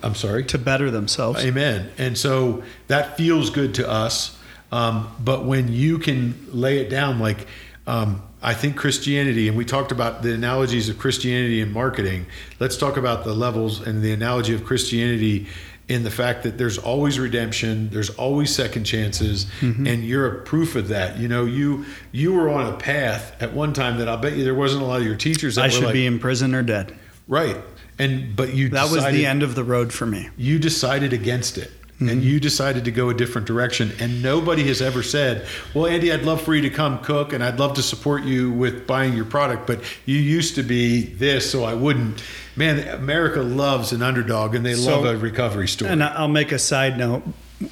I'm 0.05 0.15
sorry. 0.15 0.45
To 0.45 0.59
better 0.59 0.91
themselves. 0.91 1.45
Amen. 1.45 1.91
And 1.99 2.17
so 2.17 2.63
that 2.87 3.17
feels 3.17 3.51
good 3.51 3.75
to 3.75 3.89
us. 3.89 4.39
Um, 4.71 5.13
but 5.19 5.45
when 5.45 5.73
you 5.73 5.99
can 5.99 6.47
lay 6.53 6.79
it 6.79 6.89
down, 6.89 7.19
like 7.19 7.47
um, 7.87 8.23
I 8.43 8.55
think 8.55 8.77
Christianity, 8.77 9.49
and 9.49 9.57
we 9.57 9.65
talked 9.65 9.93
about 9.93 10.23
the 10.23 10.33
analogies 10.33 10.89
of 10.89 10.99
Christianity 10.99 11.61
and 11.61 11.73
marketing. 11.73 12.27
Let's 12.61 12.77
talk 12.77 12.97
about 12.97 13.25
the 13.25 13.35
levels 13.35 13.81
and 13.81 14.03
the 14.03 14.13
analogy 14.13 14.55
of 14.55 14.65
Christianity 14.65 15.49
in 15.89 16.03
the 16.03 16.11
fact 16.11 16.43
that 16.43 16.59
there's 16.59 16.79
always 16.79 17.19
redemption, 17.19 17.91
there's 17.91 18.11
always 18.11 18.55
second 18.55 18.85
chances, 18.85 19.47
and 19.61 20.05
you're 20.05 20.27
a 20.27 20.43
proof 20.43 20.75
of 20.75 20.89
that. 20.89 21.19
You 21.19 21.29
know, 21.29 21.45
you 21.45 21.87
you 22.13 22.33
were 22.33 22.51
on 22.51 22.73
a 22.73 22.77
path 22.77 23.41
at 23.41 23.53
one 23.53 23.73
time 23.73 23.99
that 23.99 24.09
I'll 24.09 24.17
bet 24.17 24.37
you 24.37 24.45
there 24.45 24.55
wasn't 24.55 24.83
a 24.83 24.87
lot 24.87 25.01
of 25.01 25.07
your 25.07 25.17
teachers 25.17 25.55
that 25.55 25.67
I 25.67 25.69
should 25.69 25.85
like, 25.85 25.93
be 25.93 26.07
in 26.07 26.19
prison 26.19 26.55
or 26.55 26.63
dead. 26.63 26.97
right, 27.29 27.57
and 27.99 28.35
but 28.35 28.55
you 28.55 28.71
That 28.71 28.91
was 28.91 29.05
the 29.05 29.27
end 29.27 29.43
of 29.43 29.55
the 29.55 29.65
road 29.65 29.93
for 29.93 30.07
me. 30.07 30.29
You 30.37 30.59
decided 30.59 31.13
against 31.13 31.59
it. 31.59 31.71
Mm-hmm. 31.97 32.09
And 32.11 32.23
you 32.23 32.41
decided 32.41 32.85
to 32.85 32.91
go 32.91 33.09
a 33.09 33.15
different 33.15 33.47
direction. 33.47 33.91
And 33.99 34.23
nobody 34.23 34.65
has 34.69 34.83
ever 34.83 35.03
said, 35.03 35.47
Well, 35.73 35.87
Andy, 35.87 36.13
I'd 36.13 36.25
love 36.25 36.43
for 36.43 36.55
you 36.55 36.61
to 36.61 36.69
come 36.69 36.99
cook 36.99 37.33
and 37.33 37.43
I'd 37.43 37.59
love 37.59 37.73
to 37.77 37.83
support 37.83 38.25
you 38.25 38.51
with 38.53 38.87
buying 38.87 39.15
your 39.15 39.25
product, 39.25 39.67
but 39.67 39.81
you 40.05 40.19
used 40.19 40.57
to 40.57 40.63
be 40.63 41.05
this, 41.05 41.51
so 41.51 41.65
I 41.65 41.73
wouldn't. 41.73 42.23
Man, 42.57 42.89
America 42.89 43.43
loves 43.43 43.93
an 43.93 44.03
underdog 44.03 44.55
and 44.55 44.65
they 44.65 44.75
So- 44.75 45.01
love 45.01 45.05
a 45.05 45.17
recovery 45.19 45.69
story. 45.69 45.91
And 45.91 46.03
I'll 46.03 46.27
make 46.29 46.53
a 46.53 46.59
side 46.59 46.99
note. 46.99 47.23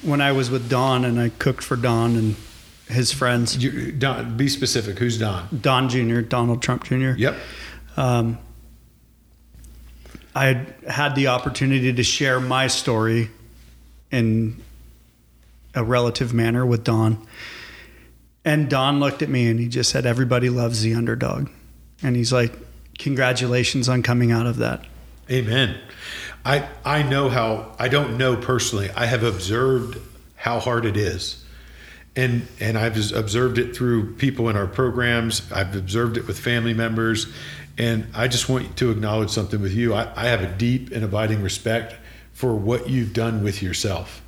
When 0.01 0.19
I 0.21 0.31
was 0.31 0.49
with 0.49 0.67
Don 0.69 1.05
and 1.05 1.19
I 1.19 1.29
cooked 1.29 1.63
for 1.63 1.75
Don 1.75 2.15
and 2.15 2.35
his 2.87 3.11
friends, 3.11 3.55
You, 3.57 3.91
Don, 3.91 4.35
be 4.37 4.47
specific. 4.47 4.97
Who's 4.99 5.17
Don? 5.19 5.47
Don 5.61 5.89
Jr., 5.89 6.21
Donald 6.21 6.61
Trump 6.63 6.83
Jr. 6.85 7.11
Yep. 7.17 7.35
Um, 7.97 8.37
I 10.35 10.45
had 10.45 10.73
had 10.87 11.15
the 11.15 11.27
opportunity 11.27 11.93
to 11.93 12.03
share 12.03 12.39
my 12.39 12.67
story 12.67 13.29
in 14.11 14.57
a 15.73 15.83
relative 15.83 16.33
manner 16.33 16.65
with 16.65 16.83
Don. 16.83 17.25
And 18.43 18.69
Don 18.69 18.99
looked 18.99 19.21
at 19.21 19.29
me 19.29 19.47
and 19.47 19.59
he 19.59 19.67
just 19.67 19.89
said, 19.91 20.05
Everybody 20.05 20.49
loves 20.49 20.81
the 20.81 20.93
underdog. 20.93 21.49
And 22.03 22.15
he's 22.15 22.33
like, 22.33 22.53
Congratulations 22.97 23.89
on 23.89 24.03
coming 24.03 24.31
out 24.31 24.45
of 24.45 24.57
that. 24.57 24.85
Amen. 25.29 25.77
I 26.43 26.67
I 26.83 27.03
know 27.03 27.29
how 27.29 27.75
I 27.79 27.87
don't 27.87 28.17
know 28.17 28.37
personally. 28.37 28.89
I 28.95 29.05
have 29.07 29.23
observed 29.23 29.97
how 30.35 30.59
hard 30.59 30.85
it 30.85 30.95
is. 30.95 31.43
And 32.15 32.47
and 32.59 32.77
I've 32.77 33.11
observed 33.13 33.57
it 33.57 33.75
through 33.75 34.15
people 34.15 34.49
in 34.49 34.55
our 34.55 34.67
programs. 34.67 35.51
I've 35.51 35.75
observed 35.75 36.17
it 36.17 36.27
with 36.27 36.39
family 36.39 36.73
members. 36.73 37.27
And 37.77 38.07
I 38.13 38.27
just 38.27 38.47
want 38.47 38.77
to 38.77 38.91
acknowledge 38.91 39.31
something 39.31 39.61
with 39.61 39.73
you. 39.73 39.93
I, 39.93 40.09
I 40.15 40.27
have 40.27 40.41
a 40.41 40.47
deep 40.47 40.91
and 40.91 41.03
abiding 41.03 41.41
respect 41.41 41.95
for 42.31 42.55
what 42.55 42.89
you've 42.89 43.11
done 43.11 43.43
with 43.43 43.61
yourself. 43.61 44.21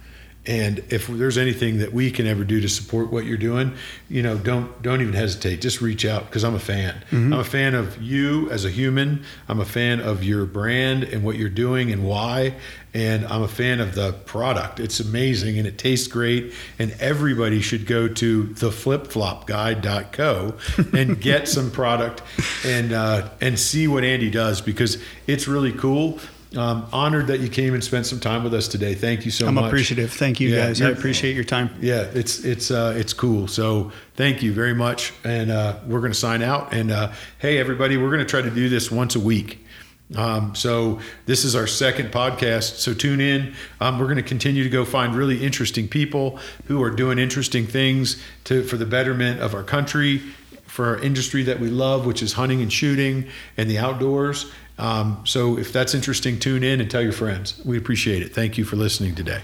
And 0.47 0.79
if 0.89 1.07
there's 1.07 1.37
anything 1.37 1.79
that 1.79 1.91
we 1.93 2.09
can 2.09 2.25
ever 2.25 2.45
do 2.45 2.61
to 2.61 2.69
support 2.69 3.11
what 3.11 3.25
you're 3.25 3.37
doing, 3.37 3.73
you 4.09 4.23
know, 4.23 4.37
don't 4.37 4.81
don't 4.81 5.01
even 5.01 5.13
hesitate. 5.13 5.59
Just 5.59 5.81
reach 5.81 6.05
out 6.05 6.25
because 6.25 6.45
I'm 6.45 6.55
a 6.55 6.59
fan. 6.59 7.03
I'm 7.33 7.39
a 7.39 7.43
fan 7.43 7.75
of 7.75 8.01
you 8.01 8.49
as 8.49 8.63
a 8.63 8.69
human. 8.69 9.25
I'm 9.49 9.59
a 9.59 9.65
fan 9.65 9.99
of 9.99 10.23
your 10.23 10.45
brand 10.45 11.03
and 11.03 11.23
what 11.23 11.35
you're 11.35 11.49
doing 11.49 11.91
and 11.91 12.05
why. 12.05 12.55
And 12.93 13.27
I'm 13.27 13.43
a 13.43 13.47
fan 13.47 13.81
of 13.81 13.93
the 13.93 14.13
product. 14.13 14.79
It's 14.79 15.01
amazing 15.01 15.59
and 15.59 15.67
it 15.67 15.77
tastes 15.77 16.07
great. 16.07 16.53
And 16.79 16.95
everybody 16.99 17.61
should 17.61 17.85
go 17.85 18.07
to 18.07 18.45
theflipflopguy.co 18.45 20.53
and 20.97 21.21
get 21.21 21.47
some 21.49 21.69
product 21.71 22.21
and 22.65 22.93
uh, 22.93 23.29
and 23.41 23.59
see 23.59 23.87
what 23.87 24.05
Andy 24.05 24.29
does 24.29 24.61
because 24.61 24.97
it's 25.27 25.47
really 25.47 25.73
cool. 25.73 26.19
Um, 26.55 26.87
honored 26.93 27.27
that 27.27 27.41
you 27.41 27.49
came 27.49 27.73
and 27.73 27.83
spent 27.83 28.05
some 28.05 28.21
time 28.21 28.41
with 28.41 28.53
us 28.53 28.69
today. 28.69 28.95
Thank 28.95 29.25
you 29.25 29.31
so 29.31 29.51
much. 29.51 29.63
I'm 29.63 29.67
appreciative. 29.67 30.13
Thank 30.13 30.39
you 30.39 30.47
Yeah, 30.47 30.67
guys. 30.67 30.81
I 30.81 30.89
appreciate 30.91 31.35
your 31.35 31.43
time. 31.43 31.69
Yeah, 31.81 32.03
it's 32.13 32.45
it's 32.45 32.71
uh, 32.71 32.93
it's 32.95 33.11
cool. 33.11 33.49
So 33.49 33.91
thank 34.15 34.41
you 34.41 34.53
very 34.53 34.73
much, 34.73 35.13
and 35.25 35.51
uh, 35.51 35.77
we're 35.85 35.99
going 35.99 36.13
to 36.13 36.17
sign 36.17 36.41
out. 36.41 36.73
And 36.73 36.89
uh, 36.89 37.11
hey, 37.39 37.57
everybody, 37.57 37.97
we're 37.97 38.09
going 38.11 38.19
to 38.19 38.25
try 38.25 38.41
to 38.41 38.49
do 38.49 38.69
this 38.69 38.89
once 38.89 39.15
a 39.15 39.19
week. 39.19 39.65
Um, 40.15 40.55
so 40.55 41.01
this 41.25 41.43
is 41.43 41.53
our 41.53 41.67
second 41.67 42.13
podcast. 42.13 42.77
So 42.77 42.93
tune 42.93 43.19
in. 43.19 43.53
Um, 43.81 43.99
we're 43.99 44.05
going 44.05 44.15
to 44.15 44.23
continue 44.23 44.63
to 44.63 44.69
go 44.69 44.85
find 44.85 45.13
really 45.13 45.43
interesting 45.43 45.89
people 45.89 46.39
who 46.67 46.81
are 46.81 46.91
doing 46.91 47.19
interesting 47.19 47.67
things 47.67 48.23
to 48.45 48.63
for 48.63 48.77
the 48.77 48.85
betterment 48.85 49.41
of 49.41 49.53
our 49.53 49.63
country, 49.63 50.19
for 50.65 50.85
our 50.85 50.99
industry 51.03 51.43
that 51.43 51.59
we 51.59 51.69
love, 51.69 52.05
which 52.05 52.23
is 52.23 52.33
hunting 52.33 52.61
and 52.61 52.71
shooting 52.71 53.27
and 53.57 53.69
the 53.69 53.77
outdoors. 53.79 54.49
Um, 54.77 55.21
so 55.25 55.57
if 55.57 55.73
that's 55.73 55.93
interesting, 55.93 56.39
tune 56.39 56.63
in 56.63 56.79
and 56.81 56.89
tell 56.89 57.01
your 57.01 57.11
friends. 57.11 57.59
We 57.65 57.77
appreciate 57.77 58.21
it. 58.21 58.33
Thank 58.33 58.57
you 58.57 58.65
for 58.65 58.75
listening 58.75 59.15
today. 59.15 59.41